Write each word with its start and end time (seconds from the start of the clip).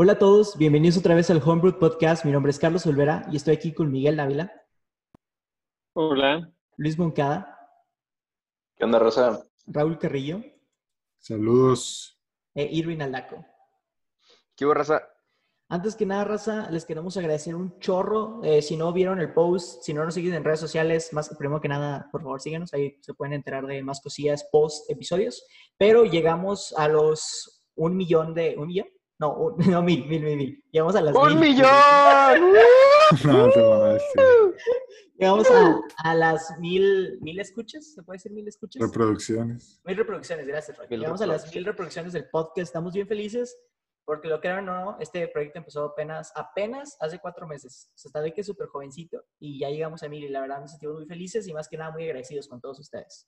Hola 0.00 0.12
a 0.12 0.18
todos, 0.18 0.56
bienvenidos 0.56 0.96
otra 0.96 1.16
vez 1.16 1.28
al 1.30 1.42
Homebrew 1.44 1.76
Podcast. 1.78 2.24
Mi 2.24 2.30
nombre 2.30 2.50
es 2.50 2.58
Carlos 2.60 2.86
Olvera 2.86 3.26
y 3.32 3.36
estoy 3.36 3.54
aquí 3.54 3.72
con 3.74 3.90
Miguel 3.90 4.16
Dávila, 4.16 4.52
Hola. 5.94 6.52
Luis 6.76 6.96
Moncada, 6.96 7.56
¿Qué 8.76 8.84
onda, 8.84 9.00
Rosa? 9.00 9.42
Raúl 9.66 9.98
Carrillo 9.98 10.40
Saludos. 11.18 12.20
e 12.54 12.68
Irvin 12.72 13.02
Aldaco. 13.02 13.44
¿Qué 14.54 14.64
hubo, 14.64 14.74
raza? 14.74 15.02
Antes 15.68 15.96
que 15.96 16.06
nada, 16.06 16.24
raza, 16.24 16.70
les 16.70 16.84
queremos 16.86 17.16
agradecer 17.16 17.54
un 17.56 17.78
chorro. 17.80 18.40
Eh, 18.44 18.62
si 18.62 18.76
no 18.76 18.92
vieron 18.92 19.20
el 19.20 19.34
post, 19.34 19.82
si 19.82 19.92
no 19.92 20.04
nos 20.04 20.14
siguen 20.14 20.34
en 20.34 20.44
redes 20.44 20.60
sociales, 20.60 21.12
más 21.12 21.28
primero 21.36 21.60
que 21.60 21.68
nada, 21.68 22.08
por 22.10 22.22
favor, 22.22 22.40
síganos. 22.40 22.72
Ahí 22.72 22.96
se 23.02 23.12
pueden 23.14 23.34
enterar 23.34 23.66
de 23.66 23.82
más 23.82 24.00
cosillas 24.00 24.48
post 24.50 24.88
episodios. 24.90 25.44
Pero 25.76 26.04
llegamos 26.04 26.72
a 26.78 26.86
los 26.88 27.60
un 27.74 27.96
millón 27.96 28.32
de. 28.32 28.54
¿Un 28.56 28.68
millón? 28.68 28.86
No, 29.18 29.34
un- 29.34 29.56
no 29.70 29.82
mil, 29.82 30.06
mil, 30.06 30.22
mil, 30.22 30.36
mil. 30.36 30.64
Llegamos 30.70 30.94
a 30.96 31.00
las 31.00 31.14
¡Un 31.14 31.38
mil. 31.40 31.50
millón! 31.56 31.68
No, 33.24 33.50
te 33.50 33.62
mamaste. 33.62 34.22
Llegamos 35.18 35.50
a, 35.50 35.80
a 36.04 36.14
las 36.14 36.58
mil, 36.58 37.18
mil 37.22 37.40
escuchas. 37.40 37.94
¿Se 37.94 38.02
puede 38.02 38.16
decir 38.18 38.32
mil 38.32 38.46
escuchas? 38.46 38.80
Reproducciones. 38.82 39.80
Mil 39.84 39.96
reproducciones, 39.96 40.46
gracias, 40.46 40.76
Roy. 40.76 40.86
Mil 40.90 41.00
Llegamos 41.00 41.22
a 41.22 41.26
las 41.26 41.52
mil 41.54 41.64
reproducciones 41.64 42.12
del 42.12 42.28
podcast. 42.28 42.58
Estamos 42.68 42.92
bien 42.92 43.08
felices 43.08 43.56
porque 44.04 44.28
lo 44.28 44.40
crean 44.40 44.66
o 44.68 44.72
no, 44.72 44.96
este 45.00 45.28
proyecto 45.28 45.58
empezó 45.58 45.84
apenas, 45.84 46.32
apenas 46.34 46.96
hace 47.00 47.18
cuatro 47.18 47.46
meses. 47.46 47.90
O 47.94 47.98
sea, 47.98 48.08
está 48.08 48.20
de 48.22 48.32
que 48.32 48.40
es 48.40 48.46
súper 48.46 48.68
jovencito 48.68 49.22
y 49.38 49.58
ya 49.60 49.68
llegamos 49.68 50.02
a 50.02 50.08
mil 50.08 50.24
y 50.24 50.28
la 50.28 50.40
verdad 50.40 50.60
nos 50.60 50.70
sentimos 50.70 50.96
muy 50.96 51.06
felices 51.06 51.46
y 51.46 51.52
más 51.52 51.68
que 51.68 51.76
nada 51.76 51.90
muy 51.90 52.04
agradecidos 52.04 52.48
con 52.48 52.58
todos 52.60 52.78
ustedes. 52.78 53.26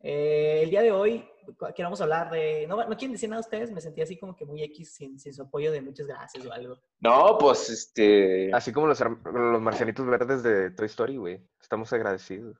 Eh, 0.00 0.60
el 0.62 0.70
día 0.70 0.82
de 0.82 0.92
hoy 0.92 1.28
queremos 1.74 2.00
hablar 2.00 2.30
de... 2.30 2.66
No, 2.66 2.76
no 2.76 2.96
quieren 2.96 3.12
decir 3.12 3.28
nada 3.28 3.40
ustedes, 3.40 3.70
me 3.70 3.80
sentí 3.80 4.02
así 4.02 4.18
como 4.18 4.36
que 4.36 4.44
muy 4.44 4.62
X 4.62 4.94
sin, 4.94 5.18
sin 5.18 5.32
su 5.32 5.42
apoyo 5.42 5.72
de 5.72 5.80
muchas 5.80 6.06
gracias 6.06 6.44
o 6.44 6.52
algo. 6.52 6.78
No, 7.00 7.38
pues 7.38 7.70
este. 7.70 8.52
Así 8.52 8.72
como 8.72 8.86
los, 8.86 9.00
los 9.00 9.62
marcianitos 9.62 10.06
verdes 10.06 10.42
de 10.42 10.70
Toy 10.70 10.86
Story, 10.86 11.16
güey. 11.16 11.40
Estamos 11.60 11.92
agradecidos. 11.92 12.58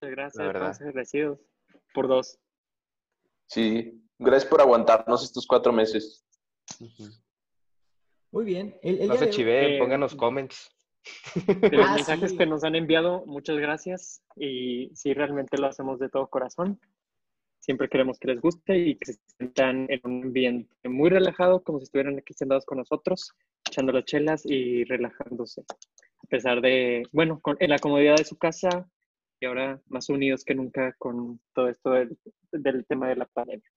Muchas 0.00 0.16
gracias. 0.16 0.36
La 0.36 0.46
verdad. 0.46 0.70
Estamos 0.70 0.88
agradecidos 0.88 1.38
por 1.94 2.08
dos. 2.08 2.38
Sí, 3.48 4.02
gracias 4.18 4.50
por 4.50 4.60
aguantarnos 4.60 5.22
estos 5.22 5.46
cuatro 5.46 5.72
meses. 5.72 6.26
Muy 8.32 8.44
bien. 8.44 8.78
El, 8.82 9.00
el 9.00 9.08
No 9.08 9.14
día 9.14 9.24
se 9.24 9.30
chiveen, 9.30 9.74
eh, 9.74 9.78
pónganos 9.78 10.14
comments. 10.14 10.75
De 11.70 11.76
los 11.76 11.86
Ah, 11.86 11.94
mensajes 11.94 12.30
sí. 12.32 12.36
que 12.38 12.46
nos 12.46 12.64
han 12.64 12.74
enviado, 12.74 13.24
muchas 13.26 13.56
gracias. 13.58 14.22
Y 14.36 14.90
sí, 14.94 15.14
realmente 15.14 15.58
lo 15.58 15.66
hacemos 15.66 15.98
de 15.98 16.08
todo 16.08 16.26
corazón. 16.28 16.80
Siempre 17.60 17.88
queremos 17.88 18.18
que 18.18 18.28
les 18.28 18.40
guste 18.40 18.78
y 18.78 18.94
que 18.96 19.12
se 19.12 19.20
sientan 19.36 19.86
en 19.90 20.00
un 20.04 20.22
ambiente 20.24 20.88
muy 20.88 21.10
relajado, 21.10 21.62
como 21.62 21.78
si 21.78 21.84
estuvieran 21.84 22.16
aquí 22.18 22.32
sentados 22.32 22.64
con 22.64 22.78
nosotros, 22.78 23.32
echando 23.68 23.92
las 23.92 24.04
chelas 24.04 24.42
y 24.46 24.84
relajándose. 24.84 25.62
A 25.62 26.26
pesar 26.28 26.60
de, 26.60 27.02
bueno, 27.12 27.40
con, 27.40 27.56
en 27.60 27.70
la 27.70 27.78
comodidad 27.78 28.16
de 28.16 28.24
su 28.24 28.36
casa 28.36 28.88
y 29.40 29.46
ahora 29.46 29.80
más 29.88 30.08
unidos 30.08 30.44
que 30.44 30.54
nunca 30.54 30.94
con 30.98 31.40
todo 31.54 31.68
esto 31.68 31.90
del, 31.90 32.16
del 32.52 32.86
tema 32.86 33.08
de 33.08 33.16
la 33.16 33.26
pandemia. 33.26 33.68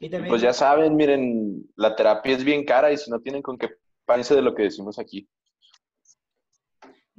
y 0.00 0.10
también- 0.10 0.28
Pues 0.30 0.42
ya 0.42 0.52
saben, 0.52 0.96
miren, 0.96 1.64
la 1.76 1.94
terapia 1.96 2.34
es 2.36 2.44
bien 2.44 2.64
cara 2.64 2.92
y 2.92 2.96
si 2.98 3.10
no 3.10 3.20
tienen 3.20 3.42
con 3.42 3.56
qué 3.56 3.68
parece 4.04 4.34
de 4.34 4.42
lo 4.42 4.54
que 4.54 4.64
decimos 4.64 4.98
aquí. 4.98 5.28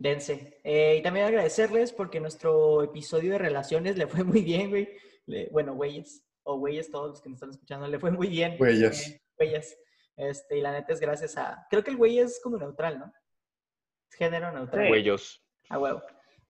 Dense. 0.01 0.61
Eh, 0.63 0.95
y 0.97 1.01
también 1.01 1.25
agradecerles 1.25 1.91
porque 1.91 2.21
nuestro 2.21 2.81
episodio 2.83 3.33
de 3.33 3.37
relaciones 3.37 3.97
le 3.97 4.07
fue 4.07 4.23
muy 4.23 4.41
bien, 4.41 4.69
güey. 4.69 4.89
Le- 5.25 5.49
bueno, 5.51 5.75
güeyes, 5.75 6.25
o 6.43 6.57
güeyes 6.57 6.89
todos 6.89 7.09
los 7.09 7.21
que 7.21 7.29
nos 7.29 7.35
están 7.37 7.49
escuchando, 7.51 7.85
le 7.87 7.99
fue 7.99 8.11
muy 8.11 8.27
bien. 8.27 8.57
Güeyes. 8.57 9.09
Eh, 9.09 9.21
güeyes. 9.37 9.77
Este, 10.15 10.57
y 10.57 10.61
la 10.61 10.71
neta 10.71 10.93
es 10.93 10.99
gracias 10.99 11.37
a... 11.37 11.65
Creo 11.69 11.83
que 11.83 11.91
el 11.91 11.97
güey 11.97 12.19
es 12.19 12.39
como 12.41 12.57
neutral, 12.57 12.97
¿no? 12.99 13.13
Género 14.11 14.51
neutral. 14.51 14.87
Güeyos. 14.87 15.43
A 15.69 15.79
huevo. 15.79 16.01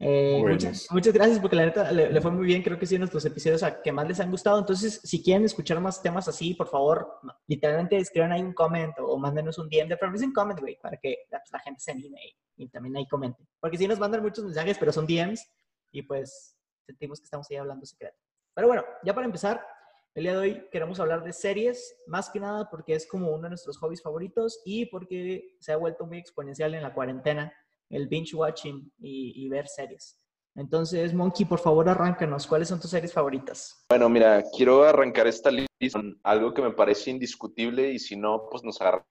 Eh, 0.02 0.42
muchas, 0.48 0.88
muchas 0.92 1.14
gracias 1.14 1.40
porque 1.40 1.58
la 1.58 1.66
neta 1.66 1.92
le, 1.92 2.10
le 2.12 2.22
fue 2.22 2.32
muy 2.32 2.46
bien. 2.46 2.62
Creo 2.64 2.80
que 2.80 2.86
sí, 2.86 2.98
nuestros 2.98 3.26
episodios 3.26 3.64
a 3.64 3.82
que 3.82 3.92
más 3.92 4.08
les 4.08 4.20
han 4.20 4.32
gustado. 4.32 4.58
Entonces, 4.60 5.02
si 5.04 5.22
quieren 5.22 5.44
escuchar 5.44 5.80
más 5.82 6.02
temas 6.02 6.28
así, 6.28 6.54
por 6.54 6.68
favor, 6.68 7.20
literalmente 7.48 7.98
escriban 7.98 8.32
ahí 8.32 8.42
un 8.42 8.54
comment 8.54 8.98
o, 9.00 9.08
o 9.08 9.18
mándenos 9.18 9.58
un 9.58 9.68
DM. 9.70 9.90
De 9.90 9.98
preferencia 9.98 10.28
un 10.28 10.34
comment, 10.34 10.60
güey, 10.60 10.78
para 10.80 10.98
que 10.98 11.18
la, 11.30 11.42
la 11.52 11.60
gente 11.60 11.82
se 11.82 11.92
anime 11.92 12.20
y, 12.26 12.36
y 12.60 12.68
también 12.70 12.96
ahí 12.98 13.08
comente. 13.08 13.48
Porque 13.60 13.78
sí 13.78 13.88
nos 13.88 14.00
mandan 14.00 14.22
muchos 14.22 14.44
mensajes, 14.44 14.78
pero 14.78 14.92
son 14.92 15.08
DMs 15.08 15.50
y 15.92 16.04
pues 16.04 16.56
sentimos 16.86 17.20
que 17.20 17.26
estamos 17.26 17.48
ahí 17.50 17.58
hablando 17.58 17.86
secreto. 17.86 18.18
Pero 18.54 18.68
bueno, 18.68 18.84
ya 19.04 19.14
para 19.14 19.26
empezar, 19.26 19.66
el 20.14 20.24
día 20.24 20.34
de 20.34 20.38
hoy 20.38 20.68
queremos 20.72 21.00
hablar 21.00 21.24
de 21.24 21.32
series, 21.32 21.96
más 22.08 22.30
que 22.30 22.40
nada 22.40 22.70
porque 22.70 22.94
es 22.94 23.08
como 23.08 23.30
uno 23.30 23.44
de 23.44 23.50
nuestros 23.50 23.78
hobbies 23.78 24.02
favoritos 24.02 24.62
y 24.66 24.86
porque 24.88 25.56
se 25.60 25.72
ha 25.72 25.78
vuelto 25.78 26.06
muy 26.06 26.18
exponencial 26.18 26.74
en 26.76 26.84
la 26.84 26.94
cuarentena 26.94 27.54
el 27.90 28.08
binge 28.08 28.36
watching 28.36 28.92
y, 29.00 29.46
y 29.46 29.50
ver 29.50 29.68
series. 29.68 30.20
Entonces, 30.56 31.14
Monkey, 31.14 31.46
por 31.46 31.60
favor, 31.60 31.88
arráncanos. 31.88 32.46
¿Cuáles 32.46 32.68
son 32.68 32.82
tus 32.82 32.92
series 32.92 33.14
favoritas? 33.14 33.86
Bueno, 33.90 34.10
mira, 34.10 34.44
quiero 34.56 34.84
arrancar 34.84 35.28
esta 35.28 35.50
lista 35.50 35.70
con 35.94 36.20
algo 36.24 36.54
que 36.54 36.62
me 36.62 36.72
parece 36.72 37.12
indiscutible 37.12 37.92
y 37.92 38.00
si 38.00 38.18
no, 38.18 38.48
pues 38.50 38.64
nos 38.64 38.80
agarramos. 38.82 39.06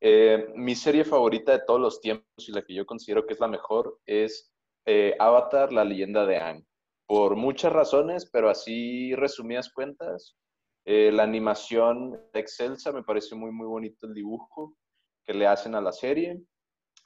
Eh, 0.00 0.46
mi 0.54 0.74
serie 0.74 1.04
favorita 1.04 1.52
de 1.52 1.64
todos 1.66 1.80
los 1.80 2.00
tiempos 2.00 2.48
y 2.48 2.52
la 2.52 2.62
que 2.62 2.74
yo 2.74 2.86
considero 2.86 3.26
que 3.26 3.34
es 3.34 3.40
la 3.40 3.48
mejor 3.48 3.98
es 4.06 4.52
eh, 4.86 5.16
Avatar, 5.18 5.72
la 5.72 5.84
leyenda 5.84 6.24
de 6.24 6.36
Aang. 6.36 6.64
Por 7.06 7.36
muchas 7.36 7.72
razones, 7.72 8.28
pero 8.30 8.50
así 8.50 9.14
resumidas 9.14 9.72
cuentas, 9.72 10.36
eh, 10.84 11.10
la 11.12 11.24
animación 11.24 12.20
excelsa, 12.32 12.92
me 12.92 13.02
parece 13.02 13.34
muy, 13.34 13.50
muy 13.50 13.66
bonito 13.66 14.06
el 14.06 14.14
dibujo 14.14 14.76
que 15.24 15.34
le 15.34 15.46
hacen 15.46 15.74
a 15.74 15.80
la 15.80 15.92
serie, 15.92 16.40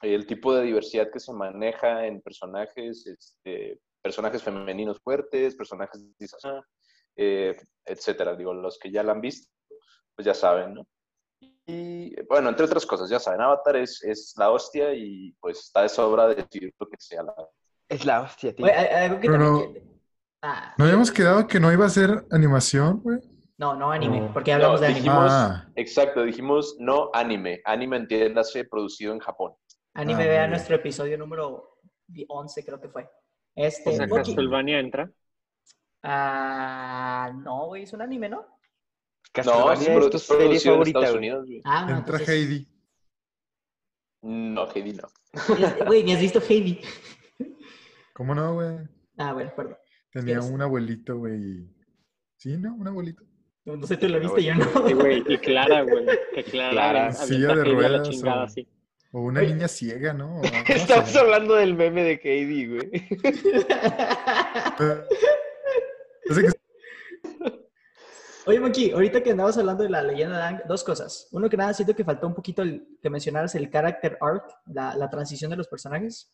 el 0.01 0.25
tipo 0.25 0.53
de 0.53 0.63
diversidad 0.63 1.11
que 1.11 1.19
se 1.19 1.33
maneja 1.33 2.05
en 2.05 2.21
personajes, 2.21 3.05
este, 3.07 3.79
personajes 4.01 4.43
femeninos 4.43 4.99
fuertes, 5.01 5.55
personajes 5.55 6.01
eh, 7.15 7.55
etcétera. 7.85 8.35
Digo, 8.35 8.53
los 8.53 8.77
que 8.79 8.91
ya 8.91 9.03
la 9.03 9.13
han 9.13 9.21
visto, 9.21 9.49
pues 10.15 10.25
ya 10.25 10.33
saben, 10.33 10.75
¿no? 10.75 10.87
Y 11.65 12.21
bueno, 12.23 12.49
entre 12.49 12.65
otras 12.65 12.85
cosas, 12.85 13.09
ya 13.09 13.19
saben, 13.19 13.39
Avatar 13.41 13.77
es, 13.77 14.03
es 14.03 14.33
la 14.37 14.51
hostia 14.51 14.93
y 14.93 15.31
pues 15.39 15.59
está 15.59 15.81
de 15.83 15.89
sobra 15.89 16.27
de 16.27 16.35
decir 16.35 16.73
lo 16.77 16.87
que 16.89 16.97
sea 16.99 17.23
la 17.23 17.33
Es 17.87 18.05
la 18.05 18.21
hostia, 18.21 18.53
tío. 18.53 18.65
Oye, 18.65 18.73
algo 18.73 19.19
que 19.19 19.29
Pero- 19.29 19.59
también 19.61 19.93
Ah, 20.45 20.73
¿No 20.77 20.83
habíamos 20.83 21.09
quedado 21.09 21.47
que 21.47 21.57
no 21.57 21.71
iba 21.71 21.85
a 21.85 21.89
ser 21.89 22.25
animación, 22.31 22.99
güey? 23.01 23.17
no, 23.57 23.75
no 23.75 23.91
anime, 23.91 24.19
No. 24.19 24.33
porque 24.33 24.51
hablamos 24.51 24.81
No, 24.81 24.87
de 24.87 24.87
anime. 24.87 24.99
dijimos- 25.05 25.31
Ah, 25.31 25.69
Exacto, 25.75 26.23
dijimos 26.23 26.75
no 26.79 27.11
anime. 27.13 27.61
Anime 27.63 27.95
entiéndase 27.95 28.65
producido 28.65 29.13
en 29.13 29.19
Japón. 29.19 29.53
Anime, 29.93 30.23
Ah, 30.23 30.27
vea 30.27 30.47
nuestro 30.47 30.75
episodio 30.75 31.17
número 31.17 31.77
11, 32.27 32.65
creo 32.65 32.81
que 32.81 32.89
fue. 32.89 33.09
Este, 33.55 33.91
O 33.91 33.93
sea. 33.93 34.09
Castlevania 34.09 34.79
entra. 34.79 35.09
Ah, 36.01 37.31
no, 37.33 37.67
güey, 37.67 37.83
es 37.83 37.93
un 37.93 38.01
anime, 38.01 38.27
¿no? 38.27 38.45
No, 39.35 39.41
Castlevania 39.43 39.97
es, 39.97 40.05
es 40.05 40.11
tu 40.11 40.19
serie 40.19 40.55
en 40.55 40.61
favorita. 40.61 41.13
Unidos. 41.13 41.45
güey. 41.47 41.61
Ah, 41.65 41.85
no, 41.89 41.97
entra 41.97 42.19
Heidi. 42.19 42.67
No, 44.21 44.67
Heidi 44.73 44.93
no. 44.93 45.07
Güey, 45.87 46.03
ni 46.03 46.13
has 46.13 46.21
visto 46.21 46.39
Heidi. 46.47 46.79
¿Cómo 48.13 48.35
no, 48.35 48.53
güey? 48.53 48.77
Ah, 49.17 49.33
bueno, 49.33 49.51
perdón. 49.55 49.77
Tenía 50.11 50.39
un 50.41 50.61
abuelito, 50.61 51.17
güey. 51.17 51.67
Sí, 52.37 52.57
¿no? 52.57 52.75
Un 52.75 52.87
abuelito. 52.87 53.23
No, 53.65 53.77
no 53.77 53.87
sé, 53.87 53.97
tú 53.97 54.07
lo 54.07 54.19
viste, 54.19 54.43
yo 54.43 54.53
no. 54.55 54.65
Sí, 54.87 54.93
güey. 54.93 55.23
Y 55.27 55.37
Clara, 55.39 55.81
güey. 55.81 56.05
Que 56.35 56.43
Clara. 56.51 56.71
Clara. 56.71 57.11
Silla 57.13 57.55
de 57.55 57.61
Heidi 57.63 57.71
ruedas, 57.73 58.09
chingada, 58.09 58.43
o- 58.43 58.49
sí. 58.49 58.67
O 59.15 59.21
una 59.21 59.41
niña 59.41 59.67
ciega, 59.67 60.13
¿no? 60.13 60.37
O- 60.37 60.41
¿cómo 60.41 60.63
se 60.65 60.73
Estamos 60.73 61.15
hablando 61.15 61.55
del 61.55 61.73
meme 61.75 62.03
de 62.03 62.17
Katie, 62.17 62.67
güey. 62.67 62.91
Oye, 68.45 68.59
Monkey, 68.59 68.91
ahorita 68.91 69.23
que 69.23 69.31
andabas 69.31 69.57
hablando 69.57 69.83
de 69.83 69.89
la 69.89 70.03
leyenda 70.03 70.35
de 70.35 70.43
Aang, 70.43 70.61
dos 70.67 70.83
cosas. 70.83 71.29
Uno 71.31 71.49
que 71.49 71.55
nada, 71.55 71.73
siento 71.73 71.95
que 71.95 72.03
faltó 72.03 72.27
un 72.27 72.35
poquito 72.35 72.61
el, 72.61 72.97
que 73.01 73.09
mencionaras 73.09 73.55
el 73.55 73.71
character 73.71 74.17
arc, 74.19 74.43
la, 74.65 74.97
la 74.97 75.09
transición 75.09 75.49
de 75.51 75.55
los 75.55 75.69
personajes. 75.69 76.33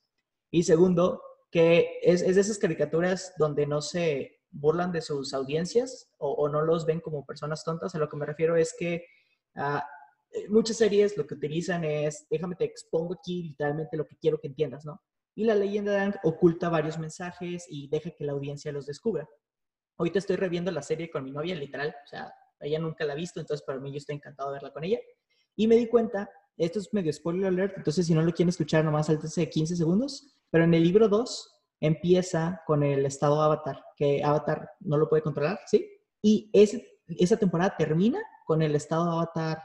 Y 0.50 0.64
segundo, 0.64 1.22
que 1.52 2.00
es, 2.02 2.24
es 2.24 2.34
de 2.34 2.42
esas 2.42 2.58
caricaturas 2.58 3.36
donde 3.38 3.68
no 3.68 3.82
se 3.82 4.40
burlan 4.50 4.92
de 4.92 5.02
sus 5.02 5.36
audiencias 5.36 6.10
o, 6.18 6.32
o 6.32 6.50
no 6.50 6.64
los 6.64 6.88
ven 6.88 7.00
como 7.00 7.28
personas 7.28 7.64
tontas. 7.64 7.94
A 7.94 8.00
lo 8.00 8.10
que 8.10 8.18
me 8.18 8.26
refiero 8.26 8.56
es 8.56 8.74
que 8.76 9.06
eh, 9.56 10.50
muchas 10.50 10.78
series 10.78 11.16
lo 11.16 11.28
que 11.28 11.36
utilizan 11.36 11.84
es, 11.84 12.26
déjame 12.32 12.56
te 12.56 12.66
expongo 12.66 13.14
aquí 13.14 13.44
literalmente 13.44 13.98
lo 13.98 14.08
que 14.08 14.18
quiero 14.18 14.40
que 14.40 14.48
entiendas, 14.48 14.84
¿no? 14.84 15.00
Y 15.36 15.44
la 15.44 15.54
leyenda 15.54 15.92
de 15.92 16.00
Aang 16.00 16.16
oculta 16.24 16.70
varios 16.70 16.98
mensajes 16.98 17.68
y 17.70 17.88
deja 17.88 18.10
que 18.10 18.26
la 18.26 18.32
audiencia 18.32 18.72
los 18.72 18.88
descubra. 18.88 19.30
Ahorita 20.00 20.18
estoy 20.18 20.38
reviendo 20.38 20.72
la 20.72 20.82
serie 20.82 21.12
con 21.12 21.24
mi 21.24 21.32
novia, 21.32 21.54
literal. 21.56 21.94
O 22.04 22.08
sea, 22.08 22.34
ella 22.62 22.80
nunca 22.80 23.06
la 23.06 23.14
ha 23.14 23.16
visto, 23.16 23.40
entonces 23.40 23.66
para 23.66 23.80
mí 23.80 23.92
yo 23.92 23.98
estoy 23.98 24.16
encantado 24.16 24.50
de 24.50 24.54
verla 24.54 24.72
con 24.72 24.84
ella. 24.84 24.98
Y 25.56 25.68
me 25.68 25.76
di 25.76 25.88
cuenta, 25.88 26.30
esto 26.58 26.80
es 26.80 26.94
medio 26.94 27.12
spoiler 27.12 27.48
alert, 27.48 27.78
entonces 27.78 28.08
si 28.08 28.14
no 28.14 28.22
lo 28.22 28.32
quieren 28.32 28.50
escuchar, 28.50 28.84
nomás 28.84 29.08
saltense 29.08 29.42
de 29.42 29.50
15 29.50 29.76
segundos. 29.76 30.34
Pero 30.50 30.64
en 30.64 30.74
el 30.74 30.84
libro 30.84 31.10
2 31.10 31.62
empieza 31.82 32.62
con 32.66 32.82
el 32.84 33.06
estado 33.06 33.42
Avatar, 33.42 33.84
que 33.96 34.24
Avatar 34.24 34.72
no 34.80 34.98
lo 34.98 35.10
puede 35.10 35.22
controlar, 35.22 35.60
¿sí? 35.68 35.86
Y 36.22 36.50
ese, 36.54 37.00
esa 37.08 37.38
temporada 37.38 37.76
termina 37.78 38.20
con 38.46 38.62
el 38.62 38.76
estado 38.76 39.12
Avatar 39.12 39.62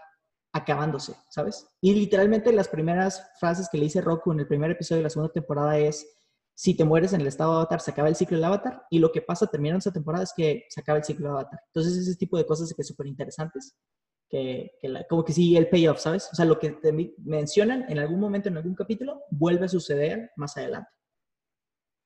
acabándose, 0.53 1.15
¿sabes? 1.29 1.67
Y 1.81 1.95
literalmente 1.95 2.53
las 2.53 2.69
primeras 2.69 3.31
frases 3.41 3.69
que 3.71 3.79
le 3.79 3.85
dice 3.85 4.01
Roku 4.01 4.33
en 4.33 4.41
el 4.41 4.47
primer 4.47 4.71
episodio 4.71 4.99
de 4.99 5.05
la 5.05 5.11
segunda 5.11 5.33
temporada 5.33 5.79
es, 5.79 6.07
si 6.55 6.77
te 6.77 6.85
mueres 6.85 7.13
en 7.13 7.21
el 7.21 7.27
estado 7.27 7.53
Avatar, 7.55 7.81
se 7.81 7.91
acaba 7.91 8.09
el 8.09 8.17
ciclo 8.17 8.37
del 8.37 8.45
Avatar, 8.45 8.83
y 8.91 8.99
lo 8.99 9.11
que 9.13 9.23
pasa 9.23 9.47
terminando 9.47 9.79
esa 9.79 9.93
temporada 9.93 10.25
es 10.25 10.33
que 10.37 10.65
se 10.69 10.81
acaba 10.81 10.99
el 10.99 11.05
ciclo 11.05 11.27
de 11.29 11.33
Avatar. 11.33 11.61
Entonces, 11.67 11.97
ese 11.97 12.17
tipo 12.17 12.37
de 12.39 12.47
cosas 12.47 12.73
que 12.75 12.83
es 12.83 12.89
súper 12.89 13.07
interesantes, 13.07 13.75
que, 14.29 14.73
que 14.81 14.89
la- 14.89 15.05
como 15.09 15.25
que 15.25 15.33
sí, 15.33 15.57
el 15.57 15.69
payoff, 15.69 16.01
¿sabes? 16.01 16.29
O 16.33 16.35
sea, 16.37 16.45
lo 16.45 16.59
que 16.59 16.71
te 16.71 16.93
mencionan 17.19 17.85
en 17.89 17.99
algún 17.99 18.21
momento, 18.21 18.49
en 18.49 18.57
algún 18.57 18.75
capítulo, 18.75 19.23
vuelve 19.31 19.67
a 19.67 19.69
suceder 19.69 20.31
más 20.37 20.57
adelante. 20.57 20.89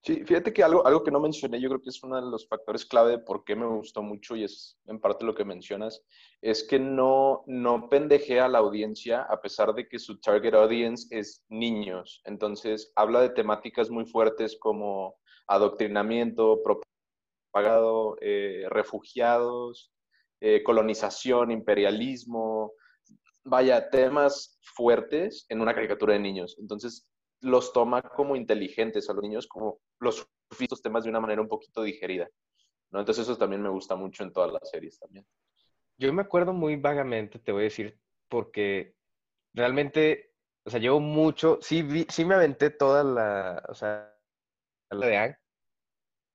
Sí, 0.02 0.24
fíjate 0.24 0.52
que 0.52 0.62
algo, 0.62 0.86
algo 0.86 1.02
que 1.02 1.10
no 1.10 1.20
mencioné, 1.20 1.60
yo 1.60 1.68
creo 1.68 1.82
que 1.82 1.90
es 1.90 2.02
uno 2.02 2.16
de 2.16 2.30
los 2.30 2.46
factores 2.48 2.86
clave 2.86 3.12
de 3.12 3.18
por 3.18 3.44
qué 3.44 3.56
me 3.56 3.66
gustó 3.66 4.00
mucho 4.00 4.36
y 4.36 4.44
es 4.44 4.78
en 4.86 5.00
parte 5.00 5.24
lo 5.24 5.34
que 5.34 5.44
mencionas, 5.44 6.02
es 6.40 6.66
que 6.66 6.78
no, 6.78 7.42
no 7.46 7.88
pendejea 7.88 8.44
a 8.44 8.48
la 8.48 8.58
audiencia 8.58 9.22
a 9.22 9.40
pesar 9.40 9.74
de 9.74 9.88
que 9.88 9.98
su 9.98 10.20
target 10.20 10.54
audience 10.54 11.08
es 11.10 11.44
niños. 11.48 12.22
Entonces, 12.24 12.92
habla 12.94 13.20
de 13.20 13.30
temáticas 13.30 13.90
muy 13.90 14.06
fuertes 14.06 14.56
como 14.58 15.16
adoctrinamiento, 15.48 16.62
propagado, 16.62 18.16
eh, 18.20 18.66
refugiados, 18.70 19.92
eh, 20.40 20.62
colonización, 20.62 21.50
imperialismo, 21.50 22.72
vaya, 23.44 23.90
temas 23.90 24.60
fuertes 24.62 25.44
en 25.48 25.60
una 25.60 25.74
caricatura 25.74 26.12
de 26.12 26.20
niños. 26.20 26.56
Entonces, 26.60 27.10
los 27.40 27.72
toma 27.72 28.02
como 28.02 28.36
inteligentes 28.36 29.08
a 29.08 29.12
los 29.12 29.22
niños, 29.22 29.46
como 29.46 29.80
los 30.00 30.28
estos 30.58 30.82
temas 30.82 31.04
de 31.04 31.10
una 31.10 31.20
manera 31.20 31.42
un 31.42 31.48
poquito 31.48 31.82
digerida. 31.82 32.28
¿no? 32.90 33.00
Entonces 33.00 33.24
eso 33.24 33.36
también 33.36 33.62
me 33.62 33.68
gusta 33.68 33.96
mucho 33.96 34.22
en 34.22 34.32
todas 34.32 34.52
las 34.52 34.68
series 34.70 34.98
también. 34.98 35.26
Yo 35.98 36.12
me 36.12 36.22
acuerdo 36.22 36.52
muy 36.52 36.76
vagamente, 36.76 37.38
te 37.38 37.52
voy 37.52 37.62
a 37.62 37.64
decir, 37.64 37.98
porque 38.28 38.94
realmente, 39.52 40.32
o 40.64 40.70
sea, 40.70 40.80
llevo 40.80 41.00
mucho, 41.00 41.58
sí, 41.60 41.82
vi- 41.82 42.06
sí 42.08 42.24
me 42.24 42.34
aventé 42.34 42.70
toda 42.70 43.02
la, 43.04 43.62
o 43.68 43.74
sea, 43.74 44.14
la 44.90 45.06
de 45.06 45.16
Ang, 45.16 45.36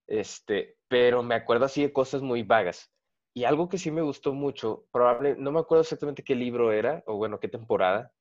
este, 0.08 0.78
pero 0.88 1.24
me 1.24 1.36
acuerdo 1.36 1.66
así 1.66 1.82
de 1.82 1.94
cosas 1.94 2.22
muy 2.22 2.44
vagas. 2.44 2.92
Y 3.36 3.46
algo 3.46 3.68
que 3.68 3.78
sí 3.80 3.90
me 3.90 4.02
gustó 4.02 4.34
mucho, 4.34 4.86
probable, 4.92 5.36
no 5.38 5.52
me 5.52 5.60
acuerdo 5.60 5.82
exactamente 5.82 6.24
qué 6.24 6.36
libro 6.36 6.72
era, 6.72 7.04
o 7.08 7.16
bueno, 7.16 7.40
qué 7.40 7.48
temporada, 7.48 8.12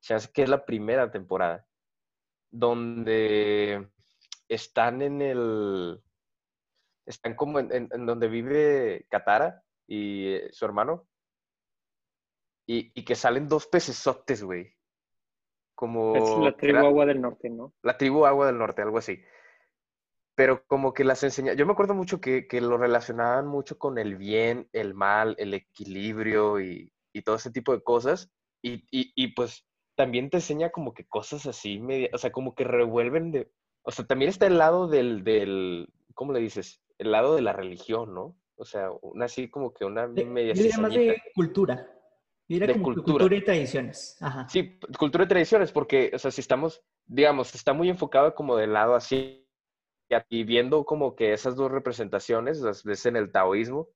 se 0.00 0.14
hace 0.14 0.30
que 0.32 0.42
es 0.44 0.48
la 0.48 0.64
primera 0.64 1.10
temporada, 1.10 1.66
donde 2.50 3.88
están 4.48 5.02
en 5.02 5.22
el, 5.22 6.00
están 7.06 7.34
como 7.34 7.58
en, 7.58 7.72
en- 7.72 7.88
en 7.92 8.06
donde 8.06 8.28
vive 8.28 9.06
Katara 9.10 9.62
y 9.86 10.28
eh, 10.34 10.48
su 10.52 10.64
hermano, 10.64 11.06
y, 12.68 12.90
y 12.98 13.04
que 13.04 13.14
salen 13.14 13.48
dos 13.48 13.66
pecesotes, 13.66 14.42
güey. 14.42 14.72
Como 15.74 16.16
Es 16.16 16.36
la 16.38 16.56
tribu 16.56 16.78
era- 16.78 16.86
Agua 16.88 17.06
del 17.06 17.20
Norte, 17.20 17.50
¿no? 17.50 17.74
la 17.82 17.96
tribu 17.98 18.26
Agua 18.26 18.46
del 18.46 18.58
Norte, 18.58 18.82
algo 18.82 18.98
así. 18.98 19.20
Pero 20.34 20.66
como 20.66 20.92
que 20.92 21.04
las 21.04 21.22
enseña, 21.22 21.54
yo 21.54 21.64
me 21.66 21.72
acuerdo 21.72 21.94
mucho 21.94 22.20
que, 22.20 22.46
que 22.46 22.60
lo 22.60 22.76
relacionaban 22.76 23.46
mucho 23.46 23.78
con 23.78 23.98
el 23.98 24.16
bien, 24.16 24.68
el 24.72 24.92
mal, 24.94 25.34
el 25.38 25.54
equilibrio 25.54 26.60
y, 26.60 26.92
y 27.14 27.22
todo 27.22 27.36
ese 27.36 27.50
tipo 27.50 27.72
de 27.72 27.82
cosas. 27.82 28.30
Y, 28.62 28.84
y, 28.90 29.12
y 29.14 29.28
pues 29.34 29.66
también 29.96 30.30
te 30.30 30.36
enseña 30.36 30.70
como 30.70 30.94
que 30.94 31.06
cosas 31.06 31.46
así, 31.46 31.78
media, 31.78 32.10
o 32.12 32.18
sea, 32.18 32.30
como 32.30 32.54
que 32.54 32.64
revuelven 32.64 33.32
de, 33.32 33.50
o 33.82 33.90
sea, 33.90 34.06
también 34.06 34.28
está 34.28 34.46
el 34.46 34.58
lado 34.58 34.86
del, 34.86 35.24
del, 35.24 35.88
¿cómo 36.14 36.32
le 36.32 36.40
dices? 36.40 36.82
El 36.98 37.12
lado 37.12 37.34
de 37.34 37.42
la 37.42 37.52
religión, 37.52 38.14
¿no? 38.14 38.36
O 38.56 38.64
sea, 38.64 38.90
una 39.02 39.24
así 39.24 39.48
como 39.48 39.72
que 39.72 39.84
una 39.84 40.06
media 40.06 40.54
yo 40.54 40.62
diría 40.62 40.78
más 40.78 40.94
de 40.94 41.20
cultura. 41.34 41.90
De 42.48 42.72
como 42.72 42.84
cultura. 42.84 43.04
cultura 43.04 43.36
y 43.36 43.44
tradiciones. 43.44 44.16
Ajá. 44.20 44.48
Sí, 44.48 44.78
cultura 44.98 45.24
y 45.24 45.28
tradiciones, 45.28 45.72
porque, 45.72 46.12
o 46.14 46.18
sea, 46.18 46.30
si 46.30 46.40
estamos, 46.40 46.82
digamos, 47.06 47.54
está 47.54 47.72
muy 47.72 47.88
enfocado 47.88 48.34
como 48.34 48.56
del 48.56 48.72
lado 48.72 48.94
así, 48.94 49.46
y 50.28 50.44
viendo 50.44 50.84
como 50.84 51.16
que 51.16 51.32
esas 51.32 51.56
dos 51.56 51.72
representaciones, 51.72 52.60
las 52.60 52.84
ves 52.84 53.04
en 53.06 53.16
el 53.16 53.32
taoísmo, 53.32 53.88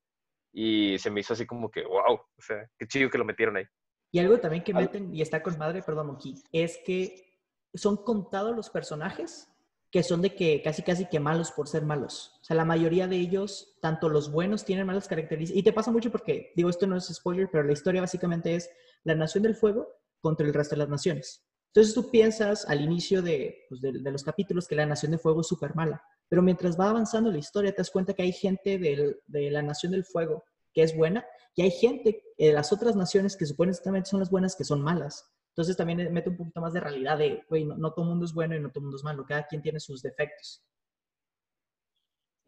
y 0.53 0.99
se 0.99 1.11
me 1.11 1.21
hizo 1.21 1.35
así 1.35 1.47
como 1.47 1.71
que, 1.71 1.85
wow, 1.85 2.15
o 2.15 2.43
sea, 2.43 2.69
qué 2.77 2.87
chido 2.89 3.09
que 3.09 3.19
lo 3.19 3.25
metieron 3.25 3.57
ahí. 3.57 3.65
Y 4.13 4.19
algo 4.19 4.39
también 4.41 4.65
que 4.65 4.75
meten, 4.75 5.15
y 5.15 5.23
está 5.23 5.43
con 5.43 5.57
madre, 5.59 5.83
perdón, 5.83 6.09
Monkey, 6.09 6.35
es 6.53 6.79
que 6.85 7.39
son 7.75 7.97
contados 7.99 8.55
los 8.57 8.69
personajes 8.71 9.47
que 9.93 10.03
son 10.05 10.23
de 10.23 10.35
que 10.37 10.63
casi 10.63 10.83
casi 10.83 11.07
que 11.07 11.19
malos 11.19 11.51
por 11.51 11.67
ser 11.67 11.83
malos. 11.85 12.39
O 12.41 12.45
sea, 12.45 12.55
la 12.57 12.65
mayoría 12.65 13.09
de 13.09 13.17
ellos, 13.17 13.77
tanto 13.81 14.09
los 14.09 14.31
buenos 14.31 14.65
tienen 14.65 14.87
malas 14.87 15.09
características. 15.09 15.59
Y 15.59 15.63
te 15.65 15.73
pasa 15.73 15.91
mucho 15.91 16.11
porque, 16.13 16.53
digo, 16.55 16.71
esto 16.71 16.87
no 16.87 16.97
es 16.97 17.07
spoiler, 17.13 17.49
pero 17.51 17.65
la 17.65 17.73
historia 17.73 18.01
básicamente 18.01 18.55
es 18.55 18.71
la 19.03 19.17
Nación 19.17 19.43
del 19.43 19.57
Fuego 19.57 19.89
contra 20.21 20.47
el 20.47 20.55
resto 20.55 20.75
de 20.77 20.81
las 20.81 20.89
naciones. 20.89 21.45
Entonces 21.73 21.93
tú 21.95 22.09
piensas 22.11 22.69
al 22.69 22.81
inicio 22.83 23.21
de, 23.23 23.65
pues, 23.69 23.81
de- 23.81 23.93
de 24.01 24.11
los 24.13 24.23
capítulos 24.23 24.69
que 24.69 24.75
la 24.77 24.87
Nación 24.87 25.11
del 25.13 25.21
Fuego 25.21 25.41
es 25.41 25.49
súper 25.49 25.75
mala. 25.75 26.03
Pero 26.29 26.43
mientras 26.43 26.79
va 26.79 26.91
avanzando 26.91 27.31
la 27.31 27.39
historia, 27.39 27.73
te 27.73 27.79
das 27.79 27.91
cuenta 27.91 28.15
que 28.15 28.23
hay 28.23 28.33
gente 28.33 28.79
del- 28.79 29.21
de 29.27 29.51
la 29.51 29.63
Nación 29.63 29.91
del 29.93 30.05
Fuego 30.05 30.45
que 30.73 30.83
es 30.85 30.97
buena 30.97 31.25
y 31.55 31.63
hay 31.63 31.71
gente 31.71 32.23
de 32.39 32.53
las 32.53 32.73
otras 32.73 32.97
naciones 32.97 33.37
que 33.37 33.47
supuestamente 33.47 34.11
son 34.11 34.21
las 34.21 34.31
buenas 34.31 34.57
que 34.57 34.65
son 34.65 34.83
malas. 34.83 35.31
Entonces 35.51 35.77
también 35.77 36.13
mete 36.13 36.31
un 36.31 36.37
poquito 36.37 36.61
más 36.61 36.73
de 36.73 36.81
realidad 36.81 37.19
de, 37.19 37.43
güey, 37.49 37.65
no, 37.65 37.77
no 37.77 37.93
todo 37.93 38.05
el 38.05 38.11
mundo 38.11 38.25
es 38.25 38.33
bueno 38.33 38.55
y 38.55 38.61
no 38.61 38.69
todo 38.69 38.81
el 38.81 38.85
mundo 38.85 38.97
es 38.97 39.05
malo, 39.05 39.27
cada 39.27 39.47
quien 39.47 39.63
tiene 39.63 39.81
sus 39.81 40.01
defectos. 40.01 40.65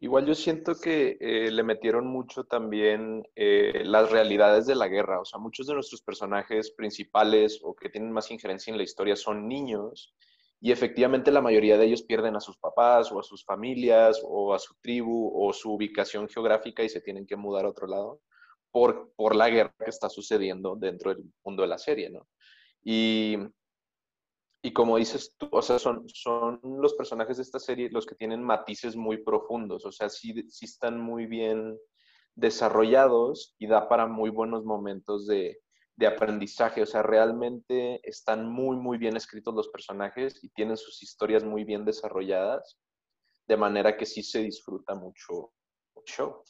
Igual 0.03 0.25
yo 0.25 0.35
siento 0.35 0.75
que 0.75 1.17
eh, 1.21 1.49
le 1.49 1.63
metieron 1.63 2.07
mucho 2.07 2.43
también 2.43 3.23
eh, 3.35 3.83
las 3.85 4.11
realidades 4.11 4.65
de 4.65 4.75
la 4.75 4.89
guerra. 4.89 5.21
O 5.21 5.23
sea, 5.23 5.39
muchos 5.39 5.65
de 5.65 5.75
nuestros 5.75 6.01
personajes 6.01 6.71
principales 6.71 7.61
o 7.63 7.73
que 7.73 7.87
tienen 7.87 8.11
más 8.11 8.29
injerencia 8.29 8.71
en 8.71 8.77
la 8.77 8.83
historia 8.83 9.15
son 9.15 9.47
niños 9.47 10.13
y 10.59 10.73
efectivamente 10.73 11.31
la 11.31 11.41
mayoría 11.41 11.77
de 11.77 11.85
ellos 11.85 12.03
pierden 12.03 12.35
a 12.35 12.41
sus 12.41 12.57
papás 12.57 13.13
o 13.13 13.19
a 13.19 13.23
sus 13.23 13.45
familias 13.45 14.21
o 14.25 14.53
a 14.53 14.59
su 14.59 14.75
tribu 14.81 15.31
o 15.33 15.53
su 15.53 15.73
ubicación 15.73 16.27
geográfica 16.27 16.83
y 16.83 16.89
se 16.89 16.99
tienen 16.99 17.25
que 17.25 17.37
mudar 17.37 17.63
a 17.63 17.69
otro 17.69 17.87
lado 17.87 18.19
por, 18.73 19.13
por 19.15 19.35
la 19.35 19.49
guerra 19.49 19.75
que 19.77 19.91
está 19.91 20.09
sucediendo 20.09 20.75
dentro 20.75 21.13
del 21.13 21.23
mundo 21.45 21.61
de 21.61 21.69
la 21.69 21.77
serie, 21.77 22.09
¿no? 22.09 22.27
Y, 22.83 23.37
y 24.63 24.73
como 24.73 24.97
dices 24.97 25.35
tú, 25.37 25.47
o 25.51 25.61
sea, 25.61 25.77
son, 25.77 26.09
son 26.09 26.59
los 26.63 26.95
personajes 26.95 27.37
de 27.37 27.43
esta 27.43 27.59
serie 27.59 27.91
los 27.91 28.07
que 28.07 28.15
tienen 28.15 28.41
matices 28.41 28.95
muy 28.95 29.23
profundos, 29.23 29.85
o 29.85 29.91
sea, 29.91 30.09
sí, 30.09 30.33
sí 30.49 30.65
están 30.65 30.99
muy 30.99 31.27
bien 31.27 31.77
desarrollados 32.33 33.55
y 33.59 33.67
da 33.67 33.87
para 33.87 34.07
muy 34.07 34.31
buenos 34.31 34.65
momentos 34.65 35.27
de, 35.27 35.59
de 35.95 36.07
aprendizaje, 36.07 36.81
o 36.81 36.87
sea, 36.87 37.03
realmente 37.03 38.01
están 38.09 38.49
muy, 38.49 38.75
muy 38.75 38.97
bien 38.97 39.15
escritos 39.15 39.53
los 39.53 39.67
personajes 39.69 40.43
y 40.43 40.49
tienen 40.49 40.77
sus 40.77 41.03
historias 41.03 41.43
muy 41.43 41.63
bien 41.63 41.85
desarrolladas, 41.85 42.79
de 43.47 43.57
manera 43.57 43.95
que 43.95 44.07
sí 44.07 44.23
se 44.23 44.39
disfruta 44.39 44.95
mucho 44.95 45.51
el 45.95 46.03
show. 46.05 46.43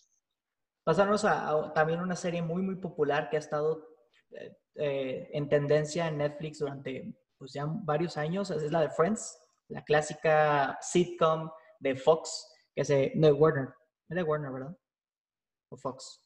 Pasarnos 0.83 1.23
a, 1.25 1.71
también 1.73 2.01
una 2.01 2.15
serie 2.15 2.41
muy, 2.41 2.61
muy 2.61 2.75
popular 2.75 3.29
que 3.29 3.37
ha 3.37 3.39
estado 3.39 3.87
eh, 4.31 4.57
eh, 4.75 5.29
en 5.31 5.47
tendencia 5.47 6.07
en 6.07 6.17
Netflix 6.17 6.59
durante 6.59 7.13
pues, 7.37 7.53
ya 7.53 7.65
varios 7.67 8.17
años, 8.17 8.51
es 8.51 8.71
la 8.71 8.81
de 8.81 8.89
Friends, 8.89 9.39
la 9.69 9.83
clásica 9.83 10.77
sitcom 10.81 11.49
de 11.79 11.95
Fox, 11.95 12.49
que 12.75 12.83
se, 12.83 13.11
no, 13.15 13.27
de 13.27 13.33
Warner, 13.33 13.69
es 14.09 14.15
de 14.15 14.23
Warner, 14.23 14.51
¿verdad? 14.51 14.77
O 15.69 15.77
Fox. 15.77 16.21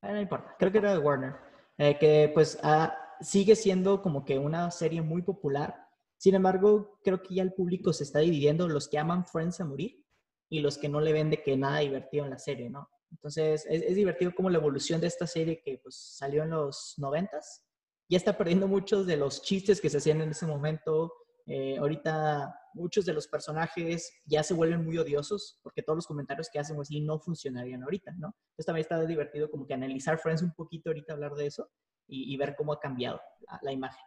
Ah, 0.00 0.12
no 0.12 0.20
importa, 0.20 0.54
creo 0.58 0.72
que 0.72 0.78
era 0.78 0.92
de 0.92 0.98
Warner, 0.98 1.34
eh, 1.78 1.98
que 1.98 2.30
pues 2.32 2.58
ah, 2.62 2.96
sigue 3.20 3.56
siendo 3.56 4.02
como 4.02 4.24
que 4.24 4.38
una 4.38 4.70
serie 4.70 5.02
muy 5.02 5.22
popular. 5.22 5.88
Sin 6.16 6.34
embargo, 6.34 6.98
creo 7.02 7.22
que 7.22 7.34
ya 7.34 7.42
el 7.42 7.52
público 7.52 7.92
se 7.92 8.04
está 8.04 8.20
dividiendo, 8.20 8.68
los 8.68 8.88
que 8.88 8.98
aman 8.98 9.26
Friends 9.26 9.60
a 9.60 9.64
morir 9.64 10.04
y 10.48 10.60
los 10.60 10.78
que 10.78 10.88
no 10.88 11.00
le 11.00 11.12
ven 11.12 11.30
de 11.30 11.42
que 11.42 11.56
nada 11.56 11.78
divertido 11.78 12.24
en 12.24 12.30
la 12.30 12.38
serie, 12.38 12.70
¿no? 12.70 12.90
Entonces, 13.12 13.66
es, 13.68 13.94
divertido 13.94 14.34
como 14.34 14.50
la 14.50 14.58
evolución 14.58 15.00
de 15.00 15.06
esta 15.06 15.26
serie 15.26 15.62
que 15.62 15.78
pues 15.78 15.94
salió 16.16 16.42
en 16.42 16.50
los 16.50 16.94
noventas, 16.96 17.64
ya 18.08 18.16
está 18.16 18.36
perdiendo 18.36 18.66
muchos 18.66 19.06
de 19.06 19.16
los 19.16 19.42
chistes 19.42 19.80
que 19.80 19.90
se 19.90 19.98
hacían 19.98 20.20
en 20.22 20.30
ese 20.30 20.46
momento. 20.46 21.12
Eh, 21.46 21.76
ahorita 21.78 22.54
muchos 22.74 23.04
de 23.04 23.12
los 23.12 23.28
personajes 23.28 24.12
ya 24.24 24.42
se 24.42 24.54
vuelven 24.54 24.84
muy 24.84 24.96
odiosos 24.96 25.58
porque 25.62 25.82
todos 25.82 25.96
los 25.96 26.06
comentarios 26.06 26.48
que 26.50 26.58
hacen 26.58 26.80
así 26.80 27.00
no 27.00 27.18
funcionarían 27.18 27.82
ahorita, 27.82 28.12
¿no? 28.12 28.34
Entonces 28.50 28.66
también 28.66 28.82
está 28.82 29.04
divertido 29.04 29.50
como 29.50 29.66
que 29.66 29.74
analizar 29.74 30.18
Friends 30.18 30.42
un 30.42 30.52
poquito 30.54 30.90
ahorita, 30.90 31.12
hablar 31.12 31.34
de 31.34 31.46
eso 31.46 31.68
y, 32.06 32.36
ver 32.36 32.54
cómo 32.56 32.72
ha 32.72 32.80
cambiado 32.80 33.20
la, 33.40 33.58
la 33.62 33.72
imagen. 33.72 34.04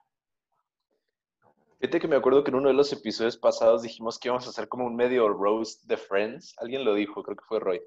Fíjate 1.80 2.00
que 2.00 2.08
me 2.08 2.16
acuerdo 2.16 2.44
que 2.44 2.52
en 2.52 2.56
uno 2.56 2.70
de 2.70 2.74
los 2.74 2.92
episodios 2.94 3.38
pasados 3.38 3.82
dijimos 3.82 4.20
que 4.20 4.28
íbamos 4.28 4.46
a 4.46 4.50
hacer 4.50 4.68
como 4.68 4.86
un 4.86 4.96
medio 4.96 5.28
roast 5.30 5.84
de 5.86 5.98
Friends. 5.98 6.54
Alguien 6.58 6.86
lo 6.86 6.94
dijo, 6.94 7.24
creo 7.24 7.36
que 7.36 7.46
fue 7.48 7.60
Roy. 7.60 7.82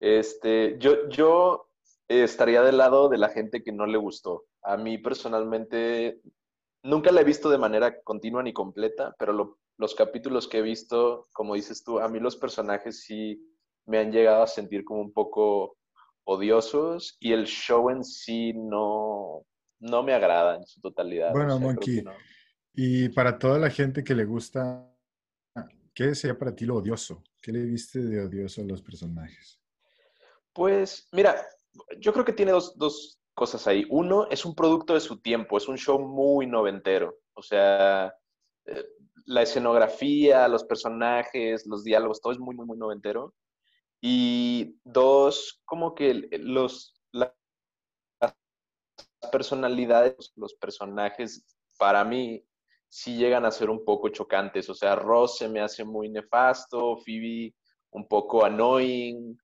Este, 0.00 0.76
yo, 0.78 1.08
yo 1.08 1.68
estaría 2.08 2.62
del 2.62 2.76
lado 2.78 3.08
de 3.08 3.18
la 3.18 3.28
gente 3.30 3.62
que 3.62 3.72
no 3.72 3.86
le 3.86 3.98
gustó. 3.98 4.44
A 4.62 4.76
mí 4.76 4.98
personalmente 4.98 6.20
nunca 6.82 7.10
la 7.12 7.20
he 7.22 7.24
visto 7.24 7.48
de 7.50 7.58
manera 7.58 8.00
continua 8.02 8.42
ni 8.42 8.52
completa, 8.52 9.14
pero 9.18 9.32
lo- 9.32 9.58
los 9.78 9.94
capítulos 9.94 10.46
que 10.48 10.58
he 10.58 10.62
visto, 10.62 11.26
como 11.32 11.54
dices 11.54 11.82
tú, 11.82 11.98
a 11.98 12.08
mí 12.08 12.20
los 12.20 12.36
personajes 12.36 13.00
sí 13.02 13.40
me 13.86 13.98
han 13.98 14.12
llegado 14.12 14.42
a 14.42 14.46
sentir 14.46 14.84
como 14.84 15.00
un 15.00 15.12
poco 15.12 15.76
odiosos 16.24 17.16
y 17.20 17.32
el 17.32 17.44
show 17.46 17.90
en 17.90 18.04
sí 18.04 18.52
no, 18.54 19.44
no 19.80 20.02
me 20.02 20.14
agrada 20.14 20.56
en 20.56 20.66
su 20.66 20.80
totalidad. 20.80 21.32
Bueno, 21.32 21.48
o 21.54 21.58
sea, 21.58 21.58
creo 21.58 21.70
Monkey, 21.72 22.02
no. 22.02 22.12
Y 22.74 23.08
para 23.10 23.38
toda 23.38 23.58
la 23.58 23.70
gente 23.70 24.02
que 24.02 24.14
le 24.14 24.24
gusta, 24.24 24.90
¿qué 25.94 26.14
sería 26.14 26.38
para 26.38 26.54
ti 26.54 26.64
lo 26.64 26.76
odioso? 26.76 27.22
¿Qué 27.40 27.52
le 27.52 27.64
viste 27.64 28.00
de 28.00 28.24
odioso 28.24 28.62
a 28.62 28.64
los 28.64 28.82
personajes? 28.82 29.60
Pues, 30.54 31.08
mira, 31.12 31.46
yo 31.98 32.12
creo 32.12 32.24
que 32.24 32.32
tiene 32.32 32.52
dos, 32.52 32.76
dos 32.78 33.20
cosas 33.34 33.66
ahí. 33.66 33.84
Uno, 33.90 34.28
es 34.30 34.44
un 34.44 34.54
producto 34.54 34.94
de 34.94 35.00
su 35.00 35.20
tiempo, 35.20 35.58
es 35.58 35.68
un 35.68 35.76
show 35.78 35.98
muy 36.00 36.46
noventero. 36.46 37.16
O 37.34 37.42
sea, 37.42 38.14
eh, 38.66 38.84
la 39.26 39.42
escenografía, 39.42 40.46
los 40.48 40.64
personajes, 40.64 41.66
los 41.66 41.82
diálogos, 41.84 42.20
todo 42.20 42.32
es 42.32 42.38
muy, 42.38 42.54
muy, 42.54 42.66
muy 42.66 42.78
noventero. 42.78 43.34
Y 44.02 44.78
dos, 44.84 45.62
como 45.66 45.94
que 45.94 46.14
los, 46.40 47.00
la- 47.12 47.34
las 48.20 48.34
personalidades, 49.32 50.32
los 50.36 50.54
personajes, 50.54 51.44
para 51.78 52.04
mí, 52.04 52.44
sí 52.88 53.16
llegan 53.16 53.44
a 53.44 53.50
ser 53.50 53.70
un 53.70 53.84
poco 53.84 54.08
chocantes. 54.10 54.68
O 54.70 54.74
sea, 54.74 54.94
Ross 54.96 55.38
se 55.38 55.48
me 55.48 55.60
hace 55.60 55.84
muy 55.84 56.08
nefasto, 56.08 56.96
Phoebe 56.98 57.54
un 57.90 58.06
poco 58.08 58.44
annoying. 58.44 59.36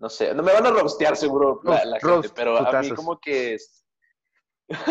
No 0.00 0.08
sé, 0.08 0.34
no 0.34 0.42
me 0.42 0.52
van 0.52 0.66
a 0.66 0.70
rostear 0.70 1.14
seguro 1.14 1.60
la, 1.62 1.84
la 1.84 2.00
gente, 2.00 2.30
pero 2.34 2.56
a 2.56 2.80
mí 2.80 2.90
como 2.92 3.20
que 3.20 3.54
es... 3.54 3.84
Mira, 4.66 4.86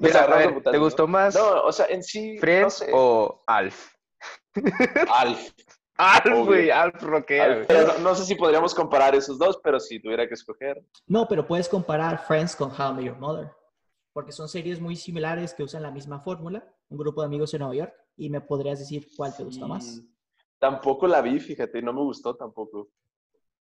Nos 0.00 0.14
a 0.14 0.18
agarramos 0.18 0.44
ver, 0.46 0.54
putazos, 0.54 0.72
¿te 0.72 0.78
gustó 0.78 1.06
más 1.06 1.34
No, 1.34 1.62
o 1.64 1.72
sea, 1.72 1.86
en 1.86 2.02
sí... 2.02 2.34
no 2.34 2.40
Friends 2.40 2.74
sé. 2.74 2.90
o 2.94 3.42
Alf? 3.46 3.92
Alf. 5.14 5.50
Alf, 5.98 6.46
güey, 6.46 6.70
Alf. 6.70 6.94
Pero 7.26 7.92
no, 7.92 7.98
no 7.98 8.14
sé 8.14 8.24
si 8.24 8.34
podríamos 8.34 8.74
comparar 8.74 9.14
esos 9.14 9.38
dos, 9.38 9.60
pero 9.62 9.78
si 9.78 10.00
tuviera 10.00 10.26
que 10.26 10.34
escoger. 10.34 10.82
No, 11.06 11.28
pero 11.28 11.46
puedes 11.46 11.68
comparar 11.68 12.24
Friends 12.26 12.56
con 12.56 12.70
How 12.70 12.92
I 12.92 12.94
Met 12.94 13.04
Your 13.04 13.18
Mother. 13.18 13.50
Porque 14.14 14.32
son 14.32 14.48
series 14.48 14.80
muy 14.80 14.96
similares 14.96 15.52
que 15.52 15.62
usan 15.62 15.82
la 15.82 15.90
misma 15.90 16.20
fórmula, 16.20 16.66
un 16.88 16.96
grupo 16.96 17.20
de 17.20 17.26
amigos 17.26 17.52
en 17.52 17.60
Nueva 17.60 17.74
York, 17.74 17.94
y 18.16 18.30
me 18.30 18.40
podrías 18.40 18.78
decir 18.78 19.08
cuál 19.14 19.36
te 19.36 19.44
gustó 19.44 19.68
más. 19.68 19.84
Sí. 19.84 20.08
Tampoco 20.58 21.06
la 21.06 21.20
vi, 21.20 21.38
fíjate, 21.38 21.82
no 21.82 21.92
me 21.92 22.00
gustó 22.00 22.34
tampoco. 22.34 22.88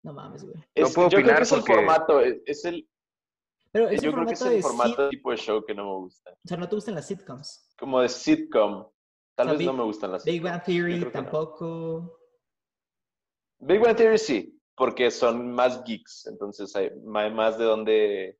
No 0.03 0.13
mames, 0.13 0.43
güey. 0.43 0.55
No 0.55 0.63
Es- 0.73 0.93
puedo 0.95 1.09
yo 1.09 1.17
creo 1.17 1.21
opinar 1.21 1.37
que 1.37 1.43
es 1.43 1.49
porque- 1.49 1.71
el 1.73 1.77
formato, 1.77 2.19
es, 2.21 2.41
es 2.45 2.65
el, 2.65 2.89
Pero 3.71 3.89
es 3.89 4.01
yo 4.01 4.09
un 4.09 4.15
creo 4.15 4.27
que 4.27 4.33
es 4.33 4.39
formato 4.39 4.51
el 4.51 4.55
de 4.57 4.61
formato 4.61 5.03
sit- 5.03 5.09
tipo 5.11 5.31
de 5.31 5.37
show 5.37 5.65
que 5.65 5.73
no 5.75 5.83
me 5.85 5.95
gusta. 5.99 6.31
O 6.31 6.47
sea, 6.47 6.57
no 6.57 6.67
te 6.67 6.75
gustan 6.75 6.95
las 6.95 7.07
sitcoms. 7.07 7.73
Como 7.77 8.01
de 8.01 8.09
sitcom. 8.09 8.87
Tal 9.35 9.47
O 9.47 9.49
sea, 9.51 9.57
vez 9.57 9.65
no 9.65 9.71
Big- 9.73 9.77
me 9.79 9.83
gustan 9.85 10.11
las 10.11 10.25
Big 10.25 10.33
sitcoms. 10.35 10.51
Bang 10.51 10.61
Yo 10.61 10.65
Theory 10.73 10.93
creo 10.99 11.05
no. 11.05 11.11
tampoco. 11.11 12.17
Big 13.59 13.79
Bang 13.79 13.95
Theory 13.95 14.17
sí, 14.17 14.59
porque 14.75 15.11
son 15.11 15.51
más 15.53 15.83
geeks, 15.83 16.25
entonces 16.27 16.75
hay 16.75 16.89
más 17.05 17.57
de 17.59 17.63
dónde 17.65 18.39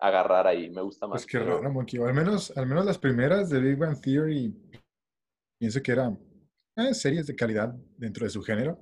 agarrar 0.00 0.46
ahí, 0.46 0.68
me 0.70 0.82
gusta 0.82 1.06
más. 1.06 1.22
Pues 1.22 1.26
qué 1.26 1.38
raro, 1.38 1.70
Monkey. 1.72 2.00
Al 2.02 2.12
menos, 2.12 2.54
al 2.56 2.66
menos 2.66 2.84
las 2.84 2.98
primeras 2.98 3.48
de 3.50 3.60
Big 3.60 3.78
Bang 3.78 3.98
Theory, 4.00 4.54
pienso 5.58 5.80
que 5.82 5.92
eran 5.92 6.18
eh, 6.76 6.92
series 6.92 7.26
de 7.26 7.34
calidad 7.36 7.72
dentro 7.96 8.24
de 8.24 8.30
su 8.30 8.42
género, 8.42 8.78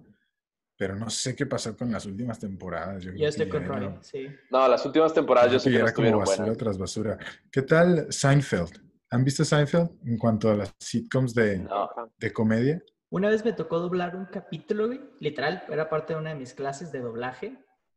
pero 0.76 0.97
no 0.97 1.09
sé 1.11 1.35
qué 1.37 1.47
pasó 1.47 1.76
con 1.76 1.90
las 1.93 2.04
últimas 2.07 2.38
temporadas. 2.38 3.02
Yo, 3.04 3.11
creo 3.11 3.23
Yo 3.23 3.28
estoy 3.28 3.47
que 3.47 3.50
con 3.52 3.64
Ronnie, 3.64 3.88
era- 3.88 4.02
sí. 4.02 4.26
No, 4.50 4.66
las 4.69 4.85
últimas 4.85 5.14
temporadas 5.14 5.52
yo 5.52 5.59
sé 5.59 5.71
que 5.71 5.76
que 5.76 5.78
no 5.83 5.87
era 5.87 5.95
como 5.95 6.19
basura 6.19 6.38
buenas. 6.38 6.59
tras 6.59 6.78
basura. 6.78 7.19
¿Qué 7.50 7.62
tal 7.62 8.12
Seinfeld? 8.12 8.83
¿Han 9.11 9.25
visto 9.25 9.45
Seinfeld 9.45 9.90
en 10.07 10.19
cuanto 10.19 10.50
a 10.50 10.54
las 10.57 10.75
sitcoms 10.81 11.35
de, 11.35 11.59
No. 11.59 11.88
de 12.19 12.33
comedia? 12.33 12.83
Una 13.11 13.28
vez 13.28 13.45
me 13.45 13.52
tocó 13.52 13.78
doblar 13.78 14.16
un 14.16 14.26
capítulo. 14.26 14.88
Literal, 15.21 15.62
era 15.69 15.88
parte 15.88 16.14
de 16.14 16.19
una 16.19 16.31
de 16.31 16.37
mis 16.37 16.52
clases 16.54 16.90
de 16.90 17.00
doblaje. 17.00 17.57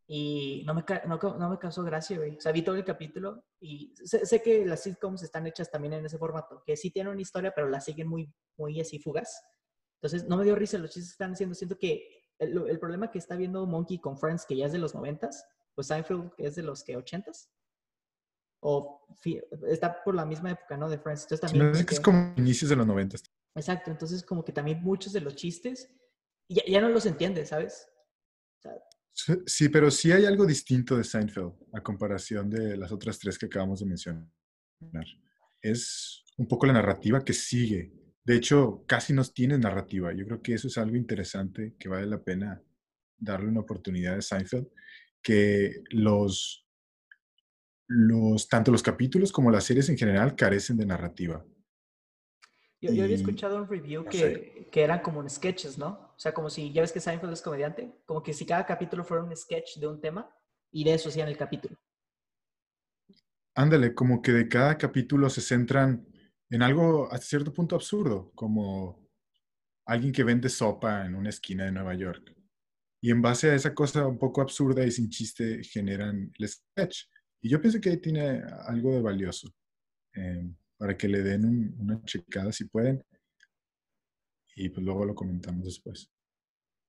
Y 0.10 0.64
no 0.66 0.74
me, 0.74 0.86
no, 1.06 1.18
no 1.38 1.50
me 1.50 1.58
causó 1.58 1.84
gracia, 1.84 2.18
güey. 2.18 2.38
O 2.38 2.40
sea, 2.40 2.52
vi 2.54 2.62
todo 2.62 2.76
el 2.76 2.86
capítulo 2.86 3.44
y 3.60 3.94
sé, 4.06 4.26
sé 4.26 4.42
que 4.42 4.66
las 4.66 4.84
sitcoms 4.84 5.22
están 5.24 5.46
hechas 5.48 5.70
también 5.70 5.94
en 5.94 6.06
ese 6.06 6.18
formato, 6.18 6.64
que 6.66 6.78
sí 6.78 6.92
tienen 6.92 7.12
una 7.12 7.22
historia, 7.22 7.52
pero 7.54 7.68
la 7.68 7.82
siguen 7.82 8.08
muy, 8.08 8.32
muy 8.58 8.80
así 8.80 9.00
fugaz. 9.00 9.44
Entonces, 10.00 10.26
no 10.30 10.38
me 10.38 10.46
dio 10.46 10.56
risa 10.56 10.78
los 10.78 10.92
chistes 10.92 11.10
que 11.10 11.14
están 11.16 11.34
haciendo. 11.34 11.56
Siento 11.56 11.78
que 11.78 12.27
el, 12.40 12.68
el 12.68 12.80
problema 12.80 13.12
que 13.12 13.20
está 13.20 13.36
viendo 13.36 13.66
Monkey 13.66 14.00
con 14.00 14.18
Friends, 14.18 14.46
que 14.46 14.56
ya 14.56 14.66
es 14.66 14.72
de 14.72 14.80
los 14.80 14.94
noventas, 14.96 15.46
pues 15.76 15.88
Seinfeld 15.88 16.32
es 16.38 16.56
de 16.56 16.64
los 16.64 16.84
que 16.84 16.98
ochentas. 16.98 17.52
O 18.60 19.06
está 19.68 20.04
por 20.04 20.16
la 20.16 20.26
misma 20.26 20.52
época, 20.52 20.78
¿no? 20.78 20.90
De 20.90 20.98
Friends. 20.98 21.24
Entonces 21.24 21.42
también... 21.42 21.68
hace 21.68 21.86
que 21.86 21.96
es 21.96 22.00
como 22.00 22.34
inicios 22.38 22.70
de 22.70 22.76
los 22.76 22.88
90. 22.88 23.18
Exacto, 23.56 23.92
entonces 23.92 24.24
como 24.24 24.44
que 24.44 24.52
también 24.52 24.82
muchos 24.82 25.14
de 25.14 25.22
los 25.22 25.36
chistes 25.36 25.90
ya, 26.50 26.64
ya 26.68 26.82
no 26.82 26.90
los 26.90 27.06
entiendes, 27.06 27.50
¿sabes? 27.50 27.90
O 28.60 28.62
sea, 28.62 28.74
Sí, 29.18 29.34
Sí, 29.46 29.70
pero 29.70 29.90
sí 29.90 30.12
hay 30.12 30.26
algo 30.26 30.46
distinto 30.46 30.96
de 30.96 31.04
Seinfeld 31.04 31.52
a 31.74 31.82
comparación 31.82 32.50
de 32.50 32.78
las 32.78 32.92
otras 32.92 33.18
tres 33.18 33.38
que 33.38 33.48
acabamos 33.48 33.80
de 33.80 33.88
mencionar. 33.88 34.28
Es 35.60 36.24
un 36.38 36.48
poco 36.48 36.68
la 36.68 36.74
narrativa 36.74 37.24
que 37.26 37.34
sigue. 37.34 37.92
De 38.28 38.36
hecho, 38.36 38.84
casi 38.86 39.14
no 39.14 39.24
tiene 39.24 39.58
narrativa. 39.58 40.12
Yo 40.12 40.26
creo 40.26 40.42
que 40.42 40.54
eso 40.54 40.68
es 40.68 40.78
algo 40.78 40.98
interesante 40.98 41.76
que 41.80 41.88
vale 41.88 42.08
la 42.08 42.22
pena 42.22 42.62
darle 43.18 43.48
una 43.48 43.62
oportunidad 43.62 44.18
a 44.18 44.22
Seinfeld, 44.22 44.68
que 45.22 45.82
los, 45.92 46.68
los, 47.88 48.50
tanto 48.50 48.70
los 48.70 48.84
capítulos 48.84 49.32
como 49.32 49.50
las 49.50 49.64
series 49.64 49.88
en 49.88 49.98
general 49.98 50.36
carecen 50.36 50.76
de 50.76 50.86
narrativa. 50.86 51.46
yo, 52.82 52.92
yo 52.92 53.06
había 53.06 53.16
escuchado 53.16 53.60
un 53.60 53.70
review 53.70 54.04
no 54.04 54.10
que, 54.10 54.68
que 54.74 54.84
eran 54.84 55.00
como 55.00 55.28
sketches, 55.30 55.78
¿no? 55.78 56.12
O 56.14 56.20
sea, 56.20 56.34
como 56.34 56.50
si, 56.50 56.74
ya 56.74 56.82
ves 56.82 56.92
que 56.92 57.00
Seinfeld 57.00 57.32
es 57.32 57.42
comediante, 57.42 57.96
como 58.06 58.22
que 58.22 58.34
si 58.34 58.46
cada 58.46 58.66
capítulo 58.66 59.06
fuera 59.06 59.24
un 59.24 59.34
sketch 59.34 59.78
de 59.78 59.88
un 59.88 60.02
tema 60.02 60.30
y 60.70 60.84
de 60.84 60.96
eso 60.96 61.08
hacían 61.08 61.30
el 61.30 61.38
capítulo. 61.38 61.78
Ándale, 63.56 63.96
como 63.96 64.22
que 64.22 64.34
de 64.34 64.50
cada 64.50 64.78
capítulo 64.78 65.30
se 65.30 65.40
centran 65.40 66.06
en 66.50 66.62
algo 66.62 67.12
hasta 67.12 67.26
cierto 67.26 67.54
punto 67.54 67.76
absurdo, 67.76 68.32
como 68.36 69.08
alguien 69.86 70.14
que 70.14 70.24
vende 70.24 70.50
sopa 70.50 71.06
en 71.06 71.16
una 71.16 71.30
esquina 71.30 71.66
de 71.66 71.72
Nueva 71.72 71.96
York. 71.96 72.36
Y 73.02 73.12
en 73.12 73.22
base 73.22 73.52
a 73.52 73.56
esa 73.56 73.74
cosa 73.76 74.08
un 74.08 74.18
poco 74.18 74.42
absurda 74.42 74.86
y 74.86 74.92
sin 74.92 75.10
chiste 75.10 75.64
generan 75.64 76.32
el 76.38 76.48
sketch. 76.50 77.06
Y 77.42 77.50
yo 77.50 77.62
pienso 77.62 77.80
que 77.80 77.92
ahí 77.92 77.98
tiene 77.98 78.42
algo 78.68 78.94
de 78.94 79.02
valioso, 79.02 79.50
eh, 80.16 80.50
para 80.78 80.98
que 80.98 81.08
le 81.08 81.22
den 81.24 81.46
un- 81.46 81.76
una 81.80 82.02
checada 82.06 82.52
si 82.52 82.66
pueden. 82.66 83.04
Y 84.56 84.70
pues 84.70 84.86
luego 84.86 85.06
lo 85.06 85.16
comentamos 85.16 85.66
después. 85.66 86.10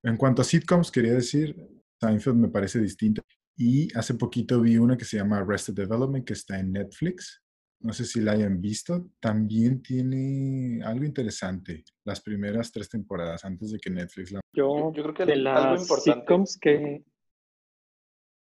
En 0.02 0.16
cuanto 0.16 0.42
a 0.42 0.44
sitcoms, 0.44 0.90
quería 0.90 1.14
decir, 1.14 1.56
Seinfeld 2.00 2.36
me 2.36 2.48
parece 2.48 2.80
distinta. 2.80 3.22
Y 3.56 3.94
hace 3.96 4.14
poquito 4.14 4.60
vi 4.60 4.78
una 4.78 4.96
que 4.96 5.04
se 5.04 5.16
llama 5.18 5.38
Arrested 5.38 5.74
Development, 5.74 6.24
que 6.26 6.32
está 6.34 6.58
en 6.58 6.72
Netflix. 6.72 7.42
No 7.80 7.92
sé 7.92 8.04
si 8.04 8.20
la 8.20 8.32
hayan 8.32 8.60
visto. 8.60 9.08
También 9.20 9.82
tiene 9.82 10.82
algo 10.84 11.04
interesante. 11.04 11.84
Las 12.04 12.20
primeras 12.20 12.72
tres 12.72 12.88
temporadas, 12.88 13.44
antes 13.44 13.70
de 13.70 13.78
que 13.78 13.90
Netflix 13.90 14.32
la... 14.32 14.40
Yo, 14.52 14.92
Yo 14.92 15.02
creo 15.02 15.14
que 15.14 15.26
de 15.26 15.32
algo 15.34 15.42
las 15.74 15.82
importante- 15.82 16.20
sitcoms 16.20 16.58
que 16.60 17.04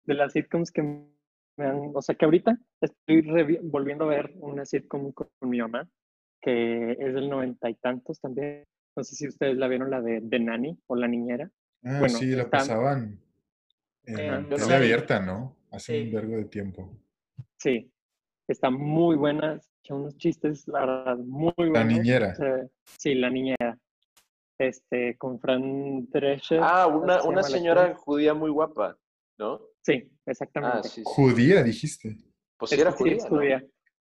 de 0.05 0.15
las 0.15 0.33
sitcoms 0.33 0.71
que 0.71 0.83
me 0.83 1.65
han, 1.65 1.91
o 1.95 2.01
sea 2.01 2.15
que 2.15 2.25
ahorita 2.25 2.57
estoy 2.81 3.23
volviendo 3.65 4.05
a 4.05 4.09
ver 4.09 4.33
una 4.37 4.65
sitcom 4.65 5.11
con, 5.13 5.29
con 5.39 5.51
mi 5.51 5.59
mamá 5.59 5.89
que 6.41 6.93
es 6.93 7.13
del 7.15 7.29
noventa 7.29 7.69
y 7.69 7.75
tantos 7.75 8.21
también. 8.21 8.63
No 8.97 9.03
sé 9.03 9.17
si 9.17 9.27
ustedes 9.27 9.57
la 9.57 9.67
vieron 9.69 9.91
la 9.91 10.01
de 10.01 10.21
The 10.21 10.39
Nanny 10.39 10.79
o 10.87 10.95
La 10.97 11.09
Niñera. 11.09 11.51
Ah, 11.83 11.99
Bueno, 11.99 12.19
sí, 12.19 12.27
la 12.31 12.43
está- 12.45 12.59
pasaban 12.59 13.21
en 14.05 14.19
Eh, 14.53 14.59
sí. 14.59 14.73
abierta, 14.73 15.19
¿no? 15.21 15.57
Hace 15.73 16.05
un 16.05 16.13
vergo 16.13 16.37
de 16.37 16.45
tiempo. 16.45 16.97
Sí, 17.59 17.91
está 18.49 18.71
muy 18.71 19.17
buena, 19.17 19.61
echa 19.83 19.95
unos 19.95 20.17
chistes, 20.17 20.67
la 20.69 20.81
verdad, 20.81 21.17
muy 21.19 21.53
buenos. 21.57 21.75
La 21.75 21.85
niñera. 21.85 22.35
Sí, 22.99 23.15
La 23.15 23.31
Niñera. 23.31 23.79
Este, 24.59 25.17
con 25.19 25.39
Fran 25.39 26.09
Drescher. 26.11 26.61
Ah, 26.63 26.87
una, 26.87 27.21
se 27.21 27.29
una 27.29 27.43
señora 27.43 27.95
judía 27.95 28.33
muy 28.33 28.51
guapa, 28.51 28.97
¿no? 29.39 29.61
Sí, 29.83 30.11
Ah, 30.11 30.31
exactamente. 30.31 30.89
sí, 30.89 30.95
sí. 30.97 31.03
Judía, 31.05 31.63
dijiste. 31.63 32.17
Pues 32.57 32.71
sí 32.71 32.77
Es- 32.77 32.81
era 32.81 32.93
sí, 32.93 32.97
judía, 32.99 33.17
es 33.17 33.25
¿no? 33.25 33.29
judía. 33.29 33.65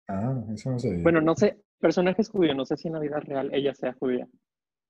Ah, 0.10 0.44
eso 0.54 0.72
no 0.72 0.80
sabía. 0.80 1.04
Bueno, 1.04 1.22
no 1.22 1.36
sé, 1.36 1.62
personaje 1.80 2.22
es 2.22 2.30
judío, 2.30 2.54
no 2.54 2.66
sé 2.66 2.76
si 2.76 2.90
en 2.90 2.96
la 2.96 3.00
vida 3.00 3.20
real 3.22 3.50
ella 3.54 3.74
sea 3.74 3.94
judía, 3.94 4.28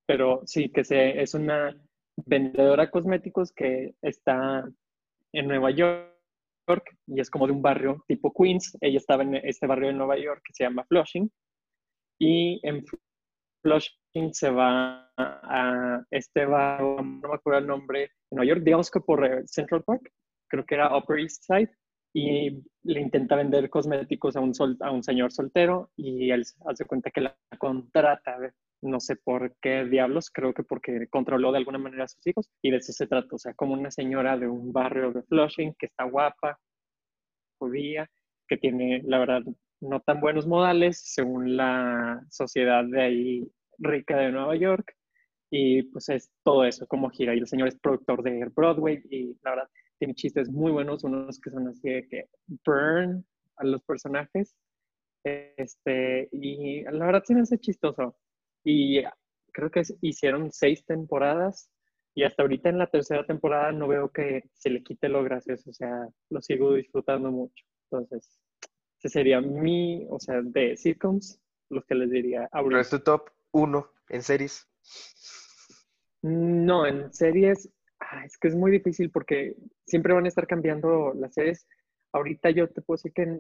pero 0.07 0.41
sí 0.45 0.69
que 0.69 0.83
se, 0.83 1.21
es 1.21 1.35
una 1.35 1.77
vendedora 2.25 2.85
de 2.85 2.91
cosméticos 2.91 3.51
que 3.51 3.93
está 4.01 4.67
en 5.31 5.47
Nueva 5.47 5.69
York 5.71 6.10
y 7.07 7.19
es 7.19 7.29
como 7.29 7.47
de 7.47 7.53
un 7.53 7.61
barrio 7.61 8.03
tipo 8.07 8.33
Queens. 8.33 8.77
Ella 8.81 8.97
estaba 8.97 9.23
en 9.23 9.35
este 9.35 9.67
barrio 9.67 9.87
de 9.87 9.93
Nueva 9.93 10.17
York 10.17 10.41
que 10.43 10.53
se 10.53 10.63
llama 10.63 10.85
Flushing 10.85 11.29
y 12.19 12.59
en 12.67 12.85
Flushing 13.63 14.33
se 14.33 14.49
va 14.49 15.11
a 15.17 16.03
este 16.11 16.45
barrio, 16.45 16.97
no 17.01 17.29
me 17.29 17.35
acuerdo 17.35 17.59
el 17.59 17.67
nombre, 17.67 17.99
de 17.99 18.09
Nueva 18.31 18.45
York, 18.49 18.61
digamos 18.63 18.89
que 18.91 18.99
por 18.99 19.25
eh, 19.25 19.43
Central 19.47 19.83
Park, 19.83 20.11
creo 20.49 20.65
que 20.65 20.75
era 20.75 20.95
Upper 20.95 21.19
East 21.19 21.43
Side 21.43 21.71
y 22.13 22.61
le 22.83 22.99
intenta 22.99 23.35
vender 23.35 23.69
cosméticos 23.69 24.35
a 24.35 24.41
un, 24.41 24.53
sol- 24.53 24.77
a 24.81 24.91
un 24.91 25.03
señor 25.03 25.31
soltero 25.31 25.91
y 25.95 26.29
él 26.31 26.43
hace 26.65 26.85
cuenta 26.85 27.09
que 27.09 27.21
la 27.21 27.37
contrata 27.57 28.37
no 28.81 28.99
sé 28.99 29.15
por 29.15 29.55
qué 29.61 29.85
diablos, 29.85 30.29
creo 30.31 30.53
que 30.53 30.63
porque 30.63 31.07
controló 31.09 31.51
de 31.51 31.59
alguna 31.59 31.77
manera 31.77 32.05
a 32.05 32.07
sus 32.07 32.25
hijos 32.25 32.49
y 32.61 32.71
de 32.71 32.77
eso 32.77 32.93
se 32.93 33.07
trata, 33.07 33.35
o 33.35 33.39
sea, 33.39 33.53
como 33.53 33.73
una 33.73 33.91
señora 33.91 34.37
de 34.37 34.47
un 34.47 34.73
barrio 34.73 35.11
de 35.11 35.23
Flushing 35.23 35.75
que 35.77 35.87
está 35.87 36.05
guapa, 36.05 36.59
judía, 37.59 38.09
que 38.47 38.57
tiene, 38.57 39.01
la 39.05 39.19
verdad, 39.19 39.41
no 39.81 39.99
tan 40.01 40.19
buenos 40.19 40.47
modales 40.47 41.01
según 41.03 41.55
la 41.57 42.21
sociedad 42.29 42.83
de 42.85 43.01
ahí 43.01 43.51
rica 43.77 44.17
de 44.17 44.31
Nueva 44.31 44.55
York 44.55 44.95
y 45.51 45.83
pues 45.83 46.09
es 46.09 46.31
todo 46.43 46.63
eso, 46.65 46.87
como 46.87 47.09
gira. 47.09 47.35
Y 47.35 47.39
el 47.39 47.47
señor 47.47 47.67
es 47.67 47.77
productor 47.79 48.23
de 48.23 48.49
Broadway 48.55 49.01
y 49.09 49.37
la 49.43 49.51
verdad 49.51 49.69
tiene 49.99 50.15
chistes 50.15 50.49
muy 50.49 50.71
buenos, 50.71 51.03
unos 51.03 51.39
que 51.39 51.51
son 51.51 51.67
así 51.67 51.89
de 51.89 52.07
que 52.07 52.25
burn 52.65 53.25
a 53.57 53.65
los 53.65 53.83
personajes. 53.83 54.55
Este, 55.23 56.29
y 56.31 56.83
la 56.83 57.05
verdad 57.05 57.23
sí 57.25 57.35
me 57.35 57.41
hace 57.41 57.59
chistoso. 57.59 58.15
Y 58.63 59.03
creo 59.51 59.71
que 59.71 59.81
hicieron 60.01 60.51
seis 60.51 60.85
temporadas 60.85 61.69
y 62.13 62.23
hasta 62.23 62.43
ahorita 62.43 62.69
en 62.69 62.77
la 62.77 62.87
tercera 62.87 63.25
temporada 63.25 63.71
no 63.71 63.87
veo 63.87 64.09
que 64.11 64.43
se 64.53 64.69
le 64.69 64.83
quite 64.83 65.07
lo 65.07 65.23
gracioso, 65.23 65.69
o 65.69 65.73
sea, 65.73 66.07
lo 66.29 66.41
sigo 66.41 66.73
disfrutando 66.73 67.31
mucho. 67.31 67.65
Entonces, 67.89 68.39
ese 68.99 69.09
sería 69.09 69.41
mi, 69.41 70.05
o 70.09 70.19
sea, 70.19 70.41
de 70.41 70.75
sitcoms, 70.75 71.39
los 71.69 71.85
que 71.85 71.95
les 71.95 72.09
diría 72.11 72.49
ahorita. 72.51 72.81
es 72.81 72.89
tu 72.89 72.99
top 72.99 73.29
uno 73.51 73.91
en 74.09 74.21
series? 74.21 74.67
No, 76.21 76.85
en 76.85 77.11
series, 77.13 77.69
ah, 77.99 78.25
es 78.25 78.37
que 78.37 78.49
es 78.49 78.55
muy 78.55 78.71
difícil 78.71 79.09
porque 79.09 79.55
siempre 79.85 80.13
van 80.13 80.25
a 80.25 80.27
estar 80.27 80.47
cambiando 80.47 81.13
las 81.13 81.33
series. 81.33 81.67
Ahorita 82.11 82.49
yo 82.51 82.69
te 82.69 82.81
puedo 82.81 82.97
decir 82.97 83.13
que 83.13 83.39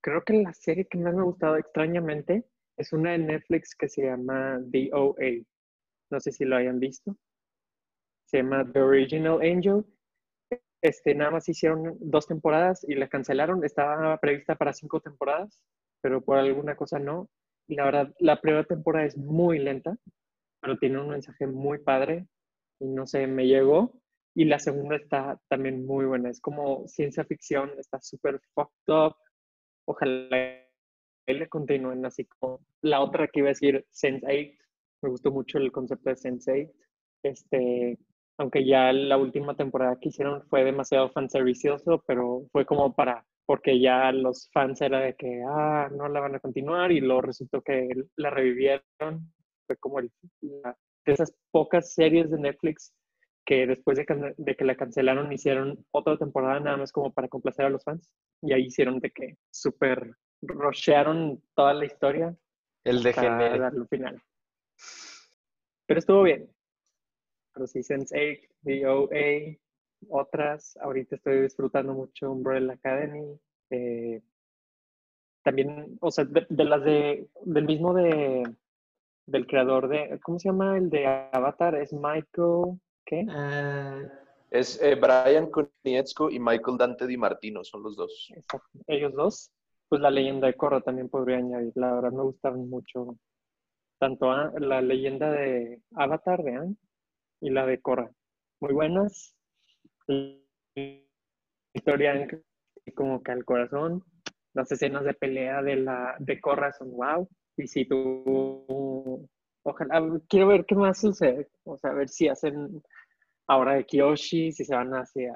creo 0.00 0.22
que 0.22 0.34
la 0.34 0.54
serie 0.54 0.86
que 0.86 0.98
más 0.98 1.14
me 1.14 1.20
ha 1.20 1.24
gustado 1.24 1.56
extrañamente 1.56 2.44
es 2.76 2.92
una 2.92 3.12
de 3.12 3.18
Netflix 3.18 3.74
que 3.74 3.88
se 3.88 4.04
llama 4.04 4.60
The 4.70 4.90
OA. 4.92 5.44
No 6.10 6.20
sé 6.20 6.32
si 6.32 6.44
lo 6.44 6.56
hayan 6.56 6.78
visto. 6.78 7.16
Se 8.26 8.38
llama 8.38 8.70
The 8.72 8.80
Original 8.80 9.40
Angel. 9.42 9.84
Este, 10.82 11.14
nada 11.14 11.30
más 11.30 11.48
hicieron 11.48 11.96
dos 12.00 12.26
temporadas 12.26 12.84
y 12.88 12.94
la 12.94 13.08
cancelaron. 13.08 13.64
Estaba 13.64 14.18
prevista 14.18 14.54
para 14.56 14.72
cinco 14.72 15.00
temporadas, 15.00 15.62
pero 16.02 16.22
por 16.22 16.38
alguna 16.38 16.76
cosa 16.76 16.98
no. 16.98 17.28
Y 17.68 17.76
la 17.76 17.84
verdad, 17.84 18.14
la 18.18 18.40
primera 18.40 18.64
temporada 18.64 19.06
es 19.06 19.16
muy 19.16 19.58
lenta 19.58 19.96
pero 20.64 20.78
tiene 20.78 20.98
un 20.98 21.10
mensaje 21.10 21.46
muy 21.46 21.78
padre 21.78 22.26
y 22.80 22.86
no 22.86 23.06
sé, 23.06 23.26
me 23.26 23.46
llegó. 23.46 23.92
Y 24.34 24.46
la 24.46 24.58
segunda 24.58 24.96
está 24.96 25.38
también 25.48 25.84
muy 25.86 26.06
buena, 26.06 26.30
es 26.30 26.40
como 26.40 26.88
ciencia 26.88 27.24
ficción, 27.24 27.70
está 27.78 28.00
súper 28.00 28.40
fucked 28.54 28.88
up. 28.88 29.14
Ojalá 29.86 30.63
le 31.32 31.48
continúen 31.48 32.04
así 32.04 32.26
como 32.26 32.60
la 32.82 33.00
otra 33.00 33.28
que 33.28 33.40
iba 33.40 33.48
a 33.48 33.56
decir 33.56 33.86
Sense8. 33.92 34.58
Me 35.02 35.08
gustó 35.08 35.30
mucho 35.30 35.58
el 35.58 35.72
concepto 35.72 36.10
de 36.10 36.16
Sense8. 36.16 36.70
Este, 37.22 37.98
aunque 38.38 38.66
ya 38.66 38.92
la 38.92 39.16
última 39.16 39.56
temporada 39.56 39.98
que 40.00 40.10
hicieron 40.10 40.42
fue 40.48 40.64
demasiado 40.64 41.10
fanservicioso, 41.10 42.02
pero 42.06 42.46
fue 42.52 42.66
como 42.66 42.94
para, 42.94 43.24
porque 43.46 43.80
ya 43.80 44.12
los 44.12 44.50
fans 44.52 44.80
era 44.82 45.00
de 45.00 45.14
que, 45.14 45.42
ah, 45.48 45.88
no 45.96 46.08
la 46.08 46.20
van 46.20 46.34
a 46.34 46.40
continuar 46.40 46.92
y 46.92 47.00
luego 47.00 47.22
resultó 47.22 47.62
que 47.62 47.88
la 48.16 48.30
revivieron 48.30 49.32
fue 49.66 49.76
como 49.78 50.00
el, 50.00 50.10
de 50.42 51.12
esas 51.12 51.34
pocas 51.50 51.94
series 51.94 52.30
de 52.30 52.38
Netflix 52.38 52.92
que 53.44 53.66
después 53.66 53.98
de, 53.98 54.56
que 54.56 54.64
la 54.64 54.74
cancelaron 54.74 55.32
hicieron 55.32 55.84
otra 55.90 56.16
temporada 56.16 56.60
nada 56.60 56.76
más 56.78 56.92
como 56.92 57.12
para 57.12 57.28
complacer 57.28 57.66
a 57.66 57.70
los 57.70 57.84
fans. 57.84 58.10
Y 58.42 58.52
ahí 58.52 58.64
hicieron 58.66 59.00
de 59.00 59.10
que 59.10 59.36
súper 59.50 60.16
rushearon 60.46 61.42
toda 61.54 61.74
la 61.74 61.84
historia. 61.84 62.36
El 62.84 63.02
de 63.02 63.14
para 63.14 63.58
darle 63.58 63.86
final. 63.86 64.22
Pero 65.86 65.98
estuvo 65.98 66.22
bien. 66.22 66.50
Pero 67.52 67.66
sí, 67.66 67.80
Sense8, 67.80 68.48
DOA, 68.62 69.56
otras. 70.08 70.76
Ahorita 70.78 71.16
estoy 71.16 71.42
disfrutando 71.42 71.94
mucho 71.94 72.30
Umbrella 72.30 72.74
Academy. 72.74 73.38
Eh, 73.70 74.22
también, 75.42 75.98
o 76.00 76.10
sea, 76.10 76.24
de, 76.24 76.64
las 76.64 76.84
de, 76.84 77.28
del 77.44 77.64
mismo 77.64 77.94
de 77.94 78.44
del 79.26 79.46
creador 79.46 79.88
de, 79.88 80.18
¿cómo 80.22 80.38
se 80.38 80.48
llama? 80.48 80.76
El 80.76 80.90
de 80.90 81.06
Avatar, 81.06 81.74
es 81.76 81.92
Michael, 81.92 82.78
¿qué? 83.06 83.26
Ah. 83.30 84.02
es 84.50 84.80
eh, 84.82 84.94
Brian 84.94 85.50
Konietzko 85.50 86.30
y 86.30 86.38
Michael 86.38 86.76
Dante 86.78 87.06
Di 87.06 87.16
Martino, 87.16 87.64
son 87.64 87.82
los 87.82 87.96
dos. 87.96 88.30
Exacto. 88.34 88.68
Ellos 88.86 89.12
dos. 89.14 89.50
Pues 89.88 90.00
la 90.00 90.10
leyenda 90.10 90.46
de 90.46 90.54
Korra 90.54 90.80
también 90.80 91.08
podría 91.08 91.38
añadir. 91.38 91.72
La 91.76 91.94
verdad 91.94 92.12
me 92.12 92.22
gustaron 92.22 92.68
mucho 92.68 93.16
tanto 93.98 94.34
la 94.58 94.80
leyenda 94.82 95.30
de 95.30 95.80
Avatar 95.94 96.42
de 96.42 96.54
Anne 96.54 96.76
y 97.40 97.50
la 97.50 97.66
de 97.66 97.80
Korra. 97.80 98.10
Muy 98.60 98.74
buenas. 98.74 99.34
Historia 101.74 102.26
como 102.94 103.22
que 103.22 103.32
al 103.32 103.44
corazón. 103.44 104.04
Las 104.52 104.70
escenas 104.70 105.04
de 105.04 105.14
pelea 105.14 105.62
de 105.62 105.76
la 105.76 106.16
de 106.18 106.40
Korra 106.40 106.72
son 106.72 106.92
wow. 106.92 107.28
Y 107.56 107.66
si 107.66 107.86
tú, 107.86 109.28
ojalá, 109.62 110.20
quiero 110.28 110.48
ver 110.48 110.64
qué 110.66 110.74
más 110.74 111.00
sucede, 111.00 111.48
o 111.64 111.76
sea, 111.78 111.90
a 111.90 111.94
ver 111.94 112.08
si 112.08 112.28
hacen 112.28 112.82
ahora 113.46 113.74
de 113.74 113.84
Kiyoshi, 113.84 114.52
si 114.52 114.64
se 114.64 114.74
van 114.74 114.92
hacia 114.92 115.32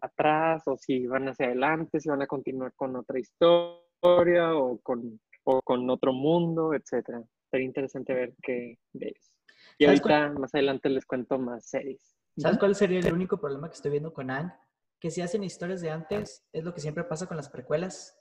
atrás 0.00 0.62
o 0.66 0.76
si 0.76 1.06
van 1.06 1.28
hacia 1.28 1.46
adelante, 1.46 2.00
si 2.00 2.08
van 2.08 2.22
a 2.22 2.26
continuar 2.26 2.72
con 2.74 2.96
otra 2.96 3.18
historia 3.18 3.91
o 4.02 4.78
con, 4.82 5.20
o 5.44 5.62
con 5.62 5.90
otro 5.90 6.12
mundo, 6.12 6.74
etcétera. 6.74 7.22
Sería 7.50 7.66
interesante 7.66 8.14
ver 8.14 8.34
qué 8.42 8.78
ves. 8.92 9.38
Y 9.78 9.86
ahorita 9.86 10.30
más 10.30 10.54
adelante 10.54 10.88
les 10.88 11.06
cuento 11.06 11.38
más 11.38 11.66
series. 11.66 12.16
¿Sabes 12.36 12.58
cuál 12.58 12.74
sería 12.74 13.00
el 13.00 13.12
único 13.12 13.38
problema 13.38 13.68
que 13.68 13.74
estoy 13.74 13.90
viendo 13.90 14.12
con 14.12 14.30
Ang? 14.30 14.52
Que 15.00 15.10
si 15.10 15.20
hacen 15.20 15.44
historias 15.44 15.80
de 15.80 15.90
antes, 15.90 16.44
es 16.52 16.64
lo 16.64 16.72
que 16.72 16.80
siempre 16.80 17.04
pasa 17.04 17.26
con 17.26 17.36
las 17.36 17.48
precuelas 17.48 18.16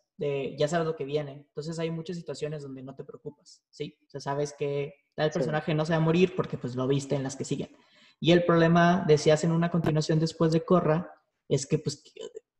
ya 0.57 0.67
sabes 0.67 0.85
lo 0.85 0.95
que 0.95 1.05
viene. 1.05 1.45
Entonces 1.47 1.79
hay 1.79 1.89
muchas 1.89 2.17
situaciones 2.17 2.61
donde 2.61 2.83
no 2.83 2.95
te 2.95 3.03
preocupas, 3.03 3.63
¿sí? 3.69 3.97
O 4.05 4.09
sea, 4.09 4.21
sabes 4.21 4.53
que 4.53 4.93
tal 5.15 5.31
personaje 5.31 5.73
no 5.73 5.85
se 5.85 5.93
va 5.93 5.97
a 5.97 6.01
morir 6.01 6.35
porque 6.35 6.57
pues 6.57 6.75
lo 6.75 6.87
viste 6.87 7.15
en 7.15 7.23
las 7.23 7.35
que 7.35 7.45
siguen. 7.45 7.75
Y 8.19 8.31
el 8.31 8.45
problema 8.45 9.03
de 9.07 9.17
si 9.17 9.31
hacen 9.31 9.51
una 9.51 9.71
continuación 9.71 10.19
después 10.19 10.51
de 10.51 10.63
Corra 10.63 11.11
es 11.49 11.65
que 11.65 11.79
pues 11.79 12.03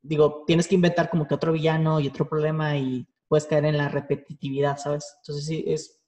digo, 0.02 0.44
tienes 0.48 0.68
que 0.68 0.76
inventar 0.76 1.10
como 1.10 1.28
que 1.28 1.36
otro 1.36 1.54
villano 1.54 2.00
y 2.00 2.08
otro 2.08 2.28
problema 2.28 2.76
y 2.78 3.08
puedes 3.32 3.46
caer 3.46 3.64
en 3.64 3.78
la 3.78 3.88
repetitividad, 3.88 4.76
¿sabes? 4.76 5.16
Entonces 5.22 5.46
sí, 5.46 5.64
es, 5.66 6.04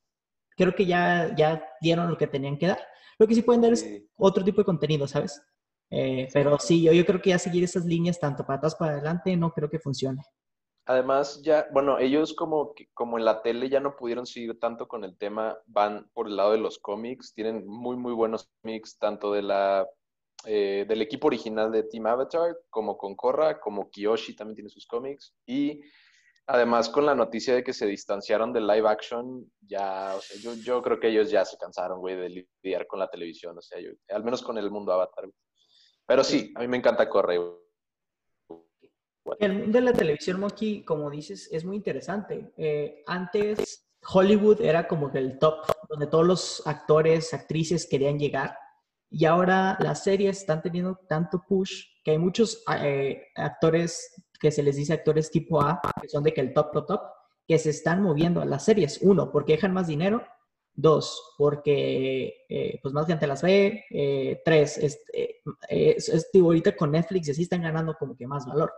creo 0.58 0.76
que 0.76 0.86
ya, 0.86 1.34
ya 1.38 1.66
dieron 1.80 2.10
lo 2.10 2.18
que 2.18 2.28
tenían 2.28 2.58
que 2.58 2.68
dar. 2.68 2.86
Lo 3.18 3.26
que 3.26 3.34
sí 3.34 3.44
pueden 3.44 3.62
dar 3.62 3.72
es 3.72 3.90
otro 4.18 4.44
tipo 4.44 4.60
de 4.60 4.66
contenido, 4.66 5.08
¿sabes? 5.08 5.42
Eh, 5.90 6.28
pero 6.34 6.60
sí, 6.60 6.84
yo, 6.84 6.92
yo 6.92 7.06
creo 7.06 7.22
que 7.22 7.30
ya 7.30 7.40
seguir 7.40 7.64
esas 7.64 7.86
líneas 7.86 8.20
tanto 8.20 8.46
para 8.46 8.58
atrás 8.58 8.76
para 8.76 8.92
adelante 8.92 9.38
no 9.38 9.54
creo 9.54 9.70
que 9.70 9.80
funcione. 9.80 10.22
Además, 10.86 11.42
ya, 11.42 11.66
bueno, 11.72 11.98
ellos 11.98 12.34
como, 12.34 12.74
como 12.94 13.18
en 13.18 13.24
la 13.24 13.42
tele 13.42 13.70
ya 13.70 13.80
no 13.80 13.96
pudieron 13.96 14.26
seguir 14.26 14.60
tanto 14.60 14.90
con 14.90 15.06
el 15.06 15.18
tema, 15.18 15.58
van 15.66 16.10
por 16.14 16.28
el 16.28 16.36
lado 16.36 16.52
de 16.52 16.58
los 16.58 16.78
cómics, 16.78 17.34
tienen 17.34 17.66
muy, 17.66 17.96
muy 17.96 18.12
buenos 18.12 18.52
cómics, 18.62 18.98
tanto 19.00 19.32
de 19.32 19.44
la, 19.44 19.88
eh, 20.44 20.84
del 20.90 21.02
equipo 21.02 21.28
original 21.28 21.72
de 21.72 21.84
Team 21.84 22.06
Avatar, 22.06 22.58
como 22.70 22.98
con 22.98 23.16
Korra, 23.16 23.62
como 23.62 23.90
Kiyoshi 23.90 24.36
también 24.36 24.56
tiene 24.56 24.70
sus 24.70 24.86
cómics, 24.86 25.34
y 25.48 25.80
además 26.48 26.90
con 26.90 27.06
la 27.06 27.16
noticia 27.16 27.56
de 27.56 27.64
que 27.64 27.74
se 27.74 27.86
distanciaron 27.86 28.54
del 28.54 28.68
live 28.68 28.88
action, 28.88 29.50
ya, 29.62 30.16
o 30.16 30.22
sea, 30.22 30.40
yo, 30.40 30.54
yo 30.56 30.82
creo 30.82 31.00
que 31.00 31.10
ellos 31.10 31.30
ya 31.30 31.46
se 31.46 31.58
cansaron, 31.58 32.00
güey, 32.00 32.16
de 32.16 32.48
lidiar 32.64 32.88
con 32.88 33.00
la 33.00 33.10
televisión, 33.10 33.58
o 33.58 33.62
sea, 33.62 33.80
yo, 33.80 33.92
al 34.10 34.24
menos 34.24 34.42
con 34.42 34.58
el 34.58 34.70
mundo 34.70 34.94
Avatar. 34.94 35.30
Pero 36.06 36.24
sí, 36.24 36.52
a 36.56 36.60
mí 36.60 36.68
me 36.68 36.78
encanta 36.78 37.10
Korra, 37.10 37.36
el 39.40 39.54
mundo 39.54 39.80
de 39.80 39.82
la 39.82 39.94
televisión, 39.94 40.40
Moki, 40.40 40.84
como 40.84 41.10
dices, 41.10 41.50
es 41.52 41.64
muy 41.64 41.78
interesante. 41.78 42.52
Eh, 42.58 43.04
antes 43.08 43.88
Hollywood 44.12 44.62
era 44.62 44.88
como 44.88 45.12
que 45.12 45.20
el 45.20 45.40
top, 45.40 45.66
donde 45.90 46.08
todos 46.08 46.26
los 46.26 46.68
actores, 46.68 47.34
actrices 47.34 47.88
querían 47.90 48.20
llegar. 48.20 48.58
Y 49.10 49.26
ahora 49.26 49.78
las 49.80 50.04
series 50.04 50.40
están 50.40 50.62
teniendo 50.62 51.00
tanto 51.08 51.42
push 51.48 51.86
que 52.04 52.12
hay 52.12 52.18
muchos 52.18 52.64
eh, 52.82 53.28
actores 53.36 54.26
que 54.44 54.52
se 54.52 54.62
les 54.62 54.76
dice 54.76 54.92
actores 54.92 55.32
tipo 55.32 55.62
A, 55.62 55.80
que 56.02 56.10
son 56.10 56.22
de 56.22 56.34
que 56.34 56.42
el 56.42 56.54
top, 56.54 56.72
top, 56.74 56.86
top, 56.86 57.02
que 57.48 57.58
se 57.58 57.70
están 57.70 58.04
moviendo 58.04 58.42
a 58.42 58.46
las 58.46 58.66
series. 58.66 59.00
Uno, 59.02 59.32
porque 59.32 59.54
dejan 59.54 59.74
más 59.74 59.88
dinero. 59.88 60.22
Dos, 60.76 61.36
porque 61.38 62.46
eh, 62.50 62.80
pues 62.82 62.94
más 62.94 63.08
gente 63.08 63.26
las 63.28 63.42
ve. 63.42 63.86
tres, 64.44 64.78
es, 64.78 65.00
es, 65.70 66.30
ahorita 66.34 66.76
con 66.76 66.92
Netflix 66.92 67.28
y 67.28 67.32
así 67.32 67.44
están 67.44 67.62
ganando 67.62 67.96
como 67.96 68.18
que 68.18 68.28
más 68.28 68.46
valor. 68.46 68.74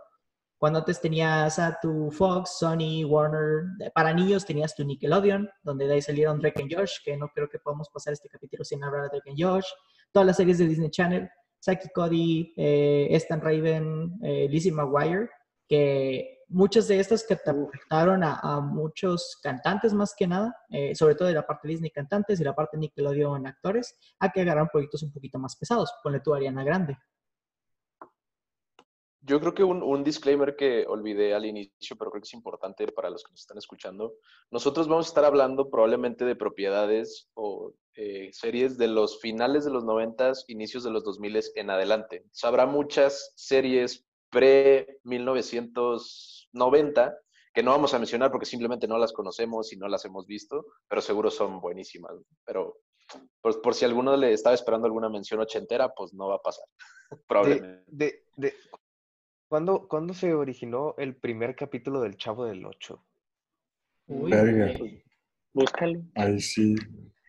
Cuando 0.58 0.78
antes 0.78 1.00
tenías 1.00 1.58
a 1.58 1.78
tu 1.82 2.10
Fox, 2.10 2.58
Sony, 2.58 3.04
Warner, 3.04 3.64
para 3.94 4.14
niños 4.14 4.46
tenías 4.46 4.74
tu 4.74 4.84
Nickelodeon, 4.84 5.50
donde 5.62 5.86
de 5.86 5.94
ahí 5.94 6.02
salieron 6.02 6.38
Drake 6.38 6.62
and 6.62 6.74
Josh, 6.74 6.96
que 7.04 7.16
no 7.16 7.28
creo 7.28 7.48
que 7.48 7.58
podamos 7.58 7.90
pasar 7.90 8.14
este 8.14 8.28
capítulo 8.28 8.64
sin 8.64 8.82
hablar 8.82 9.02
de 9.02 9.08
Drake 9.08 9.30
and 9.30 9.42
Josh, 9.42 9.66
todas 10.12 10.26
las 10.26 10.36
series 10.36 10.56
de 10.56 10.66
Disney 10.66 10.90
Channel, 10.90 11.28
Saki 11.58 11.88
Cody, 11.94 12.54
eh, 12.56 13.08
Stan 13.12 13.40
Raven, 13.40 14.18
eh, 14.22 14.46
Lizzie 14.48 14.72
McGuire, 14.72 15.28
que 15.68 16.36
muchas 16.48 16.88
de 16.88 17.00
estas 17.00 17.24
catapultaron 17.24 18.22
a, 18.22 18.38
a 18.40 18.60
muchos 18.60 19.38
cantantes 19.42 19.92
más 19.92 20.14
que 20.16 20.26
nada, 20.26 20.56
eh, 20.70 20.94
sobre 20.94 21.14
todo 21.14 21.28
de 21.28 21.34
la 21.34 21.46
parte 21.46 21.68
Disney 21.68 21.90
cantantes 21.90 22.40
y 22.40 22.44
la 22.44 22.54
parte 22.54 22.76
Nickelodeon 22.76 23.46
actores, 23.46 23.96
a 24.20 24.30
que 24.30 24.42
agarraran 24.42 24.68
proyectos 24.68 25.02
un 25.02 25.12
poquito 25.12 25.38
más 25.38 25.56
pesados. 25.56 25.92
Ponle 26.02 26.20
tú 26.20 26.34
a 26.34 26.36
Ariana 26.36 26.64
Grande. 26.64 26.96
Yo 29.20 29.40
creo 29.40 29.54
que 29.54 29.64
un, 29.64 29.82
un, 29.82 30.04
disclaimer 30.04 30.54
que 30.54 30.86
olvidé 30.86 31.34
al 31.34 31.46
inicio, 31.46 31.96
pero 31.98 32.12
creo 32.12 32.22
que 32.22 32.28
es 32.28 32.34
importante 32.34 32.86
para 32.92 33.10
los 33.10 33.24
que 33.24 33.32
nos 33.32 33.40
están 33.40 33.58
escuchando. 33.58 34.14
Nosotros 34.52 34.86
vamos 34.86 35.06
a 35.06 35.08
estar 35.08 35.24
hablando 35.24 35.68
probablemente 35.68 36.24
de 36.24 36.36
propiedades 36.36 37.28
o 37.34 37.74
eh, 37.96 38.28
series 38.32 38.78
de 38.78 38.86
los 38.86 39.20
finales 39.20 39.64
de 39.64 39.72
los 39.72 39.82
90, 39.82 40.32
inicios 40.46 40.84
de 40.84 40.90
los 40.90 41.02
2000 41.02 41.40
en 41.56 41.70
adelante. 41.70 42.24
Habrá 42.44 42.66
muchas 42.66 43.32
series 43.34 44.05
pre-1990 44.30 47.16
que 47.54 47.62
no 47.62 47.70
vamos 47.70 47.94
a 47.94 47.98
mencionar 47.98 48.30
porque 48.30 48.44
simplemente 48.44 48.86
no 48.86 48.98
las 48.98 49.14
conocemos 49.14 49.72
y 49.72 49.78
no 49.78 49.88
las 49.88 50.04
hemos 50.04 50.26
visto, 50.26 50.66
pero 50.88 51.00
seguro 51.00 51.30
son 51.30 51.58
buenísimas. 51.58 52.12
Pero 52.44 52.80
por, 53.40 53.62
por 53.62 53.74
si 53.74 53.86
alguno 53.86 54.14
le 54.16 54.32
estaba 54.32 54.54
esperando 54.54 54.86
alguna 54.86 55.08
mención 55.08 55.40
ochentera, 55.40 55.94
pues 55.94 56.12
no 56.12 56.28
va 56.28 56.36
a 56.36 56.42
pasar. 56.42 56.66
Probablemente. 57.26 57.82
De, 57.86 58.26
de, 58.36 58.48
de, 58.48 58.54
¿Cuándo, 59.48 59.88
¿Cuándo, 59.88 60.12
se 60.12 60.34
originó 60.34 60.94
el 60.98 61.16
primer 61.16 61.56
capítulo 61.56 62.02
del 62.02 62.18
Chavo 62.18 62.44
del 62.44 62.66
Ocho? 62.66 63.06
Uy, 64.06 64.30
Verga. 64.30 64.78
Búscalo. 65.54 66.02
Ahí 66.14 66.38
sí 66.40 66.76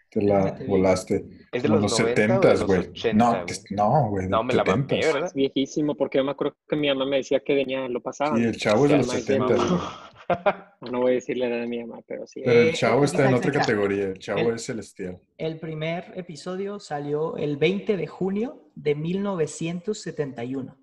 te 0.10 0.22
la 0.22 0.52
bien. 0.52 0.68
volaste. 0.70 1.26
¿Es 1.52 1.64
de 1.64 1.70
los 1.70 1.82
los 1.82 1.92
90 2.00 2.04
o 2.04 2.06
de 2.06 2.16
setentas, 2.16 2.60
los 2.60 2.68
güey. 2.68 2.80
80, 2.80 3.14
No, 3.14 3.46
no, 3.72 4.10
güey. 4.10 4.28
No, 4.28 4.44
me 4.44 4.54
la 4.54 4.64
mamé, 4.64 4.84
70s. 4.88 5.06
¿verdad? 5.14 5.26
Es 5.26 5.34
viejísimo 5.34 5.96
porque 5.96 6.18
yo 6.18 6.24
me 6.24 6.32
acuerdo 6.32 6.56
que 6.68 6.76
mi 6.76 6.88
mamá 6.90 7.06
me 7.06 7.18
decía 7.18 7.40
que 7.42 7.54
venía, 7.56 7.88
lo 7.88 8.02
pasaba. 8.02 8.36
Sí, 8.38 8.44
el 8.44 8.58
chavo 8.58 8.86
es 8.86 8.92
de 8.92 8.98
los 8.98 9.08
más 9.08 9.16
de 9.18 9.22
70, 9.24 9.56
mamá. 9.56 9.68
güey. 9.70 9.82
No 10.92 11.00
voy 11.00 11.12
a 11.12 11.16
decirle 11.16 11.48
la 11.48 11.56
edad 11.56 11.62
de 11.64 11.68
mi 11.70 11.84
mamá, 11.86 12.02
pero 12.06 12.28
sí. 12.28 12.42
Pero 12.44 12.60
el 12.60 12.74
chavo 12.74 13.06
está 13.06 13.30
en 13.30 13.36
otra 13.36 13.48
exacto. 13.50 13.60
categoría. 13.72 14.08
El 14.08 14.20
chavo 14.20 14.40
El- 14.40 14.56
es 14.56 14.66
celestial. 14.66 15.20
El 15.38 15.58
primer 15.58 16.12
episodio 16.18 16.82
salió 16.82 17.38
el 17.38 17.56
20 17.56 17.96
de 17.96 18.08
junio 18.08 18.70
de 18.76 18.94
1971. 18.96 20.76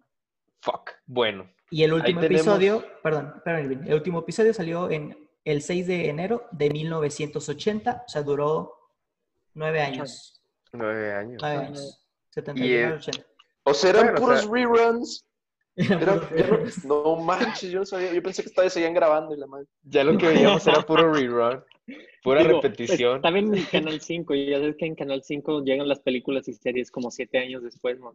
Fuck. 0.60 0.92
Bueno, 1.06 1.50
Y 1.70 1.82
el 1.82 1.92
último 1.92 2.20
tenemos- 2.20 2.40
episodio, 2.46 2.84
perdón, 3.02 3.34
perdón, 3.44 3.84
el 3.86 3.94
último 3.94 4.20
episodio 4.20 4.54
salió 4.54 4.90
en 4.90 5.16
el 5.44 5.60
6 5.60 5.86
de 5.88 6.08
enero 6.08 6.44
de 6.52 6.70
1980, 6.70 8.04
o 8.06 8.08
sea, 8.08 8.22
duró 8.22 8.73
nueve 9.54 9.80
años. 9.80 10.40
nueve 10.72 11.12
años. 11.14 11.38
Nueve 11.42 11.66
años. 11.66 12.06
71 12.30 12.66
Y, 12.66 12.76
al 12.82 12.92
eh, 12.92 12.96
80. 12.96 13.26
O 13.64 13.74
sea, 13.74 13.90
eran 13.90 14.02
Bueno, 14.04 14.18
o 14.18 14.22
puros 14.22 14.40
sea- 14.40 14.50
reruns. 14.50 15.26
Era 15.76 16.14
no, 16.84 17.02
no 17.04 17.16
manches, 17.16 17.70
yo 17.70 17.80
no 17.80 17.84
sabía. 17.86 18.12
Yo 18.12 18.22
pensé 18.22 18.44
que 18.44 18.50
todavía 18.50 18.70
seguían 18.70 18.94
grabando 18.94 19.34
y 19.34 19.38
la 19.38 19.46
madre. 19.48 19.66
Ya 19.82 20.04
lo 20.04 20.16
que 20.16 20.28
veíamos 20.28 20.64
era 20.68 20.82
puro 20.82 21.12
rerun, 21.12 21.64
pura 22.22 22.42
Digo, 22.44 22.60
repetición. 22.62 23.16
Estaba 23.16 23.38
en 23.38 23.64
Canal 23.64 24.00
5 24.00 24.34
y 24.34 24.50
ya 24.50 24.58
sabes 24.58 24.76
que 24.76 24.86
en 24.86 24.94
Canal 24.94 25.22
5 25.24 25.62
llegan 25.64 25.88
las 25.88 25.98
películas 25.98 26.46
y 26.46 26.54
series 26.54 26.92
como 26.92 27.10
siete 27.10 27.38
años 27.38 27.64
después, 27.64 27.98
¿no? 27.98 28.14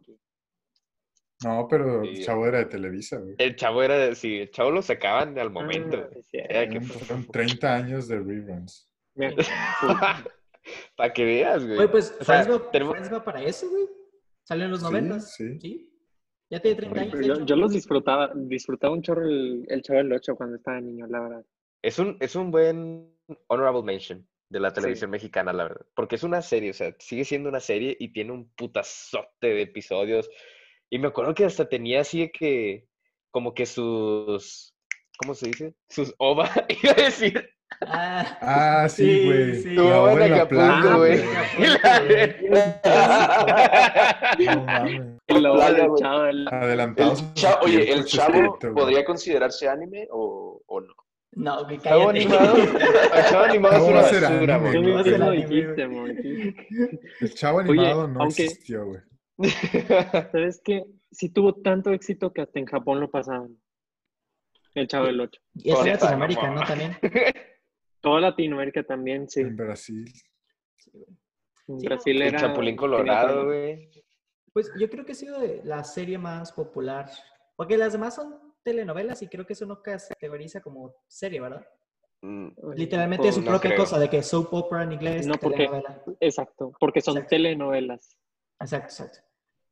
No, 1.44 1.66
pero 1.68 2.02
el 2.02 2.24
chavo 2.24 2.46
era 2.46 2.58
de 2.58 2.64
Televisa, 2.66 3.18
güey. 3.18 3.34
El 3.38 3.56
chavo 3.56 3.82
era, 3.82 3.96
de- 3.98 4.14
sí, 4.14 4.38
el 4.38 4.50
chavo 4.50 4.70
lo 4.70 4.80
sacaban 4.80 5.38
al 5.38 5.50
momento. 5.50 5.98
Ah, 6.02 6.08
sí, 6.14 6.22
sí. 6.30 6.38
Era 6.38 6.66
que 6.68 6.80
Fueron- 6.80 7.06
Fueron 7.06 7.26
30 7.26 7.74
años 7.76 8.08
de 8.08 8.18
reruns. 8.20 8.88
Para 10.96 11.12
que 11.12 11.24
veas, 11.24 11.64
güey. 11.66 11.78
Oye, 11.78 11.88
pues 11.88 12.16
O 12.20 12.24
sea, 12.24 12.44
va, 12.46 12.70
tenemos- 12.70 12.92
Friends 12.94 13.12
va 13.12 13.24
para 13.24 13.42
eso, 13.42 13.68
güey. 13.70 13.86
Salió 14.44 14.64
en 14.66 14.70
los 14.72 14.80
Sí, 14.80 14.84
90. 14.86 15.20
sí. 15.20 15.86
Ya 16.50 16.60
tiene 16.60 16.76
30 16.76 17.00
años. 17.00 17.46
yo, 17.46 17.56
los 17.56 17.72
disfrutaba, 17.72 18.32
disfrutaba 18.34 18.92
un 18.94 19.02
chorro 19.02 19.24
el, 19.24 19.64
el 19.68 19.82
Chavo 19.82 19.98
del 19.98 20.12
8 20.12 20.34
cuando 20.34 20.56
estaba 20.56 20.80
niño, 20.80 21.06
la 21.06 21.20
verdad. 21.20 21.44
Es 21.82 21.98
un, 22.00 22.16
es 22.20 22.34
un 22.34 22.50
buen 22.50 23.16
honorable 23.46 23.82
mention 23.84 24.26
de 24.48 24.58
la 24.58 24.72
televisión 24.72 25.10
mexicana, 25.10 25.52
la 25.52 25.64
verdad. 25.64 25.86
Porque 25.94 26.16
es 26.16 26.24
una 26.24 26.42
serie, 26.42 26.70
o 26.70 26.74
sea, 26.74 26.92
sigue 26.98 27.24
siendo 27.24 27.48
una 27.48 27.60
serie 27.60 27.96
y 28.00 28.12
tiene 28.12 28.32
un 28.32 28.50
putazote 28.54 29.46
de 29.46 29.62
episodios. 29.62 30.28
Y 30.90 30.98
me 30.98 31.06
acuerdo 31.06 31.34
que 31.34 31.44
hasta 31.44 31.68
tenía 31.68 32.00
así 32.00 32.18
de 32.22 32.32
que, 32.32 32.88
como 33.30 33.54
que 33.54 33.64
sus, 33.64 34.74
¿cómo 35.18 35.34
se 35.34 35.46
dice?Sus 35.46 36.12
ova, 36.18 36.50
iba 36.82 36.92
a 36.92 37.02
decir. 37.04 37.48
Ah, 37.82 38.38
Ah, 38.82 38.88
sí, 38.88 39.04
Sí, 39.20 39.24
güey. 39.26 39.54
sí. 39.62 39.74
Tu 39.74 39.82
La 39.82 40.00
ova 40.00 40.12
ova 40.12 40.26
en 40.26 40.32
Acapulco, 40.34 40.98
güey. 40.98 41.20
No 45.28 45.54
Adelantados. 46.50 47.24
Oye, 47.62 47.92
¿el 47.92 48.04
chavo 48.04 48.58
podría 48.74 49.04
considerarse 49.04 49.68
anime 49.68 50.06
o, 50.10 50.60
o 50.66 50.80
no? 50.80 50.94
no, 51.32 51.64
que 51.66 51.78
Chavo 51.78 52.08
animado, 52.10 52.56
el 52.56 53.24
chavo 53.30 53.44
animado 53.44 53.74
es 53.76 53.80
¿Cómo 53.80 53.92
una 53.92 54.02
basura, 54.02 54.28
anime. 54.28 54.72
Tú 54.72 54.80
mismo 54.82 55.02
No, 55.18 55.26
lo 55.26 55.32
el 55.32 55.48
dijiste, 55.48 57.34
chavo 57.34 57.58
Oye, 57.58 57.68
animado 57.70 58.08
no 58.08 58.20
aunque- 58.22 58.44
existió, 58.46 58.84
güey. 58.86 59.00
¿Sabes 60.32 60.60
qué? 60.64 60.84
Sí 61.12 61.28
tuvo 61.30 61.54
tanto 61.54 61.92
éxito 61.92 62.32
que 62.32 62.42
hasta 62.42 62.58
en 62.58 62.66
Japón 62.66 63.00
lo 63.00 63.10
pasaban. 63.10 63.56
El 64.74 64.86
Chavo 64.86 65.06
del 65.06 65.20
8. 65.20 65.40
Y 65.54 65.72
es 65.72 65.84
Latinoamérica, 65.84 66.46
no 66.48 66.54
¿no? 66.60 66.66
También. 66.66 66.96
Toda 68.00 68.20
Latinoamérica 68.20 68.82
también, 68.82 69.28
sí. 69.28 69.40
En 69.40 69.56
Brasil. 69.56 70.04
En 71.68 71.78
Sí, 71.80 71.86
Brasil 71.86 72.18
no, 72.18 72.22
El 72.24 72.28
era... 72.28 72.38
Chapulín 72.40 72.76
Colorado, 72.76 73.46
güey. 73.46 73.90
Pues 74.52 74.70
yo 74.78 74.90
creo 74.90 75.04
que 75.04 75.12
ha 75.12 75.14
sido 75.14 75.38
de 75.38 75.60
la 75.64 75.84
serie 75.84 76.18
más 76.18 76.52
popular. 76.52 77.08
Porque 77.56 77.76
las 77.76 77.92
demás 77.92 78.14
son 78.16 78.54
telenovelas 78.64 79.22
y 79.22 79.28
creo 79.28 79.46
que 79.46 79.52
eso 79.52 79.66
no 79.66 79.80
categoriza 79.82 80.60
como 80.60 80.94
serie, 81.06 81.40
¿verdad? 81.40 81.64
Mm, 82.22 82.48
Literalmente 82.74 83.28
es 83.28 83.34
su 83.36 83.40
no 83.42 83.48
propia 83.52 83.70
creo. 83.70 83.80
cosa, 83.80 83.98
de 83.98 84.08
que 84.10 84.22
soap 84.22 84.52
opera 84.52 84.82
en 84.82 84.92
inglés, 84.92 85.26
No, 85.26 85.34
porque- 85.34 85.58
telenovela. 85.58 86.02
Exacto, 86.20 86.72
porque 86.80 87.00
son 87.00 87.16
Exacto. 87.18 87.36
telenovelas. 87.36 88.16
Exacto, 88.60 88.86
exacto. 88.88 89.18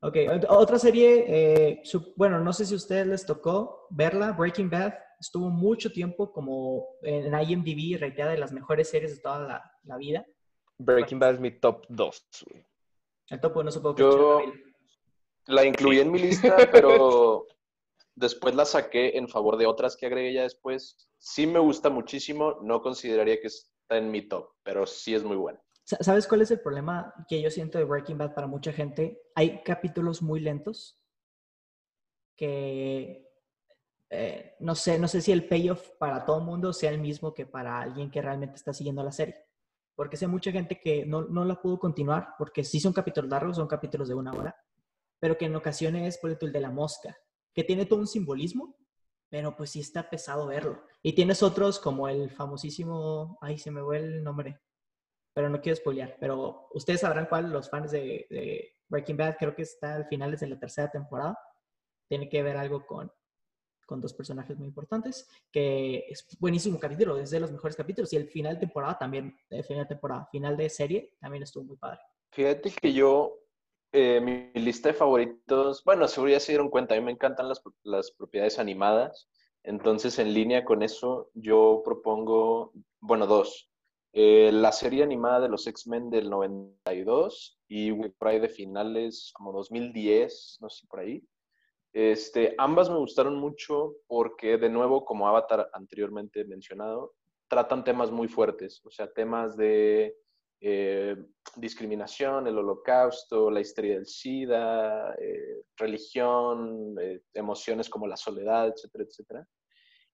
Ok, 0.00 0.14
ot- 0.14 0.46
otra 0.48 0.78
serie, 0.78 1.24
eh, 1.26 1.80
su- 1.84 2.12
bueno, 2.16 2.38
no 2.38 2.52
sé 2.52 2.64
si 2.64 2.74
a 2.74 2.76
ustedes 2.76 3.06
les 3.06 3.26
tocó 3.26 3.86
verla, 3.90 4.32
Breaking 4.32 4.70
Bad, 4.70 4.94
estuvo 5.20 5.48
mucho 5.50 5.90
tiempo 5.90 6.32
como 6.32 6.86
en 7.02 7.32
IMDb 7.34 7.98
rateada 8.00 8.30
de 8.32 8.38
las 8.38 8.52
mejores 8.52 8.88
series 8.90 9.16
de 9.16 9.22
toda 9.22 9.40
la, 9.40 9.72
la 9.82 9.96
vida. 9.96 10.24
Breaking 10.78 11.18
Bad 11.18 11.34
es 11.34 11.40
mi 11.40 11.50
top 11.50 11.84
2, 11.88 12.24
güey. 12.48 12.64
El 13.30 13.40
topo 13.40 13.62
no 13.64 13.70
supo 13.72 13.94
Yo 13.96 14.40
la 15.46 15.64
incluí 15.64 15.98
en 15.98 16.12
mi 16.12 16.20
lista, 16.20 16.56
pero 16.72 17.46
después 18.14 18.54
la 18.54 18.64
saqué 18.64 19.16
en 19.18 19.28
favor 19.28 19.56
de 19.56 19.66
otras 19.66 19.96
que 19.96 20.06
agregué 20.06 20.32
ya 20.32 20.42
después. 20.42 20.96
Sí 21.18 21.46
me 21.48 21.58
gusta 21.58 21.90
muchísimo, 21.90 22.58
no 22.62 22.80
consideraría 22.80 23.40
que 23.40 23.48
está 23.48 23.96
en 23.96 24.12
mi 24.12 24.22
top, 24.22 24.50
pero 24.62 24.86
sí 24.86 25.14
es 25.14 25.24
muy 25.24 25.36
buena. 25.36 25.60
Sa- 25.88 25.98
¿Sabes 26.04 26.28
cuál 26.28 26.42
es 26.42 26.52
el 26.52 26.60
problema 26.60 27.12
que 27.28 27.42
yo 27.42 27.50
siento 27.50 27.78
de 27.78 27.84
Breaking 27.84 28.16
Bad 28.16 28.32
para 28.34 28.46
mucha 28.46 28.72
gente? 28.72 29.20
Hay 29.34 29.60
capítulos 29.64 30.22
muy 30.22 30.38
lentos 30.38 31.02
que 32.36 33.26
eh, 34.10 34.54
no 34.60 34.74
sé, 34.74 34.98
no 34.98 35.08
sé 35.08 35.20
si 35.22 35.32
el 35.32 35.48
payoff 35.48 35.90
para 35.98 36.24
todo 36.24 36.38
el 36.38 36.44
mundo 36.44 36.72
sea 36.72 36.90
el 36.90 37.00
mismo 37.00 37.34
que 37.34 37.46
para 37.46 37.80
alguien 37.80 38.10
que 38.10 38.22
realmente 38.22 38.56
está 38.56 38.72
siguiendo 38.72 39.02
la 39.04 39.12
serie. 39.12 39.36
Porque 39.96 40.16
sé 40.16 40.28
mucha 40.28 40.52
gente 40.52 40.80
que 40.80 41.06
no, 41.06 41.24
no 41.24 41.44
la 41.44 41.60
pudo 41.60 41.78
continuar, 41.78 42.30
porque 42.38 42.64
sí 42.64 42.80
son 42.80 42.92
capítulos 42.94 43.30
largos, 43.30 43.56
son 43.56 43.68
capítulos 43.68 44.08
de 44.08 44.14
una 44.14 44.32
hora, 44.32 44.56
pero 45.20 45.38
que 45.38 45.46
en 45.46 45.56
ocasiones, 45.56 46.18
por 46.18 46.30
ejemplo, 46.30 46.48
el 46.48 46.54
de 46.54 46.60
la 46.60 46.70
mosca, 46.70 47.16
que 47.54 47.64
tiene 47.64 47.86
todo 47.86 48.00
un 48.00 48.08
simbolismo, 48.08 48.76
pero 49.30 49.56
pues 49.56 49.70
sí 49.70 49.80
está 49.80 50.10
pesado 50.10 50.46
verlo. 50.48 50.82
Y 51.02 51.14
tienes 51.14 51.42
otros 51.42 51.78
como 51.80 52.08
el 52.08 52.30
famosísimo, 52.30 53.38
ay, 53.42 53.58
se 53.58 53.70
me 53.72 53.82
fue 53.82 53.98
el 53.98 54.24
nombre, 54.24 54.60
pero 55.38 55.50
no 55.50 55.60
quiero 55.60 55.76
spoilear, 55.76 56.16
pero 56.18 56.66
ustedes 56.74 57.02
sabrán 57.02 57.26
cuál, 57.26 57.52
los 57.52 57.70
fans 57.70 57.92
de, 57.92 58.26
de 58.28 58.74
Breaking 58.88 59.16
Bad, 59.16 59.36
creo 59.38 59.54
que 59.54 59.62
está 59.62 59.94
al 59.94 60.08
finales 60.08 60.40
de 60.40 60.48
la 60.48 60.58
tercera 60.58 60.90
temporada, 60.90 61.38
tiene 62.08 62.28
que 62.28 62.42
ver 62.42 62.56
algo 62.56 62.84
con, 62.84 63.08
con 63.86 64.00
dos 64.00 64.14
personajes 64.14 64.58
muy 64.58 64.66
importantes, 64.66 65.30
que 65.52 66.06
es 66.08 66.26
buenísimo 66.40 66.80
capítulo, 66.80 67.16
es 67.18 67.30
de 67.30 67.38
los 67.38 67.52
mejores 67.52 67.76
capítulos, 67.76 68.12
y 68.12 68.16
el 68.16 68.26
final 68.26 68.54
de 68.54 68.66
temporada 68.66 68.98
también, 68.98 69.38
el 69.48 69.62
final 69.62 69.84
de 69.84 69.90
temporada, 69.90 70.26
final 70.32 70.56
de 70.56 70.68
serie, 70.68 71.14
también 71.20 71.44
estuvo 71.44 71.62
muy 71.62 71.76
padre. 71.76 72.00
Fíjate 72.32 72.72
que 72.72 72.92
yo, 72.92 73.38
eh, 73.92 74.20
mi 74.20 74.50
lista 74.60 74.88
de 74.88 74.94
favoritos, 74.94 75.84
bueno, 75.84 76.08
seguro 76.08 76.32
ya 76.32 76.40
se 76.40 76.50
dieron 76.50 76.68
cuenta, 76.68 76.96
a 76.96 76.98
mí 76.98 77.04
me 77.04 77.12
encantan 77.12 77.48
las, 77.48 77.62
las 77.84 78.10
propiedades 78.10 78.58
animadas, 78.58 79.28
entonces 79.62 80.18
en 80.18 80.34
línea 80.34 80.64
con 80.64 80.82
eso 80.82 81.30
yo 81.34 81.80
propongo, 81.84 82.72
bueno, 82.98 83.28
dos. 83.28 83.70
Eh, 84.12 84.50
la 84.52 84.72
serie 84.72 85.02
animada 85.02 85.40
de 85.40 85.48
los 85.48 85.66
X-Men 85.66 86.08
del 86.10 86.30
92 86.30 87.60
y 87.68 87.92
por 87.92 88.28
ahí 88.28 88.40
de 88.40 88.48
finales 88.48 89.30
como 89.34 89.52
2010, 89.52 90.58
no 90.60 90.70
sé, 90.70 90.86
por 90.88 91.00
ahí. 91.00 91.22
Este, 91.92 92.54
ambas 92.58 92.88
me 92.88 92.96
gustaron 92.96 93.36
mucho 93.36 93.96
porque, 94.06 94.56
de 94.56 94.70
nuevo, 94.70 95.04
como 95.04 95.28
Avatar 95.28 95.68
anteriormente 95.72 96.44
mencionado, 96.44 97.14
tratan 97.48 97.84
temas 97.84 98.10
muy 98.10 98.28
fuertes, 98.28 98.80
o 98.84 98.90
sea, 98.90 99.10
temas 99.12 99.56
de 99.56 100.16
eh, 100.60 101.16
discriminación, 101.56 102.46
el 102.46 102.58
holocausto, 102.58 103.50
la 103.50 103.60
histeria 103.60 103.94
del 103.94 104.06
SIDA, 104.06 105.14
eh, 105.14 105.62
religión, 105.76 106.94
emociones 107.32 107.88
como 107.88 108.06
la 108.06 108.16
soledad, 108.16 108.68
etcétera, 108.68 109.04
etcétera. 109.04 109.48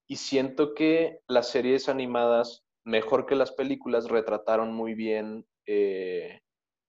y 0.07 0.17
siento 0.17 0.75
que 0.75 1.21
las 1.27 1.49
series 1.49 1.89
animadas, 1.89 2.64
mejor 2.85 3.25
que 3.25 3.35
las 3.35 3.51
películas, 3.51 4.07
retrataron 4.07 4.73
muy 4.73 4.93
bien 4.93 5.45
eh, 5.65 6.39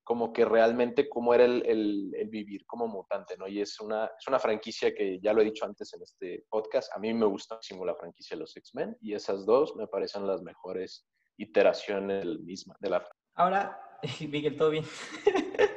como 0.05 0.33
que 0.33 0.45
realmente 0.45 1.09
cómo 1.09 1.35
era 1.35 1.45
el, 1.45 1.65
el, 1.67 2.29
vivir 2.29 2.65
como 2.65 2.87
mutante, 2.87 3.37
¿no? 3.37 3.49
Y 3.49 3.61
es 3.61 3.81
una, 3.81 4.05
es 4.05 4.29
una 4.29 4.39
franquicia 4.39 4.95
que 4.95 5.19
ya 5.21 5.33
lo 5.33 5.43
he 5.43 5.47
dicho 5.47 5.65
antes 5.65 5.93
en 5.95 6.03
este 6.03 6.45
podcast, 6.49 6.95
a 6.95 7.01
mí 7.01 7.13
me 7.13 7.27
gusta 7.27 7.57
muchísimo 7.57 7.85
la 7.85 7.97
franquicia 7.97 8.37
de 8.37 8.43
los 8.43 8.57
X-Men 8.57 8.97
y 9.01 9.15
esas 9.15 9.45
dos 9.45 9.75
me 9.75 9.89
parecen 9.89 10.27
las 10.27 10.43
mejores 10.43 11.09
iteraciones 11.39 12.25
misma, 12.41 12.77
de 12.79 12.91
la 12.91 13.05
Ahora, 13.35 13.81
Miguel, 14.29 14.57
todo 14.57 14.71
bien. 14.71 14.85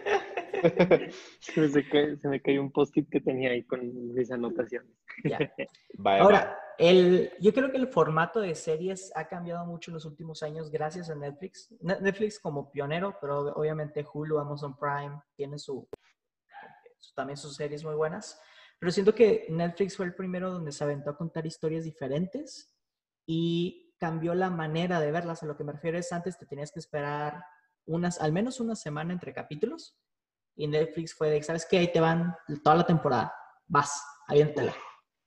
se, 1.39 1.62
me 1.62 2.17
se 2.17 2.28
me 2.28 2.41
cayó 2.41 2.62
un 2.62 2.72
post-it 2.72 3.10
que 3.10 3.22
tenía 3.22 3.52
ahí 3.52 3.63
con 3.63 4.13
mis 4.13 4.32
anotaciones. 4.32 4.91
Ahora, 6.04 6.58
El, 6.78 7.32
yo 7.39 7.54
creo 7.54 7.72
que 7.72 7.78
el 7.78 7.88
formato 7.88 8.39
de 8.39 8.56
series 8.56 9.12
ha 9.15 9.28
cambiado 9.28 9.65
mucho 9.65 9.91
en 9.91 9.95
los 9.95 10.06
últimos 10.06 10.43
años 10.43 10.72
gracias 10.72 11.10
a 11.10 11.15
Netflix. 11.15 11.69
Netflix 11.82 12.39
como 12.39 12.72
pionero, 12.72 13.17
pero 13.19 13.54
obviamente 13.54 14.06
Hulu, 14.12 14.39
Amazon 14.39 14.78
Prime 14.78 15.22
tiene 15.36 15.60
su, 15.60 15.88
también 17.15 17.38
sus 17.38 17.56
series 17.56 17.84
muy 17.84 17.95
buenas. 17.95 18.39
Pero 18.80 18.91
siento 18.93 19.13
que 19.13 19.45
Netflix 19.50 19.98
fue 19.98 20.06
el 20.06 20.15
primero 20.15 20.52
donde 20.52 20.72
se 20.72 20.84
aventó 20.84 21.10
a 21.10 21.17
contar 21.17 21.45
historias 21.45 21.84
diferentes 21.84 22.74
y 23.26 23.93
cambió 23.98 24.34
la 24.34 24.50
manera 24.50 25.02
de 25.02 25.12
verlas. 25.12 25.43
A 25.43 25.45
lo 25.45 25.58
que 25.58 25.65
me 25.65 25.74
refiero 25.74 25.98
es 25.98 26.13
antes 26.13 26.38
te 26.38 26.45
tenías 26.45 26.72
que 26.72 26.80
esperar 26.80 27.43
unas, 27.86 28.22
al 28.22 28.32
menos 28.32 28.62
una 28.62 28.76
semana 28.76 29.12
entre 29.12 29.34
capítulos 29.34 29.98
y 30.60 30.67
Netflix 30.67 31.13
fue 31.13 31.30
de, 31.30 31.41
¿sabes 31.41 31.65
qué? 31.65 31.78
Ahí 31.78 31.91
te 31.91 32.02
van 32.02 32.36
toda 32.62 32.76
la 32.76 32.86
temporada. 32.86 33.34
Vas, 33.67 34.04
aviéntala. 34.28 34.76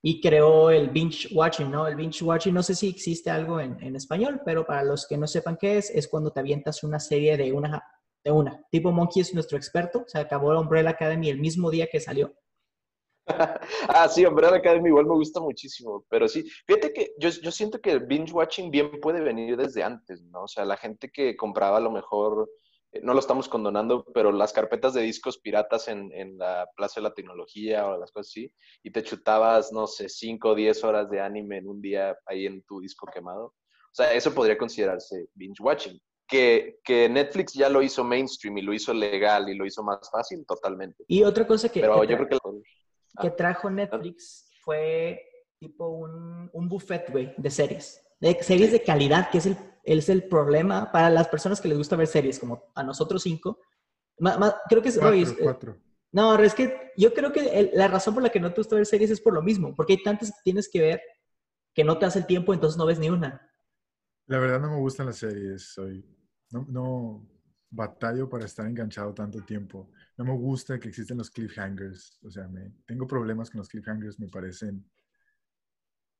Y 0.03 0.21
creó 0.21 0.69
el 0.69 0.89
binge 0.89 1.27
watching, 1.33 1.71
¿no? 1.71 1.87
El 1.87 1.95
binge 1.95 2.23
watching, 2.23 2.53
no 2.53 2.61
sé 2.61 2.75
si 2.75 2.87
existe 2.87 3.31
algo 3.31 3.59
en, 3.59 3.95
español, 3.95 4.41
pero 4.45 4.63
para 4.63 4.83
los 4.83 5.07
que 5.07 5.17
no 5.17 5.25
sepan 5.25 5.57
qué 5.59 5.77
es, 5.77 5.89
es 5.89 6.07
cuando 6.07 6.31
te 6.31 6.39
avientas 6.39 6.83
una 6.83 6.99
serie 6.99 7.35
de 7.35 7.51
una, 7.51 7.83
de 8.23 8.29
una. 8.29 8.63
Tipo 8.69 8.91
Monkey 8.91 9.23
es 9.23 9.33
nuestro 9.33 9.57
experto, 9.57 10.03
se 10.05 10.19
acabó 10.19 10.59
Umbrella 10.59 10.91
Academy 10.91 11.29
el 11.29 11.39
mismo 11.39 11.71
día 11.71 11.87
que 11.91 11.99
salió. 11.99 12.31
ah, 13.87 14.07
sí, 14.09 14.23
Umbrella 14.27 14.57
Academy 14.57 14.89
igual 14.89 15.07
me 15.07 15.15
gusta 15.15 15.39
muchísimo, 15.39 16.05
pero 16.09 16.27
sí, 16.27 16.47
fíjate 16.67 16.93
que 16.93 17.13
yo, 17.17 17.29
yo 17.29 17.49
siento 17.49 17.81
que 17.81 17.91
el 17.91 18.01
binge 18.01 18.33
watching 18.33 18.69
bien 18.69 18.99
puede 19.01 19.21
venir 19.21 19.57
desde 19.57 19.81
antes, 19.81 20.21
¿no? 20.25 20.43
O 20.43 20.47
sea, 20.47 20.63
la 20.63 20.77
gente 20.77 21.09
que 21.09 21.35
compraba 21.35 21.77
a 21.77 21.81
lo 21.81 21.89
mejor 21.89 22.47
no 23.01 23.13
lo 23.13 23.19
estamos 23.19 23.49
condonando, 23.49 24.05
pero 24.13 24.31
las 24.31 24.53
carpetas 24.53 24.93
de 24.93 25.01
discos 25.01 25.39
piratas 25.39 25.87
en, 25.87 26.11
en, 26.13 26.37
la 26.37 26.67
Plaza 26.75 26.99
de 26.99 27.03
la 27.03 27.13
Tecnología 27.13 27.87
o 27.87 27.97
las 27.97 28.11
cosas 28.11 28.31
así, 28.31 28.53
y 28.83 28.91
te 28.91 29.03
chutabas, 29.03 29.71
no 29.71 29.87
sé, 29.87 30.09
5 30.09 30.49
o 30.49 30.55
10 30.55 30.83
horas 30.83 31.09
de 31.09 31.19
anime 31.19 31.57
en 31.57 31.67
un 31.67 31.81
día 31.81 32.15
ahí 32.25 32.45
en 32.45 32.61
tu 32.63 32.79
disco 32.79 33.07
quemado. 33.11 33.45
O 33.45 33.95
sea, 33.95 34.13
eso 34.13 34.33
podría 34.33 34.57
considerarse 34.57 35.27
binge 35.33 35.61
watching. 35.61 35.99
Que, 36.27 36.79
que 36.83 37.09
Netflix 37.09 37.53
ya 37.53 37.69
lo 37.69 37.81
hizo 37.81 38.03
mainstream 38.03 38.57
y 38.57 38.61
lo 38.61 38.73
hizo 38.73 38.93
legal 38.93 39.49
y 39.49 39.55
lo 39.55 39.65
hizo 39.65 39.83
más 39.83 40.09
fácil, 40.09 40.45
totalmente. 40.47 41.03
Y 41.07 41.23
otra 41.23 41.45
cosa 41.45 41.69
que, 41.69 41.81
pero 41.81 42.01
que, 42.01 42.07
yo 42.07 42.17
creo 42.17 42.27
que, 42.27 43.21
que 43.21 43.29
trajo 43.31 43.69
Netflix 43.69 44.49
fue 44.63 45.21
tipo 45.59 45.89
un, 45.89 46.49
un 46.53 46.69
buffet, 46.69 47.11
güey, 47.11 47.33
de 47.37 47.51
series. 47.51 48.03
De 48.19 48.41
series 48.41 48.71
de 48.71 48.81
calidad, 48.81 49.29
que 49.29 49.39
es 49.39 49.45
el 49.45 49.57
es 49.83 50.09
el 50.09 50.27
problema 50.27 50.91
para 50.91 51.09
las 51.09 51.27
personas 51.27 51.59
que 51.59 51.67
les 51.67 51.77
gusta 51.77 51.95
ver 51.95 52.07
series, 52.07 52.39
como 52.39 52.71
a 52.73 52.83
nosotros 52.83 53.21
cinco. 53.23 53.59
creo 54.69 54.81
que 54.81 54.89
es... 54.89 54.97
Cuatro, 55.39 55.77
no, 56.11 56.35
es 56.35 56.53
que 56.53 56.91
yo 56.95 57.13
creo 57.13 57.31
que 57.33 57.71
la 57.73 57.87
razón 57.87 58.13
por 58.13 58.23
la 58.23 58.29
que 58.29 58.39
no 58.39 58.53
te 58.53 58.61
gusta 58.61 58.75
ver 58.75 58.85
series 58.85 59.11
es 59.11 59.21
por 59.21 59.33
lo 59.33 59.41
mismo, 59.41 59.75
porque 59.75 59.93
hay 59.93 60.03
tantas 60.03 60.29
que 60.29 60.37
tienes 60.43 60.69
que 60.71 60.79
ver 60.79 61.01
que 61.73 61.83
no 61.83 61.97
te 61.97 62.05
hace 62.05 62.19
el 62.19 62.27
tiempo, 62.27 62.53
entonces 62.53 62.77
no 62.77 62.85
ves 62.85 62.99
ni 62.99 63.09
una. 63.09 63.49
La 64.27 64.37
verdad 64.37 64.59
no 64.59 64.71
me 64.71 64.79
gustan 64.79 65.07
las 65.07 65.17
series, 65.17 65.73
soy... 65.73 66.05
No, 66.51 66.65
no 66.69 67.27
batallo 67.71 68.29
para 68.29 68.45
estar 68.45 68.67
enganchado 68.67 69.11
tanto 69.13 69.41
tiempo. 69.41 69.89
No 70.15 70.25
me 70.25 70.37
gusta 70.37 70.79
que 70.79 70.89
existen 70.89 71.17
los 71.17 71.31
cliffhangers, 71.31 72.19
o 72.23 72.29
sea, 72.29 72.47
me, 72.47 72.71
tengo 72.85 73.07
problemas 73.07 73.49
con 73.49 73.57
los 73.57 73.67
cliffhangers, 73.67 74.19
me 74.19 74.27
parecen 74.27 74.87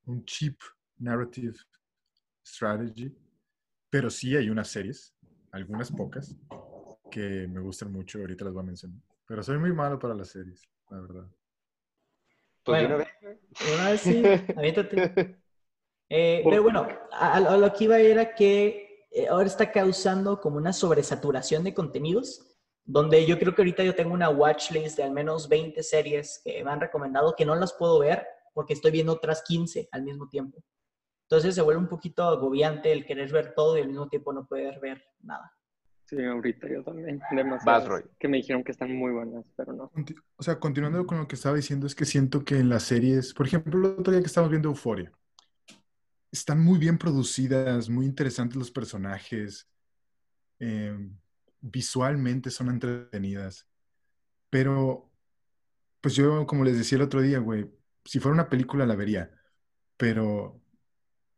un 0.05 0.25
cheap 0.25 0.57
narrative 0.97 1.55
strategy 2.43 3.15
pero 3.93 4.09
sí 4.09 4.35
hay 4.35 4.49
unas 4.49 4.69
series, 4.69 5.15
algunas 5.51 5.91
pocas, 5.91 6.35
que 7.11 7.47
me 7.47 7.59
gustan 7.59 7.91
mucho. 7.91 8.17
Ahorita 8.17 8.43
las 8.43 8.51
voy 8.55 8.63
a 8.63 8.65
mencionar. 8.65 8.97
Pero 9.27 9.43
soy 9.43 9.59
muy 9.59 9.71
malo 9.71 9.99
para 9.99 10.15
las 10.15 10.29
series, 10.29 10.67
la 10.89 10.99
verdad. 10.99 11.27
Pues 12.63 12.89
bueno, 12.89 13.05
una 13.75 13.89
vez 13.91 14.01
sí, 14.01 14.23
aviéntate. 14.57 15.37
Eh, 16.09 16.41
pero 16.43 16.63
bueno, 16.63 16.87
a, 17.11 17.35
a, 17.35 17.57
lo 17.57 17.71
que 17.71 17.83
iba 17.83 17.99
era 17.99 18.33
que 18.33 19.05
eh, 19.11 19.27
ahora 19.27 19.45
está 19.45 19.71
causando 19.71 20.41
como 20.41 20.57
una 20.57 20.73
sobresaturación 20.73 21.63
de 21.63 21.75
contenidos, 21.75 22.57
donde 22.83 23.27
yo 23.27 23.37
creo 23.37 23.53
que 23.53 23.61
ahorita 23.61 23.83
yo 23.83 23.93
tengo 23.93 24.15
una 24.15 24.31
watchlist 24.31 24.97
de 24.97 25.03
al 25.03 25.11
menos 25.11 25.47
20 25.47 25.83
series 25.83 26.41
que 26.43 26.63
me 26.63 26.71
han 26.71 26.81
recomendado 26.81 27.35
que 27.35 27.45
no 27.45 27.53
las 27.53 27.73
puedo 27.73 27.99
ver 27.99 28.25
porque 28.55 28.73
estoy 28.73 28.89
viendo 28.89 29.13
otras 29.13 29.43
15 29.43 29.87
al 29.91 30.01
mismo 30.01 30.27
tiempo. 30.29 30.63
Entonces 31.33 31.55
se 31.55 31.63
vuelve 31.63 31.81
un 31.81 31.87
poquito 31.87 32.21
agobiante 32.25 32.91
el 32.91 33.07
querer 33.07 33.31
ver 33.31 33.55
todo 33.55 33.75
y 33.75 33.81
al 33.81 33.87
mismo 33.87 34.07
tiempo 34.07 34.31
no 34.33 34.45
poder 34.45 34.79
ver 34.79 35.03
nada. 35.23 35.51
Sí, 36.05 36.23
ahorita 36.23 36.67
yo 36.69 36.83
también. 36.83 37.19
Demasiado. 37.31 38.03
Que 38.19 38.27
me 38.27 38.37
dijeron 38.37 38.63
que 38.63 38.71
están 38.71 38.95
muy 38.95 39.11
buenas, 39.11 39.43
pero 39.55 39.73
no. 39.73 39.91
O 40.35 40.43
sea, 40.43 40.59
continuando 40.59 41.07
con 41.07 41.17
lo 41.17 41.27
que 41.27 41.33
estaba 41.33 41.55
diciendo, 41.55 41.87
es 41.87 41.95
que 41.95 42.05
siento 42.05 42.45
que 42.45 42.59
en 42.59 42.69
las 42.69 42.83
series, 42.83 43.33
por 43.33 43.47
ejemplo, 43.47 43.79
el 43.79 43.99
otro 43.99 44.11
día 44.13 44.21
que 44.21 44.27
estamos 44.27 44.51
viendo 44.51 44.69
Euforia, 44.69 45.11
están 46.31 46.63
muy 46.63 46.77
bien 46.77 46.99
producidas, 46.99 47.89
muy 47.89 48.05
interesantes 48.05 48.55
los 48.55 48.69
personajes, 48.69 49.67
em, 50.59 51.17
visualmente 51.61 52.51
son 52.51 52.69
entretenidas, 52.69 53.67
pero 54.51 55.09
pues 55.99 56.13
yo, 56.13 56.45
como 56.45 56.63
les 56.63 56.77
decía 56.77 56.97
el 56.97 57.05
otro 57.05 57.21
día, 57.21 57.39
güey, 57.39 57.67
si 58.05 58.19
fuera 58.19 58.35
una 58.35 58.49
película 58.49 58.85
la 58.85 58.95
vería, 58.95 59.31
pero 59.97 60.62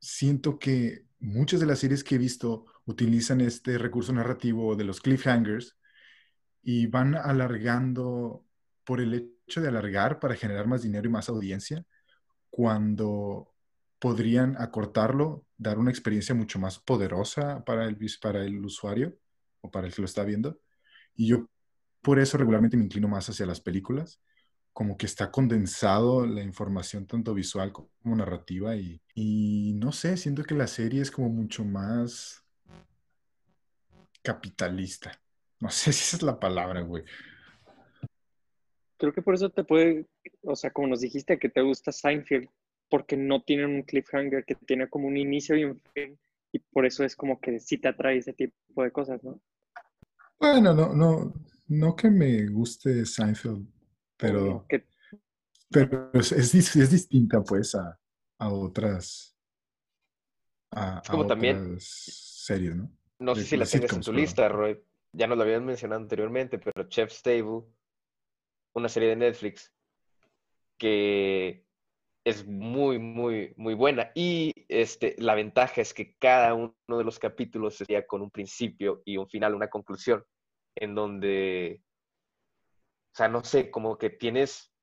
siento 0.06 0.60
que 0.60 1.06
muchas 1.20 1.60
de 1.60 1.66
las 1.66 1.80
series 1.80 2.04
que 2.04 2.16
he 2.16 2.20
visto 2.20 2.68
utilizan 2.86 3.42
este 3.42 3.78
recurso 3.78 4.14
narrativo 4.14 4.76
de 4.76 4.84
los 4.84 5.02
cliffhangers 5.02 5.78
y 6.62 6.88
van 6.88 7.16
alargando 7.16 8.46
por 8.84 9.02
el 9.02 9.34
hecho 9.48 9.62
de 9.62 9.68
alargar 9.68 10.20
para 10.20 10.36
generar 10.36 10.68
más 10.68 10.84
dinero 10.84 11.08
y 11.08 11.12
más 11.12 11.28
audiencia, 11.30 11.84
cuando 12.52 13.54
podrían 13.98 14.56
acortarlo, 14.62 15.46
dar 15.58 15.80
una 15.80 15.90
experiencia 15.90 16.36
mucho 16.36 16.60
más 16.60 16.78
poderosa 16.80 17.64
para 17.66 17.86
el, 17.86 17.98
para 18.22 18.46
el 18.46 18.64
usuario 18.64 19.18
o 19.62 19.72
para 19.72 19.88
el 19.88 19.94
que 19.94 20.02
lo 20.02 20.06
está 20.06 20.24
viendo. 20.24 20.60
Y 21.16 21.28
yo 21.28 21.50
por 22.02 22.20
eso 22.20 22.38
regularmente 22.38 22.78
me 22.78 22.84
inclino 22.84 23.08
más 23.08 23.28
hacia 23.30 23.48
las 23.48 23.60
películas 23.60 24.22
como 24.76 24.98
que 24.98 25.06
está 25.06 25.32
condensado 25.32 26.28
la 26.28 26.44
información 26.44 27.08
tanto 27.08 27.34
visual 27.34 27.72
como 27.72 28.14
narrativa 28.14 28.76
y, 28.76 29.02
y, 29.14 29.72
no 29.76 29.94
sé, 29.94 30.18
siento 30.18 30.44
que 30.44 30.54
la 30.54 30.68
serie 30.68 31.02
es 31.02 31.12
como 31.12 31.30
mucho 31.30 31.64
más 31.64 32.44
capitalista. 34.22 35.18
No 35.62 35.70
sé 35.72 35.94
si 35.94 36.04
esa 36.04 36.18
es 36.18 36.24
la 36.24 36.42
palabra, 36.42 36.82
güey. 36.82 37.06
Creo 38.98 39.14
que 39.14 39.22
por 39.22 39.36
eso 39.36 39.50
te 39.50 39.64
puede, 39.64 40.08
o 40.42 40.58
sea, 40.58 40.72
como 40.72 40.90
nos 40.90 41.00
dijiste 41.00 41.40
que 41.40 41.48
te 41.48 41.62
gusta 41.62 41.94
Seinfeld, 41.94 42.50
porque 42.90 43.16
no 43.16 43.44
tiene 43.44 43.66
un 43.66 43.82
cliffhanger 43.82 44.44
que 44.44 44.56
tiene 44.56 44.90
como 44.90 45.08
un 45.08 45.16
inicio 45.16 45.56
y 45.56 45.64
un 45.64 45.82
fin, 45.94 46.20
y 46.52 46.60
por 46.60 46.86
eso 46.86 47.06
es 47.06 47.16
como 47.16 47.40
que 47.40 47.62
sí 47.62 47.78
te 47.78 47.88
atrae 47.88 48.18
ese 48.18 48.34
tipo 48.34 48.84
de 48.84 48.92
cosas, 48.92 49.24
¿no? 49.24 49.40
Bueno, 50.38 50.74
no, 50.74 50.94
no, 50.94 51.34
no 51.70 51.96
que 51.96 52.10
me 52.10 52.46
guste 52.48 53.06
Seinfeld 53.06 53.75
pero, 54.18 54.66
pero 55.70 56.10
es, 56.14 56.32
es, 56.32 56.92
distinta 56.92 57.44
pues 57.44 57.76
a, 57.76 58.00
a 58.40 58.50
otras 58.50 59.38
a, 60.72 61.02
es 61.04 61.10
como 61.10 61.28
también 61.28 61.78
series, 61.80 62.76
¿no? 62.76 62.92
No 63.20 63.36
sé 63.36 63.44
si 63.44 63.58
la 63.58 63.66
tienes 63.66 63.94
en 63.94 64.02
tu 64.02 64.12
lista, 64.12 64.50
Roy. 64.50 64.80
Ya 65.14 65.28
nos 65.28 65.38
lo 65.38 65.44
habían 65.44 65.66
mencionado 65.66 66.02
anteriormente, 66.02 66.60
pero 66.60 66.90
Chef's 66.90 67.22
Table, 67.22 67.64
una 68.74 68.90
serie 68.90 69.10
de 69.10 69.16
Netflix 69.16 69.72
que 70.78 71.66
es 72.26 72.46
muy, 72.46 73.00
muy, 73.00 73.54
muy 73.56 73.74
buena. 73.74 74.12
Y 74.16 74.52
este, 74.68 75.16
la 75.20 75.36
ventaja 75.36 75.82
es 75.82 75.94
que 75.94 76.16
cada 76.18 76.54
uno 76.54 76.74
de 76.88 77.04
los 77.04 77.20
capítulos 77.20 77.76
sería 77.76 78.06
con 78.06 78.22
un 78.22 78.32
principio 78.32 79.02
y 79.06 79.18
un 79.18 79.28
final, 79.28 79.56
una 79.56 79.70
conclusión, 79.70 80.24
en 80.76 80.96
donde 80.96 81.82
o 83.16 83.18
sea, 83.18 83.30
no 83.30 83.46
sé, 83.46 83.72
como 83.72 83.98
que 83.98 84.10
tienes, 84.10 84.74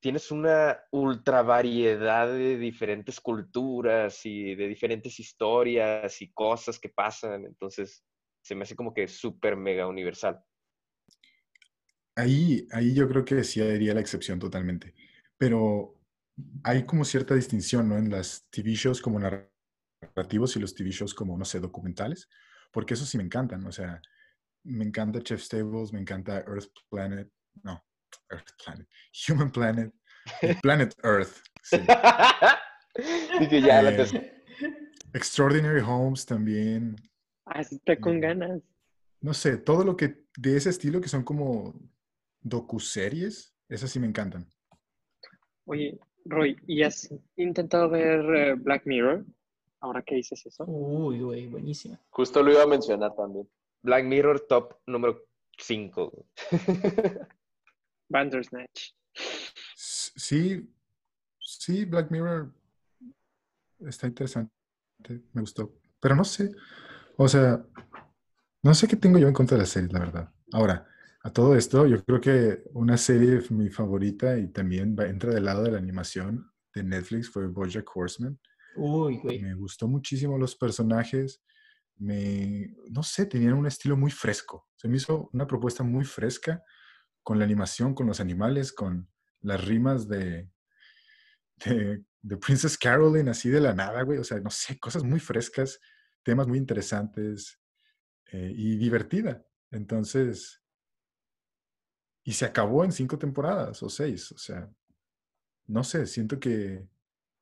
tienes 0.00 0.30
una 0.30 0.80
ultra 0.92 1.42
variedad 1.42 2.26
de 2.26 2.56
diferentes 2.56 3.20
culturas 3.20 4.24
y 4.24 4.54
de 4.54 4.66
diferentes 4.68 5.20
historias 5.20 6.22
y 6.22 6.32
cosas 6.32 6.80
que 6.80 6.88
pasan. 6.88 7.44
Entonces, 7.44 8.02
se 8.40 8.54
me 8.54 8.62
hace 8.62 8.74
como 8.74 8.94
que 8.94 9.06
súper 9.08 9.56
mega 9.56 9.86
universal. 9.86 10.42
Ahí, 12.16 12.66
ahí 12.72 12.94
yo 12.94 13.06
creo 13.10 13.26
que 13.26 13.44
sí 13.44 13.60
haría 13.60 13.92
la 13.92 14.00
excepción 14.00 14.38
totalmente. 14.38 14.94
Pero 15.36 16.00
hay 16.62 16.86
como 16.86 17.04
cierta 17.04 17.34
distinción, 17.34 17.90
¿no? 17.90 17.98
En 17.98 18.08
las 18.08 18.48
TV 18.48 18.70
shows 18.70 19.02
como 19.02 19.20
narrativos 19.20 20.56
y 20.56 20.60
los 20.60 20.74
TV 20.74 20.92
shows 20.92 21.12
como, 21.12 21.36
no 21.36 21.44
sé, 21.44 21.60
documentales, 21.60 22.30
porque 22.72 22.94
eso 22.94 23.04
sí 23.04 23.18
me 23.18 23.24
encantan, 23.24 23.66
o 23.66 23.72
sea, 23.72 24.00
me 24.64 24.84
encanta 24.84 25.20
Chef 25.22 25.40
Stables, 25.42 25.92
me 25.92 26.00
encanta 26.00 26.38
Earth 26.46 26.70
Planet, 26.90 27.30
no, 27.62 27.82
Earth 28.30 28.48
Planet, 28.64 28.88
Human 29.28 29.50
Planet, 29.50 29.94
Planet 30.62 30.94
Earth. 31.02 31.42
Sí. 31.62 31.78
Dije, 33.40 33.62
ya, 33.62 33.82
la 33.82 33.90
Eh, 33.90 34.42
Extraordinary 35.12 35.80
Homes 35.80 36.24
también. 36.26 36.96
Ah, 37.46 37.62
sí, 37.62 37.76
está 37.76 37.98
con 38.00 38.16
Mm. 38.16 38.20
ganas. 38.20 38.62
No 39.20 39.32
sé, 39.34 39.56
todo 39.56 39.84
lo 39.84 39.96
que 39.96 40.24
de 40.36 40.56
ese 40.56 40.70
estilo 40.70 41.00
que 41.00 41.08
son 41.08 41.24
como 41.24 41.74
docuseries, 42.42 43.54
esas 43.68 43.90
sí 43.90 43.98
me 43.98 44.06
encantan. 44.06 44.46
Oye, 45.66 45.98
Roy, 46.26 46.56
¿y 46.66 46.82
has 46.82 47.08
intentado 47.36 47.88
ver 47.88 48.20
eh, 48.34 48.54
Black 48.54 48.86
Mirror? 48.86 49.24
Ahora 49.80 50.02
que 50.02 50.16
dices 50.16 50.44
eso. 50.46 50.64
Uy, 50.66 51.20
güey, 51.20 51.46
buenísima. 51.46 51.98
Justo 52.10 52.42
lo 52.42 52.52
iba 52.52 52.62
a 52.62 52.66
mencionar 52.66 53.14
también. 53.14 53.48
Black 53.84 54.04
Mirror 54.06 54.40
top 54.48 54.74
número 54.86 55.20
5. 55.58 56.26
Bandersnatch. 58.08 58.92
Sí, 59.76 60.68
sí, 61.38 61.84
Black 61.84 62.10
Mirror 62.10 62.52
está 63.86 64.06
interesante, 64.06 64.50
me 65.32 65.40
gustó, 65.42 65.74
pero 66.00 66.16
no 66.16 66.24
sé, 66.24 66.50
o 67.16 67.28
sea, 67.28 67.62
no 68.62 68.74
sé 68.74 68.88
qué 68.88 68.96
tengo 68.96 69.18
yo 69.18 69.28
en 69.28 69.34
contra 69.34 69.56
de 69.56 69.62
la 69.64 69.66
serie, 69.66 69.90
la 69.92 69.98
verdad. 69.98 70.32
Ahora, 70.52 70.86
a 71.22 71.30
todo 71.30 71.54
esto, 71.56 71.86
yo 71.86 72.02
creo 72.04 72.20
que 72.20 72.62
una 72.72 72.96
serie 72.96 73.42
mi 73.50 73.68
favorita 73.68 74.38
y 74.38 74.48
también 74.48 74.96
va- 74.98 75.06
entra 75.06 75.34
del 75.34 75.44
lado 75.44 75.62
de 75.64 75.72
la 75.72 75.78
animación 75.78 76.50
de 76.74 76.82
Netflix 76.84 77.28
fue 77.28 77.46
BoJack 77.48 77.90
Horseman. 77.94 78.38
Uy, 78.76 79.18
güey. 79.18 79.40
Me 79.40 79.54
gustó 79.54 79.86
muchísimo 79.88 80.38
los 80.38 80.56
personajes. 80.56 81.42
Me, 81.96 82.74
no 82.90 83.02
sé, 83.02 83.26
tenían 83.26 83.54
un 83.54 83.66
estilo 83.66 83.96
muy 83.96 84.10
fresco. 84.10 84.68
Se 84.76 84.88
me 84.88 84.96
hizo 84.96 85.30
una 85.32 85.46
propuesta 85.46 85.82
muy 85.82 86.04
fresca 86.04 86.62
con 87.22 87.38
la 87.38 87.44
animación, 87.44 87.94
con 87.94 88.06
los 88.06 88.20
animales, 88.20 88.72
con 88.72 89.08
las 89.40 89.64
rimas 89.64 90.08
de, 90.08 90.50
de, 91.64 92.36
Princess 92.38 92.76
Caroline, 92.76 93.30
así 93.30 93.48
de 93.48 93.60
la 93.60 93.74
nada, 93.74 94.02
güey. 94.02 94.18
O 94.18 94.24
sea, 94.24 94.40
no 94.40 94.50
sé, 94.50 94.78
cosas 94.78 95.04
muy 95.04 95.20
frescas, 95.20 95.80
temas 96.22 96.46
muy 96.46 96.58
interesantes 96.58 97.60
eh, 98.32 98.52
y 98.54 98.76
divertida. 98.76 99.44
Entonces, 99.70 100.62
y 102.24 102.32
se 102.32 102.46
acabó 102.46 102.84
en 102.84 102.92
cinco 102.92 103.18
temporadas 103.18 103.82
o 103.82 103.88
seis. 103.88 104.32
O 104.32 104.38
sea, 104.38 104.70
no 105.66 105.84
sé, 105.84 106.06
siento 106.06 106.40
que 106.40 106.88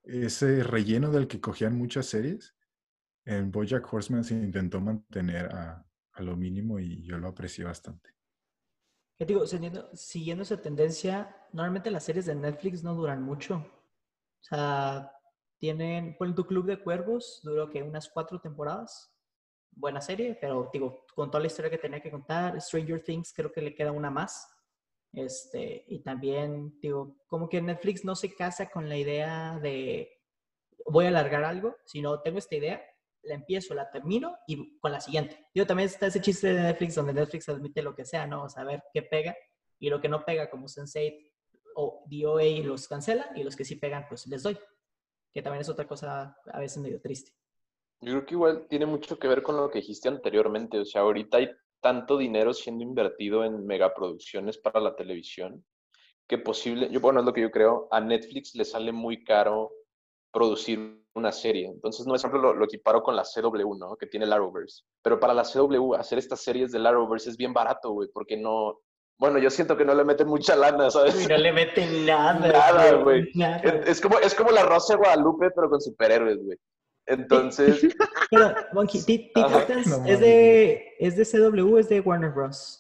ese 0.02 0.62
relleno 0.64 1.10
del 1.10 1.28
que 1.28 1.40
cogían 1.40 1.76
muchas 1.76 2.06
series, 2.06 2.54
en 3.24 3.50
BoJack 3.50 3.92
Horseman 3.92 4.24
se 4.24 4.34
intentó 4.34 4.80
mantener 4.80 5.54
a, 5.54 5.86
a 6.12 6.22
lo 6.22 6.36
mínimo 6.36 6.78
y 6.78 7.02
yo 7.04 7.18
lo 7.18 7.28
aprecié 7.28 7.64
bastante. 7.64 8.10
¿Qué 9.18 9.26
digo? 9.26 9.46
Siguiendo, 9.46 9.88
siguiendo 9.94 10.42
esa 10.42 10.60
tendencia, 10.60 11.36
normalmente 11.52 11.90
las 11.90 12.04
series 12.04 12.26
de 12.26 12.34
Netflix 12.34 12.82
no 12.82 12.94
duran 12.94 13.22
mucho. 13.22 13.56
O 13.56 14.44
sea, 14.44 15.12
tienen, 15.58 16.16
por 16.16 16.34
tu 16.34 16.44
Club 16.44 16.66
de 16.66 16.82
Cuervos, 16.82 17.40
duró 17.44 17.70
que 17.70 17.82
unas 17.82 18.08
cuatro 18.08 18.40
temporadas. 18.40 19.14
Buena 19.70 20.00
serie, 20.00 20.36
pero 20.40 20.68
digo, 20.72 21.06
con 21.14 21.30
toda 21.30 21.40
la 21.40 21.46
historia 21.46 21.70
que 21.70 21.78
tenía 21.78 22.00
que 22.00 22.10
contar, 22.10 22.60
Stranger 22.60 23.00
Things 23.00 23.32
creo 23.32 23.52
que 23.52 23.62
le 23.62 23.74
queda 23.74 23.92
una 23.92 24.10
más. 24.10 24.48
Este, 25.12 25.84
y 25.86 26.02
también, 26.02 26.78
digo, 26.80 27.22
como 27.26 27.48
que 27.48 27.62
Netflix 27.62 28.04
no 28.04 28.16
se 28.16 28.34
casa 28.34 28.70
con 28.70 28.88
la 28.88 28.96
idea 28.96 29.58
de 29.60 30.10
voy 30.86 31.04
a 31.04 31.08
alargar 31.08 31.44
algo, 31.44 31.76
sino 31.84 32.20
tengo 32.22 32.38
esta 32.38 32.56
idea, 32.56 32.82
la 33.22 33.34
empiezo, 33.34 33.74
la 33.74 33.90
termino 33.90 34.36
y 34.46 34.78
con 34.78 34.92
la 34.92 35.00
siguiente. 35.00 35.46
Digo, 35.54 35.66
también 35.66 35.88
está 35.88 36.06
ese 36.06 36.20
chiste 36.20 36.52
de 36.52 36.62
Netflix 36.62 36.94
donde 36.94 37.12
Netflix 37.12 37.48
admite 37.48 37.82
lo 37.82 37.94
que 37.94 38.04
sea, 38.04 38.26
¿no? 38.26 38.44
O 38.44 38.48
a 38.54 38.64
ver 38.64 38.82
qué 38.92 39.02
pega 39.02 39.36
y 39.78 39.90
lo 39.90 40.00
que 40.00 40.08
no 40.08 40.24
pega, 40.24 40.50
como 40.50 40.66
Sense8 40.66 41.30
o 41.74 42.04
DOA, 42.06 42.64
los 42.64 42.86
cancela 42.88 43.30
y 43.34 43.42
los 43.42 43.56
que 43.56 43.64
sí 43.64 43.76
pegan, 43.76 44.06
pues 44.08 44.26
les 44.26 44.42
doy. 44.42 44.58
Que 45.32 45.42
también 45.42 45.62
es 45.62 45.68
otra 45.68 45.86
cosa 45.86 46.36
a 46.52 46.60
veces 46.60 46.82
medio 46.82 47.00
triste. 47.00 47.32
Yo 48.00 48.12
creo 48.12 48.26
que 48.26 48.34
igual 48.34 48.66
tiene 48.68 48.86
mucho 48.86 49.18
que 49.18 49.28
ver 49.28 49.42
con 49.42 49.56
lo 49.56 49.70
que 49.70 49.78
dijiste 49.78 50.08
anteriormente. 50.08 50.78
O 50.78 50.84
sea, 50.84 51.02
ahorita 51.02 51.38
hay 51.38 51.50
tanto 51.80 52.18
dinero 52.18 52.52
siendo 52.52 52.84
invertido 52.84 53.44
en 53.44 53.66
megaproducciones 53.66 54.58
para 54.58 54.80
la 54.80 54.94
televisión 54.94 55.64
que 56.28 56.38
posible, 56.38 56.88
yo, 56.90 57.00
bueno, 57.00 57.20
es 57.20 57.26
lo 57.26 57.32
que 57.32 57.42
yo 57.42 57.50
creo, 57.50 57.88
a 57.90 58.00
Netflix 58.00 58.54
le 58.54 58.64
sale 58.64 58.92
muy 58.92 59.22
caro 59.24 59.70
producir 60.32 61.01
una 61.14 61.30
serie. 61.32 61.66
Entonces, 61.66 62.06
no, 62.06 62.12
por 62.12 62.18
ejemplo, 62.18 62.40
lo, 62.40 62.54
lo 62.54 62.64
equiparo 62.64 63.02
con 63.02 63.14
la 63.16 63.22
CW, 63.24 63.74
¿no? 63.78 63.96
Que 63.96 64.06
tiene 64.06 64.26
el 64.26 64.32
Arrowverse. 64.32 64.82
Pero 65.02 65.20
para 65.20 65.34
la 65.34 65.42
CW, 65.44 65.94
hacer 65.94 66.18
estas 66.18 66.40
series 66.40 66.72
del 66.72 66.86
Arrowverse 66.86 67.30
es 67.30 67.36
bien 67.36 67.52
barato, 67.52 67.90
güey, 67.92 68.08
porque 68.12 68.36
no... 68.36 68.80
Bueno, 69.18 69.38
yo 69.38 69.50
siento 69.50 69.76
que 69.76 69.84
no 69.84 69.94
le 69.94 70.04
meten 70.04 70.26
mucha 70.26 70.56
lana, 70.56 70.90
¿sabes? 70.90 71.28
No 71.28 71.36
le 71.36 71.52
meten 71.52 72.06
nada. 72.06 72.48
Nada, 72.48 72.94
güey. 72.94 73.30
Es, 73.62 73.88
es 73.88 74.00
como, 74.00 74.18
es 74.18 74.34
como 74.34 74.50
la 74.50 74.62
Rosa 74.64 74.94
de 74.94 74.98
Guadalupe, 74.98 75.50
pero 75.50 75.68
con 75.70 75.80
superhéroes, 75.80 76.38
güey. 76.42 76.58
Entonces, 77.06 77.80
Pero, 78.30 78.54
Monkey, 78.72 79.02
Teen. 79.02 79.30
Titans 79.34 79.86
No 79.98 80.06
es, 80.06 80.20
de, 80.20 80.94
¿es 80.98 81.16
de 81.16 81.24
CW 81.26 81.74
o 81.74 81.78
es 81.78 81.88
de 81.88 82.00
Warner 82.00 82.30
Bros? 82.30 82.78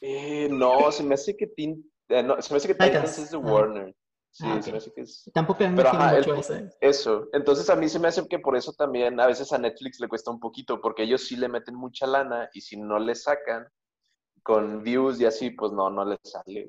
eh, 0.00 0.48
no, 0.50 0.90
se 0.92 1.02
me 1.02 1.14
hace 1.14 1.36
que, 1.36 1.46
Teen- 1.54 1.82
eh, 2.08 2.22
no, 2.22 2.40
se 2.42 2.52
me 2.52 2.58
hace 2.58 2.68
que 2.68 2.74
Titans. 2.74 2.92
Titans 2.92 3.18
es 3.18 3.30
de. 3.30 3.36
Warner. 3.36 3.94
Sí, 4.38 4.44
Ah, 4.46 4.62
se 4.62 4.70
ok. 4.70 4.72
me 4.72 4.78
hace 4.78 4.92
que 4.92 5.00
es... 5.00 5.30
Tampoco 5.34 5.64
me 5.68 5.76
Pero, 5.76 5.88
ajá, 5.88 6.10
el 6.16 6.18
mucho 6.18 6.36
pu- 6.36 6.40
ese. 6.40 6.70
Eso. 6.80 7.28
Entonces 7.32 7.68
a 7.70 7.74
mí 7.74 7.88
se 7.88 7.98
me 7.98 8.06
hace 8.06 8.24
que 8.28 8.38
por 8.38 8.56
eso 8.56 8.72
también 8.72 9.18
a 9.18 9.26
veces 9.26 9.52
a 9.52 9.58
Netflix 9.58 9.98
le 9.98 10.06
cuesta 10.06 10.30
un 10.30 10.38
poquito, 10.38 10.80
porque 10.80 11.02
ellos 11.02 11.22
sí 11.26 11.34
le 11.36 11.48
meten 11.48 11.74
mucha 11.74 12.06
lana 12.06 12.48
y 12.52 12.60
si 12.60 12.76
no 12.76 13.00
le 13.00 13.16
sacan 13.16 13.66
con 14.44 14.84
views 14.84 15.20
y 15.20 15.26
así, 15.26 15.50
pues 15.50 15.72
no, 15.72 15.90
no 15.90 16.04
les 16.04 16.18
sale. 16.22 16.68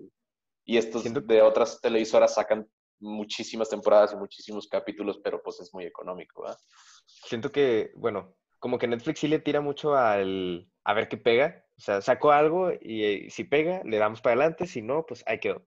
Y 0.65 0.77
estos 0.77 1.03
Siento- 1.03 1.21
de 1.21 1.43
otras 1.43 1.79
televisoras 1.79 2.33
sacan 2.33 2.67
muchísimas 2.99 3.69
temporadas 3.69 4.13
y 4.13 4.15
muchísimos 4.15 4.67
capítulos, 4.67 5.19
pero 5.23 5.43
pues 5.43 5.59
es 5.59 5.71
muy 5.71 5.85
económico, 5.85 6.41
¿verdad? 6.41 6.57
Siento 7.05 7.51
que, 7.51 7.91
bueno, 7.95 8.35
como 8.57 8.79
que 8.79 8.87
Netflix 8.87 9.19
sí 9.19 9.27
le 9.27 9.37
tira 9.39 9.61
mucho 9.61 9.95
al 9.95 10.67
a 10.83 10.93
ver 10.95 11.07
qué 11.07 11.17
pega. 11.17 11.65
O 11.77 11.81
sea, 11.81 12.01
sacó 12.01 12.31
algo 12.31 12.71
y 12.81 13.03
eh, 13.03 13.27
si 13.29 13.43
pega, 13.43 13.83
le 13.85 13.97
damos 13.99 14.21
para 14.21 14.33
adelante, 14.35 14.65
si 14.65 14.81
no, 14.81 15.05
pues 15.05 15.23
ahí 15.27 15.39
quedó. 15.39 15.65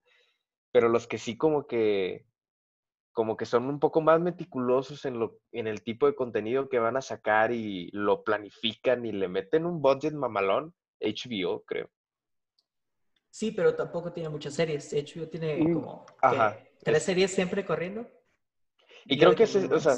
Pero 0.73 0.89
los 0.89 1.07
que 1.07 1.19
sí 1.19 1.37
como 1.37 1.67
que 1.67 2.27
como 3.13 3.37
que 3.37 3.45
son 3.45 3.67
un 3.67 3.79
poco 3.79 4.01
más 4.01 4.21
meticulosos 4.21 5.05
en 5.05 5.19
lo 5.19 5.39
en 5.53 5.67
el 5.67 5.83
tipo 5.83 6.07
de 6.07 6.15
contenido 6.15 6.69
que 6.71 6.79
van 6.79 6.97
a 6.97 7.03
sacar 7.03 7.53
y 7.53 7.91
lo 7.93 8.25
planifican 8.25 9.05
y 9.05 9.13
le 9.13 9.29
meten 9.29 9.67
un 9.67 9.83
budget 9.83 10.15
mamalón, 10.15 10.75
HBO, 11.01 11.63
creo. 11.67 11.91
Sí, 13.31 13.51
pero 13.51 13.75
tampoco 13.75 14.13
tiene 14.13 14.29
muchas 14.29 14.55
series. 14.55 14.93
Hecho, 14.93 15.29
tiene 15.29 15.59
Mm, 15.59 15.75
como 15.75 16.07
ajá, 16.23 16.59
tres 16.83 16.99
es- 16.99 17.03
series 17.05 17.35
siempre 17.35 17.65
corriendo. 17.65 18.07
Y 19.07 19.19
creo 19.19 19.35
que, 19.35 19.45
ese- 19.45 19.67
o 19.75 19.81
sea, 19.81 19.97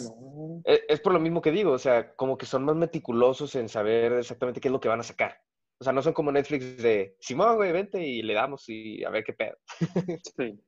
e- 0.65 0.85
es 0.89 1.01
por 1.01 1.13
lo 1.13 1.21
mismo 1.21 1.41
que 1.43 1.51
digo, 1.51 1.73
o 1.73 1.79
sea, 1.79 2.15
como 2.17 2.37
que 2.39 2.47
son 2.47 2.65
más 2.65 2.75
meticulosos 2.77 3.55
en 3.55 3.69
saber 3.69 4.13
exactamente 4.15 4.61
qué 4.61 4.69
es 4.69 4.73
lo 4.73 4.81
que 4.81 4.89
van 4.89 5.01
a 5.01 5.05
sacar. 5.05 5.41
O 5.85 5.87
sea, 5.87 5.93
no 5.93 6.01
son 6.01 6.15
como 6.15 6.33
Netflix 6.33 6.79
de, 6.79 7.15
Simón, 7.21 7.57
güey, 7.57 7.71
vente 7.71 8.01
y 8.03 8.23
le 8.23 8.33
damos 8.33 8.65
y 8.69 9.05
a 9.05 9.11
ver 9.11 9.23
qué 9.23 9.35
pedo. 9.35 9.59
Sí. 10.35 10.59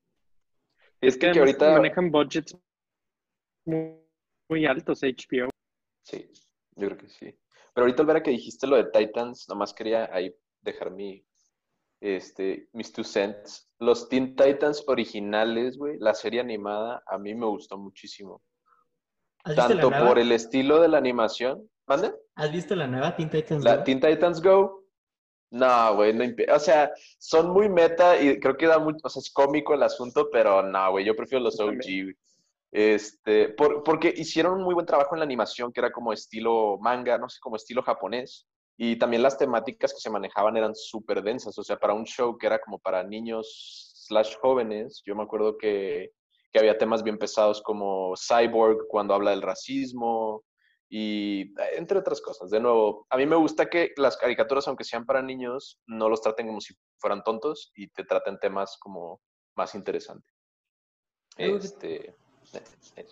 Es 1.00 1.14
Es 1.14 1.16
que, 1.16 1.30
ahorita- 1.30 1.72
manejan 1.72 2.10
budgets 2.10 2.54
muy, 3.64 3.96
muy 4.50 4.66
altos 4.66 5.00
HBO. 5.02 5.48
Sí, 6.02 6.30
yo 6.74 6.88
creo 6.88 6.98
que 6.98 7.08
sí. 7.08 7.34
Pero 7.72 7.86
ahorita 7.86 8.02
al 8.02 8.06
ver 8.08 8.16
a 8.18 8.22
que 8.22 8.30
dijiste 8.30 8.66
lo 8.66 8.76
de 8.76 8.90
Titans, 8.90 9.48
nomás 9.48 9.72
quería 9.72 10.10
ahí 10.12 10.36
dejar 10.60 10.90
mi, 10.90 11.26
este, 12.02 12.68
mis 12.74 12.92
two 12.92 13.02
cents. 13.02 13.70
Los 13.78 14.10
Teen 14.10 14.36
Titans 14.36 14.84
originales, 14.86 15.78
güey, 15.78 15.96
la 15.98 16.12
serie 16.12 16.40
animada, 16.40 17.02
a 17.06 17.16
mí 17.16 17.34
me 17.34 17.46
gustó 17.46 17.78
muchísimo. 17.78 18.42
¿Has 19.44 19.56
visto 19.56 19.74
la 19.76 19.80
Tanto 19.80 20.06
por 20.08 20.18
el 20.18 20.30
estilo 20.30 20.78
de 20.82 20.88
la 20.88 20.98
animación. 20.98 21.66
¿Mande? 21.86 22.12
¿Has 22.34 22.52
visto 22.52 22.76
la 22.76 22.86
nueva 22.86 23.16
Teen 23.16 23.30
Titans? 23.30 23.64
La 23.64 23.76
Go? 23.78 23.84
Teen 23.84 24.00
Titans 24.00 24.42
Go. 24.42 24.85
No, 25.60 25.94
güey, 25.96 26.12
no 26.12 26.24
o 26.54 26.58
sea, 26.58 26.92
son 27.18 27.50
muy 27.50 27.68
meta 27.68 28.20
y 28.20 28.38
creo 28.40 28.56
que 28.56 28.66
da 28.66 28.78
mucho, 28.78 28.98
o 29.04 29.08
sea, 29.08 29.20
es 29.20 29.30
cómico 29.32 29.74
el 29.74 29.82
asunto, 29.82 30.28
pero 30.30 30.62
no, 30.62 30.90
güey, 30.90 31.04
yo 31.04 31.14
prefiero 31.16 31.44
los 31.44 31.58
OG, 31.60 32.02
güey. 32.04 32.14
Este, 32.72 33.50
por- 33.50 33.82
porque 33.84 34.12
hicieron 34.16 34.54
un 34.54 34.62
muy 34.64 34.74
buen 34.74 34.86
trabajo 34.86 35.14
en 35.14 35.20
la 35.20 35.24
animación, 35.24 35.72
que 35.72 35.80
era 35.80 35.92
como 35.92 36.12
estilo 36.12 36.78
manga, 36.80 37.18
no 37.18 37.28
sé, 37.28 37.38
como 37.40 37.56
estilo 37.56 37.82
japonés. 37.82 38.46
Y 38.76 38.96
también 38.98 39.22
las 39.22 39.38
temáticas 39.38 39.92
que 39.94 40.00
se 40.00 40.10
manejaban 40.10 40.56
eran 40.56 40.74
súper 40.74 41.22
densas, 41.22 41.58
o 41.58 41.64
sea, 41.64 41.78
para 41.78 41.94
un 41.94 42.04
show 42.06 42.36
que 42.38 42.46
era 42.46 42.58
como 42.60 42.78
para 42.78 43.02
niños 43.04 43.92
slash 44.06 44.36
jóvenes, 44.42 45.02
yo 45.06 45.16
me 45.16 45.22
acuerdo 45.22 45.56
que, 45.58 46.12
que 46.52 46.58
había 46.58 46.76
temas 46.78 47.02
bien 47.02 47.18
pesados 47.18 47.62
como 47.62 48.14
Cyborg 48.16 48.86
cuando 48.88 49.14
habla 49.14 49.30
del 49.32 49.42
racismo, 49.42 50.44
y 50.88 51.42
eh, 51.60 51.76
entre 51.76 51.98
otras 51.98 52.20
cosas. 52.20 52.50
De 52.50 52.60
nuevo, 52.60 53.06
a 53.10 53.16
mí 53.16 53.26
me 53.26 53.36
gusta 53.36 53.66
que 53.66 53.92
las 53.96 54.16
caricaturas, 54.16 54.68
aunque 54.68 54.84
sean 54.84 55.04
para 55.06 55.22
niños, 55.22 55.80
no 55.86 56.08
los 56.08 56.20
traten 56.20 56.46
como 56.46 56.60
si 56.60 56.74
fueran 56.98 57.22
tontos 57.22 57.72
y 57.74 57.88
te 57.88 58.04
traten 58.04 58.38
temas 58.38 58.76
como 58.80 59.20
más 59.56 59.74
interesantes. 59.74 60.32
Algo 61.38 61.58
que- 61.58 61.66
Este, 61.66 62.14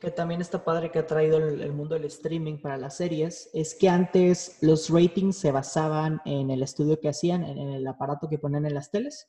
que 0.01 0.11
también 0.11 0.41
está 0.41 0.64
padre 0.64 0.91
que 0.91 0.99
ha 1.01 1.07
traído 1.07 1.37
el, 1.39 1.61
el 1.61 1.72
mundo 1.72 1.95
del 1.95 2.05
streaming 2.07 2.59
para 2.59 2.77
las 2.79 2.97
series, 2.97 3.51
es 3.53 3.75
que 3.75 3.89
antes 3.89 4.59
los 4.62 4.89
ratings 4.89 5.37
se 5.37 5.53
basaban 5.53 6.20
en 6.25 6.51
el 6.51 6.62
estudio 6.62 6.99
que 7.01 7.09
hacían, 7.09 7.45
en 7.45 7.59
el 7.59 7.87
aparato 7.87 8.29
que 8.29 8.39
ponían 8.39 8.64
en 8.66 8.75
las 8.75 8.91
teles, 8.91 9.29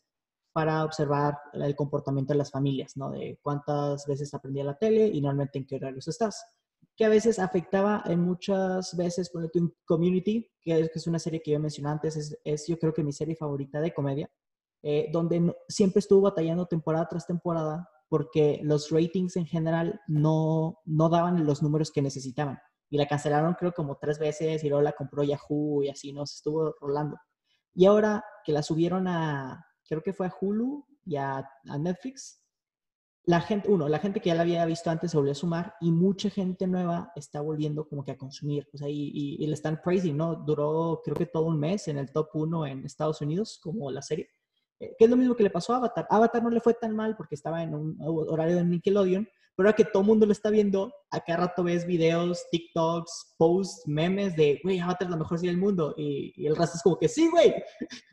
para 0.53 0.85
observar 0.85 1.37
el 1.53 1.75
comportamiento 1.75 2.31
de 2.33 2.37
las 2.37 2.51
familias, 2.51 2.95
¿no? 2.95 3.11
De 3.11 3.37
cuántas 3.41 4.05
veces 4.07 4.33
aprendía 4.33 4.63
la 4.63 4.77
tele 4.77 5.07
y 5.07 5.19
normalmente 5.19 5.59
en 5.59 5.65
qué 5.67 5.75
horarios 5.75 6.07
estás. 6.07 6.45
Que 6.95 7.05
a 7.05 7.09
veces 7.09 7.39
afectaba 7.39 8.03
en 8.05 8.21
muchas 8.21 8.95
veces, 8.95 9.29
por 9.29 9.45
ejemplo, 9.45 9.75
Community, 9.85 10.49
que 10.61 10.89
es, 10.93 11.07
una 11.07 11.19
serie 11.19 11.41
que 11.41 11.51
yo 11.51 11.59
mencioné 11.59 11.89
antes, 11.89 12.15
es, 12.15 12.37
es 12.43 12.67
yo 12.67 12.77
creo 12.77 12.93
que 12.93 13.03
mi 13.03 13.11
serie 13.11 13.35
favorita 13.35 13.81
de 13.81 13.93
comedia, 13.93 14.29
eh, 14.81 15.09
donde 15.11 15.53
siempre 15.67 15.99
estuvo 15.99 16.21
batallando 16.21 16.67
temporada 16.67 17.07
tras 17.07 17.25
temporada 17.27 17.89
porque 18.07 18.59
los 18.63 18.91
ratings 18.91 19.35
en 19.35 19.45
general 19.45 19.99
no, 20.07 20.79
no 20.85 21.09
daban 21.09 21.45
los 21.45 21.61
números 21.63 21.91
que 21.91 22.01
necesitaban. 22.01 22.59
Y 22.89 22.97
la 22.97 23.07
cancelaron 23.07 23.55
creo 23.55 23.73
como 23.73 23.97
tres 23.97 24.19
veces 24.19 24.63
y 24.63 24.69
luego 24.69 24.83
la 24.83 24.93
compró 24.93 25.23
Yahoo 25.23 25.83
y 25.83 25.89
así, 25.89 26.13
¿no? 26.13 26.23
Estuvo 26.23 26.75
rolando. 26.79 27.17
Y 27.73 27.87
ahora 27.87 28.23
que 28.45 28.53
la 28.53 28.61
subieron 28.61 29.07
a, 29.07 29.65
creo 29.89 30.01
que 30.01 30.13
fue 30.13 30.27
a 30.27 30.35
Hulu 30.39 30.85
y 31.03 31.15
a 31.17 31.43
Netflix, 31.79 32.44
la 33.27 33.41
gente, 33.41 33.69
uno, 33.69 33.89
la 33.89 33.99
gente 33.99 34.19
que 34.19 34.29
ya 34.29 34.35
la 34.35 34.41
había 34.41 34.65
visto 34.65 34.89
antes 34.89 35.11
se 35.11 35.17
volvió 35.17 35.31
a 35.31 35.35
sumar 35.35 35.75
y 35.81 35.91
mucha 35.91 36.29
gente 36.29 36.67
nueva 36.67 37.11
está 37.15 37.41
volviendo 37.41 37.87
como 37.87 38.03
que 38.03 38.11
a 38.11 38.17
consumir. 38.17 38.67
O 38.73 38.77
sea, 38.77 38.87
y, 38.87 39.11
y, 39.13 39.43
y 39.43 39.47
le 39.47 39.53
están 39.53 39.81
praising, 39.83 40.15
¿no? 40.15 40.35
Duró 40.35 41.01
creo 41.03 41.15
que 41.15 41.25
todo 41.25 41.45
un 41.45 41.59
mes 41.59 41.87
en 41.87 41.97
el 41.97 42.11
top 42.11 42.29
1 42.33 42.67
en 42.67 42.85
Estados 42.85 43.21
Unidos 43.21 43.59
como 43.61 43.89
la 43.91 44.01
serie. 44.01 44.29
Eh, 44.79 44.95
que 44.97 45.05
es 45.05 45.09
lo 45.09 45.17
mismo 45.17 45.35
que 45.35 45.43
le 45.43 45.49
pasó 45.49 45.73
a 45.73 45.77
Avatar. 45.77 46.05
Avatar 46.09 46.43
no 46.43 46.49
le 46.49 46.59
fue 46.59 46.73
tan 46.73 46.95
mal 46.95 47.15
porque 47.15 47.35
estaba 47.35 47.63
en 47.63 47.73
un 47.73 47.97
horario 47.99 48.57
de 48.57 48.65
Nickelodeon, 48.65 49.27
pero 49.55 49.69
ahora 49.69 49.75
que 49.75 49.85
todo 49.85 50.01
el 50.01 50.07
mundo 50.07 50.25
lo 50.25 50.31
está 50.31 50.49
viendo, 50.49 50.93
a 51.11 51.21
cada 51.21 51.47
rato 51.47 51.63
ves 51.63 51.87
videos, 51.87 52.45
TikToks, 52.51 53.35
posts, 53.37 53.83
memes 53.87 54.35
de, 54.35 54.59
güey, 54.63 54.79
Avatar 54.79 55.07
es 55.07 55.11
la 55.11 55.17
mejor 55.17 55.39
serie 55.39 55.51
del 55.51 55.61
mundo. 55.61 55.93
Y, 55.97 56.33
y 56.35 56.45
el 56.45 56.55
resto 56.55 56.75
es 56.75 56.83
como 56.83 56.99
que, 56.99 57.07
sí, 57.07 57.29
güey, 57.29 57.55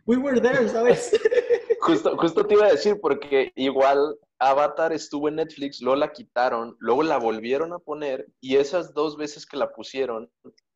we 0.07 0.17
were 0.17 0.41
there, 0.41 0.69
¿sabes? 0.69 1.13
Justo, 1.81 2.17
justo 2.17 2.47
te 2.47 2.55
iba 2.55 2.67
a 2.67 2.71
decir, 2.71 3.01
porque 3.01 3.51
igual 3.57 4.17
Avatar 4.51 4.93
estuvo 4.93 5.29
en 5.29 5.37
Netflix, 5.37 5.81
luego 5.81 5.97
la 5.97 6.13
quitaron, 6.13 6.77
luego 6.81 7.03
la 7.03 7.19
volvieron 7.19 7.73
a 7.73 7.79
poner, 7.79 8.27
y 8.41 8.57
esas 8.57 8.93
dos 8.95 9.17
veces 9.17 9.47
que 9.47 9.57
la 9.57 9.73
pusieron, 9.73 10.31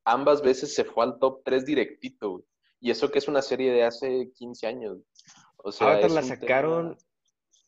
ambas 0.05 0.43
veces 0.43 0.75
se 0.75 0.85
fue 0.85 1.05
al 1.05 1.19
top 1.19 1.43
3 1.45 1.65
directito, 1.67 2.31
güey. 2.31 2.45
Y 2.81 2.91
eso 2.91 3.11
que 3.11 3.19
es 3.19 3.27
una 3.29 3.43
serie 3.43 3.73
de 3.73 3.83
hace 3.85 4.31
15 4.35 4.67
años. 4.67 4.99
O 5.57 5.73
sea, 5.73 5.89
Avatar 5.93 6.11
la 6.11 6.23
sacaron 6.23 6.91
tema- 6.97 6.99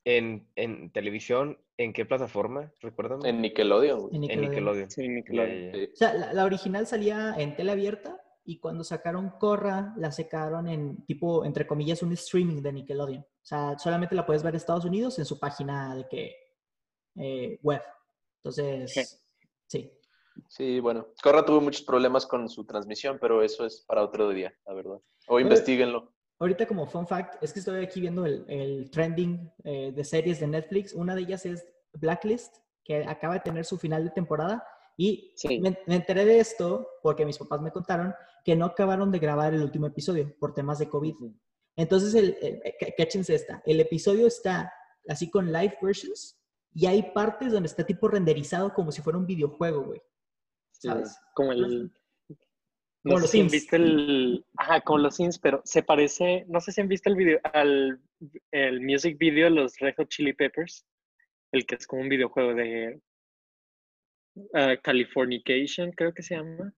en, 0.05 0.49
en 0.57 0.91
televisión. 0.93 1.59
¿En 1.77 1.93
qué 1.93 2.05
plataforma? 2.05 2.73
Recuérdame. 2.81 3.29
en 3.29 3.41
Nickelodeon, 3.41 4.01
güey. 4.01 4.17
En 4.17 4.31
En 4.31 4.41
Nickelodeon. 4.43 4.91
Sí, 4.91 5.09
Nickelodeon. 5.09 5.73
Sí. 5.75 5.91
O 5.93 5.97
sea, 5.97 6.15
la, 6.15 6.33
la 6.33 6.45
original 6.45 6.87
salía 6.87 7.35
en 7.39 7.57
tele 7.57 7.73
abierta 7.73 8.21
y 8.49 8.59
cuando 8.59 8.83
sacaron 8.83 9.29
Corra, 9.39 9.93
la 9.99 10.11
sacaron 10.11 10.69
en 10.69 11.05
tipo, 11.05 11.45
entre 11.45 11.67
comillas, 11.67 12.03
un 12.03 12.13
streaming 12.13 12.63
de 12.63 12.73
Nickelodeon. 12.73 13.21
O 13.21 13.45
sea, 13.45 13.79
solamente 13.79 14.15
la 14.15 14.25
puedes 14.25 14.43
ver 14.43 14.55
en 14.55 14.57
Estados 14.57 14.87
Unidos 14.87 15.19
en 15.19 15.27
su 15.27 15.39
página 15.39 15.95
de 15.95 16.09
que 16.09 16.35
eh, 17.17 17.59
web. 17.63 17.83
Entonces, 18.39 19.23
sí. 19.67 19.93
Sí, 20.49 20.81
bueno. 20.81 21.09
Corra 21.23 21.45
tuvo 21.45 21.61
muchos 21.61 21.83
problemas 21.83 22.25
con 22.25 22.49
su 22.49 22.65
transmisión, 22.65 23.19
pero 23.21 23.43
eso 23.43 23.67
es 23.67 23.85
para 23.87 24.03
otro 24.03 24.31
día, 24.31 24.51
la 24.67 24.73
verdad. 24.73 24.99
O 25.27 25.39
investiguenlo. 25.39 26.15
Ahorita 26.39 26.67
como 26.67 26.87
fun 26.87 27.07
fact, 27.07 27.43
es 27.43 27.53
que 27.53 27.59
estoy 27.59 27.85
aquí 27.85 28.01
viendo 28.01 28.25
el, 28.25 28.47
el 28.49 28.91
trending 28.91 29.53
eh, 29.65 29.93
de 29.95 30.05
series 30.05 30.41
de 30.41 30.47
Netflix. 30.47 30.95
Una 30.95 31.15
de 31.15 31.21
ellas 31.21 31.45
es 31.45 31.67
Blacklist, 31.93 32.57
que 32.83 33.05
acaba 33.05 33.35
de 33.35 33.41
tener 33.41 33.67
su 33.67 33.77
final 33.77 34.05
de 34.05 34.11
temporada. 34.11 34.67
Y 35.01 35.33
Sí. 35.37 35.61
me, 35.61 35.79
me 35.87 35.95
enteré 35.95 36.25
de 36.25 36.41
esto 36.41 36.89
porque 37.03 37.25
mis 37.25 37.39
papás 37.39 37.63
me 37.63 37.71
contaron 37.71 38.13
que 38.45 38.57
no 38.57 38.67
acabaron 38.67 39.13
de 39.13 39.21
grabar 39.21 39.55
el 39.55 39.63
último 39.63 39.87
episodio 39.87 40.35
por 40.41 40.53
temas 40.55 40.79
de 40.81 40.89
COVID. 40.89 41.15
Entonces, 41.77 42.15
el, 42.15 42.37
el- 42.43 42.61
cá- 42.81 42.93
cáchense 42.97 43.35
esta. 43.35 43.63
El 43.65 43.79
episodio 43.81 44.27
está 44.27 44.73
así 45.07 45.31
con 45.31 45.53
live 45.53 45.79
versions 45.81 46.37
y 46.75 46.87
hay 46.87 47.13
partes 47.13 47.53
donde 47.53 47.69
está 47.69 47.87
tipo 47.87 48.09
renderizado 48.09 48.75
como 48.75 48.91
si 48.91 49.01
fuera 49.01 49.19
un 49.19 49.27
videojuego, 49.27 49.85
güey. 49.85 50.03
Sí, 50.73 50.89
¿Sabes? 50.89 51.17
Como 51.35 51.53
el... 51.53 51.93
Como 53.05 53.15
No 53.15 53.21
los 53.21 53.31
si 53.31 53.39
Sims. 53.39 53.53
visto 53.53 53.77
el... 53.77 54.45
Ajá, 54.57 54.81
como 54.81 54.99
los 54.99 55.15
Sims, 55.15 55.39
pero 55.39 55.63
se 55.65 55.85
parece... 55.85 56.45
No 56.49 56.61
sé 56.61 56.73
si 56.73 56.81
han 56.81 56.89
visto 56.89 57.09
el 57.09 57.15
video, 57.17 57.39
al 57.53 58.01
el 58.51 58.81
music 58.81 59.17
video 59.17 59.45
de 59.45 59.51
los 59.53 59.79
Red 59.79 59.95
Hot 59.99 60.09
Chili 60.09 60.33
Peppers. 60.33 60.85
El 61.53 61.65
que 61.65 61.77
es 61.77 61.87
como 61.87 62.03
un 62.03 62.09
videojuego 62.09 62.55
de... 62.55 63.01
ah, 64.55 64.77
Californication, 64.83 65.93
creo 65.93 66.13
que 66.13 66.23
se 66.23 66.37
llama. 66.37 66.73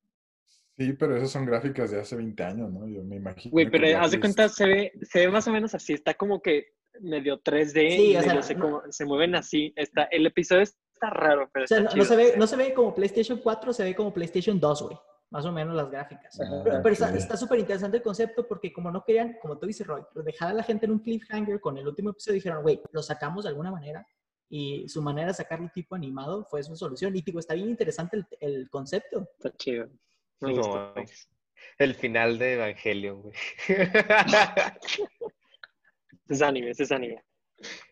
Sí, 0.79 0.95
pero 0.95 1.17
esas 1.17 1.31
son 1.31 1.45
gráficas 1.45 1.91
de 1.91 2.01
hace 2.01 2.17
20 2.17 2.43
años, 2.43 2.73
¿no? 2.73 2.89
Yo 2.89 3.03
me 3.05 3.17
imagino. 3.17 3.53
Güey, 3.53 3.71
pero 3.71 3.99
haz 3.99 4.13
de 4.13 4.21
cuenta, 4.21 4.49
se 4.49 4.67
ve, 4.67 4.93
se 5.03 5.21
ve 5.21 5.29
más 5.29 5.47
o 5.47 5.53
menos 5.53 5.75
así. 5.75 5.93
Está 5.93 6.15
como 6.15 6.41
que 6.41 6.69
medio 7.01 7.41
3D 7.43 7.91
Sí, 7.97 8.03
y 8.09 8.13
sea, 8.13 8.43
se, 8.43 8.55
no- 8.55 8.61
como- 8.61 8.83
se 8.91 9.05
mueven 9.05 9.35
así. 9.35 9.73
Está, 9.77 10.05
el 10.05 10.25
episodio 10.27 10.63
está 10.63 11.11
raro, 11.11 11.51
pero 11.53 11.65
O 11.65 11.69
sea, 11.69 11.79
está 11.81 11.95
no, 11.95 12.05
se 12.05 12.17
ve, 12.17 12.35
no 12.39 12.47
se 12.47 12.57
ve 12.57 12.73
como 12.73 12.95
PlayStation 12.95 13.41
4, 13.43 13.73
se 13.73 13.85
ve 13.85 13.95
como 13.95 14.13
PlayStation 14.13 14.59
2, 14.59 14.83
güey. 14.83 14.97
Más 15.31 15.45
o 15.45 15.53
menos 15.53 15.77
las 15.77 15.89
gráficas. 15.91 16.41
Ah, 16.41 16.81
Pero, 16.83 16.93
está 16.93 17.37
súper 17.37 17.61
interesante 17.61 17.99
el 17.99 18.03
concepto 18.03 18.49
porque 18.49 18.73
como 18.73 18.91
no 18.91 19.05
querían, 19.05 19.37
como 19.41 19.59
tú 19.59 19.67
dices, 19.67 19.87
Roy, 19.87 20.03
dejar 20.25 20.51
a 20.51 20.55
la 20.55 20.63
gente 20.65 20.87
en 20.87 20.93
un 20.93 20.99
cliffhanger 20.99 21.61
con 21.61 21.79
el 21.79 21.87
último 21.87 22.11
episodio, 22.11 22.35
dijeron, 22.35 22.63
güey, 22.63 22.81
lo 22.91 23.01
sacamos 23.01 23.45
de 23.45 23.51
alguna 23.51 23.71
manera. 23.71 24.05
Y 24.53 24.89
su 24.89 25.01
manera 25.01 25.29
de 25.29 25.35
sacarlo 25.35 25.71
tipo 25.73 25.95
animado 25.95 26.45
fue 26.45 26.63
su 26.63 26.75
solución. 26.77 27.15
Y 27.17 27.23
digo, 27.23 27.39
está 27.39 27.55
bien 27.55 27.69
interesante 27.71 28.17
el, 28.17 28.27
el 28.41 28.69
concepto. 28.71 29.29
Está 29.39 29.57
chido. 29.57 29.89
Me 30.41 30.53
No. 30.55 30.93
El 31.79 31.95
final 31.95 32.39
de 32.39 32.55
Evangelion, 32.55 33.23
güey. 33.23 33.35
Es 36.29 36.43
anime, 36.43 36.71
es 36.71 36.93
anime. 36.93 37.25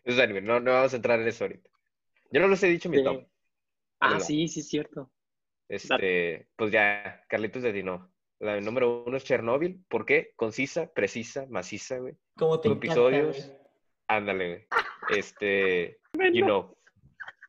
es 0.05 0.17
anime, 0.19 0.41
no, 0.41 0.59
no 0.59 0.71
vamos 0.71 0.93
a 0.93 0.95
entrar 0.95 1.19
en 1.19 1.27
eso 1.27 1.43
ahorita. 1.43 1.69
Yo 2.31 2.39
no 2.41 2.47
los 2.47 2.61
he 2.63 2.67
dicho 2.67 2.89
mi 2.89 2.97
Sí. 2.97 3.03
top. 3.03 3.27
Ah, 3.99 4.19
sí, 4.19 4.47
sí, 4.47 4.61
es 4.61 4.69
cierto. 4.69 5.11
Este, 5.67 6.47
pues 6.55 6.71
ya, 6.71 7.23
Carlitos 7.27 7.61
de 7.63 7.73
Dino. 7.73 8.11
La 8.39 8.59
número 8.61 9.03
uno 9.03 9.17
es 9.17 9.25
Chernobyl. 9.25 9.83
¿Por 9.89 10.05
qué? 10.05 10.31
Concisa, 10.37 10.87
precisa, 10.93 11.45
maciza, 11.49 11.97
güey. 11.97 12.15
Como 12.37 12.61
te 12.61 12.69
Los 12.69 12.77
encanta, 12.77 12.93
episodios. 12.93 13.45
güey. 13.45 13.57
Ándale, 14.07 14.47
güey. 14.47 14.67
Este, 15.19 15.98
you 16.33 16.43
know. 16.45 16.75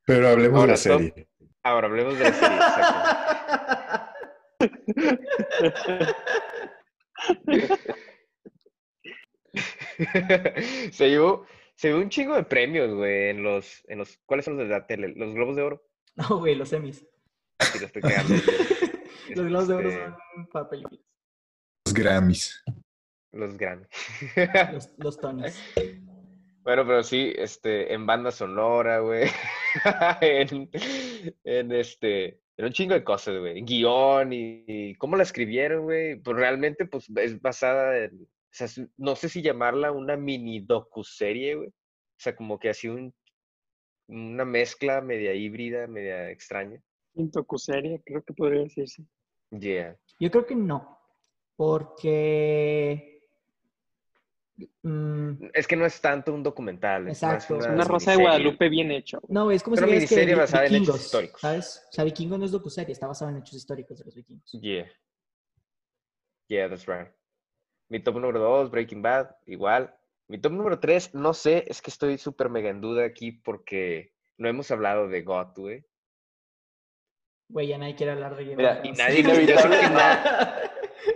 Pero 0.07 0.29
hablemos 0.29 0.61
Ahora, 0.61 0.73
de 0.75 0.79
la 0.79 0.97
top. 0.97 1.01
serie. 1.01 1.29
Ahora 1.63 1.87
hablemos 1.89 2.19
de 2.19 2.25
la 2.25 2.33
serie. 2.33 2.57
exacto. 2.57 4.15
se 10.93 11.09
llevó, 11.11 11.47
se 11.75 11.89
llevó 11.89 12.01
un 12.01 12.09
chingo 12.09 12.35
de 12.37 12.45
premios, 12.45 12.93
güey, 12.95 13.31
en 13.31 13.43
los, 13.43 13.83
en 13.89 13.99
los, 13.99 14.19
¿cuáles 14.27 14.45
son 14.45 14.57
los 14.57 14.69
de 14.69 14.75
la 14.75 14.87
tele? 14.87 15.09
Los 15.17 15.35
Globos 15.35 15.57
de 15.57 15.63
Oro. 15.63 15.83
No, 16.17 16.39
güey, 16.39 16.55
los 16.55 16.73
estoy 17.87 18.03
cagando. 18.03 18.35
Los 19.37 19.47
globos 19.47 19.69
de 19.69 19.75
oro 19.75 19.89
Este, 19.89 20.05
son 20.35 20.47
para 20.49 20.69
películas. 20.69 21.01
Los 21.87 21.95
Grammys. 21.95 22.65
Los 23.33 23.57
Grammy. 23.57 23.85
Los, 24.73 24.99
los 24.99 25.21
Tonys. 25.21 25.57
Bueno, 26.63 26.87
pero 26.87 27.03
sí, 27.03 27.33
este, 27.37 27.93
en 27.93 28.07
banda 28.07 28.31
sonora, 28.31 29.01
güey. 29.01 29.29
en, 30.21 30.71
en 31.45 31.73
este, 31.73 32.41
en 32.57 32.65
un 32.67 32.73
chingo 32.73 32.95
de 32.95 33.05
cosas, 33.05 33.39
güey. 33.39 33.59
En 33.59 33.65
guion 33.65 34.33
y, 34.33 34.65
y 34.67 34.95
cómo 34.97 35.17
la 35.17 35.23
escribieron, 35.23 35.85
güey. 35.85 36.17
Pues 36.17 36.37
realmente, 36.37 36.85
pues, 36.85 37.09
es 37.17 37.41
basada 37.41 37.97
en, 37.99 38.29
o 38.51 38.53
sea, 38.53 38.69
no 38.97 39.15
sé 39.15 39.29
si 39.29 39.43
llamarla 39.43 39.93
una 39.93 40.17
mini 40.17 40.61
docuserie, 40.61 41.55
güey. 41.55 41.69
O 41.69 42.23
sea, 42.23 42.35
como 42.35 42.59
que 42.59 42.69
así 42.69 42.89
un, 42.89 43.15
una 44.09 44.45
mezcla 44.45 45.01
media 45.01 45.33
híbrida, 45.35 45.87
media 45.87 46.31
extraña. 46.31 46.83
Intocuserie, 47.15 48.03
creo 48.05 48.23
que 48.23 48.35
podría 48.35 48.63
decirse. 48.63 49.05
Yeah. 49.51 49.97
Yo 50.19 50.31
creo 50.31 50.47
que 50.47 50.57
no. 50.57 50.99
Porque. 51.57 53.10
Mm, 54.83 55.51
Es 55.55 55.67
que 55.67 55.77
no 55.77 55.87
es 55.87 56.01
tanto 56.01 56.33
un 56.33 56.43
documental. 56.43 57.09
es 57.09 57.23
Exacto. 57.23 57.57
Una 57.57 57.85
Rosa 57.85 58.13
de. 58.13 58.19
Guadalupe 58.19 58.69
bien 58.69 58.91
hecha. 58.91 59.19
no, 59.29 59.51
es 59.51 59.63
como 59.63 59.77
si 59.77 59.85
que 59.85 59.91
miniserie 59.91 60.35
basada 60.35 60.67
en 60.67 60.75
hechos 60.77 61.01
históricos. 61.01 61.41
¿sabes? 61.41 61.87
O 61.89 61.93
sea, 61.93 62.05
Vikingos 62.05 62.39
no 62.39 62.45
es 62.45 62.51
docuserie, 62.53 62.93
está 62.93 63.07
basado 63.07 63.31
en 63.31 63.39
hechos 63.39 63.55
históricos 63.55 63.99
de 63.99 64.05
los 64.05 64.15
vikingos. 64.15 64.51
Yeah. 64.53 64.87
Yeah, 66.49 66.69
that's 66.69 66.87
right. 66.87 67.09
Mi 67.89 68.01
top 68.01 68.17
número 68.17 68.41
2, 68.41 68.71
Breaking 68.71 69.03
Bad, 69.03 69.31
igual. 69.47 69.95
Mi 70.29 70.39
top 70.39 70.53
número 70.53 70.79
3, 70.79 71.15
no 71.15 71.35
sé, 71.35 71.65
es 71.69 71.83
que 71.83 71.91
estoy 71.91 72.19
súper 72.19 72.51
mega 72.51 72.71
en 72.71 72.81
duda 72.81 73.05
aquí 73.05 73.33
porque 73.33 74.15
no 74.39 74.49
hemos 74.49 74.71
hablado 74.71 75.09
de 75.09 75.23
God, 75.23 75.49
güey. 75.57 75.85
Güey, 77.49 77.67
ya 77.67 77.79
nadie 77.79 77.97
quiere 77.97 78.13
hablar 78.13 78.37
de 78.37 78.45
Game 78.45 78.57
Mira, 78.57 78.81
y 78.85 78.93
nadie- 78.93 79.25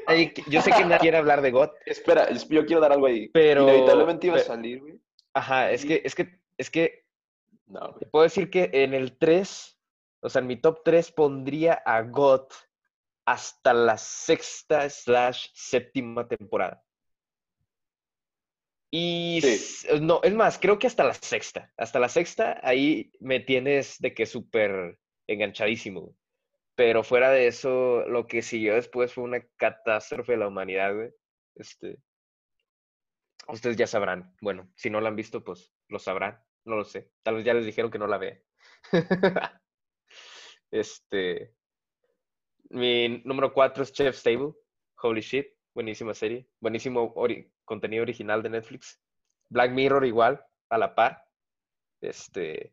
Ay, 0.06 0.32
Yo 0.48 0.60
sé 0.62 0.70
que 0.72 0.82
nadie 0.84 0.98
quiere 0.98 1.16
hablar 1.18 1.40
de 1.42 1.50
God, 1.50 1.70
Espera, 1.86 2.24
es- 2.24 2.48
yo 2.48 2.64
quiero 2.66 2.80
dar 2.80 2.92
algo 2.92 3.06
ahí. 3.06 3.28
Pero- 3.28 3.62
Inevitablemente 3.64 4.26
iba 4.28 4.36
a 4.36 4.40
salir, 4.40 4.80
güey. 4.80 5.00
Ajá, 5.34 5.70
es 5.72 5.84
que, 5.84 6.00
es 6.04 6.14
que, 6.14 6.38
es 6.58 6.70
que 6.70 7.04
No, 7.66 7.80
güey. 7.88 7.98
Te 8.00 8.06
puedo 8.06 8.22
decir 8.24 8.50
que 8.50 8.70
en 8.72 8.94
el 8.94 9.16
3, 9.18 9.78
o 10.20 10.28
sea, 10.28 10.40
en 10.40 10.46
mi 10.46 10.56
top 10.56 10.82
3 10.84 11.12
pondría 11.12 11.74
a 11.84 12.02
God 12.02 12.46
hasta 13.26 13.72
la 13.72 13.96
sexta 13.96 14.88
slash 14.90 15.48
séptima 15.54 16.28
temporada. 16.28 16.82
Y 18.90 19.40
Sí. 19.42 19.86
no, 20.00 20.20
es 20.22 20.32
más, 20.34 20.58
creo 20.58 20.78
que 20.78 20.86
hasta 20.86 21.04
la 21.04 21.14
sexta. 21.14 21.72
Hasta 21.76 21.98
la 21.98 22.08
sexta, 22.08 22.60
ahí 22.62 23.10
me 23.18 23.40
tienes 23.40 23.98
de 23.98 24.14
que 24.14 24.26
súper 24.26 24.98
enganchadísimo. 25.26 26.14
Pero 26.76 27.04
fuera 27.04 27.30
de 27.30 27.46
eso, 27.46 28.04
lo 28.08 28.26
que 28.26 28.42
siguió 28.42 28.74
después 28.74 29.12
fue 29.12 29.24
una 29.24 29.40
catástrofe 29.56 30.32
de 30.32 30.38
la 30.38 30.48
humanidad, 30.48 30.94
güey. 30.94 31.10
Este, 31.54 31.98
ustedes 33.48 33.76
ya 33.76 33.86
sabrán. 33.86 34.34
Bueno, 34.40 34.68
si 34.74 34.90
no 34.90 35.00
la 35.00 35.08
han 35.08 35.16
visto, 35.16 35.44
pues 35.44 35.72
lo 35.88 35.98
sabrán. 35.98 36.42
No 36.64 36.76
lo 36.76 36.84
sé. 36.84 37.12
Tal 37.22 37.36
vez 37.36 37.44
ya 37.44 37.54
les 37.54 37.66
dijeron 37.66 37.90
que 37.90 37.98
no 37.98 38.06
la 38.06 38.18
vean. 38.18 38.42
este. 40.70 41.54
Mi 42.70 43.22
número 43.24 43.52
cuatro 43.52 43.82
es 43.82 43.92
Chef 43.92 44.16
Stable. 44.16 44.52
Holy 45.02 45.20
shit. 45.20 45.46
Buenísima 45.74 46.14
serie. 46.14 46.48
Buenísimo 46.60 47.14
ori- 47.14 47.52
contenido 47.64 48.02
original 48.02 48.42
de 48.42 48.50
Netflix. 48.50 49.00
Black 49.48 49.70
Mirror 49.72 50.04
igual, 50.06 50.44
a 50.70 50.78
la 50.78 50.94
par. 50.94 51.24
Este. 52.00 52.72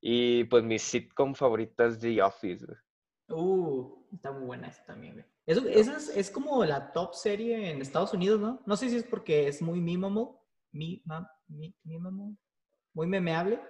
Y 0.00 0.44
pues 0.44 0.64
mi 0.64 0.78
sitcom 0.78 1.34
favorita 1.34 1.86
es 1.86 1.98
The 1.98 2.20
Office. 2.22 2.66
güey. 2.66 2.78
Uh, 3.28 4.04
está 4.12 4.30
muy 4.32 4.44
buena 4.44 4.68
esa 4.68 4.84
también, 4.84 5.14
güey. 5.14 5.24
Eso, 5.46 5.66
esa 5.68 5.96
es, 5.96 6.08
es 6.16 6.30
como 6.30 6.64
la 6.64 6.92
top 6.92 7.14
serie 7.14 7.70
en 7.70 7.80
Estados 7.80 8.12
Unidos, 8.12 8.40
¿no? 8.40 8.60
No 8.66 8.76
sé 8.76 8.88
si 8.90 8.96
es 8.96 9.04
porque 9.04 9.48
es 9.48 9.62
muy 9.62 9.80
memeable, 9.80 10.30
mi, 10.72 11.02
ma- 11.04 11.30
mi- 11.48 11.74
memeable, 11.84 12.36
muy 12.92 13.06
memeable, 13.06 13.60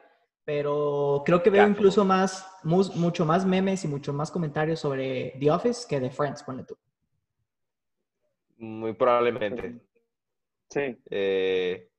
pero 0.44 1.22
creo 1.24 1.42
que 1.42 1.50
veo 1.50 1.64
Ya. 1.64 1.68
incluso 1.70 2.04
más, 2.04 2.46
mus- 2.62 2.94
mucho 2.96 3.24
más 3.26 3.44
memes 3.44 3.84
y 3.84 3.88
mucho 3.88 4.12
más 4.12 4.30
comentarios 4.30 4.80
sobre 4.80 5.34
The 5.40 5.50
Office 5.50 5.86
que 5.88 6.00
de 6.00 6.10
Friends, 6.10 6.42
ponle 6.42 6.64
tú. 6.64 6.76
Muy 8.58 8.94
probablemente. 8.94 9.80
Sí. 10.70 10.98
Eh, 11.10 11.90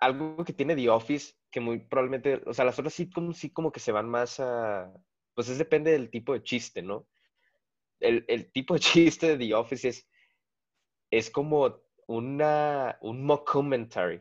algo 0.00 0.44
que 0.44 0.52
tiene 0.52 0.76
The 0.76 0.90
Office, 0.90 1.34
que 1.50 1.60
muy 1.60 1.78
probablemente, 1.78 2.42
o 2.46 2.52
sea, 2.52 2.64
las 2.64 2.78
otras 2.78 2.94
sitcoms 2.94 3.38
sí 3.38 3.50
como 3.50 3.72
que 3.72 3.80
se 3.80 3.92
van 3.92 4.08
más 4.08 4.38
a, 4.40 4.92
pues 5.34 5.48
es 5.48 5.58
depende 5.58 5.92
del 5.92 6.10
tipo 6.10 6.32
de 6.32 6.42
chiste, 6.42 6.82
¿no? 6.82 7.06
El, 8.00 8.24
el 8.28 8.50
tipo 8.52 8.74
de 8.74 8.80
chiste 8.80 9.36
de 9.36 9.46
The 9.46 9.54
Office 9.54 9.88
es, 9.88 10.08
es 11.10 11.30
como 11.30 11.80
una, 12.06 12.98
un 13.00 13.24
mockumentary 13.24 14.20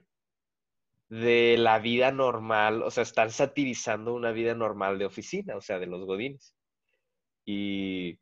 de 1.09 1.57
la 1.57 1.79
vida 1.79 2.11
normal, 2.11 2.81
o 2.81 2.89
sea, 2.89 3.03
están 3.03 3.29
satirizando 3.29 4.13
una 4.13 4.31
vida 4.31 4.55
normal 4.55 4.97
de 4.97 5.05
oficina, 5.05 5.55
o 5.55 5.61
sea, 5.61 5.79
de 5.79 5.85
los 5.85 6.05
godines. 6.05 6.55
Y, 7.45 8.19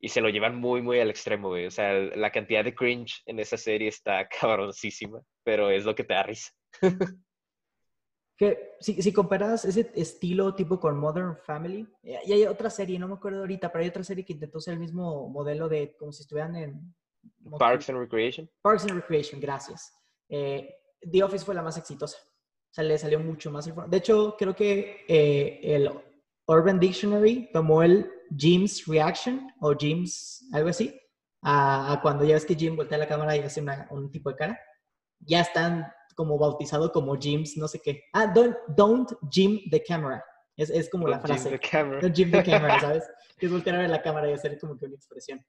y 0.00 0.08
se 0.08 0.20
lo 0.20 0.28
llevan 0.28 0.56
muy, 0.56 0.82
muy 0.82 0.98
al 0.98 1.10
extremo, 1.10 1.50
güey. 1.50 1.66
O 1.66 1.70
sea, 1.70 1.92
la 1.92 2.32
cantidad 2.32 2.64
de 2.64 2.74
cringe 2.74 3.22
en 3.26 3.38
esa 3.38 3.56
serie 3.56 3.88
está 3.88 4.28
cabroncísima, 4.40 5.20
pero 5.44 5.70
es 5.70 5.84
lo 5.84 5.94
que 5.94 6.04
te 6.04 6.14
da 6.14 6.24
risa. 6.24 6.50
Que 8.36 8.76
si, 8.80 9.00
si 9.02 9.12
comparas 9.12 9.64
ese 9.64 9.92
estilo 9.94 10.54
tipo 10.54 10.80
con 10.80 10.98
Modern 10.98 11.36
Family, 11.36 11.86
eh, 12.02 12.18
y 12.24 12.32
hay 12.32 12.44
otra 12.46 12.70
serie, 12.70 12.98
no 12.98 13.06
me 13.08 13.14
acuerdo 13.14 13.40
ahorita, 13.40 13.70
pero 13.70 13.82
hay 13.82 13.88
otra 13.90 14.02
serie 14.04 14.24
que 14.24 14.32
intentó 14.32 14.58
ser 14.60 14.74
el 14.74 14.80
mismo 14.80 15.28
modelo 15.28 15.68
de 15.68 15.94
como 15.96 16.12
si 16.12 16.22
estuvieran 16.22 16.56
en... 16.56 16.94
Parks 17.58 17.88
and 17.90 17.98
Recreation. 17.98 18.50
Parks 18.62 18.82
and 18.84 18.94
Recreation, 18.94 19.40
gracias. 19.40 19.92
Eh, 20.28 20.74
The 21.10 21.22
Office 21.22 21.44
fue 21.44 21.54
la 21.54 21.62
más 21.62 21.76
exitosa. 21.76 22.16
O 22.18 22.74
sea, 22.74 22.84
le 22.84 22.96
salió 22.98 23.20
mucho 23.20 23.50
más. 23.50 23.70
De 23.88 23.96
hecho, 23.98 24.34
creo 24.38 24.56
que 24.56 25.04
eh, 25.06 25.60
el 25.62 25.90
Urban 26.46 26.80
Dictionary 26.80 27.50
tomó 27.52 27.82
el 27.82 28.10
Jim's 28.36 28.86
Reaction 28.86 29.52
o 29.60 29.74
Jim's, 29.76 30.48
algo 30.52 30.70
así, 30.70 30.98
a, 31.42 31.92
a 31.92 32.00
cuando 32.00 32.24
ya 32.24 32.34
ves 32.34 32.46
que 32.46 32.54
Jim 32.54 32.74
voltea 32.76 32.96
la 32.98 33.06
cámara 33.06 33.36
y 33.36 33.40
hace 33.40 33.60
una- 33.60 33.86
un 33.90 34.10
tipo 34.10 34.30
de 34.30 34.36
cara. 34.36 34.60
Ya 35.20 35.42
están 35.42 35.86
como 36.14 36.38
bautizado 36.38 36.92
como 36.92 37.16
Jim's, 37.16 37.56
no 37.56 37.68
sé 37.68 37.80
qué. 37.80 38.04
Ah, 38.12 38.26
don't, 38.26 38.56
don't 38.68 39.10
Jim 39.30 39.60
the 39.70 39.82
camera. 39.82 40.24
Es, 40.56 40.70
es 40.70 40.88
como 40.90 41.08
la 41.08 41.16
Don't 41.18 41.26
frase. 41.28 41.50
the 41.50 41.58
camera. 41.58 42.00
Don't 42.00 42.14
Jim 42.14 42.30
the 42.30 42.42
camera, 42.44 42.78
¿sabes? 42.80 43.04
Que 43.38 43.46
es 43.46 43.52
voltear 43.52 43.76
a 43.76 43.80
ver 43.80 43.90
la 43.90 44.02
cámara 44.02 44.28
y 44.30 44.32
hacer 44.34 44.58
como 44.58 44.78
que 44.78 44.86
una 44.86 44.94
expresión. 44.96 45.44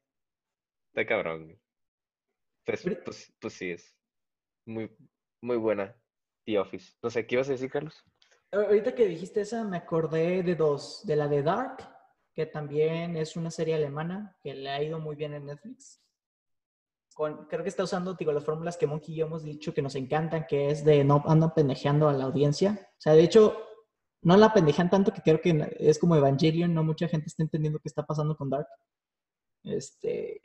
Está 0.92 1.06
cabrón. 1.06 1.60
Pues, 2.64 2.82
Pero- 2.82 3.04
pues, 3.04 3.32
pues 3.40 3.52
sí, 3.54 3.70
es 3.70 3.94
muy, 4.66 4.90
muy 5.42 5.56
buena 5.58 5.94
The 6.46 6.58
Office. 6.58 6.94
No 7.02 7.10
sé, 7.10 7.26
¿qué 7.26 7.34
ibas 7.34 7.48
a 7.48 7.52
decir, 7.52 7.70
Carlos? 7.70 8.02
Ahorita 8.52 8.94
que 8.94 9.06
dijiste 9.06 9.40
esa, 9.42 9.64
me 9.64 9.76
acordé 9.76 10.42
de 10.42 10.54
dos. 10.54 11.02
De 11.04 11.16
la 11.16 11.28
de 11.28 11.42
Dark, 11.42 11.78
que 12.32 12.46
también 12.46 13.16
es 13.16 13.36
una 13.36 13.50
serie 13.50 13.74
alemana 13.74 14.36
que 14.42 14.54
le 14.54 14.70
ha 14.70 14.82
ido 14.82 14.98
muy 15.00 15.16
bien 15.16 15.34
en 15.34 15.46
Netflix. 15.46 16.00
Con, 17.14 17.46
creo 17.46 17.62
que 17.62 17.68
está 17.68 17.84
usando 17.84 18.14
digo, 18.14 18.32
las 18.32 18.44
fórmulas 18.44 18.76
que 18.76 18.86
Monkey 18.86 19.14
y 19.14 19.18
yo 19.18 19.26
hemos 19.26 19.44
dicho 19.44 19.72
que 19.72 19.82
nos 19.82 19.94
encantan, 19.94 20.46
que 20.48 20.70
es 20.70 20.84
de 20.84 21.04
no 21.04 21.22
andan 21.26 21.54
pendejeando 21.54 22.08
a 22.08 22.12
la 22.12 22.24
audiencia. 22.24 22.90
O 22.92 23.00
sea, 23.00 23.12
de 23.14 23.22
hecho, 23.22 23.56
no 24.22 24.36
la 24.36 24.52
pendejean 24.52 24.90
tanto 24.90 25.12
que 25.12 25.22
creo 25.22 25.40
que 25.40 25.76
es 25.78 25.98
como 25.98 26.16
Evangelion, 26.16 26.74
no 26.74 26.82
mucha 26.82 27.08
gente 27.08 27.28
está 27.28 27.42
entendiendo 27.42 27.78
qué 27.78 27.88
está 27.88 28.04
pasando 28.04 28.36
con 28.36 28.50
Dark. 28.50 28.66
Este, 29.62 30.40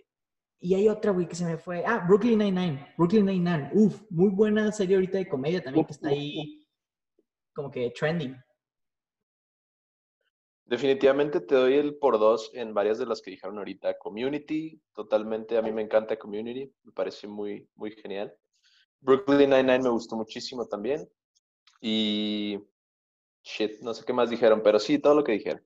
y 0.61 0.75
hay 0.75 0.89
otra, 0.89 1.11
güey, 1.11 1.27
que 1.27 1.35
se 1.35 1.45
me 1.45 1.57
fue. 1.57 1.83
Ah, 1.85 2.03
Brooklyn 2.05 2.37
Nine-Nine. 2.37 2.93
Brooklyn 2.97 3.25
Nine-Nine. 3.25 3.71
Uf, 3.73 4.01
muy 4.09 4.29
buena 4.29 4.71
serie 4.71 4.95
ahorita 4.95 5.17
de 5.17 5.27
comedia 5.27 5.63
también 5.63 5.85
que 5.85 5.93
está 5.93 6.09
ahí 6.09 6.67
como 7.53 7.71
que 7.71 7.91
trending. 7.91 8.35
Definitivamente 10.69 11.41
te 11.41 11.55
doy 11.55 11.73
el 11.77 11.95
por 11.95 12.19
dos 12.19 12.51
en 12.53 12.75
varias 12.75 12.99
de 12.99 13.07
las 13.07 13.23
que 13.23 13.31
dijeron 13.31 13.57
ahorita. 13.57 13.97
Community, 13.97 14.79
totalmente, 14.93 15.57
a 15.57 15.63
mí 15.63 15.71
me 15.71 15.81
encanta 15.81 16.15
Community, 16.19 16.71
me 16.83 16.91
parece 16.91 17.27
muy, 17.27 17.67
muy 17.73 17.91
genial. 17.91 18.31
Brooklyn 18.99 19.49
Nine-Nine 19.49 19.79
me 19.79 19.89
gustó 19.89 20.15
muchísimo 20.15 20.67
también. 20.67 21.09
Y, 21.81 22.59
shit, 23.43 23.79
no 23.81 23.95
sé 23.95 24.05
qué 24.05 24.13
más 24.13 24.29
dijeron, 24.29 24.61
pero 24.63 24.77
sí, 24.77 24.99
todo 24.99 25.15
lo 25.15 25.23
que 25.23 25.31
dijeron. 25.31 25.65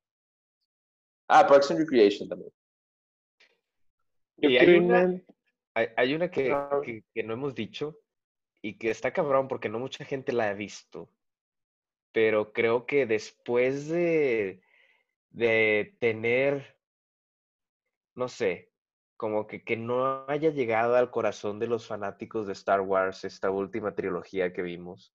Ah, 1.28 1.46
Parks 1.46 1.72
and 1.72 1.82
Recreation 1.82 2.30
también. 2.30 2.52
Y 4.38 4.56
hay 4.58 4.66
creo 4.66 4.84
una- 4.84 5.04
una- 5.04 5.22
Hay, 5.74 5.88
hay 5.98 6.16
una 6.16 6.32
que, 6.32 6.56
que- 6.86 7.04
que 7.14 7.24
no 7.24 7.34
hemos 7.34 7.56
dicho 7.56 7.98
y 8.62 8.78
que 8.78 8.90
está 8.90 9.12
cabrón 9.12 9.50
porque 9.50 9.68
no 9.68 9.80
mucha 9.80 10.06
gente 10.06 10.32
la 10.32 10.48
ha 10.48 10.54
visto. 10.54 11.10
Pero 12.14 12.54
creo 12.54 12.86
que 12.86 13.06
después 13.06 13.90
de, 13.90 14.62
de 15.34 15.98
tener, 16.00 16.78
no 18.16 18.30
sé, 18.30 18.72
como 19.18 19.48
que, 19.48 19.64
que 19.64 19.76
no 19.76 20.26
haya 20.28 20.52
llegado 20.52 20.96
al 20.96 21.12
corazón 21.12 21.60
de 21.60 21.68
los 21.68 21.88
fanáticos 21.88 22.48
de 22.48 22.54
Star 22.54 22.82
Wars 22.82 23.26
esta 23.26 23.52
última 23.52 23.96
trilogía 23.96 24.54
que 24.54 24.62
vimos, 24.62 25.14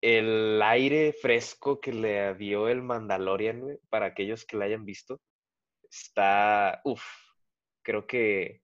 el 0.00 0.60
aire 0.62 1.12
fresco 1.12 1.80
que 1.80 1.92
le 1.92 2.34
dio 2.34 2.68
el 2.68 2.82
Mandalorian, 2.82 3.78
para 3.88 4.06
aquellos 4.06 4.44
que 4.44 4.56
la 4.56 4.64
hayan 4.64 4.84
visto, 4.84 5.20
está, 5.90 6.80
uff, 6.84 7.04
creo 7.82 8.06
que 8.06 8.62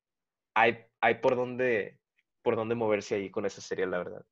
hay, 0.55 0.87
hay 1.01 1.17
por 1.17 1.37
dónde, 1.37 1.99
por 2.43 2.57
dónde 2.57 2.75
moverse 2.75 3.17
ahí 3.17 3.31
con 3.31 3.47
esa 3.47 3.61
serie, 3.61 3.87
la 3.87 3.99
verdad. 3.99 4.25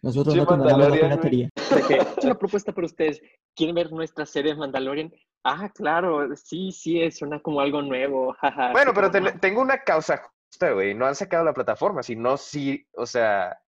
Nosotros 0.00 0.32
Sí, 0.34 0.40
no 0.40 0.46
condenamos 0.46 0.80
la 0.80 0.88
Mandalorian, 0.88 1.20
piratería. 1.20 1.48
de 1.74 1.82
que, 1.82 1.94
"Es 2.18 2.24
una 2.24 2.38
propuesta 2.38 2.72
para 2.72 2.86
ustedes. 2.86 3.20
¿Quieren 3.54 3.74
ver 3.74 3.92
nuestra 3.92 4.24
serie 4.24 4.52
de 4.52 4.58
Mandalorian? 4.58 5.12
Ah, 5.44 5.70
claro, 5.74 6.28
sí, 6.36 6.70
sí, 6.72 7.10
suena 7.10 7.40
como 7.40 7.60
algo 7.60 7.82
nuevo. 7.82 8.34
Bueno, 8.72 8.92
pero 8.94 9.10
tengo 9.40 9.60
una 9.60 9.78
causa 9.82 10.22
justa, 10.48 10.70
güey. 10.70 10.94
No 10.94 11.06
han 11.06 11.14
sacado 11.16 11.44
la 11.44 11.52
plataforma, 11.52 12.02
si 12.02 12.14
no, 12.16 12.36
sí, 12.36 12.86
o 12.96 13.04
sea, 13.06 13.58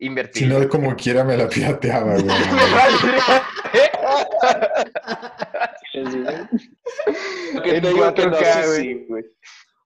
invertir. 0.00 0.44
Si 0.44 0.48
no, 0.48 0.68
como 0.68 0.94
quiera 0.96 1.22
me 1.24 1.36
la 1.36 1.48
pirateaba, 1.48 2.14
güey. 2.18 2.26
En 7.64 7.82
te 7.82 7.88
digo 7.88 8.14
que 8.14 8.26
no 8.26 8.36
4K, 8.36 8.62
sé 8.62 9.04
güey. 9.08 9.24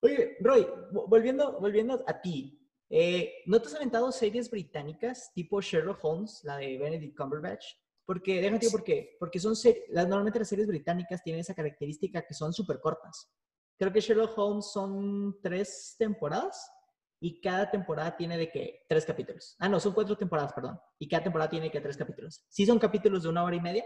Oye, 0.03 0.37
Roy, 0.41 0.63
vo- 0.93 1.09
volviendo, 1.09 1.59
volviendo 1.61 2.03
a 2.07 2.21
ti, 2.21 2.59
eh, 2.95 3.37
¿no 3.47 3.59
te 3.59 3.69
has 3.69 3.75
aventado 3.75 4.13
series 4.13 4.51
británicas 4.51 5.33
tipo 5.33 5.63
Sherlock 5.63 6.05
Holmes, 6.05 6.43
la 6.45 6.59
de 6.59 6.77
Benedict 6.77 7.17
Cumberbatch? 7.17 7.65
Porque, 8.05 8.37
déjame 8.37 8.59
decir 8.59 8.71
por 8.71 8.85
qué. 8.85 9.17
Porque 9.19 9.41
son 9.41 9.55
las, 9.89 10.07
normalmente 10.07 10.41
las 10.41 10.49
series 10.49 10.69
británicas 10.69 11.23
tienen 11.23 11.41
esa 11.41 11.55
característica 11.55 12.21
que 12.21 12.35
son 12.35 12.53
súper 12.53 12.81
cortas. 12.81 13.33
Creo 13.79 13.91
que 13.95 14.01
Sherlock 14.01 14.37
Holmes 14.37 14.71
son 14.71 15.39
tres 15.43 15.97
temporadas 15.99 16.71
y 17.19 17.41
cada 17.41 17.71
temporada 17.71 18.15
tiene 18.15 18.37
de 18.37 18.51
que 18.51 18.85
tres 18.87 19.07
capítulos. 19.07 19.57
Ah, 19.59 19.71
no, 19.71 19.81
son 19.81 19.95
cuatro 19.95 20.15
temporadas, 20.19 20.53
perdón. 20.53 20.79
Y 20.99 21.09
cada 21.09 21.25
temporada 21.25 21.49
tiene 21.49 21.71
que 21.71 21.81
tres 21.81 21.97
capítulos. 21.97 22.45
Sí 22.51 22.67
son 22.67 22.79
capítulos 22.79 23.23
de 23.23 23.31
una 23.31 23.43
hora 23.43 23.57
y 23.57 23.61
media, 23.63 23.85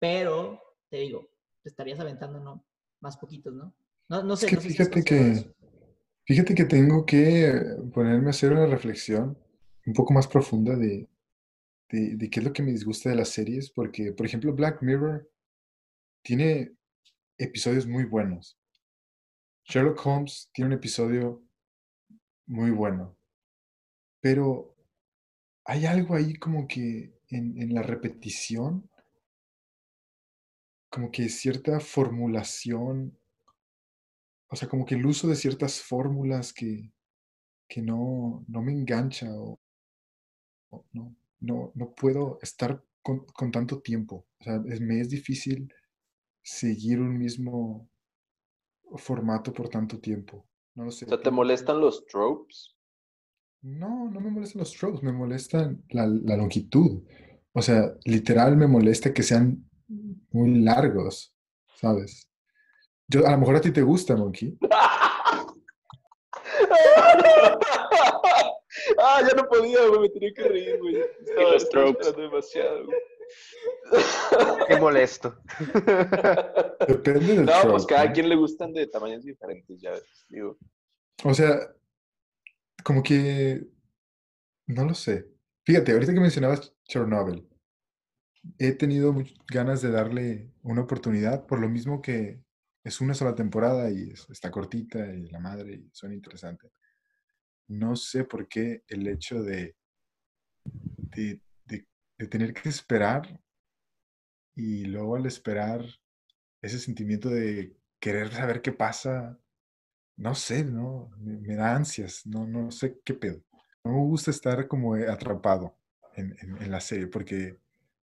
pero 0.00 0.60
te 0.90 0.96
digo, 0.96 1.28
te 1.62 1.68
estarías 1.68 2.00
aventando 2.00 2.40
¿no? 2.40 2.66
más 2.98 3.16
poquitos, 3.16 3.54
¿no? 3.54 3.76
No, 4.08 4.24
no 4.24 4.34
sé. 4.34 4.46
Es 4.46 4.50
que 4.50 4.56
no 4.56 4.62
sé 4.62 4.68
si 4.70 4.74
fíjate 4.74 4.90
considerado 4.90 5.44
que. 5.44 5.63
Fíjate 6.24 6.54
que 6.54 6.64
tengo 6.64 7.04
que 7.06 7.52
ponerme 7.92 8.28
a 8.28 8.30
hacer 8.30 8.52
una 8.52 8.66
reflexión 8.66 9.38
un 9.86 9.92
poco 9.92 10.12
más 10.12 10.26
profunda 10.26 10.76
de, 10.76 11.08
de, 11.90 12.16
de 12.16 12.30
qué 12.30 12.40
es 12.40 12.46
lo 12.46 12.52
que 12.52 12.62
me 12.62 12.72
disgusta 12.72 13.10
de 13.10 13.16
las 13.16 13.28
series, 13.28 13.70
porque, 13.70 14.12
por 14.12 14.26
ejemplo, 14.26 14.52
Black 14.54 14.82
Mirror 14.82 15.30
tiene 16.22 16.72
episodios 17.38 17.86
muy 17.86 18.04
buenos. 18.04 18.58
Sherlock 19.64 20.04
Holmes 20.06 20.50
tiene 20.52 20.68
un 20.68 20.74
episodio 20.74 21.42
muy 22.46 22.70
bueno, 22.70 23.16
pero 24.20 24.74
hay 25.64 25.86
algo 25.86 26.14
ahí 26.14 26.34
como 26.34 26.66
que 26.66 27.14
en, 27.28 27.60
en 27.60 27.74
la 27.74 27.82
repetición, 27.82 28.88
como 30.90 31.10
que 31.10 31.28
cierta 31.28 31.80
formulación, 31.80 33.18
o 34.48 34.56
sea, 34.56 34.68
como 34.68 34.84
que 34.86 34.94
el 34.96 35.06
uso 35.06 35.28
de 35.28 35.36
ciertas 35.36 35.80
fórmulas 35.82 36.52
que, 36.52 36.92
que 37.68 37.82
no, 37.82 38.44
no 38.48 38.62
me 38.62 38.72
engancha 38.72 39.28
o, 39.34 39.60
o 40.70 40.84
no, 40.92 41.14
no, 41.40 41.72
no 41.74 41.94
puedo 41.94 42.38
estar 42.42 42.82
con, 43.02 43.20
con 43.26 43.50
tanto 43.50 43.80
tiempo. 43.80 44.26
O 44.40 44.44
sea, 44.44 44.62
es- 44.68 44.80
me 44.80 45.00
es 45.00 45.08
difícil 45.10 45.72
seguir 46.42 47.00
un 47.00 47.18
mismo 47.18 47.88
formato 48.96 49.52
por 49.52 49.68
tanto 49.68 49.98
tiempo. 50.00 50.46
No 50.74 50.84
lo 50.84 50.90
sé. 50.90 51.04
O 51.04 51.08
sea, 51.08 51.20
¿te 51.20 51.30
molestan 51.30 51.80
los 51.80 52.04
tropes? 52.06 52.74
No, 53.62 54.10
no 54.10 54.20
me 54.20 54.30
molestan 54.30 54.60
los 54.60 54.72
tropes, 54.72 55.02
me 55.02 55.12
molestan 55.12 55.82
la, 55.88 56.06
la 56.06 56.36
longitud. 56.36 57.02
O 57.52 57.62
sea, 57.62 57.94
literal 58.04 58.56
me 58.56 58.66
molesta 58.66 59.12
que 59.12 59.22
sean 59.22 59.68
muy 60.32 60.60
largos, 60.60 61.34
¿sabes? 61.76 62.28
Yo, 63.08 63.26
a 63.26 63.32
lo 63.32 63.38
mejor 63.38 63.56
a 63.56 63.60
ti 63.60 63.70
te 63.70 63.82
gusta, 63.82 64.16
Monkey. 64.16 64.56
ah, 68.98 69.20
ya 69.28 69.34
no 69.36 69.48
podía, 69.48 69.86
güey, 69.88 70.00
me 70.00 70.08
tenía 70.08 70.32
que 70.34 70.42
reír, 70.44 70.78
güey. 70.80 70.96
Estaba, 70.96 71.52
los 71.52 71.68
tropes. 71.68 72.16
demasiado, 72.16 72.86
güey. 72.86 72.98
Qué 74.68 74.76
molesto. 74.76 75.36
Depende 76.88 77.36
del 77.36 77.44
No, 77.46 77.52
pues 77.52 77.62
trope, 77.62 77.94
cada 77.94 78.04
¿no? 78.06 78.12
quien 78.12 78.28
le 78.28 78.36
gustan 78.36 78.72
de 78.72 78.86
tamaños 78.86 79.24
diferentes, 79.24 79.80
ya 79.80 79.90
ves, 79.90 80.26
digo. 80.28 80.56
O 81.24 81.34
sea, 81.34 81.58
como 82.82 83.02
que, 83.02 83.66
no 84.66 84.84
lo 84.84 84.94
sé. 84.94 85.28
Fíjate, 85.64 85.92
ahorita 85.92 86.12
que 86.12 86.20
mencionabas 86.20 86.74
Chernobyl, 86.84 87.48
he 88.58 88.72
tenido 88.72 89.14
ganas 89.50 89.80
de 89.80 89.90
darle 89.90 90.50
una 90.62 90.82
oportunidad, 90.82 91.46
por 91.46 91.58
lo 91.60 91.68
mismo 91.68 92.02
que 92.02 92.42
es 92.84 93.00
una 93.00 93.14
sola 93.14 93.34
temporada 93.34 93.90
y 93.90 94.10
es- 94.10 94.28
está 94.30 94.50
cortita 94.50 95.06
y 95.14 95.28
la 95.30 95.40
madre 95.40 95.74
y 95.74 95.90
suena 95.92 96.14
interesante. 96.14 96.70
No 97.68 97.94
sé 97.94 98.24
por 98.24 98.48
qué 98.48 98.84
el 98.88 99.06
hecho 99.06 99.42
de, 99.42 99.76
de, 101.14 101.40
de- 101.66 101.86
de 102.18 102.26
tener 102.26 102.52
que 102.52 102.68
esperar 102.68 103.40
y 104.54 104.84
luego 104.86 105.16
al 105.16 105.26
esperar 105.26 105.84
ese 106.62 106.78
sentimiento 106.78 107.28
de 107.30 107.76
querer 108.00 108.32
saber 108.32 108.62
qué 108.62 108.72
pasa, 108.72 109.38
no 110.16 110.34
sé, 110.34 110.64
¿no? 110.64 111.10
Me, 111.18 111.38
me 111.38 111.56
da 111.56 111.76
ansias, 111.76 112.26
no, 112.26 112.46
no 112.46 112.70
sé 112.70 113.00
qué 113.04 113.14
pedo. 113.14 113.42
No 113.84 113.92
me 113.92 113.98
gusta 114.00 114.30
estar 114.32 114.68
como 114.68 114.94
atrapado 114.96 115.76
en, 116.16 116.36
en- 116.40 116.62
en 116.62 116.70
la 116.70 116.80
serie 116.80 117.08
porque 117.08 117.58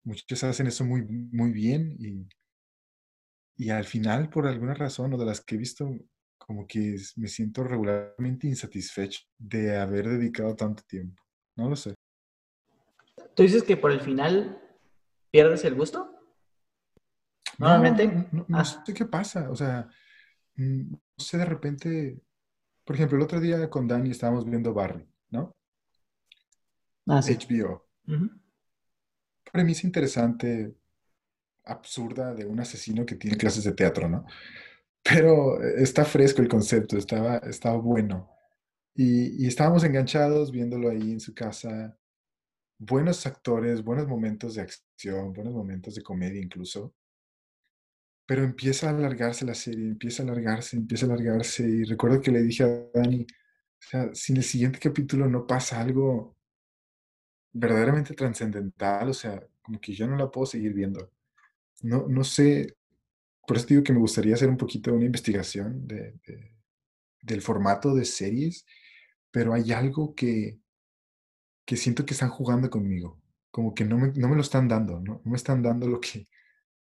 muchos 0.05 0.45
hacen 0.45 0.67
eso 0.69 0.85
muy, 0.87 1.03
muy 1.05 1.53
bien 1.53 1.97
y, 2.01 2.29
y 3.57 3.71
al 3.71 3.85
final, 3.85 4.31
por 4.31 4.47
alguna 4.47 4.75
razón 4.75 5.13
o 5.15 5.19
de 5.19 5.27
las 5.27 5.41
que 5.45 5.55
he 5.55 5.59
visto, 5.59 5.91
como 6.39 6.67
que 6.67 6.97
me 7.17 7.29
siento 7.29 7.63
regularmente 7.63 8.47
insatisfecho 8.47 9.21
de 9.39 9.77
haber 9.77 10.09
dedicado 10.09 10.57
tanto 10.57 10.83
tiempo. 10.87 11.23
No 11.57 11.69
lo 11.69 11.77
sé. 11.77 11.95
¿Tú 13.35 13.43
dices 13.43 13.63
que 13.63 13.77
por 13.77 13.93
el 13.93 14.01
final 14.01 14.61
pierdes 15.31 15.65
el 15.65 15.75
gusto? 15.75 16.17
No, 17.59 17.67
Normalmente. 17.69 18.07
no, 18.09 18.29
no, 18.33 18.45
no 18.49 18.59
Ah. 18.59 18.65
sé 18.65 18.95
qué 18.95 19.05
pasa. 19.05 19.51
O 19.51 19.57
sea, 19.57 19.89
mm, 20.57 20.91
no 20.93 20.99
sé, 21.19 21.37
de 21.39 21.45
repente, 21.45 22.21
por 22.85 22.97
ejemplo, 22.97 23.19
el 23.19 23.25
otro 23.25 23.39
día 23.41 23.69
con 23.69 23.87
Dani 23.87 24.11
estábamos 24.11 24.45
viendo 24.47 24.73
Barry, 24.73 25.07
¿no? 25.31 25.55
Ah, 27.07 27.21
sí. 27.23 27.35
HBO. 27.35 27.87
Ujú. 28.09 28.31
Premisa 29.53 29.87
interesante, 29.87 30.75
absurda 31.65 32.35
de 32.35 32.47
un 32.47 32.61
asesino 32.61 33.07
que 33.07 33.17
tiene 33.17 33.37
clases 33.37 33.65
de 33.65 33.73
teatro, 33.73 34.09
¿no? 34.09 34.25
Pero 35.03 35.63
eh, 35.63 35.83
está 35.83 36.05
fresco 36.05 36.43
el 36.43 36.49
concepto, 36.49 36.97
estaba, 36.99 37.39
estaba 37.39 37.77
bueno. 37.77 38.31
Y, 38.95 39.45
y 39.45 39.47
estábamos 39.49 39.85
enganchados 39.85 40.51
viéndolo 40.53 40.91
ahí 40.91 41.13
en 41.13 41.21
su 41.21 41.35
casa. 41.35 41.97
Buenos 42.79 43.27
actores, 43.27 43.85
buenos 43.85 44.09
momentos 44.09 44.55
de 44.55 44.63
acción, 44.63 45.33
buenos 45.33 45.55
momentos 45.55 45.95
de 45.95 46.03
comedia 46.03 46.41
incluso. 46.43 46.95
Pero 48.27 48.45
empieza 48.45 48.89
a 48.89 48.91
alargarse 48.91 49.45
la 49.45 49.55
serie, 49.55 49.87
empieza 49.87 50.23
a 50.23 50.27
alargarse, 50.27 50.77
empieza 50.77 51.07
a 51.07 51.09
alargarse. 51.13 51.65
Y 51.69 51.85
recuerdo 51.85 52.21
que 52.21 52.31
le 52.31 52.43
dije 52.43 52.65
a 52.65 52.69
Dani, 52.95 53.27
o 53.81 53.83
sea, 53.89 54.15
si 54.15 54.33
en 54.33 54.39
el 54.39 54.45
siguiente 54.45 54.79
capítulo 54.79 55.29
no 55.29 55.47
pasa 55.47 55.81
algo 55.81 56.37
verdaderamente 57.53 58.15
trascendental, 58.15 59.11
o 59.11 59.15
sea, 59.15 59.43
como 59.63 59.81
que 59.81 59.93
yo 59.95 60.07
no 60.07 60.17
la 60.17 60.31
puedo 60.31 60.47
seguir 60.47 60.73
viendo. 60.75 61.11
No, 61.83 62.07
no 62.09 62.25
sé, 62.25 62.77
por 63.47 63.57
eso 63.57 63.67
digo 63.67 63.83
que 63.83 63.93
me 63.93 63.99
gustaría 64.01 64.35
hacer 64.35 64.49
un 64.49 64.57
poquito 64.57 64.93
una 64.93 65.05
investigación 65.07 65.87
de, 65.87 66.13
de- 66.27 66.57
del 67.23 67.43
formato 67.43 67.95
de 67.95 68.05
series, 68.05 68.65
pero 69.31 69.53
hay 69.53 69.73
algo 69.73 70.15
que, 70.15 70.59
que 71.67 71.77
siento 71.77 72.05
que 72.07 72.15
están 72.15 72.31
jugando 72.31 72.71
conmigo, 72.71 73.21
como 73.51 73.75
que 73.75 73.85
no 73.85 73.99
me, 73.99 74.09
no 74.15 74.29
me 74.29 74.37
lo 74.37 74.43
están 74.43 74.69
dando, 74.69 75.01
¿no? 75.01 75.21
No 75.25 75.31
me 75.31 75.37
están 75.37 75.63
dando 75.63 75.87
lo 75.87 76.01
que, 76.01 76.29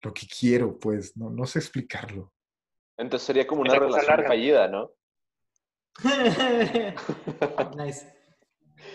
lo 0.03 0.13
que 0.15 0.27
quiero, 0.27 0.79
pues, 0.79 1.17
no, 1.17 1.31
no 1.31 1.47
sé 1.47 1.59
explicarlo. 1.59 2.33
Entonces 2.97 3.27
sería 3.27 3.47
como 3.47 3.63
una 3.63 3.75
relación 3.75 4.07
larga. 4.07 4.29
fallida, 4.29 4.69
¿no? 4.69 4.91
nice. 7.77 8.07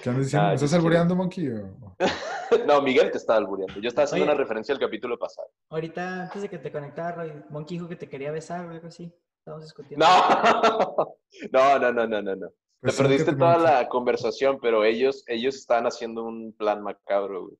¿Qué 0.03 0.09
andas 0.09 0.25
diciendo? 0.25 0.47
Ah, 0.47 0.51
¿Me 0.51 0.57
yo 0.57 0.65
estás 0.65 0.73
alboreando, 0.73 1.15
Monkey? 1.15 1.47
o- 1.49 1.95
no, 2.67 2.81
Miguel 2.81 3.11
te 3.11 3.17
estaba 3.17 3.37
albureando. 3.39 3.79
Yo 3.79 3.87
estaba 3.89 4.05
haciendo 4.05 4.23
Oye. 4.25 4.31
una 4.33 4.39
referencia 4.41 4.73
al 4.73 4.79
capítulo 4.79 5.17
pasado. 5.17 5.47
Ahorita, 5.69 6.23
antes 6.23 6.41
de 6.41 6.49
que 6.49 6.57
te 6.57 6.71
conectara, 6.71 7.15
Roy, 7.15 7.33
Monkey 7.49 7.77
dijo 7.77 7.87
que 7.89 7.95
te 7.95 8.07
quería 8.09 8.31
besar 8.31 8.65
o 8.65 8.69
algo 8.71 8.87
así. 8.87 9.11
Estamos 9.39 9.63
discutiendo. 9.63 10.05
No, 10.05 10.15
no, 11.51 11.79
no, 11.79 11.91
no, 11.91 12.07
no, 12.07 12.21
no. 12.21 12.35
no. 12.35 12.47
Te 12.47 12.53
Pues, 12.91 12.97
perdiste 12.97 13.33
toda 13.35 13.57
la 13.57 13.87
conversación, 13.89 14.59
pero 14.61 14.83
ellos, 14.83 15.23
ellos 15.27 15.55
estaban 15.55 15.87
haciendo 15.87 16.23
un 16.23 16.53
plan 16.53 16.83
macabro, 16.83 17.45
güey, 17.47 17.57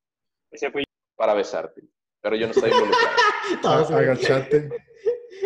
Ese 0.51 0.69
fui 0.71 0.84
para 1.15 1.34
besarte. 1.34 1.82
Pero 2.21 2.36
yo 2.36 2.47
no 2.47 2.51
estoy 2.51 2.71
involucrado. 2.71 3.95
Agachate, 3.97 4.69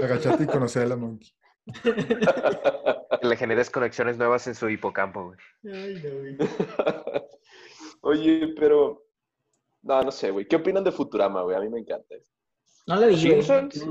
agachate 0.02 0.44
y 0.44 0.48
conocer 0.48 0.84
a 0.84 0.88
la 0.88 0.96
Monkey. 0.96 1.30
Que 3.22 3.28
le 3.28 3.36
generes 3.36 3.70
conexiones 3.70 4.18
nuevas 4.18 4.48
en 4.48 4.56
su 4.56 4.70
hipocampo, 4.70 5.26
güey. 5.26 5.38
Ay, 5.76 6.02
no, 6.04 6.20
güey. 6.20 6.38
Oye, 8.02 8.54
pero... 8.58 9.04
No, 9.82 10.02
no 10.04 10.12
sé, 10.12 10.32
güey. 10.32 10.48
¿Qué 10.48 10.56
opinan 10.58 10.84
de 10.84 10.92
Futurama, 10.92 11.42
güey? 11.42 11.56
A 11.58 11.60
mí 11.60 11.70
me 11.70 11.80
encanta. 11.80 12.16
No 12.88 12.96
le 12.98 13.08
vi, 13.08 13.16
güey. 13.16 13.42
Simpsons. 13.44 13.86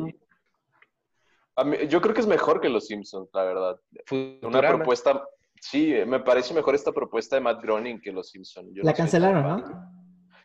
A 1.57 1.65
mí- 1.65 1.77
yo 1.89 2.01
creo 2.01 2.15
que 2.15 2.21
es 2.21 2.27
mejor 2.27 2.61
que 2.61 2.69
Los 2.69 2.87
Simpsons, 2.87 3.29
la 3.33 3.45
verdad. 3.45 3.81
Una 4.11 4.41
Futurama. 4.41 4.77
propuesta... 4.77 5.23
Sí, 5.61 5.93
me 6.07 6.21
parece 6.21 6.55
mejor 6.55 6.75
esta 6.77 6.93
propuesta 6.93 7.35
de 7.37 7.43
Matt 7.43 7.61
Groening 7.63 8.01
que 8.01 8.13
Los 8.13 8.31
Simpsons. 8.31 8.71
Yo 8.73 8.83
La 8.85 8.93
no 8.93 8.97
cancelaron, 8.97 9.43
¿no? 9.43 9.91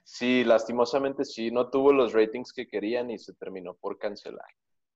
Sí, 0.03 0.43
lastimosamente 0.43 1.23
sí. 1.23 1.51
No 1.51 1.69
tuvo 1.69 1.93
los 1.93 2.13
ratings 2.13 2.51
que 2.51 2.67
querían 2.67 3.11
y 3.11 3.19
se 3.19 3.34
terminó 3.36 3.75
por 3.75 3.97
cancelar. 3.99 4.47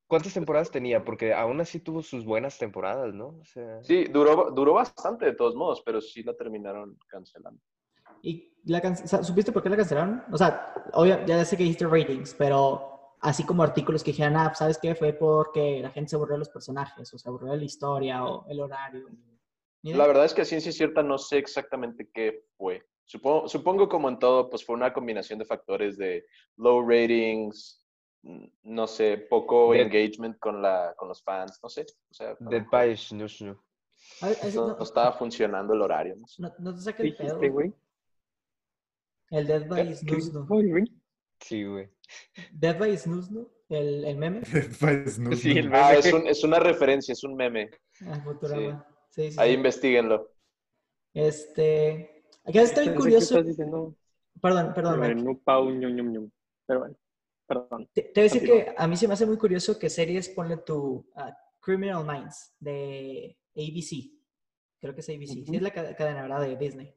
¿Cuántas 0.07 0.33
temporadas 0.33 0.71
tenía? 0.71 1.03
Porque 1.03 1.33
aún 1.33 1.59
así 1.59 1.79
tuvo 1.79 2.01
sus 2.01 2.23
buenas 2.25 2.57
temporadas, 2.57 3.13
¿no? 3.13 3.37
O 3.41 3.45
sea, 3.45 3.83
Sí, 3.83 4.05
duró, 4.05 4.51
duró 4.51 4.73
bastante 4.73 5.25
de 5.25 5.33
todos 5.33 5.53
modos, 5.55 5.81
pero 5.85 5.99
sí 6.01 6.23
la 6.23 6.33
terminaron 6.33 6.97
cancelando. 7.07 7.59
¿Y 8.21 8.53
la 8.65 8.81
can- 8.81 8.95
supiste 9.07 9.51
por 9.51 9.61
qué 9.63 9.69
la 9.69 9.75
cancelaron? 9.77 10.23
O 10.31 10.37
sea, 10.37 10.73
obvio, 10.93 11.25
ya 11.25 11.43
sé 11.43 11.57
que 11.57 11.63
dijiste 11.63 11.85
ratings, 11.85 12.33
pero 12.35 13.15
así 13.19 13.45
como 13.45 13.63
artículos 13.63 14.03
que 14.03 14.11
dijeran, 14.11 14.37
ah, 14.37 14.53
¿sabes 14.55 14.77
qué? 14.81 14.95
Fue 14.95 15.11
porque 15.13 15.81
la 15.81 15.91
gente 15.91 16.09
se 16.09 16.15
aburrió 16.15 16.33
de 16.35 16.39
los 16.39 16.49
personajes, 16.49 17.13
o 17.13 17.17
se 17.17 17.27
aburrió 17.29 17.51
de 17.51 17.57
la 17.57 17.65
historia, 17.65 18.25
o 18.25 18.45
el 18.49 18.61
horario. 18.61 19.07
Idea. 19.83 19.97
La 19.97 20.07
verdad 20.07 20.25
es 20.25 20.33
que 20.33 20.41
a 20.41 20.45
ciencia 20.45 20.71
cierta 20.71 21.03
no 21.03 21.17
sé 21.17 21.37
exactamente 21.37 22.09
qué 22.13 22.45
fue. 22.57 22.83
Supongo, 23.05 23.47
supongo 23.47 23.87
como 23.87 24.09
en 24.09 24.19
todo, 24.19 24.49
pues 24.49 24.65
fue 24.65 24.75
una 24.75 24.91
combinación 24.93 25.39
de 25.39 25.45
factores 25.45 25.97
de 25.97 26.25
low 26.57 26.81
ratings, 26.87 27.86
no 28.63 28.88
sé, 28.88 29.17
poco 29.30 29.73
engagement 29.73 30.38
con, 30.39 30.61
la, 30.61 30.93
con 30.97 31.07
los 31.07 31.23
fans, 31.23 31.59
no 31.63 31.69
sé. 31.69 31.86
O 32.09 32.13
sea, 32.13 32.36
Dead 32.39 32.65
by 32.71 32.95
Snoo 32.97 33.28
Snoo. 33.28 33.63
No, 34.21 34.28
no, 34.67 34.78
no 34.78 34.84
estaba 34.84 35.13
funcionando 35.13 35.73
el 35.73 35.82
horario. 35.82 36.15
no 36.17 36.28
sé. 36.28 36.41
no- 36.41 36.53
no 36.59 36.71
te 36.73 36.78
¿Qué 36.78 36.84
saca 36.84 37.03
el 37.03 37.15
pedo. 37.15 37.23
dijiste, 37.25 37.49
güey? 37.49 37.73
El 39.30 39.47
Dead 39.47 39.67
by 39.67 39.88
¿Qué- 39.88 39.95
Snooze, 39.95 40.34
¿no? 40.34 40.47
qué- 40.47 40.69
güey? 40.69 40.84
Sí, 41.39 41.63
güey. 41.65 41.89
Dead 42.51 42.78
by 42.80 42.97
Snooze, 42.97 43.32
¿no? 43.34 43.47
El, 43.69 44.05
el 44.05 44.17
meme. 44.17 44.41
Pues, 44.80 45.19
no, 45.19 45.32
Sí, 45.36 45.53
no. 45.53 45.59
el 45.59 45.73
Ah, 45.73 45.88
meme. 45.89 45.99
es, 45.99 46.13
un- 46.13 46.28
es 46.28 46.43
una 46.43 46.59
referencia, 46.59 47.11
es 47.13 47.23
un 47.23 47.36
meme. 47.36 47.69
Ah, 48.05 48.19
Futurama. 48.23 48.86
Sí, 49.09 49.32
sí. 49.32 49.38
Ahí 49.39 49.49
sí. 49.51 49.55
investiguenlo. 49.55 50.32
Este. 51.13 52.23
Acá 52.45 52.61
está 52.61 52.82
bien 52.82 52.93
Pensé 52.93 53.09
que 53.09 53.15
curioso. 53.15 53.34
estás 53.36 53.47
diciendo 53.47 53.95
Perdón, 54.41 54.73
perdón, 54.73 55.39
pau. 55.43 55.67
Pero 56.67 56.80
bueno, 56.80 56.95
perdón. 57.47 57.89
Te, 57.93 58.01
te 58.03 58.21
voy 58.21 58.29
a 58.29 58.33
decir 58.33 58.43
que 58.43 58.73
a 58.77 58.87
mí 58.87 58.97
se 58.97 59.07
me 59.07 59.13
hace 59.13 59.25
muy 59.25 59.37
curioso 59.37 59.79
que 59.79 59.89
series 59.89 60.29
ponle 60.29 60.57
tu 60.57 61.09
ah, 61.15 61.35
Criminal 61.59 62.05
Minds 62.05 62.53
de 62.59 63.37
ABC. 63.55 64.11
Creo 64.79 64.93
que 64.93 65.01
es 65.01 65.09
ABC. 65.09 65.27
Sí, 65.27 65.41
Ujú. 65.43 65.55
es 65.55 65.61
la 65.61 65.71
ca- 65.71 65.95
cadena 65.95 66.21
¿verdad? 66.23 66.41
de 66.41 66.55
Disney. 66.57 66.93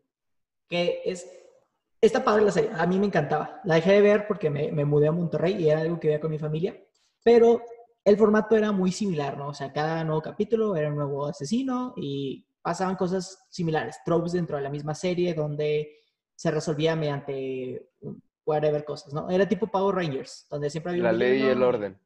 Que 0.69 1.03
es. 1.05 1.27
Está 2.01 2.25
padre 2.25 2.45
la 2.45 2.51
serie. 2.53 2.71
A 2.75 2.87
mí 2.87 2.99
me 2.99 3.07
encantaba. 3.07 3.61
La 3.65 3.75
dejé 3.77 3.93
de 3.93 4.01
ver 4.01 4.27
porque 4.27 4.49
me, 4.51 4.73
me 4.73 4.85
mudé 4.85 5.09
a 5.09 5.13
Monterrey 5.13 5.55
y 5.63 5.69
era 5.69 5.81
algo 5.81 6.01
que 6.01 6.09
veía 6.09 6.21
con 6.21 6.31
mi 6.31 6.39
familia. 6.39 6.79
Pero 7.23 7.63
el 8.05 8.17
formato 8.17 8.57
era 8.57 8.73
muy 8.73 8.91
similar, 8.91 9.37
¿no? 9.37 9.49
O 9.49 9.55
sea, 9.55 9.71
cada 9.73 10.03
nuevo 10.05 10.23
capítulo 10.23 10.75
era 10.77 10.89
un 10.89 10.97
nuevo 10.97 11.27
asesino 11.27 11.93
y 11.97 12.47
pasaban 12.63 12.97
cosas 12.97 13.47
similares. 13.51 13.99
Tropes 14.05 14.33
dentro 14.33 14.57
de 14.57 14.63
la 14.63 14.71
misma 14.71 14.95
serie 14.95 15.35
donde 15.35 15.97
se 16.35 16.51
resolvía 16.51 16.97
mediante 16.97 17.91
whatever 18.47 18.85
cosas, 18.85 19.13
¿no? 19.13 19.29
Era 19.31 19.49
tipo 19.49 19.67
Power 19.67 19.95
Rangers, 19.97 20.47
donde 20.51 20.71
siempre 20.71 20.93
había 20.93 21.05
La 21.05 21.13
ley 21.13 21.41
y 21.43 21.47
el 21.47 21.63
orden. 21.63 21.99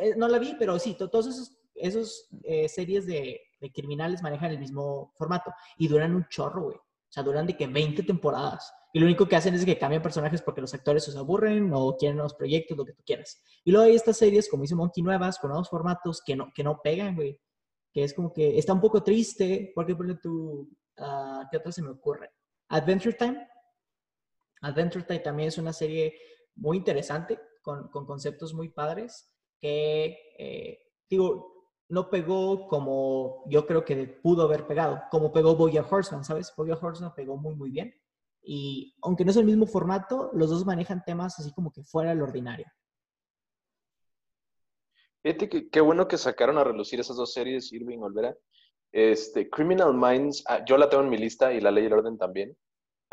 eh, 0.00 0.14
no 0.16 0.28
la 0.28 0.38
vi, 0.38 0.54
pero 0.58 0.78
sí, 0.78 0.94
to- 0.94 1.08
todos 1.10 1.26
esos, 1.28 1.56
esos 1.74 2.28
eh, 2.44 2.68
series 2.68 3.06
de, 3.06 3.40
de 3.60 3.72
criminales 3.72 4.22
manejan 4.22 4.50
el 4.50 4.58
mismo 4.58 5.12
formato 5.16 5.52
y 5.78 5.88
duran 5.88 6.14
un 6.14 6.26
chorro, 6.28 6.64
güey. 6.64 6.76
O 6.76 7.12
sea, 7.16 7.22
duran 7.22 7.46
de 7.46 7.56
que 7.56 7.66
20 7.66 8.02
temporadas. 8.02 8.72
Y 8.92 8.98
lo 8.98 9.06
único 9.06 9.26
que 9.28 9.36
hacen 9.36 9.54
es 9.54 9.64
que 9.64 9.78
cambian 9.78 10.02
personajes 10.02 10.42
porque 10.42 10.60
los 10.60 10.72
actores 10.74 11.04
se 11.04 11.16
aburren 11.18 11.70
o 11.72 11.96
quieren 11.96 12.16
nuevos 12.16 12.34
proyectos, 12.34 12.76
lo 12.76 12.84
que 12.84 12.92
tú 12.94 13.02
quieras. 13.06 13.42
Y 13.64 13.70
luego 13.70 13.86
hay 13.86 13.94
estas 13.94 14.16
series, 14.16 14.48
como 14.48 14.62
dice 14.62 14.74
Monkey, 14.74 15.02
nuevas, 15.02 15.38
con 15.38 15.50
nuevos 15.50 15.68
formatos 15.68 16.20
que 16.24 16.34
no, 16.36 16.50
que 16.54 16.64
no 16.64 16.80
pegan, 16.82 17.14
güey. 17.14 17.38
Que 17.92 18.04
es 18.04 18.12
como 18.14 18.32
que 18.32 18.58
está 18.58 18.72
un 18.72 18.80
poco 18.80 19.02
triste, 19.02 19.72
porque 19.74 19.94
por 19.94 20.18
tu... 20.18 20.68
ah, 20.98 21.46
¿Qué 21.50 21.56
otra 21.58 21.72
se 21.72 21.82
me 21.82 21.90
ocurre? 21.90 22.30
Adventure 22.68 23.14
Time. 23.14 23.46
Adventure 24.62 25.04
Time 25.04 25.20
también 25.20 25.48
es 25.48 25.58
una 25.58 25.72
serie 25.72 26.14
muy 26.54 26.78
interesante, 26.78 27.40
con, 27.62 27.88
con 27.88 28.06
conceptos 28.06 28.54
muy 28.54 28.68
padres, 28.68 29.30
que, 29.60 30.16
eh, 30.38 30.78
digo, 31.08 31.56
no 31.88 32.10
pegó 32.10 32.66
como 32.68 33.44
yo 33.46 33.66
creo 33.66 33.84
que 33.84 34.06
pudo 34.06 34.42
haber 34.42 34.66
pegado, 34.66 35.02
como 35.10 35.32
pegó 35.32 35.56
Boya 35.56 35.86
Horseman, 35.88 36.24
¿sabes? 36.24 36.52
Boya 36.56 36.78
Horseman 36.80 37.14
pegó 37.14 37.36
muy, 37.36 37.54
muy 37.54 37.70
bien. 37.70 37.94
Y 38.42 38.94
aunque 39.02 39.24
no 39.24 39.30
es 39.30 39.36
el 39.36 39.44
mismo 39.44 39.66
formato, 39.66 40.30
los 40.32 40.50
dos 40.50 40.64
manejan 40.64 41.02
temas 41.04 41.38
así 41.38 41.52
como 41.52 41.72
que 41.72 41.82
fuera 41.82 42.10
del 42.10 42.22
ordinario. 42.22 42.66
Fíjate 45.22 45.48
que 45.48 45.68
qué 45.68 45.80
bueno 45.80 46.06
que 46.06 46.18
sacaron 46.18 46.56
a 46.56 46.64
relucir 46.64 47.00
esas 47.00 47.16
dos 47.16 47.32
series, 47.32 47.72
Irving 47.72 47.98
Olvera. 47.98 48.36
Este, 48.92 49.50
Criminal 49.50 49.92
Minds, 49.92 50.44
ah, 50.46 50.64
yo 50.64 50.78
la 50.78 50.88
tengo 50.88 51.02
en 51.02 51.10
mi 51.10 51.18
lista 51.18 51.52
y 51.52 51.60
La 51.60 51.72
Ley 51.72 51.86
y 51.86 51.92
Orden 51.92 52.16
también. 52.16 52.56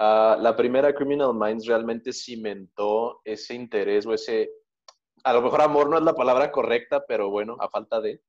Ah, 0.06 0.36
la 0.38 0.54
primera, 0.54 0.94
Criminal 0.94 1.34
Minds, 1.34 1.66
realmente 1.66 2.12
cimentó 2.12 3.22
ese 3.24 3.54
interés 3.54 4.06
o 4.06 4.14
ese, 4.14 4.50
a 5.24 5.32
lo 5.32 5.42
mejor 5.42 5.62
amor 5.62 5.90
no 5.90 5.98
es 5.98 6.04
la 6.04 6.14
palabra 6.14 6.52
correcta, 6.52 7.06
pero 7.08 7.30
bueno, 7.30 7.56
a 7.62 7.70
falta 7.70 8.02
de, 8.02 8.20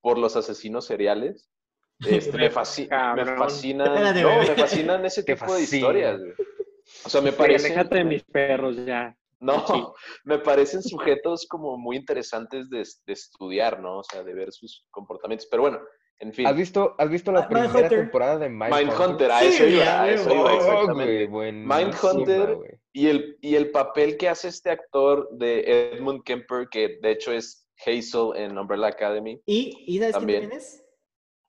por 0.00 0.16
los 0.16 0.36
asesinos 0.36 0.86
seriales. 0.86 1.48
Este, 2.06 2.36
me, 2.36 2.50
fasci- 2.52 2.88
me 3.16 3.24
fascinan, 3.36 3.94
no, 4.22 4.38
me 4.40 4.46
fascinan 4.56 5.04
ese 5.06 5.22
tipo 5.24 5.44
de 5.44 5.60
fascina. 5.62 5.76
historias. 5.76 6.18
güey. 6.20 6.32
O 7.04 7.08
sea, 7.08 7.20
me 7.20 7.32
parece... 7.32 7.66
aléjate 7.66 7.96
de 7.98 8.04
mis 8.04 8.22
perros 8.24 8.76
ya. 8.84 9.16
No, 9.40 9.64
Sí. 9.66 9.84
me 10.24 10.38
parecen 10.38 10.82
sujetos 10.82 11.46
como 11.48 11.76
muy 11.78 11.96
interesantes 11.96 12.68
de, 12.70 12.78
de 13.06 13.12
estudiar, 13.12 13.80
¿no? 13.80 13.98
O 13.98 14.04
sea, 14.04 14.22
de 14.22 14.34
ver 14.34 14.52
sus 14.52 14.84
comportamientos. 14.90 15.48
Pero 15.50 15.62
bueno, 15.62 15.78
en 16.20 16.32
fin. 16.32 16.46
¿Has 16.46 16.56
visto, 16.56 16.94
¿Has 16.98 17.10
visto 17.10 17.32
la 17.32 17.40
Ah, 17.40 17.48
primera 17.48 17.68
Mindhunter. 17.68 17.98
temporada 17.98 18.38
de 18.38 18.48
Mindhunter? 18.48 18.86
Mindhunter, 18.86 19.30
a 19.30 19.40
Sí, 19.40 19.46
eso 19.48 19.66
iba, 19.66 20.02
a 20.02 20.10
eso 20.10 20.34
iba, 20.34 20.54
exactamente. 20.54 21.26
buenísima, 21.26 21.76
Mindhunter. 21.78 22.54
güey. 22.54 22.70
Y 22.92 23.06
el, 23.08 23.38
y 23.40 23.54
el 23.56 23.70
papel 23.70 24.16
que 24.16 24.28
hace 24.28 24.48
este 24.48 24.70
actor 24.70 25.28
de 25.32 25.92
Edmund 25.94 26.22
Kemper, 26.24 26.68
que 26.70 26.98
de 27.02 27.10
hecho 27.10 27.32
es 27.32 27.68
Hazel 27.84 28.30
en 28.36 28.56
Umbrella 28.56 28.86
Academy. 28.86 29.40
Y, 29.46 29.84
¿y 29.86 29.98
¿sabes 29.98 30.14
También. 30.14 30.40
quién 30.48 30.52
es? 30.52 30.80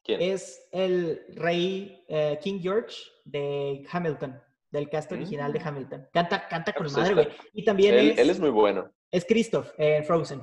¿Quién? 0.03 0.21
Es 0.21 0.67
el 0.71 1.23
rey 1.35 2.03
eh, 2.09 2.39
King 2.41 2.59
George 2.61 2.95
de 3.25 3.85
Hamilton, 3.91 4.41
del 4.71 4.89
cast 4.89 5.11
Mm. 5.11 5.15
original 5.15 5.53
de 5.53 5.59
Hamilton. 5.63 6.07
Canta, 6.11 6.47
canta 6.47 6.73
con 6.73 6.83
pues 6.85 6.97
madre, 6.97 7.13
güey. 7.13 7.27
Y 7.53 7.63
también 7.63 7.93
él, 7.95 8.11
es, 8.11 8.17
él 8.19 8.29
es 8.31 8.39
muy 8.39 8.49
bueno. 8.49 8.91
es 9.11 9.23
Christoph 9.25 9.69
en 9.77 10.03
Frozen. 10.03 10.41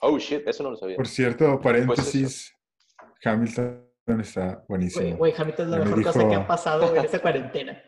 Oh, 0.00 0.18
shit, 0.18 0.46
eso 0.46 0.62
no 0.62 0.70
lo 0.70 0.76
sabía. 0.76 0.96
Por 0.96 1.06
cierto, 1.08 1.60
paréntesis, 1.60 2.52
Hamilton 3.24 4.20
está 4.20 4.64
buenísimo. 4.68 5.04
Güey, 5.04 5.16
güey, 5.16 5.34
Hamilton 5.36 5.66
es 5.66 5.70
la 5.70 5.78
me 5.78 5.84
mejor 5.84 6.02
cosa 6.04 6.28
que 6.28 6.34
ha 6.34 6.46
pasado 6.46 6.96
en 6.96 7.04
esta 7.04 7.18
cuarentena. 7.20 7.82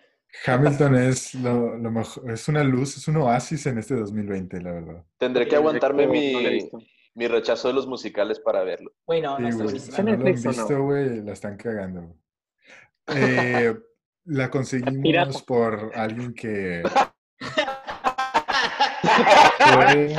Hamilton 0.46 0.94
es 0.96 1.34
lo, 1.34 1.76
lo 1.76 1.90
mejor, 1.90 2.30
es 2.30 2.48
una 2.48 2.64
luz, 2.64 2.96
es 2.96 3.06
un 3.08 3.16
oasis 3.18 3.66
en 3.66 3.78
este 3.78 3.94
2020, 3.94 4.60
la 4.60 4.72
verdad. 4.72 5.04
Tendré 5.18 5.44
que 5.44 5.50
Sí, 5.50 5.56
aguantarme 5.56 6.06
no 6.06 6.12
mi, 6.12 6.68
mi 7.14 7.28
rechazo 7.28 7.68
de 7.68 7.74
los 7.74 7.86
musicales 7.86 8.40
para 8.40 8.64
verlo. 8.64 8.92
Güey, 9.06 9.20
no, 9.20 9.38
no 9.38 9.68
Sí, 9.68 9.76
está 9.76 9.96
si 9.96 10.02
no 10.02 10.08
lo 10.08 10.12
han 10.14 10.18
no? 10.20 10.24
visto, 10.24 10.82
güey, 10.82 11.22
la 11.22 11.32
están 11.32 11.56
cagando. 11.56 12.16
Eh, 13.14 13.74
la 14.24 14.50
conseguimos 14.50 15.02
Pirata. 15.02 15.38
por 15.46 15.92
alguien 15.94 16.34
que 16.34 16.82
puede, 19.74 20.14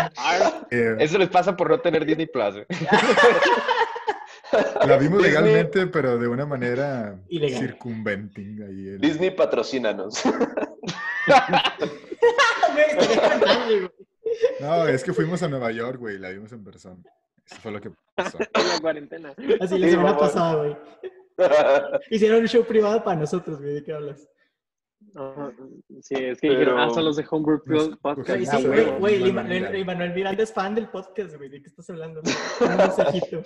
eh, 0.72 0.95
Eso 0.99 1.18
les 1.18 1.30
pasa 1.30 1.55
por 1.57 1.70
no 1.70 1.80
tener 1.80 2.05
Disney 2.05 2.28
Plus. 2.28 2.55
la 4.88 4.97
vimos 4.97 5.18
Disney- 5.20 5.22
legalmente, 5.43 5.88
pero 5.88 6.18
de 6.18 6.28
una 6.28 6.45
manera 6.45 7.20
Ilegal. 7.30 7.60
circunventing 7.60 8.62
ahí 8.64 8.88
el- 8.89 8.99
Disney 9.01 9.32
patrocínanos. 9.32 10.22
No, 14.60 14.88
es 14.88 15.03
que 15.03 15.14
fuimos 15.14 15.41
a 15.43 15.47
Nueva 15.47 15.72
York, 15.72 15.99
güey, 15.99 16.18
la 16.18 16.30
vimos 16.30 16.51
en 16.51 16.64
persona. 16.64 17.01
Eso 17.45 17.56
fue 17.62 17.72
lo 17.72 17.80
que 17.82 17.91
pasó. 18.16 18.38
En 18.53 18.68
la 18.68 18.80
cuarentena. 18.82 19.34
Así 19.62 19.78
la 19.78 19.88
Sí, 19.88 19.91
semana 19.93 20.18
pasada, 20.18 20.56
güey. 20.56 20.78
Hicieron 22.10 22.41
un 22.41 22.47
show 22.47 22.64
privado 22.66 23.03
para 23.03 23.20
nosotros, 23.20 23.62
güey. 23.62 23.76
¿De 23.76 23.84
qué 23.84 23.93
hablas? 23.93 24.28
Ajá, 25.16 25.51
Sí, 26.01 26.16
es 26.16 26.39
que 26.41 26.47
Pero- 26.49 26.60
dijeron, 26.60 26.93
son 26.93 27.06
los 27.06 27.16
de 27.18 27.26
Homebrew 27.30 27.97
Podcast. 28.01 28.39
Sí, 28.39 28.47
a 28.49 28.60
güey, 28.68 28.86
güey. 28.99 29.22
Manuel 29.22 29.24
Lima- 29.24 29.43
Miranda. 29.43 29.86
Manuel 29.86 30.14
Miranda 30.14 30.43
es 30.43 30.53
fan 30.53 30.76
del 30.76 30.88
podcast, 30.89 31.36
güey. 31.38 31.49
¿De 31.49 31.62
qué 31.62 31.68
estás 31.68 31.89
hablando? 31.89 32.22
Un 32.22 32.78
mensajito. 32.78 33.41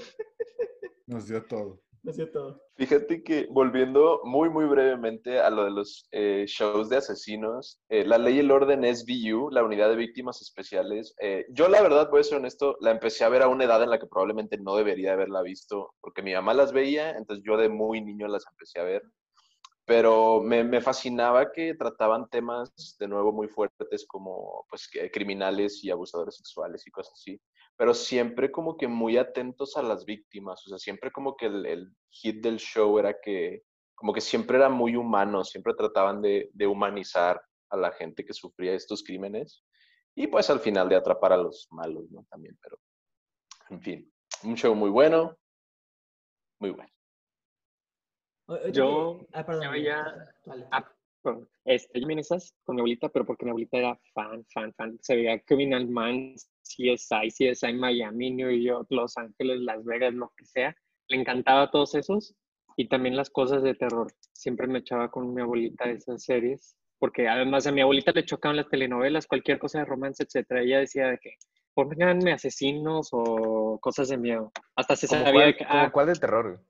Nos 1.10 1.28
dio 1.28 1.44
todo. 1.44 1.82
Lo 2.04 2.14
sé 2.14 2.28
todo. 2.28 2.62
Fíjate 2.76 3.24
que 3.24 3.48
volviendo 3.50 4.22
muy, 4.24 4.50
muy 4.50 4.66
brevemente 4.66 5.40
a 5.40 5.50
lo 5.50 5.66
de 5.66 5.72
los 5.72 6.08
eh, 6.12 6.46
shows 6.48 6.88
de 6.88 6.98
asesinos, 6.98 7.82
eh, 7.90 8.06
la 8.06 8.20
ley 8.20 8.36
y 8.36 8.40
el 8.40 8.52
orden 8.52 8.84
SVU, 8.86 9.50
la 9.50 9.64
unidad 9.64 9.90
de 9.90 9.96
víctimas 9.96 10.40
especiales, 10.42 11.16
eh, 11.20 11.48
yo 11.50 11.68
la 11.68 11.82
verdad, 11.82 12.10
voy 12.12 12.22
a 12.22 12.24
ser 12.24 12.38
honesto, 12.38 12.78
la 12.80 12.92
empecé 12.92 13.24
a 13.26 13.30
ver 13.30 13.42
a 13.42 13.48
una 13.48 13.66
edad 13.66 13.82
en 13.82 13.90
la 13.90 14.00
que 14.00 14.06
probablemente 14.06 14.60
no 14.60 14.76
debería 14.76 15.14
haberla 15.14 15.42
visto, 15.42 15.96
porque 16.00 16.22
mi 16.22 16.34
mamá 16.34 16.54
las 16.54 16.72
veía, 16.72 17.10
entonces 17.18 17.44
yo 17.44 17.58
de 17.58 17.70
muy 17.70 18.02
niño 18.02 18.28
las 18.28 18.46
empecé 18.48 18.80
a 18.80 18.84
ver. 18.84 19.02
Pero 19.86 20.42
me, 20.42 20.64
me 20.64 20.82
fascinaba 20.82 21.52
que 21.52 21.74
trataban 21.74 22.30
temas 22.30 22.72
de 23.00 23.08
nuevo 23.08 23.34
muy 23.34 23.48
fuertes 23.48 24.06
como 24.08 24.64
pues, 24.70 24.88
criminales 25.12 25.84
y 25.84 25.90
abusadores 25.90 26.36
sexuales 26.36 26.86
y 26.86 26.92
cosas 26.92 27.14
así 27.14 27.42
pero 27.80 27.94
siempre 27.94 28.52
como 28.52 28.76
que 28.76 28.90
muy 28.90 29.16
atentos 29.16 29.78
a 29.78 29.82
las 29.82 30.04
víctimas, 30.04 30.66
o 30.66 30.70
sea, 30.70 30.78
siempre 30.78 31.12
como 31.12 31.38
que 31.38 31.46
el, 31.46 31.66
el 31.66 31.96
hit 32.10 32.42
del 32.44 32.58
show 32.58 33.00
era 33.00 33.22
que 33.22 33.64
como 33.96 34.12
que 34.14 34.20
siempre 34.20 34.58
era 34.58 34.68
muy 34.68 34.98
humano, 34.98 35.46
siempre 35.46 35.74
trataban 35.74 36.22
de, 36.22 36.50
de 36.54 36.68
humanizar 36.68 37.42
a 37.70 37.78
la 37.78 37.92
gente 37.94 38.26
que 38.26 38.34
sufría 38.34 38.74
estos 38.74 39.02
crímenes 39.02 39.64
y 40.14 40.28
pues 40.28 40.50
al 40.50 40.60
final 40.60 40.90
de 40.90 40.98
atrapar 40.98 41.32
a 41.32 41.38
los 41.38 41.68
malos, 41.72 42.12
¿no? 42.12 42.26
También, 42.30 42.58
pero 42.62 42.78
en 43.70 43.82
fin, 43.82 44.14
un 44.44 44.56
show 44.56 44.76
muy 44.76 44.90
bueno, 44.90 45.38
muy 46.60 46.72
bueno. 46.72 46.92
Yo- 48.74 49.22
Ah, 49.32 49.46
perdón. 49.46 49.64
yo 49.64 49.76
ya- 49.78 50.36
dale. 50.46 50.68
Ah, 50.72 50.92
este, 51.64 52.02
yo 52.02 52.08
esas 52.10 52.54
con 52.64 52.76
mi 52.76 52.82
abuelita, 52.82 53.08
pero 53.08 53.26
porque 53.26 53.46
mi 53.46 53.52
abuelita 53.52 53.78
era 53.78 54.00
fan, 54.14 54.46
fan, 54.54 54.74
fan. 54.74 54.98
Se 55.02 55.16
veía 55.16 55.40
Criminal 55.44 55.88
Minds, 55.88 56.50
CSI, 56.70 57.30
CSI 57.30 57.74
Miami, 57.74 58.32
New 58.32 58.52
York, 58.52 58.88
Los 58.90 59.18
Ángeles, 59.18 59.60
Las 59.62 59.84
Vegas, 59.84 60.14
lo 60.14 60.32
que 60.38 60.46
sea. 60.46 60.76
Le 61.08 61.18
encantaba 61.18 61.72
todos 61.72 61.96
esos 61.96 62.36
y 62.78 62.88
también 62.88 63.18
las 63.18 63.30
cosas 63.30 63.64
de 63.64 63.74
terror. 63.74 64.08
Siempre 64.34 64.68
me 64.68 64.80
echaba 64.80 65.10
con 65.10 65.34
mi 65.34 65.42
abuelita 65.42 65.90
esas 65.90 66.24
series, 66.24 66.78
porque 67.00 67.28
además 67.28 67.68
a 67.68 67.72
mi 67.72 67.82
abuelita 67.82 68.12
le 68.12 68.26
chocaban 68.26 68.58
las 68.58 68.70
telenovelas, 68.70 69.28
cualquier 69.28 69.60
cosa 69.60 69.80
de 69.80 69.86
romance, 69.86 70.24
etcétera. 70.24 70.62
Ella 70.62 70.80
decía 70.80 71.08
de 71.08 71.18
que 71.18 71.36
pónganme 71.74 72.32
asesinos 72.32 73.10
o 73.12 73.80
cosas 73.82 74.10
de 74.10 74.18
miedo. 74.18 74.52
Hasta 74.76 74.96
se 74.96 75.08
¿Como 75.08 75.24
sabía 75.24 75.42
cuál, 75.42 75.58
que, 75.58 75.66
ah, 75.68 75.90
cuál 75.92 76.08
de 76.08 76.16
terror? 76.16 76.64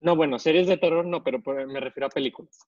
No, 0.00 0.16
bueno, 0.16 0.38
series 0.38 0.66
de 0.66 0.76
terror 0.76 1.04
no, 1.04 1.22
pero 1.22 1.40
me 1.66 1.80
refiero 1.80 2.06
a 2.06 2.10
películas. 2.10 2.58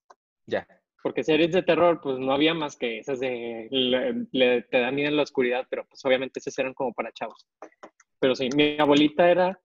Ya. 0.46 0.66
Porque 1.06 1.22
series 1.22 1.52
de 1.52 1.62
terror, 1.62 2.00
pues 2.02 2.18
no 2.18 2.32
había 2.32 2.52
más 2.52 2.74
que 2.76 2.98
esas 2.98 3.20
de 3.20 3.68
le- 3.70 4.26
le- 4.32 4.62
te 4.62 4.80
da 4.80 4.90
miedo 4.90 5.08
en 5.08 5.16
la 5.16 5.22
oscuridad, 5.22 5.64
pero 5.70 5.86
pues 5.86 6.04
obviamente 6.04 6.40
esas 6.40 6.58
eran 6.58 6.74
como 6.74 6.92
para 6.92 7.12
chavos. 7.12 7.46
Pero 8.18 8.34
sí, 8.34 8.48
mi 8.56 8.76
abuelita 8.76 9.30
era, 9.30 9.56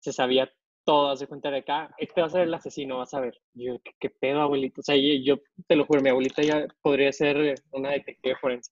se 0.00 0.12
sabía 0.12 0.52
todo, 0.84 1.16
se 1.16 1.26
cuenta 1.26 1.50
de 1.50 1.60
acá, 1.60 1.94
este 1.96 2.20
va 2.20 2.26
a 2.26 2.30
ser 2.30 2.42
el 2.42 2.52
asesino, 2.52 2.98
vas 2.98 3.14
a 3.14 3.20
ver. 3.20 3.40
Yo, 3.54 3.80
¿qué, 3.82 3.92
qué 3.98 4.10
pedo, 4.10 4.42
abuelito? 4.42 4.82
O 4.82 4.84
sea, 4.84 4.94
yo, 4.94 5.14
yo 5.22 5.40
te 5.66 5.74
lo 5.74 5.86
juro, 5.86 6.02
mi 6.02 6.10
abuelita 6.10 6.42
ya 6.42 6.66
podría 6.82 7.10
ser 7.14 7.54
una 7.70 7.92
detective 7.92 8.36
forense. 8.38 8.70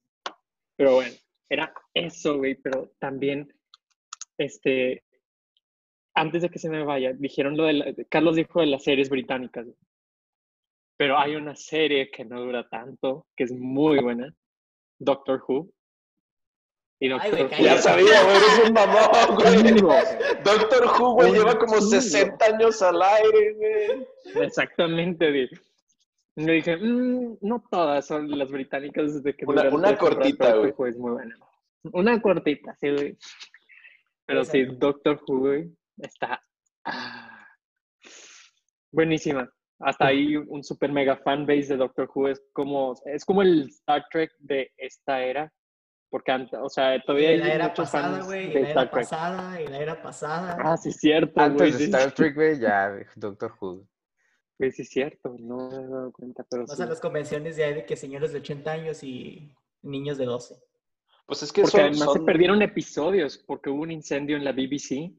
Pero 0.76 0.96
bueno, 0.96 1.14
era 1.48 1.72
eso, 1.94 2.36
güey, 2.36 2.56
pero 2.56 2.92
también, 2.98 3.50
este, 4.36 5.02
antes 6.14 6.42
de 6.42 6.50
que 6.50 6.58
se 6.58 6.68
me 6.68 6.84
vaya, 6.84 7.14
dijeron 7.14 7.56
lo 7.56 7.64
de, 7.64 7.72
la- 7.72 7.94
Carlos 8.10 8.36
dijo 8.36 8.60
de 8.60 8.66
las 8.66 8.84
series 8.84 9.08
británicas, 9.08 9.64
güey. 9.64 9.76
Pero 11.03 11.18
hay 11.18 11.34
una 11.34 11.57
serie 11.57 12.12
que 12.12 12.24
no 12.24 12.40
dura 12.40 12.68
tanto, 12.68 13.26
que 13.36 13.42
es 13.42 13.50
muy 13.53 13.98
buena, 13.98 14.32
Doctor 15.00 15.42
Who. 15.48 15.68
Y 17.00 17.09
Doctor 17.09 17.30
güey, 17.32 17.42
Who. 17.42 17.57
Ya 17.64 17.78
sabía, 17.78 18.22
güey, 18.22 18.36
eres 18.36 18.68
un 18.68 18.72
mamón, 18.72 19.34
güey. 19.34 20.05
Doctor 20.44 20.86
Who, 20.86 21.14
güey, 21.14 21.32
lleva 21.32 21.59
como 21.59 21.78
chingo. 21.78 21.90
60 21.90 22.44
años 22.44 22.80
al 22.82 23.03
aire, 23.03 23.53
güey. 23.55 24.44
Exactamente, 24.46 25.28
güey. 25.28 25.50
Y 26.36 26.46
yo 26.46 26.53
dije, 26.53 26.76
"Mm, 26.76 27.38
no 27.40 27.64
todas 27.68 28.07
son 28.07 28.38
las 28.38 28.48
británicas 28.53 29.24
de 29.24 29.34
que 29.34 29.44
Una- 29.44 29.70
una 29.70 29.98
cortita, 29.98 30.55
güey. 30.55 30.66
Doctor 30.68 30.74
Who 30.78 30.86
es 30.86 30.96
muy 30.96 31.11
buena. 31.11 31.36
Una 31.94 32.22
cortita, 32.22 32.76
sí, 32.76 32.90
güey. 32.92 33.18
Pero 34.24 34.44
sí. 34.44 34.66
Doctor 34.66 35.20
Who, 35.26 35.38
güey, 35.40 35.76
está 35.98 36.40
ah, 36.84 37.44
buenísima. 38.92 39.53
Hasta 39.85 40.07
ahí 40.07 40.37
un 40.37 40.62
super 40.64 40.93
mega 40.93 41.16
fan 41.16 41.47
base 41.47 41.68
de 41.68 41.76
Doctor 41.76 42.11
Who 42.14 42.28
es 42.28 42.43
como, 42.53 42.95
es 43.07 43.24
como 43.24 43.43
el 43.43 43.68
Star 43.68 44.05
Trek 44.11 44.33
de 44.39 44.72
esta 44.76 45.22
era. 45.24 45.53
Porque, 46.11 46.30
antes, 46.33 46.59
o 46.62 46.68
sea, 46.68 47.03
todavía 47.05 47.30
Y 47.30 47.35
hay 47.35 47.39
la 47.39 47.55
era 47.55 47.68
muchos 47.68 47.91
pasada, 47.91 48.14
fans 48.16 48.26
güey, 48.26 48.53
la 48.53 48.68
era 48.70 48.91
Trek. 48.91 48.91
pasada, 48.91 49.62
y 49.62 49.66
la 49.66 49.78
era 49.78 50.03
pasada. 50.03 50.57
Ah, 50.62 50.76
sí, 50.76 50.91
es 50.91 50.97
cierto, 50.99 51.33
güey. 51.35 51.47
Antes 51.47 51.72
de 51.72 51.78
sí, 51.78 51.85
Star 51.85 52.12
Trek, 52.12 52.35
güey, 52.35 52.59
ya, 52.61 52.93
Doctor 53.16 53.55
Who. 53.61 53.87
güey, 54.59 54.70
sí 54.72 54.83
es 54.83 54.89
cierto, 54.91 55.35
no 55.41 55.68
me 55.70 55.76
he 55.76 55.89
dado 55.89 56.12
cuenta, 56.12 56.45
pero 56.49 56.66
Vas 56.66 56.76
sí. 56.76 56.83
a 56.83 56.87
las 56.87 57.01
convenciones 57.01 57.57
de 57.57 57.64
ahí 57.64 57.74
de 57.74 57.87
que 57.87 57.97
señores 57.97 58.33
de 58.33 58.39
80 58.39 58.70
años 58.72 59.03
y 59.03 59.53
niños 59.83 60.18
de 60.18 60.26
12. 60.26 60.55
Pues 61.26 61.43
es 61.43 61.53
que 61.53 61.62
Porque 61.62 61.78
son, 61.78 61.80
además 61.80 62.12
se 62.12 62.20
perdieron 62.20 62.62
episodios 62.62 63.39
porque 63.39 63.70
hubo 63.70 63.83
un 63.83 63.91
incendio 63.91 64.37
en 64.37 64.45
la 64.45 64.53
BBC. 64.53 65.12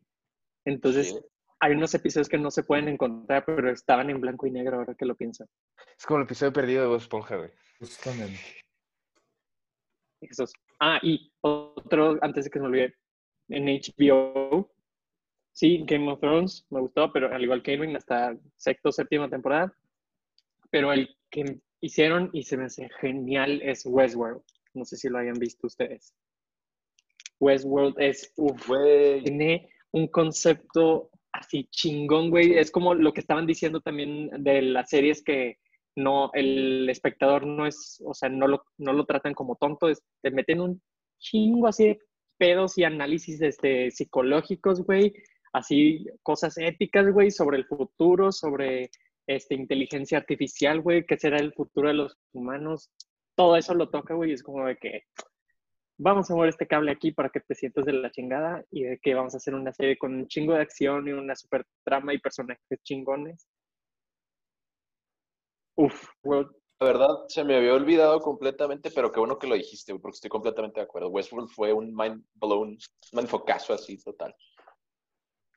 Entonces 0.66 1.10
Sí. 1.10 1.20
Hay 1.64 1.72
unos 1.72 1.94
episodios 1.94 2.28
que 2.28 2.38
no 2.38 2.52
se 2.52 2.64
pueden 2.64 2.90
encontrar, 2.90 3.46
pero 3.46 3.72
estaban 3.72 4.10
en 4.10 4.20
blanco 4.20 4.46
y 4.46 4.52
negro 4.52 4.80
ahora 4.80 4.96
que 4.96 5.06
lo 5.06 5.16
pienso. 5.16 5.46
Es 5.98 6.06
como 6.06 6.20
el 6.20 6.26
episodio 6.26 6.52
perdido 6.52 6.82
de 6.82 6.88
Bob 6.90 6.98
Esponja, 6.98 7.38
güey. 7.38 7.52
Justamente. 7.80 8.38
Esos. 10.20 10.52
Ah, 10.82 11.00
y 11.02 11.32
otro, 11.40 12.20
antes 12.22 12.44
de 12.44 12.52
que 12.52 12.60
se 12.60 12.62
me 12.62 12.68
olvide, 12.68 12.96
en 13.48 13.66
HBO. 13.66 14.74
Sí, 15.54 15.86
Game 15.88 16.12
of 16.12 16.20
Thrones 16.20 16.66
me 16.70 16.82
gustó, 16.82 17.14
pero 17.14 17.34
al 17.34 17.42
igual 17.42 17.64
que 17.64 17.74
Irving, 17.74 17.96
hasta 17.96 18.38
sexto, 18.58 18.92
séptima 18.92 19.30
temporada. 19.30 19.74
Pero 20.70 20.92
el 20.92 21.16
que 21.30 21.62
hicieron 21.80 22.30
y 22.34 22.44
se 22.44 22.58
me 22.58 22.66
hace 22.66 22.90
genial 23.00 23.62
es 23.62 23.86
Westworld. 23.86 24.42
No 24.74 24.84
sé 24.84 24.98
si 24.98 25.08
lo 25.08 25.18
hayan 25.18 25.40
visto 25.40 25.68
ustedes. 25.68 26.14
Westworld 27.40 27.96
es, 28.02 28.34
uff, 28.36 28.68
tiene 29.24 29.70
un 29.92 30.08
concepto 30.08 31.10
así 31.34 31.68
chingón, 31.72 32.30
güey. 32.30 32.58
Es 32.58 32.72
como 32.72 32.94
lo 32.94 33.14
que 33.14 33.20
estaban 33.20 33.46
diciendo 33.46 33.82
también 33.82 34.30
de 34.44 34.62
las 34.62 34.90
series 34.90 35.24
que 35.24 35.58
no, 35.96 36.32
el 36.34 36.90
espectador 36.90 37.46
no 37.46 37.68
es, 37.68 38.02
o 38.06 38.14
sea, 38.14 38.30
no 38.30 38.48
lo, 38.48 38.64
no 38.78 38.94
lo 38.94 39.06
tratan 39.06 39.34
como 39.34 39.56
tonto, 39.56 39.90
es, 39.90 40.02
te 40.22 40.32
meten 40.32 40.62
un 40.62 40.82
chingo 41.20 41.68
así 41.68 41.90
de 41.90 42.00
pedos 42.38 42.78
y 42.78 42.84
análisis 42.84 43.42
este, 43.42 43.92
psicológicos, 43.92 44.82
güey, 44.84 45.14
así 45.54 46.06
cosas 46.24 46.58
éticas, 46.58 47.12
güey, 47.12 47.30
sobre 47.30 47.58
el 47.58 47.66
futuro, 47.66 48.32
sobre 48.32 48.90
este, 49.28 49.56
inteligencia 49.56 50.18
artificial, 50.18 50.82
güey, 50.82 51.06
qué 51.06 51.18
será 51.18 51.38
el 51.38 51.54
futuro 51.54 51.90
de 51.90 51.96
los 51.96 52.18
humanos. 52.34 52.90
Todo 53.36 53.56
eso 53.56 53.74
lo 53.74 53.90
toca, 53.90 54.14
güey, 54.16 54.32
es 54.32 54.44
como 54.44 54.66
de 54.66 54.78
que 54.78 55.04
vamos 55.98 56.30
a 56.30 56.36
mover 56.36 56.50
este 56.50 56.68
cable 56.68 56.92
aquí 56.92 57.12
para 57.12 57.30
que 57.30 57.40
te 57.40 57.56
sientas 57.56 57.86
de 57.86 57.94
la 57.94 58.12
chingada 58.12 58.64
y 58.72 58.84
de 58.84 59.00
que 59.00 59.14
vamos 59.14 59.34
a 59.34 59.38
hacer 59.38 59.56
una 59.56 59.74
serie 59.74 59.98
con 59.98 60.14
un 60.14 60.28
chingo 60.28 60.54
de 60.54 60.62
acción 60.62 61.08
y 61.08 61.12
una 61.12 61.36
super 61.36 61.66
trama 61.84 62.14
y 62.14 62.20
personajes 62.20 62.64
chingones. 62.84 63.48
Uf, 65.76 66.08
World, 66.24 66.52
la 66.80 66.88
verdad 66.88 67.10
se 67.28 67.44
me 67.44 67.56
había 67.56 67.74
olvidado 67.74 68.20
completamente, 68.20 68.92
pero 68.92 69.12
qué 69.12 69.20
bueno 69.20 69.40
que 69.40 69.48
lo 69.48 69.56
dijiste, 69.56 69.92
güey, 69.92 70.02
porque 70.02 70.16
estoy 70.16 70.30
completamente 70.30 70.80
de 70.80 70.86
acuerdo. 70.86 71.10
Westworld 71.10 71.50
fue 71.50 71.74
un 71.74 71.96
mind 71.96 72.24
blown, 72.36 72.78
un 73.14 73.20
enfocazo 73.20 73.74
así 73.74 73.98
total. 73.98 74.36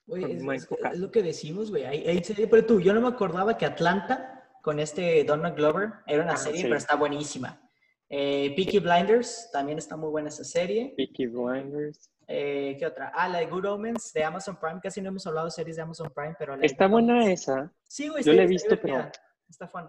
Oye, 0.09 0.37
es, 0.37 0.99
lo 0.99 1.11
que 1.11 1.23
decimos, 1.23 1.71
güey. 1.71 1.85
Hay, 1.85 2.07
hay 2.07 2.23
serie, 2.23 2.47
pero 2.47 2.65
tú, 2.65 2.81
yo 2.81 2.95
no 2.95 3.01
me 3.01 3.09
acordaba 3.09 3.59
que 3.59 3.67
Atlanta, 3.67 4.53
con 4.63 4.79
este 4.79 5.25
Donald 5.25 5.57
Glover, 5.57 5.95
era 6.07 6.23
una 6.23 6.35
Ah, 6.35 6.37
serie, 6.37 6.61
sí. 6.61 6.67
pero 6.67 6.77
está 6.77 6.95
buenísima. 6.95 7.66
Eh, 8.09 8.53
Peaky 8.57 8.79
Blinders, 8.79 9.51
también 9.53 9.79
está 9.79 9.97
muy 9.97 10.11
buena 10.11 10.29
esa 10.29 10.45
serie. 10.45 10.95
Peaky 10.97 11.27
Blinders. 11.27 12.11
Eh, 12.29 12.77
¿Qué 12.79 12.87
otra? 12.87 13.13
Ah, 13.15 13.29
la 13.29 13.39
de 13.39 13.47
Good 13.47 13.65
Omens 13.67 14.13
de 14.13 14.25
Amazon 14.25 14.59
Prime. 14.61 14.81
Casi 14.83 15.01
no 15.01 15.09
hemos 15.09 15.27
hablado 15.27 15.47
de 15.47 15.51
series 15.53 15.77
de 15.77 15.83
Amazon 15.83 16.11
Prime, 16.15 16.35
pero 16.39 16.57
la 16.57 16.65
Está 16.65 16.87
buena 16.89 17.21
Omens- 17.21 17.33
esa. 17.33 17.73
Sí, 17.89 18.09
güey. 18.09 18.23
Yo 18.25 18.33
la 18.33 18.43
he 18.43 18.47
visto, 18.47 18.77
pero-. 18.81 19.11
Está 19.49 19.69
fun. 19.69 19.89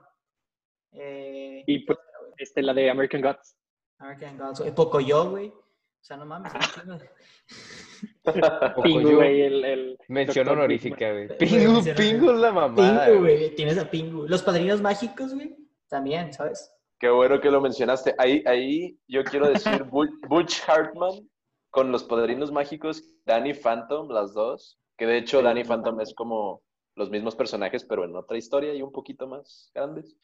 Eh, 0.91 1.63
Y 1.67 1.79
pues, 1.85 1.97
este, 2.37 2.61
la 2.61 2.73
de 2.73 2.89
American 2.89 3.21
Gods. 3.21 3.55
American 3.99 4.37
Gods. 4.37 4.59
Eh, 4.61 4.71
Pocoyo, 4.71 5.31
güey. 5.31 5.47
O 5.49 6.03
sea, 6.07 6.17
no 6.17 6.25
mames. 6.25 6.53
Pingu, 8.83 9.15
güey, 9.15 9.41
el, 9.41 9.65
el 9.65 9.97
Mención 10.07 10.47
honorífica, 10.47 11.11
güey. 11.11 11.27
Pingu, 11.37 11.83
Pingu 11.95 12.31
es 12.31 12.37
la 12.37 12.51
mamada. 12.51 13.05
Pingu, 13.05 13.19
güey. 13.21 13.37
güey. 13.37 13.55
Tienes 13.55 13.77
a 13.77 13.89
Pingu. 13.89 14.27
Los 14.27 14.43
padrinos 14.43 14.81
mágicos, 14.81 15.33
güey. 15.33 15.55
También, 15.87 16.33
¿sabes? 16.33 16.71
Qué 16.99 17.09
bueno 17.09 17.39
que 17.39 17.51
lo 17.51 17.61
mencionaste. 17.61 18.15
Ahí, 18.17 18.43
ahí 18.45 18.97
yo 19.07 19.23
quiero 19.23 19.47
decir 19.49 19.71
Bu- 19.91 20.19
Butch 20.27 20.61
Hartman 20.67 21.29
con 21.69 21.91
los 21.91 22.03
padrinos 22.03 22.51
mágicos, 22.51 23.03
Danny 23.25 23.53
Phantom, 23.53 24.09
las 24.09 24.33
dos. 24.33 24.79
Que 24.97 25.05
de 25.05 25.17
hecho 25.19 25.39
Sí, 25.39 25.43
Danny 25.43 25.63
Phantom 25.63 26.01
es 26.01 26.13
como 26.15 26.63
los 26.95 27.11
mismos 27.11 27.35
personajes, 27.35 27.83
pero 27.85 28.03
en 28.05 28.15
otra 28.15 28.37
historia 28.37 28.73
y 28.73 28.81
un 28.81 28.91
poquito 28.91 29.27
más 29.27 29.69
grandes. 29.75 30.17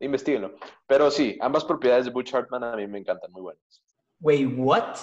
Investíguenlo. 0.00 0.54
Pero 0.88 1.10
sí, 1.10 1.38
ambas 1.40 1.64
propiedades 1.64 2.06
de 2.06 2.10
Butch 2.10 2.34
Hartman 2.34 2.64
a 2.64 2.74
mí 2.74 2.86
me 2.88 2.98
encantan, 2.98 3.30
muy 3.30 3.42
buenas. 3.42 3.82
Güey, 4.18 4.46
¿what? 4.46 4.96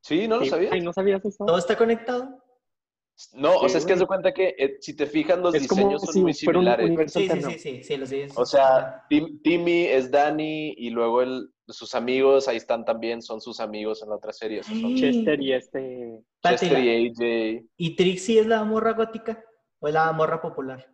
Sí, 0.00 0.26
¿no 0.26 0.38
lo 0.38 0.44
Sí. 0.44 0.50
sabías? 0.50 0.72
Ay, 0.72 0.80
¿no 0.80 0.92
sabías 0.92 1.24
eso? 1.24 1.44
¿Todo 1.44 1.58
está 1.58 1.76
conectado? 1.76 2.42
No, 3.32 3.54
o 3.56 3.68
sea, 3.68 3.78
es 3.78 3.86
que 3.86 3.94
haz 3.94 3.98
de 4.00 4.06
cuenta 4.06 4.32
que 4.32 4.54
eh, 4.58 4.76
si 4.80 4.94
te 4.94 5.06
fijas, 5.06 5.38
los 5.38 5.54
es 5.54 5.66
como 5.66 5.82
diseños 5.82 6.02
son 6.02 6.22
muy 6.22 6.30
un 6.30 6.34
similares. 6.34 7.12
Sí, 7.12 7.28
sí, 7.28 7.40
sí, 7.40 7.58
sí, 7.58 7.82
sí, 7.82 7.96
los. 7.96 8.38
O 8.38 8.44
sea, 8.44 9.04
Tim- 9.08 9.40
Timmy 9.42 9.86
es 9.86 10.10
Danny 10.10 10.74
y 10.76 10.90
luego 10.90 11.22
el, 11.22 11.48
sus 11.66 11.94
amigos 11.94 12.46
ahí 12.48 12.58
están 12.58 12.84
también, 12.84 13.22
son 13.22 13.40
sus 13.40 13.58
amigos 13.60 14.02
en 14.02 14.10
la 14.10 14.16
otra 14.16 14.32
serie. 14.34 14.62
son 14.62 14.94
Chester 14.94 15.40
y 15.40 15.52
este... 15.54 16.20
Chester 16.42 16.78
y 16.78 17.08
AJ. 17.08 17.64
¿Y 17.78 17.96
Trixie 17.96 18.40
es 18.40 18.46
la 18.46 18.62
morra 18.64 18.92
gótica? 18.92 19.42
¿O 19.78 19.88
es 19.88 19.94
la 19.94 20.12
morra 20.12 20.40
popular? 20.42 20.86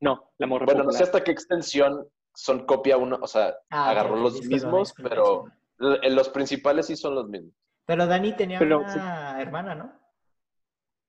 No, 0.00 0.30
la 0.38 0.46
morra 0.46 0.66
Bueno, 0.66 0.84
no 0.84 0.90
sé 0.92 0.98
popular. 0.98 1.08
hasta 1.16 1.24
qué 1.24 1.32
extensión 1.32 2.06
son 2.34 2.66
copia 2.66 2.96
uno, 2.96 3.18
o 3.20 3.26
sea, 3.26 3.54
Ah, 3.70 3.90
agarró 3.90 4.16
los 4.16 4.42
mismos, 4.42 4.94
pero 4.96 5.46
l- 5.80 6.10
los 6.10 6.28
principales 6.28 6.86
sí 6.86 6.96
son 6.96 7.14
los 7.16 7.28
mismos. 7.28 7.52
Pero 7.84 8.06
Dani 8.06 8.32
tenía 8.36 8.58
Pero, 8.60 8.80
una 8.80 9.40
hermana, 9.40 9.74
¿no? 9.74 9.92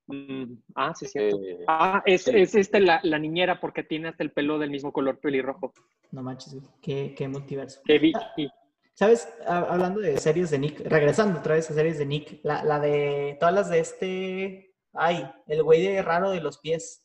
Mm, 0.08 0.56
ah, 0.76 0.94
sí, 0.94 1.08
cierto. 1.08 1.42
Eh, 1.44 1.64
Ah, 1.68 2.04
es, 2.06 2.24
sí. 2.24 2.32
es 2.34 2.56
este, 2.56 2.80
la, 2.80 3.00
la 3.04 3.18
niñera 3.20 3.60
porque 3.60 3.84
tiene 3.84 4.10
hasta 4.10 4.24
el 4.24 4.32
pelo 4.32 4.60
del 4.60 4.70
mismo 4.70 4.92
color 4.92 5.20
pelirrojo. 5.20 5.74
No 6.12 6.22
manches. 6.24 6.58
Qué, 6.82 7.14
qué 7.18 7.28
multiverso. 7.28 7.82
Vicky. 7.86 8.50
¿Sabes? 8.96 9.28
Ha- 9.48 9.60
Hablando 9.74 10.02
de 10.02 10.18
series 10.18 10.52
de 10.52 10.60
Nick, 10.60 10.82
regresando 10.82 11.40
otra 11.40 11.56
vez 11.56 11.70
a 11.72 11.74
series 11.74 11.98
de 11.98 12.06
Nick, 12.06 12.40
la, 12.44 12.64
la 12.64 12.80
de 12.80 13.38
todas 13.40 13.56
las 13.56 13.70
de 13.70 13.80
este. 13.80 14.76
Ay, 14.94 15.28
el 15.48 15.64
güey 15.64 15.82
de 15.82 16.02
raro 16.04 16.30
de 16.32 16.42
los 16.42 16.60
pies. 16.60 17.00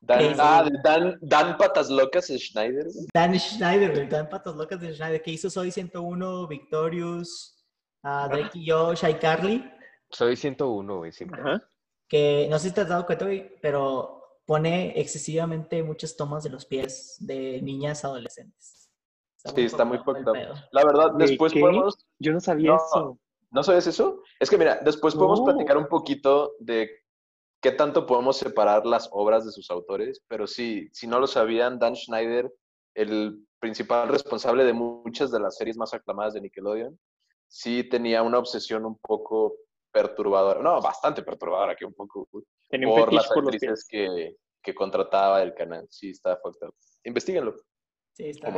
Dan, 0.00 0.34
ah, 0.38 0.62
de 0.64 0.78
Dan, 0.84 1.18
Dan 1.22 1.56
Patas 1.56 1.88
Locas 1.88 2.26
Schneider. 2.26 2.84
güey. 2.84 3.06
Dan 3.14 3.38
Schneider. 3.38 4.08
Dan 4.08 4.28
Patas 4.28 4.54
Locas 4.54 4.80
de 4.80 4.94
Schneider, 4.94 5.22
que 5.22 5.30
hizo 5.30 5.48
Soy 5.48 5.70
101, 5.70 6.46
Victorious, 6.48 7.64
ah, 8.02 8.28
Drake 8.30 8.58
y 8.58 8.66
yo, 8.66 8.94
Shy 8.94 9.14
Carly. 9.14 9.64
Soy 10.12 10.36
101, 10.36 10.98
güey, 10.98 11.12
siempre. 11.12 11.40
Ajá. 11.40 11.68
que 12.08 12.46
no 12.50 12.58
sé 12.58 12.68
si 12.68 12.74
te 12.74 12.82
has 12.82 12.88
dado 12.88 13.06
cuenta, 13.06 13.24
güey, 13.24 13.56
pero 13.62 14.22
pone 14.44 15.00
excesivamente 15.00 15.82
muchas 15.82 16.14
tomas 16.14 16.42
de 16.44 16.50
los 16.50 16.66
pies 16.66 17.16
de 17.20 17.62
niñas 17.62 18.04
adolescentes. 18.04 18.90
Sí, 19.36 19.62
está 19.62 19.84
muy 19.86 19.98
pedo. 19.98 20.34
La 20.72 20.84
verdad, 20.84 21.12
¿De 21.12 21.26
después 21.26 21.52
qué? 21.54 21.60
podemos... 21.60 22.06
Yo 22.18 22.32
no 22.32 22.40
sabía 22.40 22.70
No. 22.72 22.76
eso. 22.76 23.18
¿No 23.50 23.62
sabes 23.62 23.86
eso? 23.86 24.22
Es 24.38 24.50
que 24.50 24.58
mira, 24.58 24.80
después 24.84 25.14
podemos 25.14 25.40
No. 25.40 25.46
platicar 25.46 25.76
un 25.78 25.86
poquito 25.86 26.52
de 26.60 26.90
qué 27.62 27.72
tanto 27.72 28.04
podemos 28.06 28.36
separar 28.36 28.84
las 28.86 29.08
obras 29.12 29.44
de 29.46 29.52
sus 29.52 29.70
autores, 29.70 30.22
pero 30.28 30.46
sí, 30.46 30.88
si 30.92 31.06
no 31.06 31.18
lo 31.18 31.26
sabían, 31.26 31.78
Dan 31.78 31.96
Schneider, 31.96 32.52
el 32.94 33.46
principal 33.58 34.08
responsable 34.08 34.64
de 34.64 34.72
muchas 34.74 35.30
de 35.30 35.40
las 35.40 35.56
series 35.56 35.76
más 35.78 35.94
aclamadas 35.94 36.34
de 36.34 36.40
Nickelodeon, 36.42 36.98
sí 37.48 37.84
tenía 37.84 38.22
una 38.22 38.38
obsesión 38.38 38.84
un 38.84 38.98
poco 38.98 39.54
perturbadora, 39.92 40.60
no, 40.60 40.80
bastante 40.80 41.22
perturbadora, 41.22 41.76
que 41.76 41.84
un 41.84 41.94
poco 41.94 42.28
Tenía 42.68 42.88
un 42.88 42.94
por 42.94 43.10
fetiche 43.10 43.28
las 43.28 43.36
actrices 43.36 43.86
que, 43.88 44.36
que 44.62 44.74
contrataba 44.74 45.42
el 45.42 45.54
canal. 45.54 45.86
Sí, 45.90 46.10
está 46.10 46.36
fucked 46.38 46.66
up. 46.66 46.74
Investíguenlo. 47.04 47.54
Sí, 48.14 48.28
está. 48.28 48.48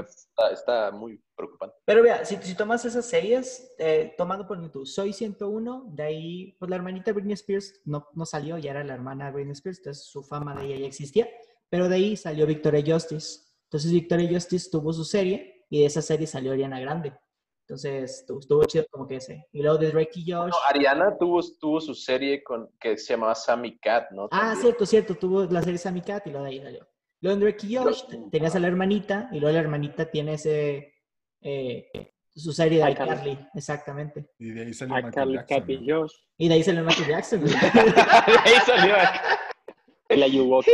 Está, 0.00 0.50
está 0.52 0.90
muy 0.90 1.22
preocupante. 1.34 1.76
Pero 1.84 2.02
vea, 2.02 2.24
si, 2.24 2.36
si 2.36 2.54
tomas 2.54 2.84
esas 2.84 3.06
series, 3.06 3.74
eh, 3.78 4.14
tomando 4.18 4.46
por 4.46 4.58
ejemplo, 4.58 4.84
Soy 4.84 5.12
101, 5.12 5.92
de 5.94 6.02
ahí, 6.02 6.56
pues 6.58 6.68
la 6.68 6.76
hermanita 6.76 7.12
Britney 7.12 7.32
Spears 7.32 7.80
no, 7.84 8.06
no 8.14 8.26
salió, 8.26 8.58
ya 8.58 8.72
era 8.72 8.84
la 8.84 8.94
hermana 8.94 9.26
de 9.26 9.32
Britney 9.32 9.52
Spears, 9.52 9.78
entonces 9.78 10.04
su 10.04 10.22
fama 10.22 10.54
de 10.54 10.66
ella 10.66 10.76
ya 10.80 10.86
existía, 10.86 11.28
pero 11.70 11.88
de 11.88 11.96
ahí 11.96 12.16
salió 12.16 12.46
Victoria 12.46 12.82
Justice. 12.86 13.46
Entonces 13.64 13.90
Victoria 13.92 14.28
Justice 14.28 14.68
tuvo 14.70 14.92
su 14.92 15.04
serie 15.04 15.66
y 15.70 15.80
de 15.80 15.86
esa 15.86 16.02
serie 16.02 16.26
salió 16.26 16.52
Ariana 16.52 16.78
Grande. 16.78 17.14
Entonces 17.68 18.20
estuvo, 18.20 18.38
estuvo 18.38 18.64
chido 18.64 18.86
como 18.92 19.08
que 19.08 19.16
ese. 19.16 19.44
Y 19.52 19.60
luego 19.60 19.76
de 19.76 19.90
Drake 19.90 20.12
y 20.20 20.30
Josh. 20.30 20.50
No, 20.50 20.56
Ariana 20.68 21.18
tuvo, 21.18 21.40
tuvo 21.60 21.80
su 21.80 21.94
serie 21.94 22.44
con, 22.44 22.70
que 22.78 22.96
se 22.96 23.14
llamaba 23.14 23.34
Sammy 23.34 23.76
Cat, 23.80 24.12
¿no? 24.12 24.28
Ah, 24.30 24.38
También. 24.38 24.60
cierto, 24.60 24.86
cierto, 24.86 25.14
tuvo 25.16 25.44
la 25.46 25.60
serie 25.62 25.76
Sammy 25.76 26.00
Cat 26.00 26.24
y 26.28 26.30
luego 26.30 26.44
de 26.44 26.50
ahí 26.52 26.60
salió. 26.62 26.86
Luego 27.20 27.34
en 27.34 27.40
Drake 27.40 27.66
y 27.66 27.76
Josh 27.76 28.04
tenías 28.30 28.54
a 28.54 28.60
la 28.60 28.68
hermanita 28.68 29.28
y 29.32 29.40
luego 29.40 29.52
la 29.54 29.60
hermanita 29.62 30.08
tiene 30.08 30.34
ese, 30.34 30.94
eh, 31.40 31.90
su 32.32 32.52
serie 32.52 32.84
de 32.84 32.90
iCarly. 32.92 33.36
exactamente. 33.54 34.30
Y 34.38 34.50
de 34.50 34.66
ahí 34.66 34.72
salió 34.72 34.94
A 34.94 35.02
Michael 35.02 35.32
Jackson, 35.32 35.58
Cat 35.60 35.70
y 35.70 35.78
¿no? 35.78 36.00
Josh. 36.02 36.12
Y 36.38 36.48
de 36.48 36.54
ahí 36.54 36.62
salió 36.62 36.84
Michael 36.84 37.08
Jackson. 37.08 37.40
güey. 37.40 37.52
Ahí 38.44 38.54
salió. 38.64 38.94
El 40.08 40.22
Ayuwoki. 40.22 40.70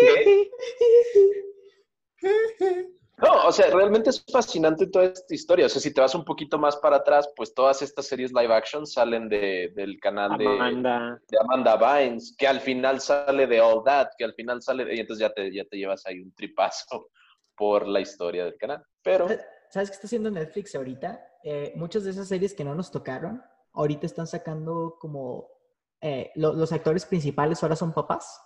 No, 3.19 3.47
o 3.47 3.53
sea, 3.53 3.71
realmente 3.71 4.11
es 4.11 4.25
fascinante 4.33 4.87
toda 4.87 5.05
esta 5.07 5.35
historia. 5.35 5.67
O 5.67 5.69
sea, 5.69 5.81
si 5.81 5.93
te 5.93 6.01
vas 6.01 6.15
un 6.15 6.25
poquito 6.25 6.59
más 6.59 6.77
para 6.77 6.97
atrás, 6.97 7.29
pues 7.37 7.55
todas 7.55 7.81
estas 7.83 8.07
series 8.07 8.33
live 8.33 8.53
action 8.53 8.87
salen 8.87 9.29
de, 9.29 9.73
del 9.77 10.01
canal 10.01 10.37
de, 10.39 10.47
Amanda. 10.47 11.21
de 11.29 11.39
Amanda 11.41 11.77
Bynes, 11.77 12.35
que 12.37 12.47
al 12.49 12.61
final 12.61 13.01
sale 13.01 13.47
de 13.47 13.61
All 13.61 13.85
That, 13.85 14.09
que 14.19 14.25
al 14.25 14.35
final 14.35 14.61
sale 14.63 14.85
de, 14.85 14.97
y 14.97 15.01
entonces 15.01 15.21
ya 15.29 15.33
te, 15.33 15.55
ya 15.55 15.65
te 15.65 15.77
llevas 15.77 16.05
ahí 16.07 16.19
un 16.21 16.33
tripazo 16.35 17.11
por 17.57 17.87
la 17.87 18.01
historia 18.01 18.45
del 18.45 18.57
canal. 18.57 18.83
Pero 19.03 19.29
¿Sabes 19.71 19.89
qué 19.91 19.95
está 19.95 20.07
haciendo 20.07 20.31
Netflix 20.31 20.75
ahorita? 20.75 21.25
Eh, 21.45 21.73
muchas 21.77 22.05
de 22.05 22.11
esas 22.11 22.29
series 22.29 22.55
que 22.55 22.65
no 22.65 22.75
nos 22.75 22.91
tocaron, 22.91 23.43
ahorita 23.73 24.05
están 24.07 24.27
sacando 24.27 24.97
como 24.99 25.49
eh, 26.01 26.31
lo- 26.35 26.53
los 26.55 26.73
actores 26.73 27.07
principales 27.07 27.63
ahora 27.63 27.77
son 27.77 27.93
papás 27.95 28.39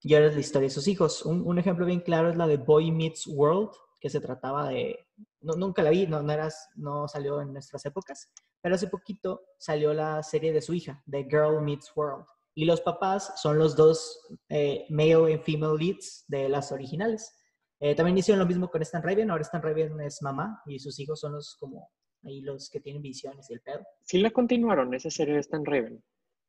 y 0.00 0.14
ahora 0.14 0.28
es 0.28 0.34
la 0.34 0.40
historia 0.40 0.68
de 0.68 0.74
sus 0.74 0.86
hijos. 0.88 1.24
Un, 1.26 1.42
un 1.46 1.58
ejemplo 1.58 1.84
bien 1.86 2.00
claro 2.00 2.30
es 2.30 2.36
la 2.36 2.46
de 2.46 2.56
Boy 2.56 2.90
Meets 2.90 3.26
World, 3.26 3.70
que 4.02 4.10
se 4.10 4.20
trataba 4.20 4.68
de... 4.68 4.98
no- 5.42 5.54
nunca 5.54 5.80
la 5.80 5.90
vi, 5.90 6.08
no, 6.08 6.20
no, 6.22 6.32
eras, 6.32 6.68
no 6.74 7.06
salió 7.06 7.40
en 7.40 7.52
nuestras 7.52 7.86
épocas, 7.86 8.28
pero 8.60 8.74
hace 8.74 8.88
poquito 8.88 9.44
salió 9.58 9.94
la 9.94 10.22
serie 10.24 10.52
de 10.52 10.60
su 10.60 10.74
hija, 10.74 11.00
de 11.06 11.22
Girl 11.22 11.62
Meets 11.62 11.92
World. 11.94 12.24
Y 12.54 12.64
los 12.64 12.80
papás 12.80 13.40
son 13.40 13.58
los 13.60 13.76
dos 13.76 14.26
eh, 14.48 14.86
male 14.90 15.32
y 15.34 15.38
female 15.38 15.78
leads 15.78 16.24
de 16.26 16.48
las 16.48 16.72
originales. 16.72 17.32
Eh, 17.78 17.94
también 17.94 18.18
hicieron 18.18 18.40
lo 18.40 18.46
mismo 18.46 18.68
con 18.68 18.82
Stan 18.82 19.02
Raven. 19.02 19.30
Ahora 19.30 19.42
Stan 19.42 19.62
Raven 19.62 20.00
es 20.00 20.20
mamá 20.20 20.60
y 20.66 20.80
sus 20.80 20.98
hijos 20.98 21.20
son 21.20 21.32
los 21.32 21.56
como 21.58 21.88
ahí 22.24 22.40
los 22.40 22.68
que 22.70 22.80
tienen 22.80 23.02
visiones 23.02 23.48
y 23.50 23.54
el 23.54 23.60
pedo. 23.60 23.86
Sí 24.02 24.18
la 24.20 24.30
continuaron, 24.32 24.92
esa 24.94 25.10
serie 25.10 25.34
de 25.34 25.40
Stan 25.40 25.64
Raven. 25.64 26.02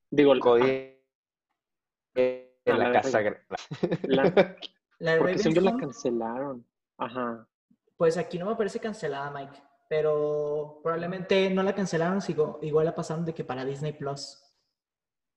Digo, 0.09 0.33
la- 0.33 0.41
Cody 0.41 0.97
en 2.15 2.49
Ah, 2.65 2.71
la 2.71 2.77
la 2.77 2.87
de 2.87 2.93
casa. 2.93 3.21
La- 4.03 4.57
La 4.99 5.11
de 5.13 5.17
porque 5.19 5.37
según 5.37 5.55
yo 5.55 5.61
la 5.61 5.75
cancelaron. 5.77 6.65
Ajá. 6.97 7.47
pues 7.97 8.17
aquí 8.17 8.37
no 8.37 8.45
me 8.45 8.55
parece 8.55 8.79
cancelada, 8.79 9.31
Mike. 9.31 9.61
Pero 9.89 10.79
probablemente 10.81 11.49
no 11.49 11.61
la 11.61 11.75
cancelaron, 11.75 12.21
sigo, 12.21 12.59
igual 12.61 12.85
la 12.85 12.95
pasaron 12.95 13.25
de 13.25 13.33
que 13.33 13.43
para 13.43 13.65
Disney 13.65 13.93
Plus. 13.93 14.39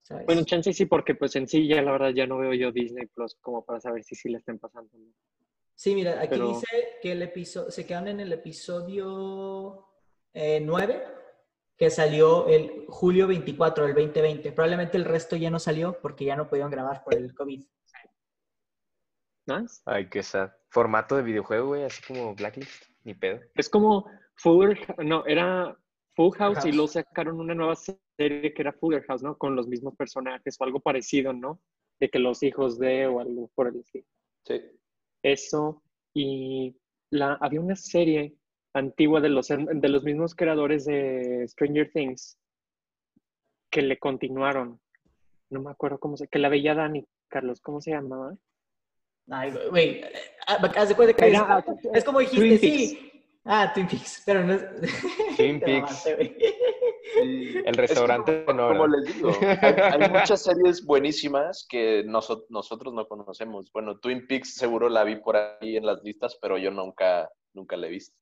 ¿Sabes? 0.02 0.24
Bueno, 0.26 0.44
chance 0.44 0.72
sí, 0.72 0.86
porque 0.86 1.14
pues 1.14 1.34
en 1.36 1.48
sí 1.48 1.66
ya 1.66 1.82
la 1.82 1.92
verdad 1.92 2.10
ya 2.10 2.26
no 2.26 2.38
veo 2.38 2.54
yo 2.54 2.70
Disney 2.72 3.06
Plus 3.06 3.36
como 3.40 3.64
para 3.64 3.80
saber 3.80 4.04
si 4.04 4.14
sí 4.14 4.28
la 4.28 4.38
están 4.38 4.58
pasando. 4.58 4.90
sí, 5.74 5.94
mira, 5.94 6.20
aquí 6.20 6.28
pero- 6.30 6.48
dice 6.48 6.98
que 7.02 7.12
el 7.12 7.22
episodio, 7.22 7.70
se 7.70 7.84
quedaron 7.86 8.08
en 8.08 8.20
el 8.20 8.32
episodio 8.32 9.88
eh, 10.32 10.60
9, 10.60 11.02
que 11.76 11.90
salió 11.90 12.46
el 12.46 12.86
julio 12.88 13.26
24 13.26 13.84
del 13.86 13.94
2020. 13.94 14.52
Probablemente 14.52 14.96
el 14.96 15.04
resto 15.04 15.36
ya 15.36 15.50
no 15.50 15.58
salió 15.58 16.00
porque 16.00 16.24
ya 16.24 16.36
no 16.36 16.48
pudieron 16.48 16.70
grabar 16.70 17.02
por 17.04 17.14
el 17.14 17.34
COVID. 17.34 17.64
Ay, 19.84 20.08
qué 20.08 20.22
sad. 20.22 20.50
Formato 20.76 21.16
de 21.16 21.22
videojuego, 21.22 21.68
güey, 21.68 21.84
así 21.84 22.02
como 22.06 22.34
Blacklist. 22.34 22.84
Ni 23.02 23.14
pedo. 23.14 23.40
Es 23.54 23.70
como 23.70 24.10
Fuller, 24.34 24.78
no, 25.02 25.24
era 25.24 25.74
Full 26.14 26.36
House, 26.36 26.66
y 26.66 26.72
luego 26.72 26.88
sacaron 26.88 27.40
una 27.40 27.54
nueva 27.54 27.76
serie 27.76 28.52
que 28.52 28.60
era 28.60 28.74
Fuller 28.74 29.02
House, 29.04 29.22
¿no? 29.22 29.38
Con 29.38 29.56
los 29.56 29.68
mismos 29.68 29.96
personajes 29.96 30.54
o 30.60 30.64
algo 30.64 30.80
parecido, 30.80 31.32
¿no? 31.32 31.62
De 31.98 32.10
que 32.10 32.18
los 32.18 32.42
hijos 32.42 32.78
de 32.78 33.06
o 33.06 33.20
algo 33.20 33.50
por 33.54 33.68
el 33.68 33.76
estilo. 33.76 34.04
sí. 34.44 34.60
Eso, 35.22 35.82
y 36.12 36.76
la, 37.08 37.38
había 37.40 37.62
una 37.62 37.74
serie 37.74 38.36
antigua 38.74 39.22
de 39.22 39.30
los, 39.30 39.48
de 39.48 39.88
los 39.88 40.04
mismos 40.04 40.34
creadores 40.34 40.84
de 40.84 41.48
Stranger 41.48 41.90
Things 41.90 42.38
que 43.70 43.80
le 43.80 43.98
continuaron. 43.98 44.78
No 45.48 45.62
me 45.62 45.70
acuerdo 45.70 45.98
cómo 45.98 46.18
se, 46.18 46.28
que 46.28 46.38
la 46.38 46.50
veía 46.50 46.74
Dani, 46.74 47.06
Carlos, 47.28 47.62
¿cómo 47.62 47.80
se 47.80 47.92
llamaba? 47.92 48.36
Ay, 49.28 49.52
güey, 49.70 50.04
haz 50.46 50.88
de 50.88 50.94
cuenta 50.94 51.14
que 51.14 51.28
Era- 51.28 51.64
es, 51.66 51.96
es 51.98 52.04
como 52.04 52.20
dijiste, 52.20 52.40
Twin 52.46 52.58
sí. 52.58 53.12
Ah, 53.48 53.70
Twin 53.72 53.86
Peaks, 53.86 54.22
pero 54.26 54.42
no 54.42 54.54
es... 54.54 54.64
Twin 55.36 55.60
Peaks. 55.64 56.02
Sí. 56.02 57.54
El 57.64 57.68
Es 57.68 57.76
restaurante 57.76 58.44
como, 58.44 58.58
no, 58.62 58.68
como 58.68 58.86
les 58.88 59.14
digo, 59.14 59.30
hay, 59.40 59.74
hay 60.02 60.10
muchas 60.10 60.42
series 60.42 60.84
buenísimas 60.84 61.64
que 61.68 62.04
noso- 62.04 62.44
nosotros 62.48 62.92
no 62.92 63.06
conocemos. 63.06 63.70
Bueno, 63.72 63.98
Twin 64.00 64.26
Peaks 64.26 64.54
seguro 64.54 64.88
la 64.88 65.04
vi 65.04 65.16
por 65.16 65.36
ahí 65.36 65.76
en 65.76 65.86
las 65.86 66.02
listas, 66.02 66.36
pero 66.42 66.58
yo 66.58 66.72
nunca, 66.72 67.30
nunca 67.54 67.76
la 67.76 67.86
he 67.86 67.90
visto. 67.90 68.16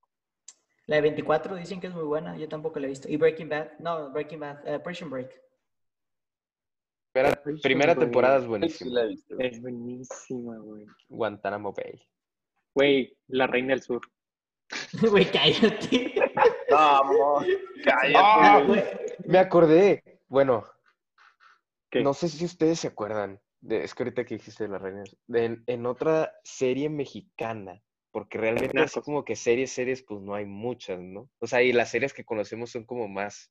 La 0.87 0.97
de 0.97 1.03
24 1.03 1.57
dicen 1.57 1.81
que 1.81 1.87
es 1.87 1.95
muy 1.95 2.05
buena, 2.05 2.37
yo 2.37 2.47
tampoco 2.47 2.79
la 2.79 2.87
he 2.87 2.91
visto. 2.91 3.09
Y 3.09 3.16
Breaking 3.16 3.49
Bad, 3.49 3.79
no, 3.79 4.11
Breaking 4.11 4.41
Bad, 4.41 4.68
eh, 4.68 4.79
Prison 4.81 5.09
Break. 5.09 5.31
Primera, 7.62 7.95
temporada 7.95 8.37
es 8.37 8.43
Sí 8.43 8.49
buenísima. 8.49 8.91
la 8.93 9.03
he 9.05 9.09
visto. 9.09 9.37
Es 9.39 9.62
buenísima, 9.62 10.59
güey. 10.59 10.85
Guantánamo 11.09 11.72
Bay. 11.72 12.03
Güey, 12.75 13.16
La 13.29 13.47
Reina 13.47 13.68
del 13.75 13.83
Sur. 13.83 14.01
Güey, 15.11 15.31
cállate. 15.31 16.14
Vamos, 16.70 17.45
cállate. 17.85 18.14
Ah, 18.16 18.62
güey. 18.66 18.83
Me 19.27 19.39
acordé. 19.39 20.03
Bueno, 20.29 20.64
¿Qué? 21.91 22.03
no 22.03 22.14
sé 22.14 22.29
si 22.29 22.45
ustedes 22.45 22.81
se 22.81 22.89
acuerdan. 22.89 23.41
De, 23.61 23.83
es 23.85 23.95
que 23.95 24.03
ahorita 24.03 24.25
que 24.25 24.35
dijiste 24.37 24.64
de 24.64 24.70
las 24.70 24.83
reinas. 24.83 25.16
De, 25.27 25.45
en, 25.45 25.64
en 25.66 25.87
otra 25.87 26.33
serie 26.43 26.89
mexicana. 26.91 27.81
Porque 28.11 28.39
realmente 28.39 28.79
así 28.81 29.01
como 29.01 29.25
que 29.25 29.35
series, 29.37 29.72
series, 29.72 30.03
pues 30.03 30.20
no 30.20 30.35
hay 30.35 30.45
muchas, 30.45 31.01
¿no? 31.01 31.29
O 31.41 31.47
sea, 31.49 31.62
y 31.62 31.72
las 31.72 31.91
series 31.91 32.12
que 32.12 32.25
conocemos 32.25 32.70
son 32.70 32.85
como 32.85 33.09
más. 33.09 33.51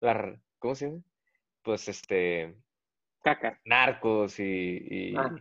la- 0.00 0.38
¿Cómo 0.58 0.74
se 0.74 0.86
llama? 0.86 1.02
Pues 1.62 1.88
este. 1.88 2.56
Caca. 3.22 3.60
narcos 3.64 4.38
y, 4.38 4.78
y 5.12 5.16
Ah. 5.16 5.34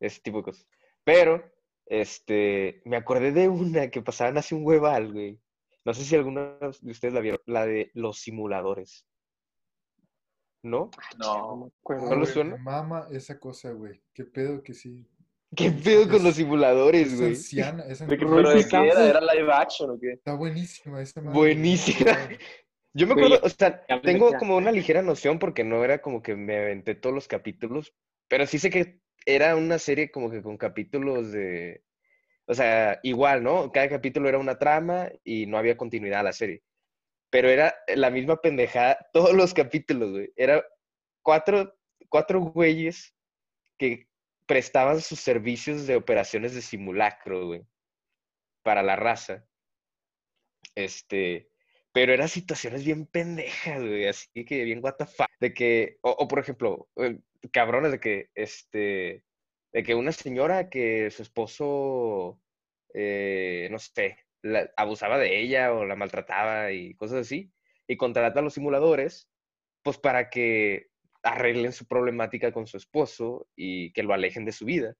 ese 0.00 0.20
tipo 0.20 0.38
de 0.38 0.44
cosas. 0.44 0.66
Pero, 1.04 1.51
este, 2.00 2.80
me 2.86 2.96
acordé 2.96 3.32
de 3.32 3.48
una 3.48 3.90
que 3.90 4.00
pasaban 4.00 4.38
hace 4.38 4.54
un 4.54 4.64
hueval, 4.66 5.12
güey. 5.12 5.38
No 5.84 5.92
sé 5.92 6.04
si 6.04 6.14
alguna 6.16 6.56
de 6.58 6.90
ustedes 6.90 7.12
la 7.12 7.20
vieron, 7.20 7.40
la 7.46 7.66
de 7.66 7.90
los 7.94 8.18
simuladores. 8.20 9.06
¿No? 10.62 10.90
No 11.18 11.36
No. 11.36 11.56
me 11.56 11.66
acuerdo. 11.80 12.10
¿No 12.10 12.16
güey, 12.20 12.26
suena? 12.32 12.56
Mama 12.56 13.08
esa 13.12 13.38
cosa, 13.38 13.72
güey. 13.72 14.00
Qué 14.14 14.24
pedo 14.24 14.62
que 14.62 14.74
sí. 14.74 15.06
¿Qué 15.54 15.70
pedo 15.70 16.04
con 16.06 16.16
Es- 16.16 16.22
los 16.22 16.34
simuladores, 16.36 17.08
Es 17.12 17.18
güey? 17.18 17.30
anciana, 17.30 17.84
esa 17.86 18.06
¿De 18.06 18.16
qué 18.16 18.24
¿Pero 18.24 18.48
de 18.54 18.66
qué 18.66 18.76
era? 18.76 19.06
¿Era 19.06 19.20
live 19.20 19.52
action 19.52 19.90
o 19.90 19.98
qué? 20.00 20.12
Está 20.12 20.34
buenísima 20.34 21.02
esa 21.02 21.20
madre. 21.20 21.36
Buenísima. 21.38 22.06
Yo 22.94 23.06
me 23.06 23.14
Güey, 23.14 23.26
acuerdo, 23.26 23.46
o 23.46 23.48
sea, 23.50 23.84
tengo 24.02 24.32
como 24.38 24.56
una 24.56 24.70
ligera 24.72 25.02
noción 25.02 25.38
porque 25.38 25.64
no 25.64 25.82
era 25.84 26.00
como 26.00 26.22
que 26.22 26.36
me 26.36 26.56
aventé 26.58 26.94
todos 26.94 27.14
los 27.14 27.26
capítulos, 27.28 27.94
pero 28.28 28.46
sí 28.46 28.58
sé 28.58 28.70
que 28.70 29.00
era 29.26 29.56
una 29.56 29.78
serie 29.78 30.10
como 30.10 30.30
que 30.30 30.42
con 30.42 30.56
capítulos 30.56 31.32
de, 31.32 31.82
o 32.46 32.54
sea, 32.54 33.00
igual, 33.02 33.42
¿no? 33.42 33.72
Cada 33.72 33.88
capítulo 33.88 34.28
era 34.28 34.38
una 34.38 34.58
trama 34.58 35.10
y 35.24 35.46
no 35.46 35.58
había 35.58 35.76
continuidad 35.76 36.20
a 36.20 36.24
la 36.24 36.32
serie. 36.32 36.62
Pero 37.30 37.48
era 37.48 37.74
la 37.94 38.10
misma 38.10 38.40
pendejada 38.40 38.98
todos 39.12 39.34
los 39.34 39.54
capítulos, 39.54 40.10
güey. 40.10 40.32
Era 40.36 40.64
cuatro, 41.22 41.74
cuatro 42.08 42.40
güeyes 42.40 43.14
que 43.78 44.08
prestaban 44.46 45.00
sus 45.00 45.20
servicios 45.20 45.86
de 45.86 45.96
operaciones 45.96 46.54
de 46.54 46.62
simulacro, 46.62 47.46
güey, 47.46 47.66
para 48.62 48.82
la 48.82 48.96
raza. 48.96 49.46
Este, 50.74 51.48
pero 51.92 52.12
eran 52.12 52.28
situaciones 52.28 52.84
bien 52.84 53.06
pendejas, 53.06 53.80
güey, 53.80 54.06
así 54.08 54.44
que 54.44 54.64
bien 54.64 54.80
what 54.82 54.96
the 54.98 55.06
fuck. 55.06 55.28
De 55.40 55.54
que, 55.54 55.98
o, 56.02 56.26
por 56.28 56.38
ejemplo, 56.38 56.88
cabrones 57.50 57.92
de 57.92 58.00
que, 58.00 58.30
este, 58.34 59.24
de 59.72 59.82
que 59.82 59.94
una 59.94 60.12
señora 60.12 60.68
que 60.70 61.10
su 61.10 61.22
esposo, 61.22 62.40
eh, 62.94 63.68
no 63.70 63.78
sé, 63.78 64.18
abusaba 64.76 65.18
de 65.18 65.40
ella 65.40 65.72
o 65.72 65.84
la 65.84 65.96
maltrataba 65.96 66.72
y 66.72 66.94
cosas 66.94 67.20
así, 67.20 67.52
y 67.86 67.96
contrata 67.96 68.40
a 68.40 68.42
los 68.42 68.54
simuladores, 68.54 69.28
pues 69.82 69.98
para 69.98 70.30
que 70.30 70.88
arreglen 71.22 71.72
su 71.72 71.86
problemática 71.86 72.52
con 72.52 72.66
su 72.66 72.76
esposo 72.76 73.48
y 73.56 73.92
que 73.92 74.02
lo 74.02 74.12
alejen 74.14 74.44
de 74.44 74.52
su 74.52 74.64
vida. 74.64 74.94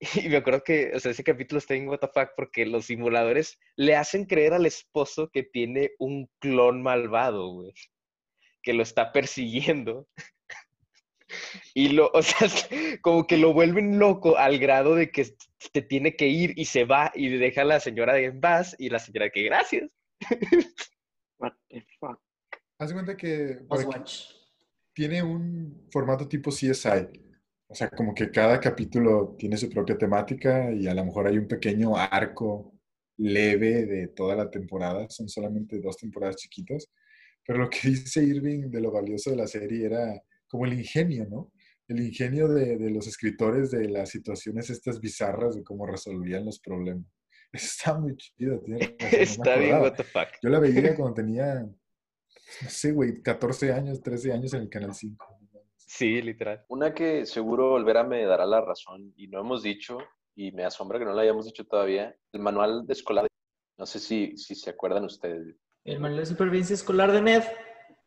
Y 0.24 0.28
me 0.30 0.38
acuerdo 0.38 0.64
que, 0.64 0.92
o 0.94 1.00
sea, 1.00 1.10
ese 1.10 1.24
capítulo 1.24 1.58
está 1.58 1.74
en 1.74 1.86
WTF 1.86 2.30
porque 2.34 2.64
los 2.64 2.86
simuladores 2.86 3.58
le 3.76 3.96
hacen 3.96 4.24
creer 4.24 4.54
al 4.54 4.64
esposo 4.64 5.28
que 5.30 5.42
tiene 5.42 5.90
un 5.98 6.30
clon 6.38 6.82
malvado, 6.82 7.48
güey, 7.48 7.74
que 8.62 8.72
lo 8.72 8.82
está 8.82 9.12
persiguiendo. 9.12 10.08
Y 11.74 11.90
lo, 11.90 12.10
o 12.14 12.22
sea, 12.22 12.48
como 13.02 13.26
que 13.26 13.36
lo 13.36 13.52
vuelven 13.52 13.98
loco 13.98 14.36
al 14.36 14.58
grado 14.58 14.94
de 14.94 15.10
que 15.10 15.26
te 15.72 15.82
tiene 15.82 16.16
que 16.16 16.28
ir 16.28 16.54
y 16.56 16.64
se 16.64 16.84
va 16.84 17.12
y 17.14 17.28
deja 17.28 17.62
a 17.62 17.64
la 17.64 17.80
señora 17.80 18.14
de 18.14 18.24
en 18.26 18.40
paz 18.40 18.74
y 18.78 18.88
la 18.88 18.98
señora 18.98 19.30
que 19.30 19.42
gracias. 19.42 19.90
What 21.38 21.52
the 21.68 21.84
fuck. 21.98 22.20
Haz 22.78 22.92
cuenta 22.92 23.16
que 23.16 23.58
tiene 24.92 25.22
un 25.22 25.86
formato 25.90 26.26
tipo 26.26 26.50
CSI. 26.50 27.08
O 27.68 27.74
sea, 27.74 27.88
como 27.88 28.14
que 28.14 28.30
cada 28.30 28.58
capítulo 28.58 29.36
tiene 29.38 29.56
su 29.56 29.70
propia 29.70 29.96
temática 29.96 30.72
y 30.72 30.88
a 30.88 30.94
lo 30.94 31.04
mejor 31.04 31.26
hay 31.28 31.38
un 31.38 31.46
pequeño 31.46 31.96
arco 31.96 32.74
leve 33.16 33.86
de 33.86 34.08
toda 34.08 34.34
la 34.34 34.50
temporada. 34.50 35.08
Son 35.08 35.28
solamente 35.28 35.78
dos 35.78 35.96
temporadas 35.96 36.36
chiquitas. 36.36 36.90
Pero 37.46 37.60
lo 37.60 37.70
que 37.70 37.78
dice 37.88 38.22
Irving 38.24 38.70
de 38.70 38.80
lo 38.80 38.90
valioso 38.90 39.30
de 39.30 39.36
la 39.36 39.46
serie 39.46 39.86
era 39.86 40.22
como 40.50 40.66
el 40.66 40.74
ingenio, 40.74 41.26
¿no? 41.30 41.52
El 41.88 42.00
ingenio 42.00 42.48
de, 42.48 42.76
de 42.76 42.90
los 42.90 43.06
escritores 43.06 43.70
de 43.70 43.88
las 43.88 44.10
situaciones 44.10 44.70
estas 44.70 45.00
bizarras 45.00 45.54
de 45.54 45.64
cómo 45.64 45.86
resolvían 45.86 46.44
los 46.44 46.60
problemas. 46.60 47.06
Está 47.52 47.98
muy 47.98 48.16
chido, 48.16 48.60
tío. 48.60 48.76
Está 49.12 49.56
bien, 49.56 49.80
what 49.80 49.94
the 49.94 50.04
fuck. 50.04 50.28
Yo 50.42 50.50
la 50.50 50.58
veía 50.60 50.94
cuando 50.96 51.14
tenía, 51.14 51.60
no 51.62 52.68
sé, 52.68 52.92
güey, 52.92 53.22
14 53.22 53.72
años, 53.72 54.02
13 54.02 54.32
años 54.32 54.54
en 54.54 54.62
el 54.62 54.68
Canal 54.68 54.94
5. 54.94 55.38
Sí, 55.76 56.22
literal. 56.22 56.64
Una 56.68 56.94
que 56.94 57.26
seguro 57.26 57.72
Olvera 57.72 58.04
me 58.04 58.24
dará 58.24 58.46
la 58.46 58.60
razón 58.60 59.12
y 59.16 59.26
no 59.26 59.40
hemos 59.40 59.62
dicho, 59.62 59.98
y 60.36 60.52
me 60.52 60.64
asombra 60.64 60.98
que 60.98 61.04
no 61.04 61.12
la 61.12 61.22
hayamos 61.22 61.46
dicho 61.46 61.66
todavía, 61.66 62.14
el 62.32 62.40
manual 62.40 62.86
de 62.86 62.92
escolar. 62.92 63.26
No 63.76 63.86
sé 63.86 63.98
si, 63.98 64.36
si 64.36 64.54
se 64.54 64.70
acuerdan 64.70 65.04
ustedes. 65.04 65.56
El 65.84 65.98
manual 65.98 66.20
de 66.20 66.26
supervivencia 66.26 66.74
escolar 66.74 67.10
de 67.10 67.22
NED. 67.22 67.42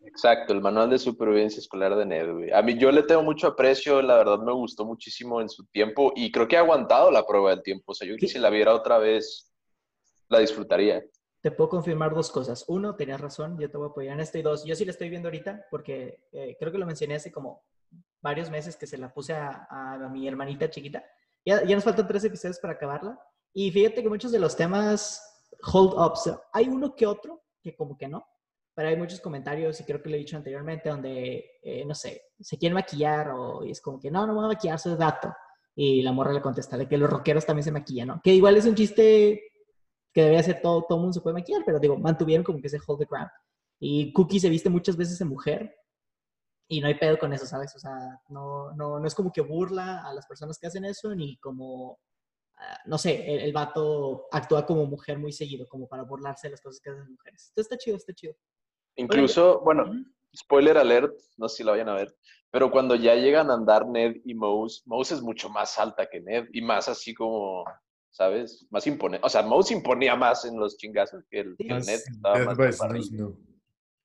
Exacto, 0.06 0.54
el 0.54 0.62
manual 0.62 0.90
de 0.90 1.00
supervivencia 1.00 1.60
escolar 1.60 1.96
de 1.96 2.06
NED, 2.06 2.34
güey. 2.34 2.52
A 2.52 2.62
mí 2.62 2.78
yo 2.78 2.92
le 2.92 3.04
tengo 3.04 3.24
mucho 3.24 3.48
aprecio, 3.48 4.02
la 4.02 4.18
verdad 4.18 4.40
me 4.40 4.52
gustó 4.52 4.86
muchísimo 4.86 5.40
en 5.40 5.48
su 5.50 5.66
tiempo 5.68 6.12
y 6.16 6.32
creo 6.32 6.48
que 6.48 6.58
ha 6.58 6.60
aguantado 6.60 7.10
la 7.10 7.26
prueba 7.26 7.52
del 7.52 7.64
tiempo. 7.64 7.94
O 7.94 7.96
sea, 7.96 8.08
yo 8.08 8.18
que 8.18 8.28
si 8.28 8.38
la 8.38 8.50
viera 8.50 8.74
otra 8.74 8.98
vez, 8.98 9.50
la 10.28 10.40
disfrutaría. 10.40 11.04
Te 11.42 11.52
puedo 11.52 11.70
confirmar 11.70 12.14
dos 12.14 12.32
cosas. 12.32 12.66
Uno, 12.68 12.96
tenías 12.96 13.22
razón, 13.22 13.58
yo 13.58 13.70
te 13.70 13.78
voy 13.78 13.88
a 13.88 13.92
apoyar 13.92 14.14
en 14.14 14.20
esto. 14.20 14.38
Y 14.38 14.42
dos, 14.42 14.66
yo 14.66 14.76
sí 14.76 14.84
la 14.84 14.92
estoy 14.92 15.10
viendo 15.10 15.30
ahorita 15.30 15.66
porque 15.72 16.26
eh, 16.32 16.58
creo 16.60 16.72
que 16.72 16.78
lo 16.78 16.86
mencioné 16.86 17.16
hace 17.16 17.32
como 17.32 17.64
varios 18.22 18.50
meses 18.50 18.76
que 18.76 18.88
se 18.88 18.98
la 18.98 19.14
puse 19.14 19.34
a, 19.34 19.68
a 19.70 20.10
mi 20.10 20.28
hermanita 20.28 20.70
chiquita. 20.70 21.04
Ya, 21.46 21.64
ya, 21.64 21.76
nos 21.76 21.84
faltan 21.84 22.08
tres 22.08 22.24
episodios 22.26 22.60
para 22.60 22.74
acabarla. 22.74 23.20
Y 23.54 23.72
fíjate 23.72 24.02
que 24.02 24.10
muchos 24.10 24.32
de 24.32 24.40
los 24.40 24.56
temas 24.56 25.22
hold 25.72 25.94
ups, 25.94 26.32
hay 26.52 26.68
uno 26.68 26.96
que 26.96 27.06
otro 27.06 27.44
que 27.62 27.76
como 27.76 27.98
que 27.98 28.08
no, 28.08 28.26
pero 28.76 28.90
hay 28.90 28.98
muchos 28.98 29.22
comentarios 29.22 29.80
y 29.80 29.84
creo 29.84 30.02
que 30.02 30.10
lo 30.10 30.16
he 30.16 30.20
dicho 30.20 30.36
anteriormente 30.36 30.90
donde, 30.90 31.60
eh, 31.62 31.86
no 31.86 31.94
sé, 31.94 32.30
se 32.40 32.58
quieren 32.58 32.74
maquillar 32.74 33.30
o 33.30 33.64
es 33.64 33.82
como 33.82 34.00
que 34.00 34.10
no, 34.10 34.26
no 34.26 34.34
me 34.34 34.40
voy 34.40 34.46
a 34.46 34.54
maquillar, 34.56 34.80
soy 34.80 34.96
dato. 34.96 35.34
Y 35.76 36.02
la 36.02 36.12
morra 36.12 36.34
le 36.34 36.42
contesta 36.42 36.78
de 36.78 36.88
que 36.88 36.98
los 36.98 37.10
rockeros 37.10 37.46
también 37.46 37.64
se 37.64 37.72
maquillan, 37.72 38.08
¿no? 38.08 38.22
Que 38.24 38.34
igual 38.34 38.58
es 38.58 38.66
un 38.66 38.76
chiste 38.76 39.42
que 40.14 40.22
debería 40.22 40.44
ser 40.44 40.62
todo, 40.62 40.86
todo 40.88 41.00
mundo 41.00 41.14
se 41.14 41.22
puede 41.22 41.36
maquillar, 41.36 41.64
pero 41.66 41.80
digo, 41.80 41.98
mantuvieron 41.98 42.44
como 42.44 42.60
que 42.62 42.68
ese 42.68 42.80
hold 42.86 43.00
the 43.00 43.08
ground. 43.10 43.32
Y 43.80 44.14
Cookie 44.14 44.40
se 44.40 44.50
viste 44.50 44.70
muchas 44.70 44.96
veces 44.96 45.18
de 45.20 45.26
mujer 45.26 45.76
y 46.68 46.80
no 46.80 46.88
hay 46.88 46.96
pedo 46.96 47.18
con 47.20 47.34
eso, 47.34 47.46
¿sabes? 47.46 47.76
O 47.76 47.80
sea, 47.80 48.22
no, 48.30 48.72
no, 48.74 49.00
no 49.00 49.08
es 49.08 49.16
como 49.16 49.32
que 49.32 49.42
burla 49.42 50.02
a 50.08 50.14
las 50.14 50.26
personas 50.26 50.58
que 50.58 50.68
hacen 50.68 50.86
eso, 50.86 51.14
ni 51.14 51.38
como, 51.38 51.92
uh, 51.94 51.98
no 52.86 52.98
sé, 52.98 53.32
el, 53.32 53.42
el, 53.42 53.54
vato 53.54 54.28
actúa 54.32 54.66
como 54.66 54.86
mujer 54.86 55.20
muy 55.20 55.32
seguido, 55.32 55.68
como 55.68 55.88
para 55.88 56.04
burlarse 56.04 56.48
de 56.48 56.52
las 56.52 56.62
cosas 56.62 56.80
que 56.82 56.90
hacen 56.90 57.02
las 57.02 57.10
mujeres. 57.10 57.48
Entonces 57.50 57.72
está 57.72 57.78
chido, 57.78 57.98
está 57.98 58.14
chido. 58.14 58.36
Incluso, 58.96 59.62
bueno, 59.64 59.86
spoiler 60.36 60.78
alert, 60.78 61.14
no 61.38 61.50
sé 61.50 61.58
si 61.58 61.64
lo 61.64 61.72
vayan 61.72 61.90
a 61.90 61.96
ver, 61.96 62.16
pero 62.52 62.70
cuando 62.70 62.96
ya 62.96 63.16
llegan 63.16 63.50
a 63.50 63.56
andar 63.56 63.88
Ned 63.88 64.18
y 64.26 64.36
Mouse, 64.36 64.84
Mouse 64.86 65.12
es 65.12 65.22
mucho 65.22 65.50
más 65.50 65.80
alta 65.80 66.08
que 66.08 66.22
Ned 66.22 66.50
y 66.54 66.62
más 66.62 66.88
así 66.88 67.14
como, 67.14 67.66
¿sabes? 68.12 68.68
Más 68.70 68.86
imponente. 68.86 69.26
O 69.26 69.30
sea, 69.30 69.42
Mouse 69.42 69.72
imponía 69.72 70.16
más 70.16 70.46
en 70.46 70.60
los 70.60 70.78
chingazos 70.78 71.24
que 71.32 71.40
el, 71.40 71.56
que 71.58 71.68
el 71.68 71.84
Ned. 71.84 72.00
Estaba 72.12 72.38
más 72.46 73.12
no. 73.12 73.36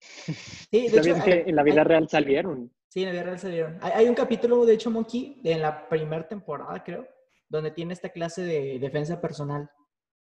Sí, 0.01 0.89
de 0.89 0.99
hecho, 0.99 1.23
que 1.23 1.45
en 1.47 1.57
la 1.57 1.63
vida 1.63 1.83
hay, 1.83 1.89
real 1.89 2.09
salieron. 2.09 2.73
Sí, 2.89 3.01
en 3.01 3.07
la 3.07 3.13
vida 3.13 3.23
real 3.25 3.39
salieron. 3.39 3.79
Hay, 3.83 3.93
hay 3.93 4.09
un 4.09 4.15
capítulo, 4.15 4.65
de 4.65 4.75
hecho, 4.75 4.91
Monkey, 4.91 5.43
en 5.45 5.61
la 5.61 5.87
primera 5.89 6.27
temporada, 6.27 6.83
creo, 6.83 7.07
donde 7.51 7.71
tiene 7.71 7.93
esta 7.93 8.09
clase 8.09 8.43
de 8.43 8.79
defensa 8.79 9.21
personal 9.21 9.71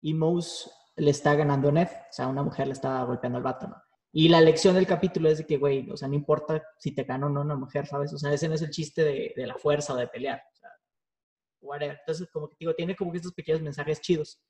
y 0.01 0.15
Mouse 0.15 0.69
le 0.97 1.13
está 1.13 1.37
ganando 1.37 1.69
a 1.69 1.73
Ned. 1.73 1.89
O 1.89 2.13
sea, 2.13 2.27
una 2.27 2.43
mujer 2.43 2.67
le 2.67 2.73
está 2.73 3.01
golpeando 3.05 3.39
al 3.39 3.45
vato, 3.45 3.69
¿no? 3.69 3.77
Y 4.19 4.29
la 4.29 4.41
lección 4.41 4.75
del 4.75 4.85
capítulo 4.85 5.31
es 5.31 5.39
de 5.39 5.47
que, 5.47 5.59
güey, 5.59 5.89
o 5.93 5.97
sea, 5.97 6.09
no 6.09 6.17
importa 6.17 6.61
si 6.77 6.91
te 6.91 7.05
gana 7.05 7.27
o 7.27 7.29
no 7.29 7.41
una 7.41 7.55
mujer, 7.55 7.87
¿sabes? 7.87 8.13
O 8.13 8.19
sea, 8.19 8.33
ese 8.33 8.49
no 8.49 8.57
es 8.57 8.63
el 8.63 8.71
chiste 8.71 9.05
de, 9.05 9.33
de 9.37 9.47
la 9.47 9.57
fuerza 9.57 9.95
o 9.95 9.97
de 9.97 10.09
pelear. 10.09 10.43
O 10.53 10.57
sea, 10.57 10.71
whatever. 11.61 11.99
Entonces, 12.01 12.29
como 12.33 12.49
que 12.49 12.57
digo, 12.59 12.75
tiene 12.75 12.97
como 12.97 13.13
que 13.13 13.19
estos 13.19 13.33
pequeños 13.33 13.63
mensajes 13.63 14.01
chidos 14.01 14.41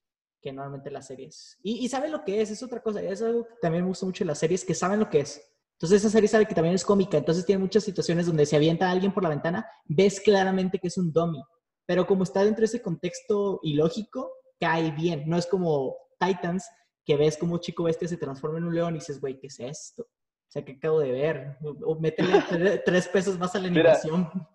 que 0.41 0.55
normalmente 0.55 0.91
las 0.91 1.07
series. 1.07 1.59
Y, 1.63 1.85
y 1.85 1.89
saben 1.91 2.13
lo 2.13 2.25
que 2.25 2.41
es, 2.41 2.51
es 2.51 2.63
otra 2.63 2.81
cosa. 2.81 3.03
Es 3.03 3.21
algo 3.21 3.47
que 3.47 3.57
también 3.61 3.85
me 3.85 3.91
gusta 3.91 4.07
mucho 4.07 4.25
de 4.25 4.29
las 4.29 4.39
series, 4.39 4.65
que 4.65 4.73
saben 4.73 5.01
lo 5.01 5.11
que 5.11 5.21
es. 5.21 5.39
Entonces, 5.73 6.01
esa 6.01 6.09
serie 6.09 6.29
sabe 6.29 6.47
que 6.47 6.55
también 6.55 6.75
es 6.75 6.83
cómica. 6.87 7.19
Entonces, 7.19 7.45
tiene 7.45 7.61
muchas 7.61 7.85
situaciones 7.85 8.25
donde 8.25 8.47
se 8.47 8.57
avienta 8.57 8.89
a 8.89 8.93
alguien 8.93 9.13
por 9.13 9.23
la 9.23 9.29
ventana, 9.29 9.67
ves 9.85 10.19
claramente 10.23 10.79
que 10.79 10.89
es 10.89 10.97
un 10.97 11.13
dummy. 11.13 11.43
Pero 11.85 12.07
como 12.07 12.23
está 12.23 12.43
dentro 12.43 12.61
de 12.61 12.69
ese 12.69 12.81
contexto 12.81 13.61
ilógico, 13.63 14.33
cae 14.59 14.93
bien. 14.93 15.25
No 15.27 15.37
es 15.37 15.45
como 15.45 15.95
Titans, 16.19 16.65
que 17.09 17.17
ves 17.17 17.39
como 17.39 17.57
Chico 17.57 17.85
Bestia 17.85 18.07
se 18.07 18.19
transforma 18.19 18.59
en 18.59 18.65
un 18.65 18.75
león 18.75 18.95
y 18.95 18.99
dices, 18.99 19.19
güey, 19.19 19.41
¿qué 19.41 19.47
es 19.47 19.59
esto? 19.61 20.03
O 20.03 20.51
sea, 20.51 20.63
¿qué 20.63 20.73
acabo 20.73 21.01
de 21.01 21.11
ver? 21.11 21.57
O 21.63 21.99
métele 21.99 22.43
tres 22.85 23.09
pesos 23.13 23.39
más 23.39 23.55
a 23.55 23.61
la 23.61 23.69
animación. 23.69 24.31
Mira, 24.35 24.49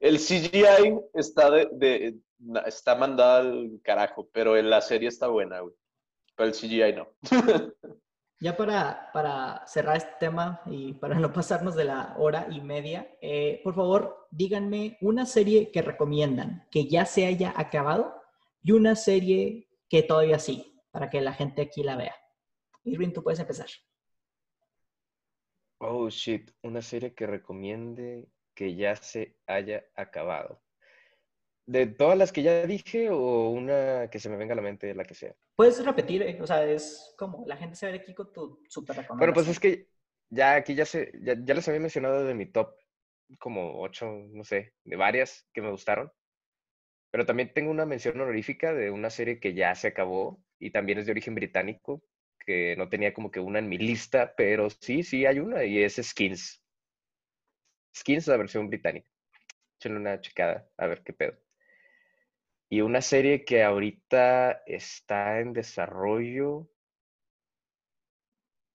el 0.00 0.18
CGI 0.18 0.98
está, 1.14 1.52
de, 1.52 1.68
de, 1.70 2.18
está 2.66 2.96
mandado 2.96 3.48
al 3.48 3.80
carajo, 3.84 4.28
pero 4.32 4.56
en 4.56 4.70
la 4.70 4.80
serie 4.80 5.08
está 5.08 5.28
buena, 5.28 5.60
güey. 5.60 5.72
Pero 6.34 6.48
el 6.48 6.54
CGI 6.56 6.96
no. 6.96 7.08
ya 8.40 8.56
para, 8.56 9.10
para 9.12 9.64
cerrar 9.68 9.96
este 9.96 10.14
tema 10.18 10.62
y 10.66 10.94
para 10.94 11.14
no 11.20 11.32
pasarnos 11.32 11.76
de 11.76 11.84
la 11.84 12.16
hora 12.18 12.48
y 12.50 12.60
media, 12.60 13.08
eh, 13.20 13.60
por 13.62 13.76
favor, 13.76 14.26
díganme 14.32 14.98
una 15.00 15.26
serie 15.26 15.70
que 15.70 15.80
recomiendan 15.80 16.66
que 16.72 16.88
ya 16.88 17.06
se 17.06 17.24
haya 17.24 17.54
acabado 17.56 18.20
y 18.64 18.72
una 18.72 18.96
serie 18.96 19.68
que 19.88 20.02
todavía 20.02 20.40
sí 20.40 20.73
para 20.94 21.10
que 21.10 21.20
la 21.20 21.32
gente 21.32 21.60
aquí 21.60 21.82
la 21.82 21.96
vea. 21.96 22.14
Irving, 22.84 23.12
tú 23.12 23.24
puedes 23.24 23.40
empezar. 23.40 23.66
Oh, 25.78 26.08
shit. 26.08 26.52
Una 26.62 26.82
serie 26.82 27.14
que 27.14 27.26
recomiende 27.26 28.28
que 28.54 28.76
ya 28.76 28.94
se 28.94 29.36
haya 29.48 29.84
acabado. 29.96 30.62
¿De 31.66 31.88
todas 31.88 32.16
las 32.16 32.30
que 32.30 32.44
ya 32.44 32.64
dije 32.64 33.10
o 33.10 33.48
una 33.48 34.08
que 34.08 34.20
se 34.20 34.28
me 34.28 34.36
venga 34.36 34.52
a 34.52 34.56
la 34.56 34.62
mente, 34.62 34.94
la 34.94 35.02
que 35.02 35.14
sea? 35.14 35.34
Puedes 35.56 35.84
repetir, 35.84 36.22
¿eh? 36.22 36.38
o 36.40 36.46
sea, 36.46 36.64
es 36.64 37.12
como 37.18 37.44
la 37.44 37.56
gente 37.56 37.74
se 37.74 37.90
ve 37.90 37.98
aquí 37.98 38.14
con 38.14 38.32
tu 38.32 38.62
super 38.68 38.94
recomendación. 38.94 39.18
Bueno, 39.18 39.32
pues 39.32 39.48
es 39.48 39.58
que 39.58 39.88
ya 40.30 40.54
aquí 40.54 40.76
ya, 40.76 40.86
se, 40.86 41.10
ya, 41.22 41.34
ya 41.36 41.54
les 41.54 41.66
había 41.66 41.80
mencionado 41.80 42.24
de 42.24 42.34
mi 42.34 42.46
top 42.46 42.72
como 43.40 43.80
ocho, 43.80 44.06
no 44.30 44.44
sé, 44.44 44.74
de 44.84 44.94
varias 44.94 45.44
que 45.52 45.60
me 45.60 45.72
gustaron. 45.72 46.12
Pero 47.14 47.26
también 47.26 47.52
tengo 47.54 47.70
una 47.70 47.86
mención 47.86 48.20
honorífica 48.20 48.74
de 48.74 48.90
una 48.90 49.08
serie 49.08 49.38
que 49.38 49.54
ya 49.54 49.72
se 49.76 49.86
acabó 49.86 50.42
y 50.58 50.72
también 50.72 50.98
es 50.98 51.06
de 51.06 51.12
origen 51.12 51.36
británico, 51.36 52.02
que 52.44 52.74
no 52.76 52.88
tenía 52.88 53.14
como 53.14 53.30
que 53.30 53.38
una 53.38 53.60
en 53.60 53.68
mi 53.68 53.78
lista, 53.78 54.34
pero 54.36 54.68
sí, 54.68 55.04
sí 55.04 55.24
hay 55.24 55.38
una 55.38 55.62
y 55.62 55.80
es 55.80 55.94
Skins. 56.02 56.60
Skins, 57.96 58.26
la 58.26 58.36
versión 58.36 58.68
británica. 58.68 59.08
Échenle 59.78 60.00
una 60.00 60.20
checada, 60.20 60.68
a 60.76 60.88
ver 60.88 61.04
qué 61.04 61.12
pedo. 61.12 61.38
Y 62.68 62.80
una 62.80 63.00
serie 63.00 63.44
que 63.44 63.62
ahorita 63.62 64.64
está 64.66 65.38
en 65.38 65.52
desarrollo. 65.52 66.68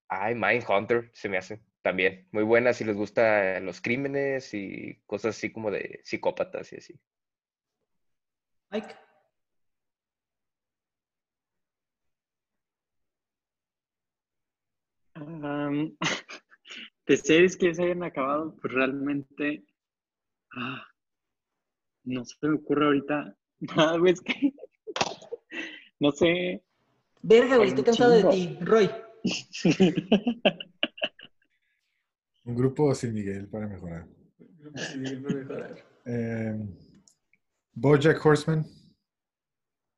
Ay, 0.07 0.33
Mindhunter, 0.35 1.11
se 1.13 1.27
me 1.27 1.37
hace 1.37 1.59
también. 1.81 2.25
Muy 2.31 2.43
buena 2.43 2.71
si 2.71 2.85
les 2.85 2.95
gustan 2.95 3.65
los 3.65 3.81
crímenes 3.81 4.53
y 4.53 5.01
cosas 5.05 5.35
así 5.35 5.51
como 5.51 5.71
de 5.71 5.99
psicópatas 6.05 6.71
y 6.71 6.77
así. 6.77 7.01
Mike. 8.71 8.95
Um, 15.15 15.97
de 17.07 17.17
series 17.17 17.57
que 17.57 17.73
se 17.73 17.83
hayan 17.83 18.03
acabado, 18.03 18.55
pues 18.61 18.73
realmente 18.73 19.65
Ah, 20.51 20.83
no 22.05 22.25
se 22.25 22.35
me 22.41 22.55
ocurre 22.55 22.85
ahorita 22.85 23.35
nada, 23.59 23.97
güey, 23.97 24.13
es 24.13 24.21
que 24.21 24.53
no 25.99 26.11
sé. 26.11 26.63
Verga, 27.21 27.57
güey, 27.57 27.69
estoy 27.69 27.81
un 27.81 27.85
cansado 27.85 28.11
de 28.11 28.23
ti. 28.23 28.57
Roy. 28.61 28.89
Un 32.45 32.55
grupo 32.55 32.95
sin 32.95 33.13
Miguel 33.13 33.47
para 33.47 33.67
mejorar. 33.67 34.07
Eh, 36.05 36.57
Bojack 37.79 38.25
Horseman. 38.25 38.65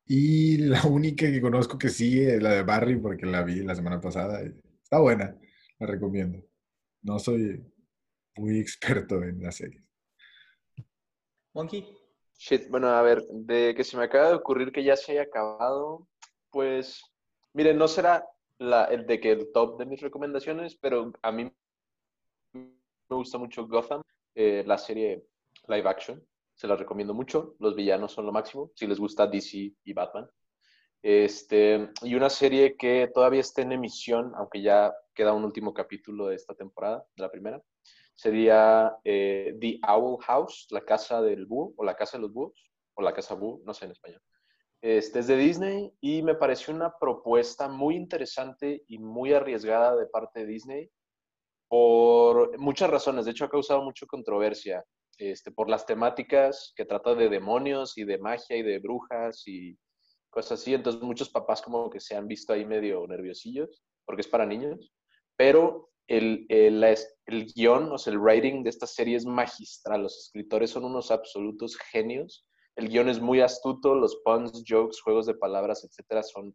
Y 0.06 0.58
la 0.58 0.84
única 0.86 1.26
que 1.26 1.40
conozco 1.40 1.78
que 1.78 1.88
sigue 1.88 2.36
es 2.36 2.42
la 2.42 2.50
de 2.50 2.62
Barry 2.62 2.96
porque 2.96 3.26
la 3.26 3.42
vi 3.42 3.62
la 3.62 3.74
semana 3.74 4.00
pasada. 4.00 4.40
Está 4.40 5.00
buena, 5.00 5.36
la 5.78 5.86
recomiendo. 5.86 6.44
No 7.02 7.18
soy 7.18 7.64
muy 8.36 8.60
experto 8.60 9.22
en 9.22 9.42
la 9.42 9.50
serie. 9.50 9.82
Monkey. 11.54 11.98
Shit, 12.38 12.68
bueno, 12.70 12.88
a 12.88 13.02
ver, 13.02 13.24
de 13.30 13.74
que 13.76 13.84
se 13.84 13.96
me 13.96 14.04
acaba 14.04 14.28
de 14.28 14.34
ocurrir 14.34 14.72
que 14.72 14.82
ya 14.82 14.96
se 14.96 15.12
haya 15.12 15.22
acabado, 15.22 16.08
pues, 16.50 17.02
miren, 17.52 17.78
no 17.78 17.86
será 17.86 18.26
la, 18.58 18.84
el 18.86 19.06
de 19.06 19.20
que 19.20 19.30
el 19.30 19.52
top 19.52 19.78
de 19.78 19.86
mis 19.86 20.00
recomendaciones, 20.00 20.74
pero 20.74 21.12
a 21.22 21.30
mí 21.30 21.52
me 22.52 22.66
gusta 23.10 23.38
mucho 23.38 23.68
Gotham, 23.68 24.02
eh, 24.34 24.64
la 24.66 24.76
serie 24.76 25.24
live 25.68 25.88
action, 25.88 26.26
se 26.62 26.68
la 26.68 26.76
recomiendo 26.76 27.12
mucho, 27.12 27.56
los 27.58 27.74
villanos 27.74 28.12
son 28.12 28.24
lo 28.24 28.30
máximo, 28.30 28.70
si 28.76 28.86
les 28.86 29.00
gusta 29.00 29.26
DC 29.26 29.74
y 29.82 29.92
Batman. 29.92 30.30
Este, 31.02 31.90
y 32.02 32.14
una 32.14 32.30
serie 32.30 32.76
que 32.76 33.10
todavía 33.12 33.40
está 33.40 33.62
en 33.62 33.72
emisión, 33.72 34.30
aunque 34.36 34.62
ya 34.62 34.94
queda 35.12 35.32
un 35.32 35.44
último 35.44 35.74
capítulo 35.74 36.28
de 36.28 36.36
esta 36.36 36.54
temporada, 36.54 37.04
de 37.16 37.20
la 37.20 37.32
primera, 37.32 37.60
sería 38.14 38.96
eh, 39.02 39.56
The 39.60 39.80
Owl 39.88 40.22
House, 40.22 40.68
la 40.70 40.82
casa 40.82 41.20
del 41.20 41.46
búho, 41.46 41.74
o 41.76 41.84
la 41.84 41.96
casa 41.96 42.16
de 42.16 42.22
los 42.22 42.32
búhos, 42.32 42.70
o 42.94 43.02
la 43.02 43.12
casa 43.12 43.34
búho, 43.34 43.60
no 43.64 43.74
sé 43.74 43.86
en 43.86 43.90
español. 43.90 44.22
Este 44.80 45.18
es 45.18 45.26
de 45.26 45.36
Disney 45.36 45.92
y 46.00 46.22
me 46.22 46.36
pareció 46.36 46.72
una 46.72 46.96
propuesta 46.96 47.66
muy 47.66 47.96
interesante 47.96 48.84
y 48.86 48.98
muy 48.98 49.32
arriesgada 49.32 49.96
de 49.96 50.06
parte 50.06 50.40
de 50.40 50.46
Disney 50.46 50.90
por 51.66 52.56
muchas 52.56 52.88
razones. 52.88 53.24
De 53.24 53.32
hecho, 53.32 53.46
ha 53.46 53.50
causado 53.50 53.82
mucha 53.82 54.06
controversia 54.06 54.84
este, 55.18 55.50
por 55.50 55.68
las 55.68 55.86
temáticas 55.86 56.72
que 56.76 56.84
trata 56.84 57.14
de 57.14 57.28
demonios 57.28 57.96
y 57.98 58.04
de 58.04 58.18
magia 58.18 58.56
y 58.56 58.62
de 58.62 58.78
brujas 58.78 59.42
y 59.46 59.76
cosas 60.30 60.60
así. 60.60 60.74
Entonces, 60.74 61.02
muchos 61.02 61.30
papás 61.30 61.62
como 61.62 61.90
que 61.90 62.00
se 62.00 62.16
han 62.16 62.26
visto 62.26 62.52
ahí 62.52 62.64
medio 62.64 63.06
nerviosillos 63.06 63.84
porque 64.04 64.22
es 64.22 64.28
para 64.28 64.46
niños. 64.46 64.92
Pero 65.36 65.90
el, 66.08 66.46
el, 66.48 66.82
el 67.26 67.46
guion, 67.54 67.92
o 67.92 67.98
sea, 67.98 68.12
el 68.12 68.18
writing 68.18 68.62
de 68.62 68.70
esta 68.70 68.86
serie 68.86 69.16
es 69.16 69.24
magistral. 69.24 70.02
Los 70.02 70.18
escritores 70.18 70.70
son 70.70 70.84
unos 70.84 71.10
absolutos 71.10 71.76
genios. 71.76 72.46
El 72.76 72.88
guion 72.88 73.08
es 73.08 73.20
muy 73.20 73.40
astuto, 73.40 73.94
los 73.94 74.20
puns, 74.24 74.64
jokes, 74.66 75.00
juegos 75.02 75.26
de 75.26 75.34
palabras, 75.34 75.84
etcétera, 75.84 76.22
son 76.22 76.54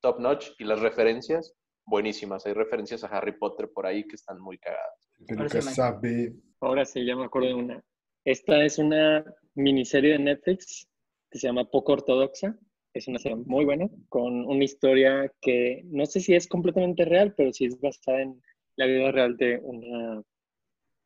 top 0.00 0.20
notch 0.20 0.50
y 0.58 0.64
las 0.64 0.80
referencias, 0.80 1.54
buenísimas. 1.84 2.46
Hay 2.46 2.52
referencias 2.52 3.02
a 3.02 3.08
Harry 3.08 3.36
Potter 3.36 3.70
por 3.72 3.86
ahí 3.86 4.06
que 4.06 4.14
están 4.14 4.40
muy 4.40 4.58
cagadas. 4.58 5.10
Sí, 5.26 5.34
Mike. 5.34 5.62
sabe. 5.62 6.34
Ahora 6.60 6.84
sí, 6.84 7.04
ya 7.04 7.14
me 7.14 7.24
acuerdo 7.24 7.48
de 7.48 7.54
una. 7.54 7.84
Esta 8.24 8.64
es 8.64 8.78
una 8.78 9.24
miniserie 9.54 10.12
de 10.12 10.18
Netflix 10.18 10.88
que 11.30 11.38
se 11.38 11.46
llama 11.46 11.70
Poco 11.70 11.92
Ortodoxa. 11.92 12.58
Es 12.92 13.06
una 13.06 13.18
serie 13.18 13.36
muy 13.36 13.64
buena, 13.64 13.88
con 14.08 14.44
una 14.46 14.64
historia 14.64 15.32
que 15.40 15.82
no 15.84 16.04
sé 16.06 16.20
si 16.20 16.34
es 16.34 16.48
completamente 16.48 17.04
real, 17.04 17.34
pero 17.36 17.52
sí 17.52 17.66
es 17.66 17.80
basada 17.80 18.22
en 18.22 18.42
la 18.76 18.86
vida 18.86 19.12
real 19.12 19.36
de 19.36 19.60
una... 19.62 20.22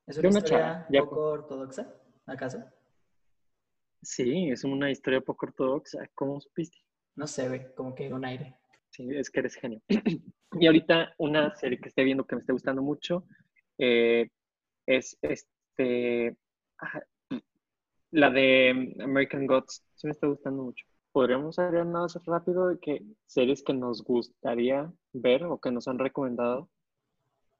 ¿Es 0.06 0.16
De 0.16 0.28
una 0.28 0.38
historia 0.38 0.86
chava, 0.88 1.04
poco 1.04 1.24
ortodoxa? 1.26 1.94
¿Acaso? 2.26 2.64
Sí, 4.00 4.50
es 4.50 4.64
una 4.64 4.90
historia 4.90 5.20
poco 5.20 5.46
ortodoxa. 5.46 6.08
¿Cómo 6.14 6.40
supiste? 6.40 6.78
No 7.14 7.26
sé, 7.26 7.48
güey, 7.48 7.74
como 7.74 7.94
que 7.94 8.12
un 8.12 8.24
aire. 8.24 8.56
Sí, 8.88 9.08
es 9.10 9.30
que 9.30 9.40
eres 9.40 9.54
genio. 9.54 9.82
y 10.60 10.66
ahorita 10.66 11.14
una 11.18 11.54
serie 11.54 11.78
que 11.78 11.88
estoy 11.88 12.04
viendo 12.04 12.26
que 12.26 12.36
me 12.36 12.40
está 12.40 12.52
gustando 12.52 12.82
mucho 12.82 13.26
eh, 13.78 14.28
es 14.86 15.16
este 15.22 16.36
ah, 16.78 17.02
la 18.10 18.30
de 18.30 18.94
American 19.02 19.46
Gods. 19.46 19.82
Sí 19.94 20.06
me 20.06 20.12
está 20.12 20.26
gustando 20.26 20.64
mucho. 20.64 20.84
Podríamos 21.12 21.58
hablar 21.58 21.86
nada 21.86 22.04
más 22.04 22.18
rápido 22.24 22.68
de 22.68 22.78
que 22.78 23.02
series 23.26 23.62
que 23.62 23.74
nos 23.74 24.02
gustaría 24.02 24.90
ver 25.12 25.44
o 25.44 25.58
que 25.60 25.70
nos 25.70 25.86
han 25.88 25.98
recomendado. 25.98 26.70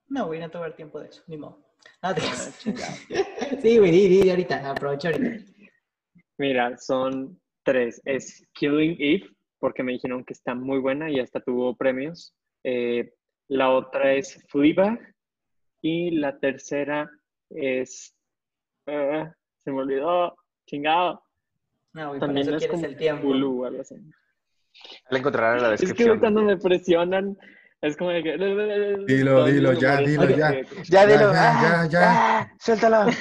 No, 0.09 0.29
va 0.29 0.37
a 0.37 0.49
dar 0.49 0.77
tiempo 0.77 1.01
de 1.01 1.09
eso, 1.09 1.23
ni 1.27 1.37
modo. 1.37 1.59
Te 1.83 1.91
Ah, 2.03 2.15
creas. 2.15 2.59
chingado. 2.59 2.93
sí, 3.63 3.79
güey, 3.79 3.91
di 3.91 4.31
ahorita, 4.31 4.71
aprovecha 4.71 5.09
ahorita. 5.09 5.45
Mira, 6.39 6.77
son 6.79 7.41
tres. 7.63 8.01
Es 8.05 8.47
Killing 8.55 8.97
Eve, 8.99 9.29
porque 9.59 9.83
me 9.83 9.93
dijeron 9.93 10.25
que 10.25 10.33
está 10.33 10.55
muy 10.55 10.79
buena 10.79 11.11
y 11.11 11.21
hasta 11.21 11.41
tuvo 11.41 11.77
premios. 11.77 12.35
Eh, 12.65 13.13
la 13.49 13.71
otra 13.71 14.15
es 14.15 14.43
Fleabag. 14.49 14.99
Y 15.83 16.13
la 16.13 16.39
tercera 16.39 17.11
es... 17.51 18.15
eh, 18.87 19.31
se 19.65 19.71
me 19.71 19.81
olvidó. 19.81 20.37
Chingado. 20.67 21.23
No, 21.93 22.19
También 22.19 22.47
eso 22.47 22.57
es 22.57 22.59
quieres 22.63 22.71
como 22.75 22.87
el 22.87 22.97
tiempo. 22.97 23.29
Hulu 23.29 23.63
o 23.63 23.67
algo 23.67 23.81
así. 23.83 23.97
La 25.11 25.19
encontrarán 25.19 25.57
en 25.59 25.63
la 25.65 25.75
Es 25.75 25.81
que 25.81 25.87
descripción. 25.89 26.21
cuando 26.21 26.43
me 26.43 26.57
presionan, 26.57 27.37
es 27.83 27.97
como 27.97 28.11
de 28.11 28.23
que... 28.23 28.33
Dilo, 29.07 29.45
dilo, 29.45 29.73
ya, 29.75 29.97
dilo, 29.99 30.29
ya. 30.31 30.53
Ya, 30.89 31.07
dilo. 31.07 31.33
Ya, 31.33 31.33
ya, 31.33 31.81
ah, 31.83 31.85
ya, 31.85 31.91
ya. 31.91 32.01
ah, 32.41 32.53
suéltalo. 32.59 33.05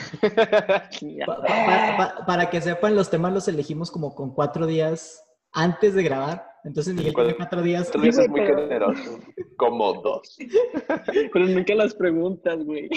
Pa- 1.26 1.36
pa- 1.42 1.44
pa- 1.48 1.98
pa- 1.98 2.26
para 2.26 2.50
que 2.50 2.62
sepan, 2.62 2.96
los 2.96 3.10
temas 3.10 3.34
los 3.34 3.48
elegimos 3.48 3.92
como 3.92 4.16
con 4.16 4.34
cuatro 4.34 4.66
días 4.68 5.22
antes 5.52 5.94
de 5.96 6.04
grabar. 6.04 6.46
Entonces 6.64 6.94
Miguel 6.94 7.14
tiene 7.14 7.36
cuatro 7.36 7.62
días. 7.62 7.92
Vez 8.00 8.18
es 8.18 8.30
muy 8.30 8.42
pero- 8.42 8.58
generoso. 8.58 9.20
Como 9.58 9.94
dos. 10.02 10.38
Pero 11.34 11.46
nunca 11.48 11.76
las 11.76 11.94
preguntas, 11.94 12.64
güey. 12.64 12.90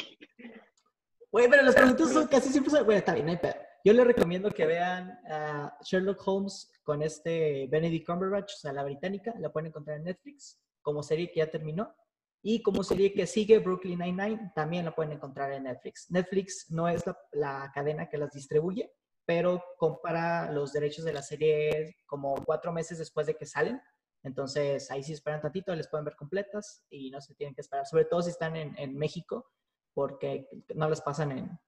Güey, 1.31 1.49
pero 1.51 1.63
las 1.63 1.75
preguntas 1.75 2.11
son 2.13 2.29
casi 2.29 2.49
siempre 2.51 2.71
son... 2.71 2.85
Bueno, 2.85 2.99
está 3.01 3.13
bien, 3.13 3.27
no 3.27 3.33
hay 3.33 3.39
pedo. 3.39 3.57
Yo 3.85 3.93
les 3.93 4.07
recomiendo 4.07 4.51
que 4.51 4.67
vean 4.67 5.11
a 5.29 5.77
Sherlock 5.83 6.23
Holmes 6.27 6.71
con 6.85 7.03
este 7.03 7.67
Benedict 7.67 8.07
Cumberbatch, 8.07 8.53
o 8.53 8.57
sea, 8.57 8.73
la 8.73 8.85
británica. 8.85 9.35
La 9.39 9.53
pueden 9.53 9.67
encontrar 9.67 9.97
en 9.99 10.05
Netflix 10.05 10.61
como 10.81 11.03
serie 11.03 11.31
que 11.31 11.41
ya 11.41 11.51
terminó. 11.51 11.93
Y 12.41 12.63
como 12.63 12.85
serie 12.85 13.13
que 13.13 13.27
sigue, 13.27 13.59
Brooklyn 13.59 13.99
Nine-Nine, 13.99 14.53
también 14.55 14.85
la 14.85 14.95
pueden 14.95 15.13
encontrar 15.13 15.51
en 15.53 15.65
Netflix. 15.65 16.11
Netflix 16.11 16.67
no 16.71 16.89
es 16.89 17.05
la, 17.07 17.19
la 17.33 17.73
cadena 17.75 18.09
que 18.09 18.19
las 18.19 18.33
distribuye, 18.33 18.93
pero 19.27 19.63
compara 19.79 20.51
los 20.53 20.73
derechos 20.73 21.05
de 21.05 21.13
la 21.13 21.23
serie 21.23 21.97
como 22.07 22.35
cuatro 22.45 22.73
meses 22.73 22.99
después 22.99 23.27
de 23.27 23.37
que 23.37 23.47
salen. 23.47 23.81
Entonces, 24.23 24.91
ahí 24.91 25.03
si 25.03 25.13
esperan 25.13 25.41
tantito, 25.41 25.75
les 25.75 25.89
pueden 25.89 26.05
ver 26.05 26.17
completas 26.17 26.85
y 26.91 27.11
no 27.11 27.21
se 27.21 27.35
tienen 27.35 27.55
que 27.55 27.61
esperar. 27.61 27.87
Sobre 27.87 28.07
todo 28.07 28.23
si 28.23 28.31
están 28.31 28.57
en, 28.57 28.75
en 28.79 28.97
México, 28.97 29.51
porque 29.93 30.49
no 30.75 30.89
las 30.89 31.03
pasan 31.03 31.33
en, 31.33 31.59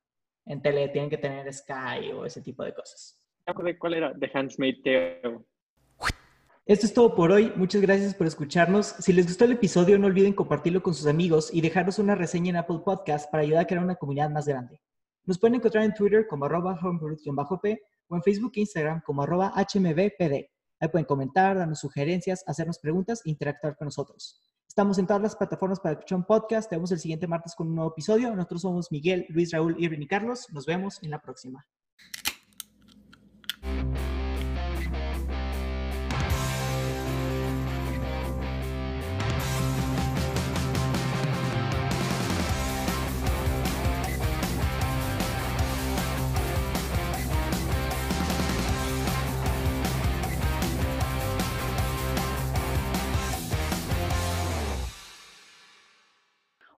en 0.47 0.63
tele, 0.63 0.89
tienen 0.89 1.11
que 1.11 1.19
tener 1.19 1.53
Sky 1.53 2.13
o 2.15 2.25
ese 2.25 2.41
tipo 2.41 2.65
de 2.65 2.75
cosas. 2.75 3.23
cuál 3.79 3.95
era, 3.95 4.15
The 4.19 4.31
Handmaid's 4.33 4.83
Tale. 4.83 5.45
Esto 6.65 6.87
es 6.87 6.95
todo 6.95 7.15
por 7.15 7.31
hoy. 7.31 7.53
Muchas 7.55 7.81
gracias 7.81 8.15
por 8.15 8.27
escucharnos. 8.27 8.87
Si 8.99 9.13
les 9.13 9.27
gustó 9.27 9.45
el 9.45 9.53
episodio, 9.53 9.99
no 9.99 10.09
olviden 10.09 10.33
compartirlo 10.33 10.83
con 10.83 10.95
sus 10.95 11.07
amigos 11.07 11.51
y 11.53 11.61
dejarnos 11.61 12.01
una 12.01 12.17
reseña 12.17 12.51
en 12.51 12.57
Apple 12.57 12.81
Podcast 12.85 13.31
para 13.31 13.45
ayudar 13.45 13.63
a 13.63 13.67
crear 13.67 13.85
una 13.85 13.95
comunidad 13.95 14.31
más 14.31 14.49
grande. 14.49 14.81
Nos 15.27 15.39
pueden 15.39 15.57
encontrar 15.57 15.83
en 15.85 15.93
Twitter 15.93 16.27
como 16.29 16.45
arroba 16.45 16.79
o 16.81 18.17
en 18.17 18.23
Facebook 18.23 18.53
e 18.55 18.61
Instagram 18.61 19.03
como 19.05 19.23
arroba 19.23 19.53
hmbpd. 19.57 20.49
Ahí 20.79 20.89
pueden 20.89 21.05
comentar, 21.05 21.57
darnos 21.57 21.81
sugerencias, 21.81 22.45
hacernos 22.47 22.79
preguntas 22.79 23.23
e 23.25 23.31
interactuar 23.31 23.77
con 23.77 23.87
nosotros. 23.87 24.41
Estamos 24.69 24.99
en 24.99 25.07
todas 25.07 25.23
las 25.23 25.35
plataformas 25.35 25.81
para 25.81 25.95
escuchar 25.95 26.19
un 26.19 26.25
podcast. 26.25 26.71
Te 26.71 26.77
vemos 26.77 26.93
el 26.93 27.01
siguiente 27.01 27.27
martes 27.27 27.57
con 27.57 27.67
un 27.67 27.75
nuevo 27.75 27.91
episodio. 27.91 28.35
Nosotros 28.37 28.63
somos 28.63 28.93
Miguel, 28.93 29.27
Luis, 29.31 29.51
Raúl, 29.51 29.75
Irving 29.83 30.03
y 30.03 30.07
Carlos. 30.07 30.47
Nos 30.53 30.65
vemos 30.65 31.03
en 31.03 31.11
la 31.11 31.21
próxima. 31.21 31.67